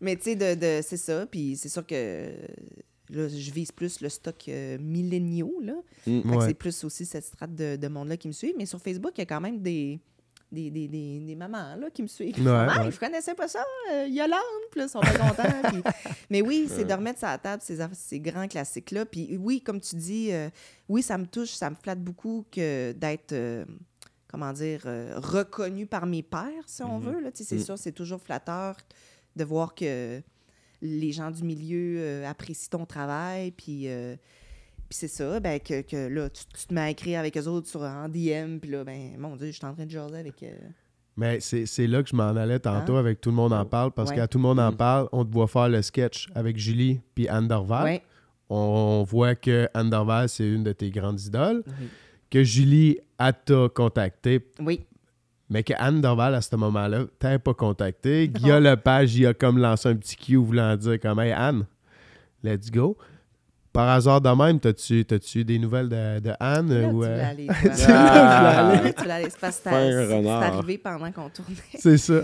Mais 0.00 0.16
tu 0.16 0.22
sais, 0.22 0.36
de, 0.36 0.54
de- 0.54 0.82
c'est 0.82 0.96
ça. 0.96 1.26
Puis 1.26 1.56
c'est 1.56 1.68
sûr 1.68 1.86
que 1.86 2.30
là, 3.10 3.28
je 3.28 3.50
vise 3.50 3.72
plus 3.72 4.00
le 4.00 4.08
stock 4.08 4.36
euh, 4.48 4.78
milléniaux. 4.80 5.54
Là. 5.62 5.74
Mm. 6.06 6.30
Ouais. 6.34 6.46
C'est 6.48 6.54
plus 6.54 6.82
aussi 6.84 7.04
cette 7.06 7.24
strate 7.24 7.54
de, 7.54 7.76
de 7.76 7.88
monde-là 7.88 8.16
qui 8.16 8.28
me 8.28 8.32
suit. 8.32 8.54
Mais 8.58 8.66
sur 8.66 8.80
Facebook, 8.80 9.12
il 9.16 9.20
y 9.20 9.22
a 9.22 9.26
quand 9.26 9.40
même 9.40 9.60
des, 9.60 10.00
des, 10.52 10.70
des, 10.70 10.86
des, 10.88 11.18
des 11.20 11.34
mamans 11.34 11.74
là, 11.76 11.90
qui 11.90 12.02
me 12.02 12.06
suivent. 12.06 12.38
Ouais, 12.38 12.52
ah, 12.70 12.84
ouais. 12.84 12.90
je 12.92 12.98
connaissais 13.00 13.34
pas 13.34 13.48
ça, 13.48 13.64
euh, 13.92 14.06
Yolande. 14.08 14.40
Puis 14.70 14.80
ils 14.82 14.88
sont 14.88 15.00
pas 15.00 15.18
contents. 15.18 15.70
Puis- 15.70 15.82
Mais 16.30 16.40
oui, 16.42 16.68
c'est 16.70 16.84
de 16.84 16.92
remettre 16.92 17.18
ça 17.20 17.28
à 17.30 17.32
la 17.32 17.38
table, 17.38 17.62
ces, 17.64 17.78
ces 17.94 18.20
grands 18.20 18.46
classiques-là. 18.48 19.06
Puis 19.06 19.36
oui, 19.38 19.60
comme 19.60 19.80
tu 19.80 19.96
dis, 19.96 20.32
euh, 20.32 20.48
oui, 20.88 21.02
ça 21.02 21.18
me 21.18 21.26
touche, 21.26 21.50
ça 21.50 21.68
me 21.70 21.74
flatte 21.76 22.00
beaucoup 22.02 22.44
que 22.50 22.92
d'être. 22.92 23.32
euh, 23.32 23.64
comment 24.28 24.52
dire, 24.52 24.82
euh, 24.86 25.14
reconnu 25.16 25.86
par 25.86 26.04
mes 26.06 26.22
pairs, 26.22 26.64
si 26.66 26.82
on 26.82 26.98
veut. 26.98 27.20
Là. 27.20 27.30
Tu 27.32 27.38
sais, 27.38 27.44
C'est 27.44 27.56
Mm. 27.62 27.64
sûr, 27.64 27.78
c'est 27.78 27.92
toujours 27.92 28.20
flatteur 28.20 28.76
de 29.34 29.44
voir 29.44 29.74
que 29.74 30.20
les 30.82 31.12
gens 31.12 31.30
du 31.30 31.42
milieu 31.42 32.24
apprécient 32.26 32.78
ton 32.78 32.86
travail, 32.86 33.50
puis, 33.52 33.86
puis 34.88 34.98
c'est 34.98 35.08
ça, 35.08 35.40
ben, 35.40 35.58
que, 35.60 35.82
que 35.82 36.08
là, 36.08 36.28
tu, 36.30 36.44
tu 36.46 36.66
te 36.66 36.74
mets 36.74 36.80
à 36.80 36.90
écrire 36.90 37.18
avec 37.20 37.36
eux 37.36 37.46
autres 37.46 37.68
sur 37.68 37.82
en 37.82 38.08
DM, 38.08 38.58
puis 38.60 38.70
là, 38.70 38.84
ben, 38.84 39.16
mon 39.18 39.36
Dieu, 39.36 39.48
je 39.48 39.52
suis 39.52 39.64
en 39.66 39.74
train 39.74 39.86
de 39.86 39.90
jaser 39.90 40.16
avec... 40.18 40.42
euh, 40.42 40.52
Mais 41.16 41.40
c'est 41.40 41.86
là 41.86 42.02
que 42.02 42.08
je 42.10 42.16
m'en 42.16 42.28
allais 42.36 42.58
tantôt 42.58 42.96
Hein? 42.96 43.00
avec 43.00 43.20
Tout 43.20 43.30
le 43.30 43.36
monde 43.36 43.52
en 43.52 43.64
parle, 43.64 43.90
parce 43.92 44.10
Ouais. 44.10 44.16
qu'à 44.16 44.28
Tout 44.28 44.38
le 44.38 44.42
monde 44.42 44.60
en 44.60 44.72
Mm. 44.72 44.76
parle, 44.76 45.08
on 45.12 45.24
te 45.24 45.32
voit 45.32 45.46
faire 45.48 45.68
le 45.68 45.82
sketch 45.82 46.28
avec 46.34 46.56
Julie 46.58 47.00
puis 47.14 47.28
Anne 47.28 47.48
Dorval. 47.48 47.84
Ouais. 47.84 48.02
On 48.48 49.02
voit 49.08 49.34
que 49.34 49.68
Anne 49.74 49.90
Dorval, 49.90 50.28
c'est 50.28 50.46
une 50.48 50.62
de 50.62 50.72
tes 50.72 50.90
grandes 50.90 51.20
idoles. 51.20 51.62
Oui. 51.66 51.88
Que 52.30 52.44
Julie, 52.44 52.98
a 53.18 53.32
t'a 53.32 53.68
contacté, 53.74 54.46
Oui. 54.60 54.84
mais 55.48 55.62
que 55.62 55.72
Anne 55.78 56.00
Dorval, 56.00 56.34
à 56.34 56.40
ce 56.42 56.54
moment-là, 56.56 57.06
t'avais 57.18 57.38
pas 57.38 57.54
contacté. 57.54 58.28
Guillaume 58.28 58.62
Lepage, 58.64 59.16
il 59.16 59.26
a 59.26 59.32
comme 59.34 59.58
lancé 59.58 59.88
un 59.88 59.96
petit 59.96 60.16
cue 60.16 60.36
voulant 60.36 60.76
dire 60.76 61.00
comme 61.00 61.18
Hey 61.20 61.32
Anne, 61.32 61.66
let's 62.44 62.70
go. 62.70 62.96
Par 63.76 63.88
hasard 63.90 64.20
de 64.22 64.30
même, 64.30 64.58
t'as-tu 64.58 65.04
t'as-tu 65.04 65.44
des 65.44 65.58
nouvelles 65.58 65.88
de, 65.88 66.20
de 66.20 66.32
Anne? 66.40 66.72
Là, 66.72 66.88
ou, 66.88 67.02
tu 67.02 67.08
euh, 67.08 67.30
aller. 67.30 67.46
C'est 67.62 68.94
tu. 68.94 69.04
C'est 69.04 69.40
parce 69.40 69.60
que 69.60 70.28
arrivé 70.28 70.78
pendant 70.78 71.12
qu'on 71.12 71.28
tournait. 71.28 71.56
C'est 71.78 71.98
ça. 71.98 72.14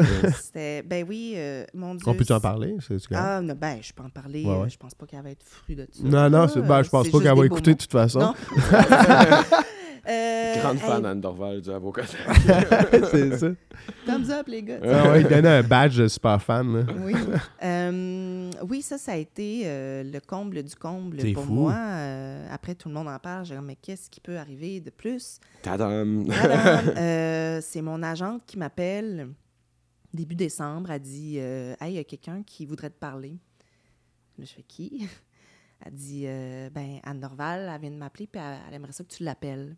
C'était... 0.40 0.82
Ben 0.82 1.04
oui, 1.06 1.34
euh, 1.36 1.64
mon 1.74 1.94
Dieu. 1.94 2.04
On 2.06 2.14
peut-en 2.14 2.36
c'est- 2.36 2.40
parler? 2.40 2.76
Ah, 3.12 3.40
non, 3.42 3.54
ben, 3.54 3.78
je 3.82 3.92
peux 3.92 4.02
en 4.02 4.08
parler. 4.08 4.44
Ouais, 4.44 4.50
euh, 4.50 4.62
ouais. 4.62 4.70
Je 4.70 4.78
pense 4.78 4.94
pas 4.94 5.04
qu'elle 5.04 5.22
va 5.22 5.30
être 5.30 5.44
fruit 5.44 5.76
de 5.76 5.86
ça. 5.92 6.02
Non, 6.02 6.30
non, 6.30 6.46
ben, 6.46 6.82
je 6.82 6.88
pense 6.88 7.04
C'est 7.04 7.12
pas 7.12 7.20
qu'elle 7.20 7.36
va 7.36 7.44
écouter 7.46 7.74
de 7.74 7.78
toute 7.78 7.92
façon. 7.92 8.34
Euh, 10.08 10.54
Grande 10.60 10.76
hey, 10.76 10.80
fan 10.82 11.06
Anne 11.06 11.20
Dorval 11.20 11.60
du 11.60 11.70
avocat. 11.70 12.02
c'est 13.10 13.38
ça. 13.38 13.48
Thumbs 14.04 14.30
up, 14.30 14.48
les 14.48 14.62
gars. 14.62 14.78
Ah 14.82 15.10
ouais, 15.10 15.20
il 15.20 15.28
donnait 15.28 15.48
un 15.48 15.62
badge 15.62 15.96
de 15.98 16.08
super 16.08 16.42
fan. 16.42 16.72
là. 16.86 16.92
Oui. 17.04 17.14
Euh, 17.62 18.50
oui, 18.68 18.82
ça, 18.82 18.98
ça 18.98 19.12
a 19.12 19.16
été 19.16 19.62
euh, 19.66 20.02
le 20.02 20.18
comble 20.20 20.62
du 20.62 20.74
comble 20.74 21.18
pour 21.32 21.44
fou. 21.44 21.52
moi. 21.52 21.74
Euh, 21.74 22.48
après, 22.50 22.74
tout 22.74 22.88
le 22.88 22.94
monde 22.94 23.08
en 23.08 23.18
parle. 23.18 23.44
J'ai 23.44 23.54
dit, 23.54 23.60
mais 23.62 23.76
qu'est-ce 23.76 24.10
qui 24.10 24.20
peut 24.20 24.38
arriver 24.38 24.80
de 24.80 24.90
plus? 24.90 25.38
Tadam! 25.62 26.24
Euh, 26.96 27.60
c'est 27.62 27.82
mon 27.82 28.02
agente 28.02 28.42
qui 28.46 28.58
m'appelle 28.58 29.28
début 30.12 30.34
décembre. 30.34 30.90
Elle 30.90 31.00
dit 31.00 31.36
euh, 31.38 31.74
Hey, 31.80 31.92
il 31.92 31.96
y 31.96 31.98
a 31.98 32.04
quelqu'un 32.04 32.42
qui 32.42 32.66
voudrait 32.66 32.90
te 32.90 32.98
parler. 32.98 33.36
Là, 34.38 34.44
je 34.44 34.52
fais 34.52 34.62
qui? 34.62 35.06
Elle 35.84 35.92
dit 35.94 36.24
euh, 36.26 36.70
Ben, 36.70 36.98
Anne 37.02 37.18
Norval, 37.20 37.68
elle 37.74 37.80
vient 37.80 37.90
de 37.90 37.96
m'appeler, 37.96 38.28
puis 38.28 38.40
elle, 38.40 38.56
elle 38.68 38.74
aimerait 38.74 38.92
ça 38.92 39.02
que 39.02 39.08
tu 39.12 39.24
l'appelles. 39.24 39.74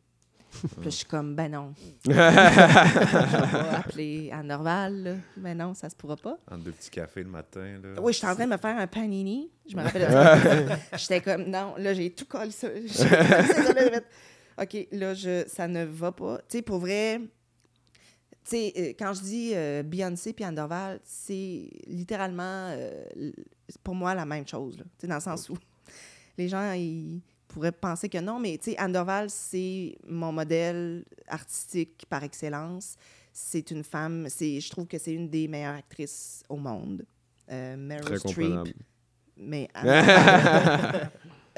Puis 0.61 0.85
je 0.85 0.91
suis 0.91 1.05
comme 1.07 1.35
Ben 1.35 1.51
non. 1.51 1.75
je 2.05 2.11
vais 2.11 2.17
pas 2.17 3.77
appeler 3.79 4.31
Anne 4.33 4.47
Norval. 4.49 5.03
là. 5.03 5.15
Ben 5.37 5.57
non, 5.57 5.75
ça 5.75 5.89
se 5.91 5.97
pourra 5.97 6.17
pas. 6.17 6.39
Entre 6.51 6.65
deux 6.65 6.73
petits 6.73 6.91
cafés 6.91 7.23
le 7.23 7.31
matin. 7.31 7.79
Là. 7.83 8.01
Oui, 8.01 8.13
j'étais 8.13 8.27
en 8.29 8.35
train 8.35 8.47
de 8.47 8.53
me 8.53 8.57
faire 8.57 8.77
un 8.79 8.87
panini. 8.87 9.51
Je 9.69 9.77
me 9.77 9.83
rappelle. 9.85 10.79
J'étais 10.97 11.21
comme, 11.21 11.45
non, 11.45 11.75
là, 11.79 11.95
j'ai 11.95 12.11
tout 12.11 12.27
collé 12.27 12.51
ça. 12.51 12.69
OK, 14.63 14.87
là, 14.93 15.15
je, 15.15 15.45
ça 15.49 15.67
ne 15.67 15.85
va 15.85 16.13
pas. 16.13 16.39
Tu 16.49 16.59
sais, 16.59 16.63
pour 16.63 16.79
vrai, 16.79 17.19
tu 17.19 17.27
sais, 18.45 18.73
euh, 18.77 18.93
quand 18.99 19.13
je 19.15 19.23
dis 19.23 19.53
euh, 19.55 19.83
Beyoncé 19.83 20.33
puis 20.33 20.45
Anne 20.45 20.55
Dorval, 20.55 21.01
c'est 21.05 21.69
littéralement, 21.87 22.69
euh, 22.71 23.05
pour 23.83 23.95
moi, 23.95 24.15
la 24.15 24.25
même 24.27 24.47
chose. 24.47 24.79
là. 24.79 24.85
Tu 24.85 24.91
sais, 25.03 25.07
dans 25.09 25.17
le 25.17 25.21
sens 25.21 25.49
où 25.49 25.57
les 26.39 26.49
gens, 26.49 26.73
ils 26.73 27.21
pourraient 27.55 27.73
penser 27.73 28.09
que 28.09 28.19
non, 28.19 28.41
mais 28.41 28.59
tu 28.59 28.73
sais, 28.73 28.77
Anne 28.79 28.93
Dorval, 28.93 29.31
c'est 29.31 29.97
mon 30.09 30.33
modèle 30.33 31.05
artistique 31.29 32.05
par 32.11 32.25
excellence. 32.25 32.97
C'est 33.33 33.71
une 33.71 33.85
femme, 33.85 34.27
c'est, 34.29 34.61
je 34.61 34.69
trouve 34.71 34.89
que 34.89 34.99
c'est 34.99 35.13
une 35.13 35.31
des 35.31 35.47
meilleures 35.47 35.77
actrices 35.77 36.43
au 36.49 36.57
monde. 36.57 37.07
Euh, 37.51 37.77
Meryl 37.77 38.19
Streep, 38.19 38.75
mais 39.37 39.69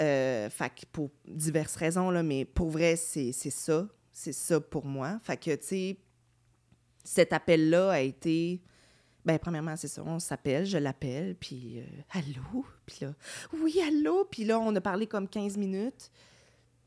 euh, 0.01 0.51
fait 0.51 0.69
que 0.69 0.85
pour 0.93 1.11
diverses 1.27 1.77
raisons 1.77 2.11
là, 2.11 2.23
mais 2.23 2.45
pour 2.45 2.71
vrai 2.71 2.97
c'est 2.97 3.31
c'est 3.31 3.51
ça, 3.51 3.87
c'est 4.13 4.33
ça 4.33 4.61
pour 4.61 4.85
moi. 4.85 5.19
Fait 5.23 5.37
que 5.37 5.55
tu 5.55 5.67
sais 5.67 5.97
cet 7.05 7.33
appel 7.33 7.71
là 7.71 7.93
a 7.93 8.01
été 8.01 8.61
ben 9.27 9.39
premièrement 9.39 9.77
c'est 9.77 9.89
ça, 9.89 10.03
on 10.07 10.19
s'appelle, 10.19 10.65
je 10.65 10.79
l'appelle 10.79 11.35
puis 11.35 11.81
euh, 11.81 11.85
allô, 12.13 12.65
puis 12.87 12.99
là 13.03 13.13
oui 13.53 13.81
allô, 13.87 14.25
puis 14.25 14.45
là 14.45 14.59
on 14.59 14.75
a 14.75 14.81
parlé 14.81 15.07
comme 15.07 15.29
15 15.29 15.57
minutes. 15.57 16.11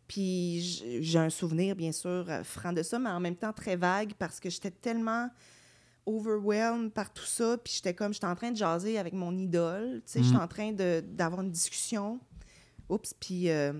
Puis 0.07 1.01
j'ai 1.01 1.19
un 1.19 1.29
souvenir 1.29 1.75
bien 1.75 1.91
sûr 1.91 2.25
euh, 2.27 2.43
franc 2.43 2.73
de 2.73 2.81
ça, 2.81 2.97
mais 2.97 3.11
en 3.11 3.19
même 3.19 3.35
temps 3.35 3.53
très 3.53 3.75
vague 3.75 4.13
parce 4.17 4.39
que 4.39 4.49
j'étais 4.49 4.71
tellement 4.71 5.29
overwhelmed 6.09 6.91
par 6.91 7.13
tout 7.13 7.25
ça. 7.25 7.57
Puis 7.63 7.73
j'étais 7.75 7.93
comme, 7.93 8.13
j'étais 8.13 8.25
en 8.25 8.35
train 8.35 8.51
de 8.51 8.57
jaser 8.57 8.97
avec 8.97 9.13
mon 9.13 9.37
idole. 9.37 10.01
Tu 10.05 10.13
sais, 10.13 10.23
j'étais 10.23 10.37
en 10.37 10.47
train 10.47 10.71
d'avoir 10.73 11.41
une 11.41 11.51
discussion. 11.51 12.19
Oups, 12.89 13.13
puis, 13.13 13.49
euh, 13.49 13.73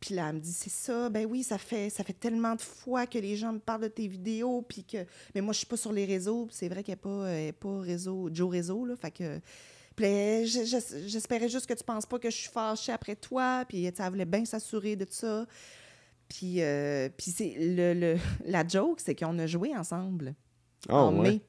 puis, 0.00 0.14
là, 0.14 0.28
elle 0.28 0.36
me 0.36 0.40
dit, 0.40 0.52
c'est 0.52 0.70
ça, 0.70 1.08
ben 1.08 1.26
oui, 1.26 1.42
ça 1.42 1.58
fait, 1.58 1.90
ça 1.90 2.04
fait 2.04 2.12
tellement 2.12 2.54
de 2.54 2.60
fois 2.60 3.06
que 3.06 3.18
les 3.18 3.36
gens 3.36 3.52
me 3.52 3.58
parlent 3.58 3.82
de 3.82 3.88
tes 3.88 4.06
vidéos, 4.08 4.62
puis 4.68 4.84
que... 4.84 4.98
Mais 5.34 5.40
moi, 5.40 5.52
je 5.52 5.58
suis 5.58 5.66
pas 5.66 5.76
sur 5.76 5.92
les 5.92 6.04
réseaux, 6.04 6.46
puis 6.46 6.54
c'est 6.58 6.68
vrai 6.68 6.82
qu'elle 6.82 6.92
n'est 6.94 7.00
pas, 7.00 7.26
elle 7.28 7.48
est 7.48 7.52
pas 7.52 7.78
réseau, 7.80 8.28
Joe 8.32 8.50
Réseau, 8.50 8.84
là, 8.84 8.94
fait 8.96 9.10
que... 9.10 9.40
Puis 9.96 10.46
j'espérais 11.06 11.48
juste 11.48 11.66
que 11.66 11.72
tu 11.72 11.82
penses 11.82 12.04
pas 12.04 12.18
que 12.18 12.28
je 12.28 12.36
suis 12.36 12.50
fâchée 12.50 12.92
après 12.92 13.16
toi, 13.16 13.64
puis 13.66 13.84
elle 13.86 13.94
voulait 14.10 14.26
bien 14.26 14.44
s'assurer 14.44 14.94
de 14.94 15.06
ça. 15.08 15.46
Puis, 16.28 16.60
euh, 16.60 17.08
puis 17.16 17.30
c'est 17.30 17.54
le, 17.58 17.94
le- 17.94 18.18
la 18.44 18.66
joke, 18.68 19.00
c'est 19.00 19.14
qu'on 19.14 19.38
a 19.38 19.46
joué 19.46 19.74
ensemble 19.74 20.34
Oh, 20.90 20.92
en 20.94 21.16
ouais. 21.20 21.40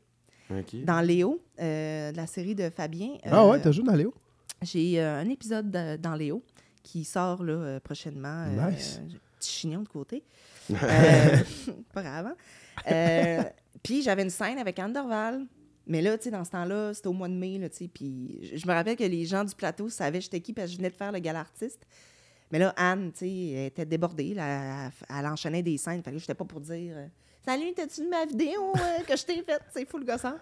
mai 0.50 0.60
Ok. 0.62 0.84
dans 0.86 1.02
Léo, 1.02 1.44
euh, 1.60 2.12
de 2.14 2.16
la 2.18 2.26
série 2.28 2.56
de 2.56 2.70
Fabien. 2.70 3.10
Ah 3.24 3.44
Euh, 3.44 3.52
ouais, 3.52 3.60
t'as 3.62 3.72
joué 3.72 3.84
dans 3.84 3.96
Léo? 3.96 4.14
J'ai 4.62 5.02
euh, 5.02 5.20
un 5.20 5.28
épisode 5.30 5.70
de- 5.70 5.98
dans 5.98 6.16
Léo 6.16 6.42
qui 6.88 7.04
sort 7.04 7.44
là, 7.44 7.54
euh, 7.54 7.80
prochainement. 7.80 8.46
euh, 8.48 8.72
Nice. 8.72 9.00
euh, 9.04 9.18
petit 9.40 9.52
chignon 9.52 9.82
de 9.82 9.88
côté. 9.90 10.24
Euh, 10.70 11.38
pas 11.94 12.04
grave. 12.04 12.34
hein? 12.86 13.46
Puis 13.84 14.02
j'avais 14.02 14.24
une 14.24 14.30
scène 14.30 14.58
avec 14.58 14.78
Anne 14.80 14.92
Dorval. 14.94 15.46
Mais 15.86 16.02
là, 16.02 16.18
tu 16.18 16.26
sais, 16.26 16.32
dans 16.32 16.44
ce 16.44 16.52
temps-là, 16.52 16.94
c'était 16.94 17.08
au 17.08 17.14
mois 17.14 17.30
de 17.30 17.34
mai, 17.34 17.58
là, 17.58 17.70
tu 17.70 17.78
sais, 17.78 17.88
puis 17.88 18.50
je 18.54 18.68
me 18.68 18.74
rappelle 18.74 18.98
que 18.98 19.06
les 19.06 19.26
gens 19.26 19.46
du 19.46 19.56
plateau 19.56 19.88
savaient 19.88 20.20
j'étais 20.20 20.42
qui 20.42 20.52
parce 20.52 20.68
que 20.68 20.74
je 20.74 20.78
venais 20.78 20.90
de 20.90 20.96
faire 20.96 21.14
le 21.14 21.20
gala 21.20 21.40
artiste. 21.40 21.88
Mais 22.52 22.60
là, 22.60 22.74
Anne, 22.76 23.14
tu 23.14 23.20
sais, 23.20 23.48
elle 23.52 23.66
était 23.68 23.86
débordée, 23.86 24.34
là, 24.34 24.88
elle, 24.88 24.92
elle 25.18 25.26
enchaînait 25.28 25.64
des 25.64 25.78
scènes, 25.78 26.04
fait 26.04 26.12
que 26.12 26.18
je 26.18 26.24
n'étais 26.24 26.34
pas 26.34 26.44
pour 26.44 26.60
dire 26.60 26.96
Salut, 27.46 27.74
t'as-tu 27.74 28.02
vu 28.02 28.10
ma 28.10 28.26
vidéo 28.26 28.74
euh, 28.76 29.04
que 29.08 29.16
je 29.16 29.24
t'ai 29.24 29.42
faite? 29.44 29.62
C'est 29.74 29.88
full 29.90 30.04
gossant. 30.06 30.36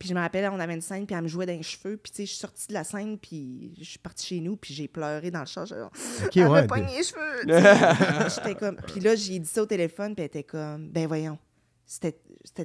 Puis 0.00 0.08
je 0.08 0.14
me 0.14 0.18
rappelle, 0.20 0.48
on 0.50 0.58
avait 0.58 0.72
une 0.72 0.80
scène, 0.80 1.06
puis 1.06 1.14
elle 1.14 1.22
me 1.22 1.28
jouait 1.28 1.44
dans 1.44 1.52
les 1.52 1.62
cheveux. 1.62 1.98
Puis 1.98 2.10
tu 2.10 2.16
sais, 2.16 2.24
je 2.24 2.30
suis 2.30 2.38
sortie 2.38 2.66
de 2.68 2.72
la 2.72 2.84
scène, 2.84 3.18
puis 3.18 3.74
je 3.78 3.84
suis 3.84 3.98
partie 3.98 4.26
chez 4.26 4.40
nous, 4.40 4.56
puis 4.56 4.72
j'ai 4.72 4.88
pleuré 4.88 5.30
dans 5.30 5.40
le 5.40 5.46
char. 5.46 5.66
Genre, 5.66 5.92
Ok, 6.24 6.36
elle 6.38 6.48
ouais. 6.48 6.62
me 6.62 6.66
pogne 6.66 6.86
les 6.86 7.04
cheveux. 7.04 8.28
J'étais 8.34 8.54
comme... 8.54 8.76
Puis 8.76 9.00
là, 9.00 9.14
j'ai 9.14 9.38
dit 9.38 9.48
ça 9.48 9.62
au 9.62 9.66
téléphone, 9.66 10.14
puis 10.14 10.22
elle 10.22 10.28
était 10.28 10.42
comme, 10.42 10.88
ben 10.88 11.06
voyons, 11.06 11.38
c'était 11.84 12.14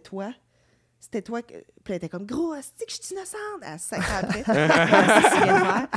toi? 0.02 0.32
C'était 1.00 1.22
toi 1.22 1.42
que. 1.42 1.54
Puis 1.54 1.94
elle 1.94 1.96
était 1.96 2.10
comme, 2.10 2.26
gros, 2.26 2.56
c'est 2.56 2.86
que 2.86 2.92
je 2.92 3.02
suis 3.02 3.14
innocente. 3.14 3.62
Après. 3.62 4.44
Faire. 4.44 5.88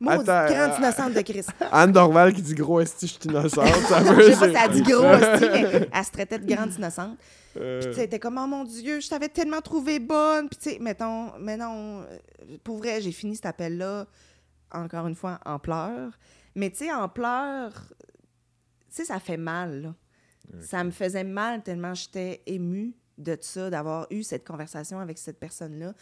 Maudite 0.00 0.28
Attends, 0.28 0.54
grande 0.54 0.70
euh, 0.70 0.78
innocente 0.78 1.14
de 1.14 1.20
Christ. 1.22 1.50
Anne 1.72 1.92
Dorval 1.92 2.32
qui 2.32 2.42
dit 2.42 2.54
gros 2.54 2.80
esti, 2.80 3.06
je 3.06 3.12
suis 3.14 3.22
innocente. 3.24 3.66
Ça 3.66 4.04
Je 4.04 4.12
veut 4.12 4.32
sais 4.32 4.38
pas 4.38 4.44
si 4.44 4.50
elle 4.50 4.56
a 4.56 4.68
dit 4.68 4.82
gros, 4.82 5.04
hostie, 5.04 5.48
mais 5.50 5.88
elle 5.92 6.04
se 6.04 6.10
traitait 6.10 6.38
de 6.38 6.54
grande 6.54 6.72
innocente. 6.74 7.18
Euh, 7.56 7.80
Puis 7.80 7.88
tu 7.88 7.94
sais, 7.94 8.00
elle 8.02 8.06
était 8.06 8.18
comme, 8.20 8.38
oh 8.38 8.46
mon 8.46 8.64
Dieu, 8.64 9.00
je 9.00 9.08
t'avais 9.08 9.28
tellement 9.28 9.60
trouvé 9.60 9.98
bonne. 9.98 10.48
Puis 10.48 10.58
tu 10.58 10.70
sais, 10.70 10.78
mettons, 10.78 11.36
mais 11.40 11.56
non, 11.56 12.02
euh, 12.02 12.18
pour 12.62 12.78
vrai, 12.78 13.00
j'ai 13.00 13.12
fini 13.12 13.34
cet 13.34 13.46
appel-là, 13.46 14.06
encore 14.70 15.06
une 15.08 15.16
fois, 15.16 15.40
en 15.44 15.58
pleurs. 15.58 16.12
Mais 16.54 16.70
tu 16.70 16.78
sais, 16.78 16.92
en 16.92 17.08
pleurs, 17.08 17.72
tu 18.90 18.96
sais, 18.96 19.04
ça 19.04 19.18
fait 19.18 19.36
mal, 19.36 19.82
là. 19.82 19.94
Ça 20.62 20.82
me 20.82 20.90
faisait 20.90 21.24
mal 21.24 21.62
tellement 21.62 21.92
j'étais 21.92 22.42
émue 22.46 22.94
de 23.18 23.36
ça, 23.40 23.68
d'avoir 23.70 24.06
eu 24.10 24.22
cette 24.22 24.46
conversation 24.46 24.98
avec 25.00 25.18
cette 25.18 25.38
personne-là. 25.38 25.92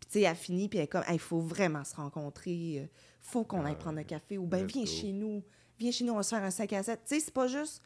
Puis 0.00 0.08
tu 0.10 0.18
sais, 0.18 0.20
elle 0.22 0.34
finit, 0.36 0.68
puis 0.68 0.78
elle 0.78 0.84
est 0.86 0.88
comme, 0.88 1.04
il 1.12 1.18
faut 1.20 1.40
vraiment 1.40 1.84
se 1.84 1.94
rencontrer, 1.94 2.80
euh, 2.80 2.86
faut 3.20 3.44
qu'on 3.44 3.64
aille 3.64 3.76
prendre 3.78 3.98
un 3.98 4.04
café, 4.04 4.36
ou 4.38 4.46
ben 4.46 4.64
let's 4.64 4.72
viens 4.72 4.84
go. 4.84 4.90
chez 4.90 5.12
nous, 5.12 5.42
viens 5.78 5.90
chez 5.92 6.04
nous, 6.04 6.12
on 6.12 6.16
va 6.16 6.22
se 6.24 6.34
faire 6.34 6.42
un 6.44 6.50
5 6.50 6.72
à 6.72 6.82
7. 6.82 7.00
Tu 7.06 7.14
sais, 7.14 7.20
c'est 7.20 7.34
pas 7.34 7.46
juste 7.46 7.82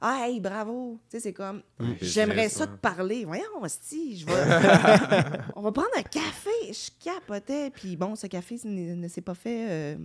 Ah, 0.00 0.26
hey, 0.28 0.38
bravo. 0.40 1.00
Tu 1.08 1.16
sais, 1.16 1.20
c'est 1.22 1.32
comme, 1.32 1.62
Mm. 1.80 1.92
j'aimerais 2.02 2.48
ça 2.50 2.66
te 2.66 2.76
parler. 2.76 3.24
Voyons, 3.24 3.62
hostie, 3.62 4.18
je 4.18 4.26
vais. 4.26 4.32
On 5.56 5.62
va 5.62 5.72
prendre 5.72 5.88
un 5.96 6.02
café. 6.02 6.50
Je 6.70 6.90
capotais. 7.02 7.70
Puis 7.70 7.96
bon, 7.96 8.14
ce 8.14 8.26
café 8.26 8.58
ne, 8.64 8.94
ne 8.94 9.08
s'est 9.08 9.22
pas 9.22 9.34
fait 9.34 9.66
euh, 9.70 9.96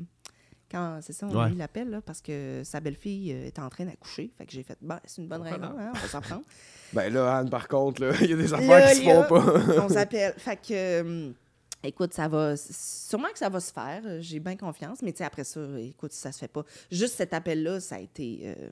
quand, 0.72 1.00
c'est 1.02 1.12
ça, 1.12 1.28
on 1.28 1.38
a 1.38 1.46
Ouais. 1.48 1.52
eu 1.52 1.56
l'appel, 1.56 1.90
là, 1.90 2.02
parce 2.02 2.22
que 2.22 2.62
sa 2.64 2.80
belle-fille 2.80 3.34
euh, 3.34 3.48
était 3.48 3.62
en 3.62 3.70
train 3.70 3.84
d'accoucher. 3.86 4.32
Fait 4.38 4.46
que 4.46 4.52
j'ai 4.54 4.64
fait, 4.64 4.78
ben, 4.82 5.00
c'est 5.04 5.22
une 5.22 5.28
bonne 5.28 5.42
raison, 5.42 5.76
hein, 5.78 5.92
on 5.94 5.98
va 6.00 6.08
s'en 6.08 6.22
prendre. 6.22 6.44
Ben 6.94 7.12
là, 7.14 7.38
Anne, 7.38 7.50
par 7.50 7.68
contre, 7.68 8.02
là, 8.02 8.14
il 8.22 8.30
y 8.30 8.34
a 8.34 8.36
des 8.38 8.48
Là, 8.48 8.58
affaires 8.58 8.90
qui 8.92 8.96
se 8.98 9.04
font 9.04 9.24
pas. 9.24 9.84
on 9.86 9.90
s'appelle. 9.90 10.34
Fait 10.38 10.58
que, 10.58 10.72
euh, 10.74 11.32
écoute, 11.84 12.14
ça 12.14 12.28
va. 12.28 12.56
Sûrement 12.58 13.30
que 13.32 13.40
ça 13.40 13.50
va 13.50 13.60
se 13.60 13.72
faire. 13.72 14.02
J'ai 14.20 14.40
bien 14.40 14.56
confiance. 14.58 15.02
Mais 15.02 15.12
tu 15.12 15.20
sais, 15.20 15.24
après 15.24 15.44
ça, 15.44 15.62
écoute, 15.80 16.12
ça 16.14 16.32
se 16.32 16.40
fait 16.40 16.48
pas. 16.48 16.64
Juste 16.92 17.16
cet 17.16 17.34
appel-là, 17.34 17.80
ça 17.80 17.96
a 17.96 18.00
été. 18.00 18.42
euh, 18.44 18.70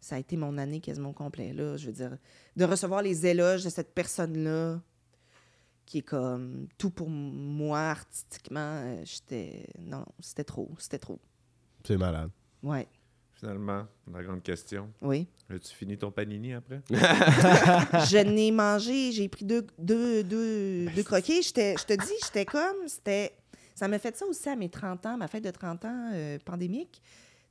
ça 0.00 0.14
a 0.14 0.18
été 0.20 0.36
mon 0.36 0.56
année 0.58 0.80
quasiment 0.80 1.10
au 1.10 1.12
complet. 1.14 1.52
Là, 1.52 1.76
je 1.76 1.86
veux 1.86 1.92
dire, 1.92 2.16
de 2.56 2.64
recevoir 2.64 3.02
les 3.02 3.26
éloges 3.26 3.64
de 3.64 3.68
cette 3.70 3.92
personne-là, 3.92 4.80
qui 5.84 5.98
est 5.98 6.02
comme 6.02 6.68
tout 6.78 6.90
pour 6.90 7.08
moi 7.10 7.80
artistiquement, 7.80 8.60
euh, 8.84 9.02
j'étais. 9.04 9.66
Non, 9.80 10.04
c'était 10.20 10.44
trop. 10.44 10.70
C'était 10.78 10.98
trop. 11.00 11.18
C'est 11.84 11.96
malade. 11.96 12.30
Ouais. 12.62 12.86
Finalement, 13.34 13.86
la 14.12 14.22
grande 14.22 14.42
question. 14.42 14.88
Oui. 15.00 15.26
As-tu 15.50 15.74
fini 15.74 15.96
ton 15.96 16.10
panini 16.10 16.52
après? 16.52 16.80
je 16.90 18.18
n'ai 18.22 18.50
mangé, 18.50 19.12
j'ai 19.12 19.28
pris 19.28 19.44
deux, 19.44 19.66
deux, 19.78 20.22
deux, 20.22 20.86
deux 20.94 21.02
croquets. 21.02 21.40
J'étais- 21.42 21.74
Je 21.78 21.84
te 21.84 21.92
dis, 21.94 22.12
j'étais 22.24 22.44
comme, 22.44 22.86
c'était... 22.86 23.32
Ça 23.74 23.86
m'a 23.88 23.98
fait 23.98 24.16
ça 24.16 24.26
aussi 24.26 24.48
à 24.48 24.56
mes 24.56 24.68
30 24.68 25.06
ans, 25.06 25.16
ma 25.16 25.28
fête 25.28 25.44
de 25.44 25.50
30 25.50 25.84
ans 25.84 26.10
euh, 26.12 26.36
pandémique. 26.44 27.00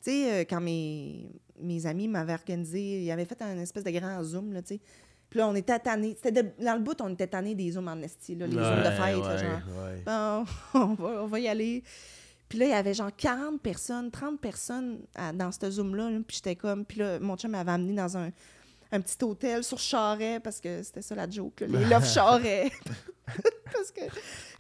Tu 0.04 0.12
sais, 0.12 0.32
euh, 0.32 0.44
quand 0.48 0.60
mes, 0.62 1.32
mes 1.62 1.86
amis 1.86 2.08
m'avaient 2.08 2.34
organisé, 2.34 3.04
ils 3.04 3.12
avaient 3.12 3.26
fait 3.26 3.42
un 3.42 3.58
espèce 3.60 3.84
de 3.86 3.92
grand 3.92 4.22
Zoom, 4.24 4.54
là, 4.54 4.62
tu 4.62 4.76
sais. 4.76 4.80
Puis 5.30 5.40
là, 5.40 5.48
on 5.48 5.56
était 5.56 5.80
tannés. 5.80 6.16
C'était 6.22 6.44
de- 6.44 6.64
dans 6.64 6.76
le 6.76 6.82
bout, 6.82 7.00
on 7.02 7.10
était 7.14 7.28
tannés 7.28 7.56
des 7.56 7.72
Zooms 7.72 7.88
en 7.88 8.02
esti, 8.02 8.36
là, 8.36 8.46
les 8.46 8.54
Zooms 8.54 8.78
de 8.84 8.92
fête, 8.92 9.24
là, 9.24 9.38
genre. 9.38 9.62
ouais. 9.86 10.04
Bon, 10.06 10.46
on 10.80 10.94
va, 10.96 11.24
on 11.24 11.28
va 11.28 11.40
y 11.40 11.48
aller. 11.48 11.84
Puis 12.50 12.60
là, 12.60 12.66
il 12.66 12.72
y 12.72 12.74
avait 12.74 12.94
genre 12.94 13.14
40 13.16 13.62
personnes, 13.62 14.10
30 14.12 14.40
personnes 14.40 15.00
à- 15.16 15.34
dans 15.34 15.52
ce 15.52 15.70
Zoom-là. 15.70 16.10
là. 16.10 16.20
Puis 16.26 16.38
j'étais 16.38 16.56
comme... 16.56 16.86
Puis 16.86 17.00
là, 17.00 17.20
mon 17.20 17.36
chum 17.36 17.52
m'avait 17.52 17.72
amené 17.72 17.94
dans 17.94 18.18
un, 18.18 18.30
un 18.92 19.02
petit 19.02 19.22
hôtel 19.24 19.64
sur 19.64 19.80
Charret, 19.80 20.40
parce 20.40 20.62
que 20.62 20.82
c'était 20.84 21.02
ça 21.02 21.14
la 21.16 21.30
joke, 21.30 21.60
là, 21.62 21.68
les 21.68 21.86
Love 21.86 22.06
Charret. 22.14 22.72
parce 23.74 23.92
que... 23.92 24.02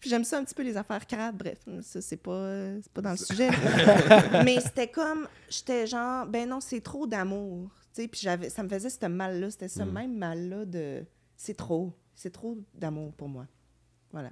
Puis 0.02 0.10
j'aime 0.10 0.26
ça 0.26 0.38
un 0.38 0.44
petit 0.44 0.54
peu, 0.54 0.64
les 0.64 0.76
affaires 0.76 1.08
crades. 1.08 1.38
Bref, 1.38 1.60
ça, 1.82 2.02
c'est 2.02 2.18
pas, 2.18 2.74
c'est 2.82 2.92
pas 2.92 3.02
dans 3.02 3.12
le 3.12 3.18
sujet. 3.18 3.50
Mais 4.44 4.60
c'était 4.60 4.90
comme... 4.90 5.28
J'étais 5.50 5.88
genre, 5.88 6.26
ben 6.28 6.48
non, 6.50 6.60
c'est 6.60 6.82
trop 6.82 7.08
d'amour. 7.08 7.70
Tu 7.94 8.02
sais, 8.04 8.08
puis 8.10 8.20
j'avais, 8.22 8.50
ça 8.50 8.64
me 8.64 8.70
faisait 8.70 8.90
ce 8.90 9.06
mal-là. 9.08 9.50
C'était 9.50 9.70
ce 9.70 9.82
même 9.84 10.16
mal-là 10.18 10.66
de... 10.66 11.06
C'est 11.38 11.56
trop. 11.56 11.94
C'est 12.16 12.32
trop 12.32 12.58
d'amour 12.74 13.14
pour 13.14 13.30
moi. 13.30 13.48
Voilà. 14.12 14.32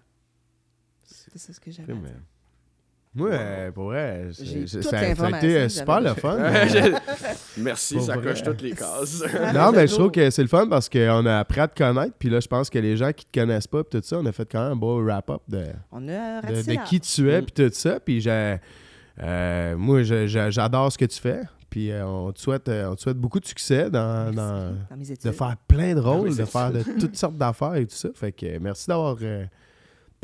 C'est 1.03 1.37
ça 1.37 1.53
ce 1.53 1.59
que 1.59 1.71
j'avais. 1.71 1.93
Moi, 3.15 3.29
euh, 3.31 3.71
pour 3.71 3.85
vrai, 3.85 4.27
c'est- 4.33 4.67
c'est- 4.67 4.81
ça, 4.83 4.89
ça 4.89 4.99
a 4.99 5.37
été 5.37 5.55
euh, 5.57 5.69
super 5.69 6.01
le 6.01 6.13
fun. 6.15 6.37
Merci, 7.57 7.95
Pour 7.95 8.03
ça 8.05 8.15
vrai. 8.17 8.27
coche 8.33 8.43
toutes 8.43 8.61
les 8.61 8.71
cases. 8.71 9.23
non, 9.53 9.71
mais 9.71 9.87
je 9.87 9.93
trouve 9.93 10.11
que 10.11 10.29
c'est 10.29 10.41
le 10.41 10.47
fun 10.47 10.67
parce 10.67 10.89
qu'on 10.89 11.25
a 11.25 11.39
appris 11.39 11.61
à 11.61 11.67
te 11.67 11.77
connaître. 11.81 12.13
Puis 12.19 12.29
là, 12.29 12.39
je 12.39 12.47
pense 12.47 12.69
que 12.69 12.77
les 12.79 12.97
gens 12.97 13.11
qui 13.13 13.25
te 13.25 13.39
connaissent 13.39 13.67
pas, 13.67 13.83
puis 13.83 13.99
tout 14.01 14.05
ça, 14.05 14.17
on 14.19 14.25
a 14.25 14.31
fait 14.31 14.47
quand 14.51 14.61
même 14.63 14.73
un 14.73 14.75
beau 14.75 15.01
wrap-up 15.01 15.41
de, 15.47 15.63
On 15.91 16.07
a 16.09 16.41
de, 16.41 16.83
qui 16.85 16.99
tu 16.99 17.31
es, 17.31 17.41
Mm. 17.41 17.45
puis 17.45 17.53
tout 17.69 17.73
ça. 17.73 17.99
Puis 17.99 18.19
j'ai, 18.21 18.57
euh, 19.23 19.75
moi, 19.77 20.03
j'adore 20.03 20.91
ce 20.91 20.97
que 20.97 21.05
tu 21.05 21.19
fais. 21.19 21.41
Puis 21.69 21.91
euh, 21.91 22.05
on, 22.05 22.31
te 22.31 22.39
souhaite, 22.39 22.69
euh, 22.69 22.89
on 22.91 22.95
te 22.95 23.01
souhaite 23.01 23.17
beaucoup 23.17 23.39
de 23.39 23.45
succès 23.45 23.89
dans, 23.89 24.25
Merci. 24.25 24.35
dans- 24.35 24.75
Dans 24.89 24.97
mes 24.97 25.15
de 25.15 25.31
faire 25.31 25.55
plein 25.67 25.93
de 25.95 25.99
rôles, 25.99 26.35
de 26.35 26.45
faire 26.45 26.71
de 26.71 26.83
toutes 26.99 27.15
sortes 27.17 27.37
d'affaires 27.37 27.75
et 27.75 27.85
tout 27.85 27.95
ça. 27.95 28.09
Fait 28.13 28.31
que 28.31 28.45
euh, 28.45 28.57
merci 28.61 28.87
d'avoir 28.87 29.15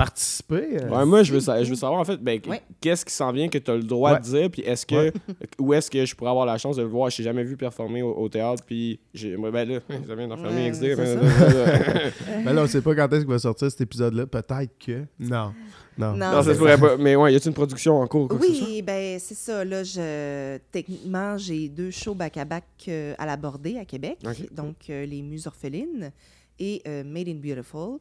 participé. 0.03 0.77
euh. 0.81 0.89
Ouais, 0.89 1.05
moi, 1.05 1.23
je 1.23 1.33
veux, 1.33 1.39
sa- 1.39 1.63
je 1.63 1.69
veux 1.69 1.75
savoir, 1.75 1.99
en 1.99 2.05
fait, 2.05 2.17
ben, 2.17 2.39
Ouais. 2.47 2.61
qu'est-ce 2.81 3.05
qui 3.05 3.13
s'en 3.13 3.31
vient 3.31 3.47
que 3.49 3.57
tu 3.57 3.69
as 3.71 3.75
le 3.75 3.83
droit 3.83 4.13
Ouais. 4.13 4.19
de 4.19 4.23
dire, 4.23 4.49
puis 4.51 4.61
est-ce 4.63 4.85
que, 4.85 4.95
Ouais. 4.95 5.13
où 5.59 5.73
est-ce 5.73 5.89
que 5.91 6.05
je 6.05 6.15
pourrais 6.15 6.29
avoir 6.31 6.45
la 6.45 6.57
chance 6.57 6.75
de 6.77 6.81
le 6.81 6.87
voir? 6.87 7.09
Je 7.09 7.17
t'ai 7.17 7.23
jamais 7.23 7.43
vu 7.43 7.57
performer 7.57 8.01
au, 8.01 8.13
au 8.13 8.29
théâtre, 8.29 8.63
puis 8.65 8.99
j'ai, 9.13 9.35
ben 9.37 9.51
là, 9.67 9.79
ça 10.07 10.15
vient 10.15 10.27
d'enfermer 10.27 10.65
Ouais, 10.65 10.71
XD. 10.71 10.95
Mais 12.45 12.53
là, 12.53 12.63
on 12.63 12.67
sait 12.67 12.81
pas 12.81 12.95
quand 12.95 13.07
est-ce 13.11 13.21
qu'il 13.21 13.29
va 13.29 13.39
sortir 13.39 13.69
cet 13.71 13.81
épisode-là. 13.81 14.25
Peut-être 14.27 14.71
que. 14.79 15.03
Non. 15.19 15.53
Non. 15.97 16.13
Non, 16.15 16.31
non, 16.31 16.41
ça 16.43 16.55
pourrait 16.55 16.77
pas. 16.77 16.97
Mais 16.97 17.15
ouais, 17.15 17.33
y 17.33 17.35
a-t-il 17.35 17.49
une 17.49 17.53
production 17.53 17.97
en 17.99 18.07
cours? 18.07 18.23
ou 18.23 18.27
quoi 18.29 18.39
que 18.39 18.47
ce 18.47 18.53
soit? 18.53 18.67
Oui, 18.67 18.81
ben 18.81 19.19
c'est 19.19 19.35
ça. 19.35 19.63
Là, 19.65 19.83
je, 19.83 20.57
techniquement, 20.71 21.37
j'ai 21.37 21.67
deux 21.69 21.91
shows 21.91 22.15
back-à-back 22.15 22.63
euh, 22.87 23.13
à 23.17 23.25
l'aborder 23.25 23.77
à 23.77 23.85
Québec. 23.85 24.17
Donc, 24.51 24.75
euh, 24.89 25.05
Les 25.05 25.21
Muses 25.21 25.47
Orphelines 25.47 26.11
et 26.59 26.81
euh, 26.87 27.03
Made 27.03 27.27
in 27.27 27.35
Beautiful, 27.35 27.97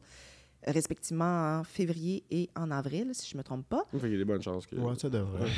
respectivement 0.65 1.59
en 1.59 1.63
février 1.63 2.23
et 2.31 2.49
en 2.55 2.71
avril, 2.71 3.09
si 3.13 3.29
je 3.29 3.35
ne 3.35 3.39
me 3.39 3.43
trompe 3.43 3.67
pas. 3.67 3.83
Fait 3.91 3.99
qu'il 3.99 4.11
y 4.11 4.15
a 4.15 4.17
des 4.17 4.25
bonnes 4.25 4.41
chances 4.41 4.65
que. 4.65 4.75
Ouais, 4.75 4.95
ça 4.97 5.09
devrait. 5.09 5.49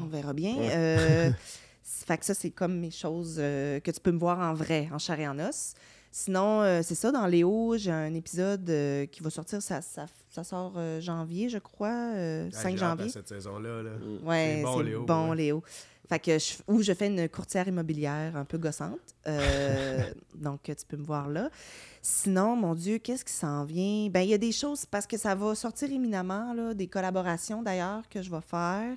On 0.00 0.06
verra 0.06 0.32
bien. 0.32 0.56
Ouais. 0.56 0.70
Euh, 0.74 1.30
fait 1.82 2.18
que 2.18 2.24
ça, 2.24 2.34
c'est 2.34 2.50
comme 2.50 2.78
mes 2.78 2.90
choses 2.90 3.36
euh, 3.38 3.80
que 3.80 3.90
tu 3.90 4.00
peux 4.00 4.12
me 4.12 4.18
voir 4.18 4.38
en 4.40 4.54
vrai, 4.54 4.88
en 4.92 4.98
chair 4.98 5.18
et 5.20 5.28
en 5.28 5.38
os. 5.38 5.74
Sinon, 6.16 6.62
euh, 6.62 6.80
c'est 6.84 6.94
ça, 6.94 7.10
dans 7.10 7.26
Léo, 7.26 7.74
j'ai 7.76 7.90
un 7.90 8.14
épisode 8.14 8.70
euh, 8.70 9.04
qui 9.06 9.20
va 9.20 9.30
sortir, 9.30 9.60
ça, 9.60 9.82
ça, 9.82 10.06
ça 10.30 10.44
sort 10.44 10.74
euh, 10.76 11.00
janvier, 11.00 11.48
je 11.48 11.58
crois, 11.58 12.12
euh, 12.14 12.48
5 12.52 12.76
janvier. 12.76 13.08
cette 13.08 13.26
saison-là. 13.26 13.82
Là. 13.82 13.90
Ouais, 14.22 14.54
C'est 14.58 14.62
bon, 14.62 14.78
c'est 14.78 14.84
Léo, 14.84 15.04
bon, 15.04 15.30
ouais. 15.30 15.36
Léo. 15.36 15.64
Fait 16.08 16.18
que 16.18 16.38
je, 16.38 16.54
où 16.68 16.82
je 16.82 16.92
fais 16.92 17.06
une 17.06 17.28
courtière 17.28 17.66
immobilière 17.66 18.36
un 18.36 18.44
peu 18.44 18.58
gossante. 18.58 18.98
Euh, 19.26 20.02
donc, 20.34 20.60
tu 20.64 20.74
peux 20.86 20.96
me 20.98 21.04
voir 21.04 21.28
là. 21.28 21.48
Sinon, 22.02 22.56
mon 22.56 22.74
Dieu, 22.74 22.98
qu'est-ce 22.98 23.24
qui 23.24 23.32
s'en 23.32 23.64
vient? 23.64 24.08
Ben, 24.10 24.20
il 24.20 24.28
y 24.28 24.34
a 24.34 24.38
des 24.38 24.52
choses 24.52 24.84
parce 24.84 25.06
que 25.06 25.16
ça 25.16 25.34
va 25.34 25.54
sortir 25.54 25.90
éminemment, 25.90 26.52
là, 26.52 26.74
des 26.74 26.86
collaborations 26.88 27.62
d'ailleurs 27.62 28.06
que 28.10 28.20
je 28.20 28.30
vais 28.30 28.42
faire 28.42 28.96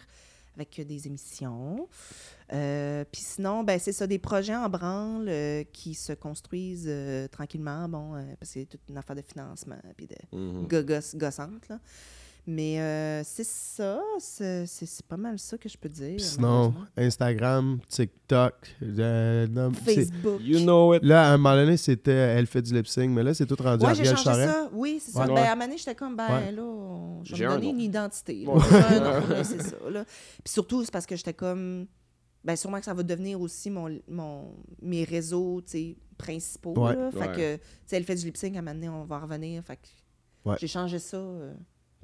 avec 0.56 0.82
des 0.86 1.08
émissions. 1.08 1.88
Euh, 2.52 3.06
Puis 3.12 3.22
sinon, 3.22 3.64
ben, 3.64 3.80
c'est 3.80 3.92
ça, 3.94 4.08
des 4.08 4.20
projets 4.20 4.56
en 4.56 4.68
branle 4.68 5.28
euh, 5.30 5.64
qui 5.72 5.94
se 5.94 6.14
construisent 6.14 6.88
euh, 6.90 7.28
tranquillement, 7.28 7.88
bon, 7.88 8.12
parce 8.40 8.52
que 8.54 8.60
c'est 8.60 8.66
toute 8.66 8.82
une 8.90 8.98
affaire 8.98 9.16
de 9.16 9.22
financement, 9.22 9.78
puis 9.96 10.08
de 10.08 10.16
gogos- 10.68 11.16
gossante, 11.16 11.70
là. 11.70 11.80
Mais 12.50 12.80
euh, 12.80 13.24
c'est 13.26 13.44
ça, 13.46 14.00
c'est 14.20 15.06
pas 15.06 15.18
mal 15.18 15.38
ça 15.38 15.58
que 15.58 15.68
je 15.68 15.78
peux 15.78 15.90
dire. 15.90 16.18
Sinon. 16.18 16.74
Instagram, 16.96 17.80
TikTok. 17.90 18.54
euh, 18.82 19.48
non, 19.48 19.74
Facebook. 19.74 20.40
You 20.42 20.60
know 20.62 20.94
it. 20.96 21.04
Là, 21.04 21.30
à 21.30 21.34
un 21.34 21.38
moment 21.38 21.56
donné, 21.56 21.76
c'était 21.76 22.12
Elle 22.14 22.48
fait 22.48 22.62
du 22.62 22.74
lip 22.74 22.88
sync, 22.88 23.10
mais 23.12 23.22
là, 23.24 23.34
c'est 23.34 23.46
tout 23.46 23.62
rendu 23.62 23.84
Ouais, 23.84 23.92
à 23.92 23.94
j'ai 23.96 24.08
Ariel 24.08 24.18
ça. 24.48 24.70
Oui, 24.72 25.02
c'est 25.04 25.12
ça. 25.12 25.28
Ouais. 25.28 25.34
Ben, 25.36 25.44
à 25.44 25.52
un 25.52 25.56
moment 25.56 25.66
donné, 25.66 25.78
j'étais 25.78 25.96
comme, 25.96 26.16
ben 26.16 26.28
Ouais. 26.30 26.52
là, 26.54 26.64
on- 26.64 27.22
je 27.26 27.36
vais 27.36 27.46
me 27.48 27.50
donner 27.56 27.70
une 27.70 27.82
identité. 27.82 28.46
là. 28.46 28.54
Là, 29.30 29.44
c'est 29.44 29.62
ça. 29.62 29.76
Là. 29.92 30.06
Puis 30.06 30.54
surtout, 30.54 30.86
c'est 30.86 30.92
parce 30.92 31.06
que 31.06 31.18
j'étais 31.18 31.34
comme, 31.34 31.86
ben 32.46 32.56
sûrement 32.56 32.80
que 32.80 32.86
ça 32.86 32.94
va 32.94 33.04
devenir 33.04 33.42
aussi 33.42 33.70
mon, 33.70 33.90
mon, 34.08 34.56
mes 34.82 35.04
réseaux, 35.04 35.62
principaux. 36.18 36.74
Ouais. 36.78 36.96
Là. 36.96 37.12
Fait 37.12 37.18
Ouais. 37.20 37.28
que, 37.36 37.56
tu 37.58 37.62
sais, 37.88 37.98
elle 37.98 38.06
fait 38.06 38.16
du 38.16 38.26
lip 38.26 38.38
sync, 38.38 38.56
à 38.56 38.60
un 38.60 38.62
moment 38.62 38.74
donné, 38.74 38.88
on 38.88 39.04
va 39.04 39.20
revenir. 39.20 39.62
Fait 39.66 39.76
que 39.76 39.88
Ouais. 40.50 40.56
j'ai 40.62 40.68
changé 40.68 40.98
ça. 41.00 41.18
euh, 41.18 41.54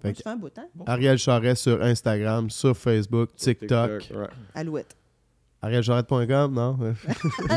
Fait 0.04 0.14
que- 0.14 0.30
un 0.30 0.36
bout. 0.36 0.52
Ariel 0.86 1.18
Charest 1.18 1.64
sur 1.64 1.82
Instagram, 1.82 2.50
sur 2.50 2.78
Facebook, 2.78 3.30
TikTok. 3.36 3.92
ouais. 4.14 4.28
Alouette. 4.54 4.96
non? 6.52 6.78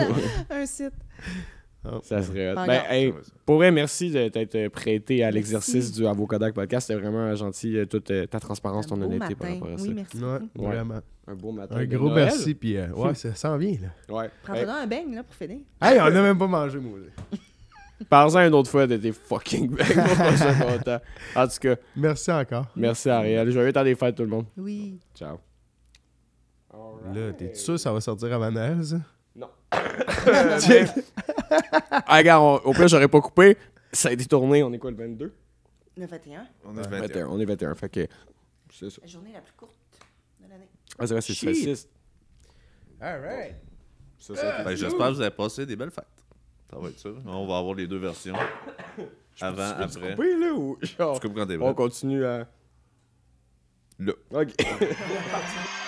un 0.51 0.67
site. 0.67 0.93
Ça 2.03 2.21
serait. 2.23 2.53
Pas 2.55 2.67
Ben, 2.67 2.83
hey, 2.89 3.13
pour 3.45 3.57
vrai, 3.57 3.71
merci 3.71 4.11
de 4.11 4.29
t'être 4.29 4.69
prêté 4.73 5.23
à 5.23 5.31
l'exercice 5.31 5.93
du 5.93 6.05
Avocadoc 6.07 6.53
Podcast. 6.55 6.89
C'était 6.89 7.01
vraiment 7.01 7.33
gentil, 7.37 7.77
euh, 7.79 7.87
toute 7.87 8.11
euh, 8.11 8.27
ta 8.27 8.41
transparence, 8.41 8.87
Un 8.87 8.97
ton 8.97 9.03
honnêteté 9.03 9.35
par 9.37 9.49
matin. 9.49 9.61
rapport 9.61 9.75
à 9.75 9.79
ça. 9.79 9.85
Oui, 9.85 9.95
merci. 9.95 10.19
Ouais, 10.19 10.39
vraiment. 10.69 11.01
Un 11.29 11.35
beau 11.35 11.53
matin. 11.53 11.77
Un 11.77 11.87
de 11.87 11.97
gros 11.97 12.09
Noël. 12.09 12.25
merci, 12.27 12.55
puis 12.55 12.77
euh, 12.77 12.89
ouais, 12.91 13.15
ça 13.15 13.35
s'en 13.37 13.57
vient, 13.57 13.77
là. 13.83 14.15
Ouais. 14.17 14.31
Prends-toi 14.43 14.63
Hey, 14.63 14.83
un 14.83 14.87
beigne, 14.87 15.15
là, 15.15 15.23
pour 15.23 15.35
finir. 15.35 15.59
Hey, 15.81 15.99
on 16.01 16.05
a 16.07 16.11
même 16.11 16.39
pas 16.39 16.47
mangé, 16.49 16.79
moi. 16.81 16.99
Parle-en 18.11 18.47
une 18.47 18.55
autre 18.55 18.71
fois 18.71 18.87
de 18.87 18.97
tes 18.97 19.13
fucking 19.13 19.71
bags. 19.71 19.97
Moi, 19.97 20.31
je 20.33 20.37
suis 20.37 20.65
content. 20.79 20.99
En 21.35 21.49
tout 21.49 21.59
cas, 21.61 21.77
Merci 21.97 22.31
encore. 22.31 22.67
merci 22.77 23.09
Ariel. 23.09 23.51
Joyeux 23.51 23.73
temps 23.73 23.85
des 23.85 23.95
fêtes, 23.95 24.15
tout 24.17 24.23
le 24.23 24.29
monde. 24.29 24.47
Oui. 24.57 24.99
Ciao. 25.15 25.39
Là, 27.15 27.33
t'es 27.33 27.55
sûr 27.55 27.75
que 27.75 27.81
ça 27.81 27.93
va 27.93 28.01
sortir 28.01 28.33
avant 28.35 28.51
Noël, 28.51 28.85
ça? 28.85 28.97
ah, 32.07 32.17
regarde, 32.19 32.43
on- 32.43 32.69
au 32.69 32.73
pire, 32.73 32.89
j'aurais 32.89 33.09
pas 33.09 33.21
coupé. 33.21 33.57
Ça 33.93 34.09
a 34.09 34.13
été 34.13 34.25
tourné. 34.27 34.63
On 34.63 34.73
est 34.73 34.79
quoi, 34.79 34.91
le 34.91 34.97
22 34.97 35.35
Le 35.97 36.07
21, 36.07 36.47
On 36.65 36.75
est 36.77 36.81
Ouais, 36.89 37.01
21. 37.01 37.27
On 37.29 37.39
est 37.41 37.45
21. 37.45 37.75
Fait 37.75 37.89
que. 37.89 38.07
C'est 38.73 38.91
ça. 38.91 38.99
la 39.03 39.07
journée 39.09 39.33
la 39.33 39.41
plus 39.41 39.53
courte 39.55 39.79
de 40.43 40.49
l'année. 40.49 40.69
Ah, 40.99 41.07
c'est 41.07 41.15
vrai, 41.15 41.21
c'est 41.21 41.33
Shit. 41.35 41.55
6. 41.55 41.89
All 43.01 43.21
right. 43.21 43.57
Ça, 44.19 44.35
ça, 44.35 44.63
Ben, 44.65 44.75
J'espère 44.75 45.09
que 45.09 45.13
vous 45.15 45.21
avez 45.21 45.31
passé 45.31 45.65
des 45.67 45.77
belles 45.77 45.91
fêtes. 45.91 46.05
Ça 46.71 46.79
va 46.79 46.89
être 46.89 46.99
ça. 46.99 47.09
On 47.27 47.47
va 47.47 47.59
avoir 47.59 47.75
les 47.75 47.87
deux 47.87 47.99
versions. 47.99 48.35
Avant, 49.41 49.73
Peux-tu 49.79 49.99
après. 49.99 50.11
couper, 50.15 50.37
là, 50.39 50.53
ou 50.55 50.79
genre, 50.83 51.21
Tu 51.21 51.29
coupes 51.29 51.37
quand 51.37 51.47
t'es 51.47 51.59
on 51.59 51.75
continue 51.75 52.25
à. 52.25 52.47
Là. 53.99 54.13
Ok. 54.33 54.55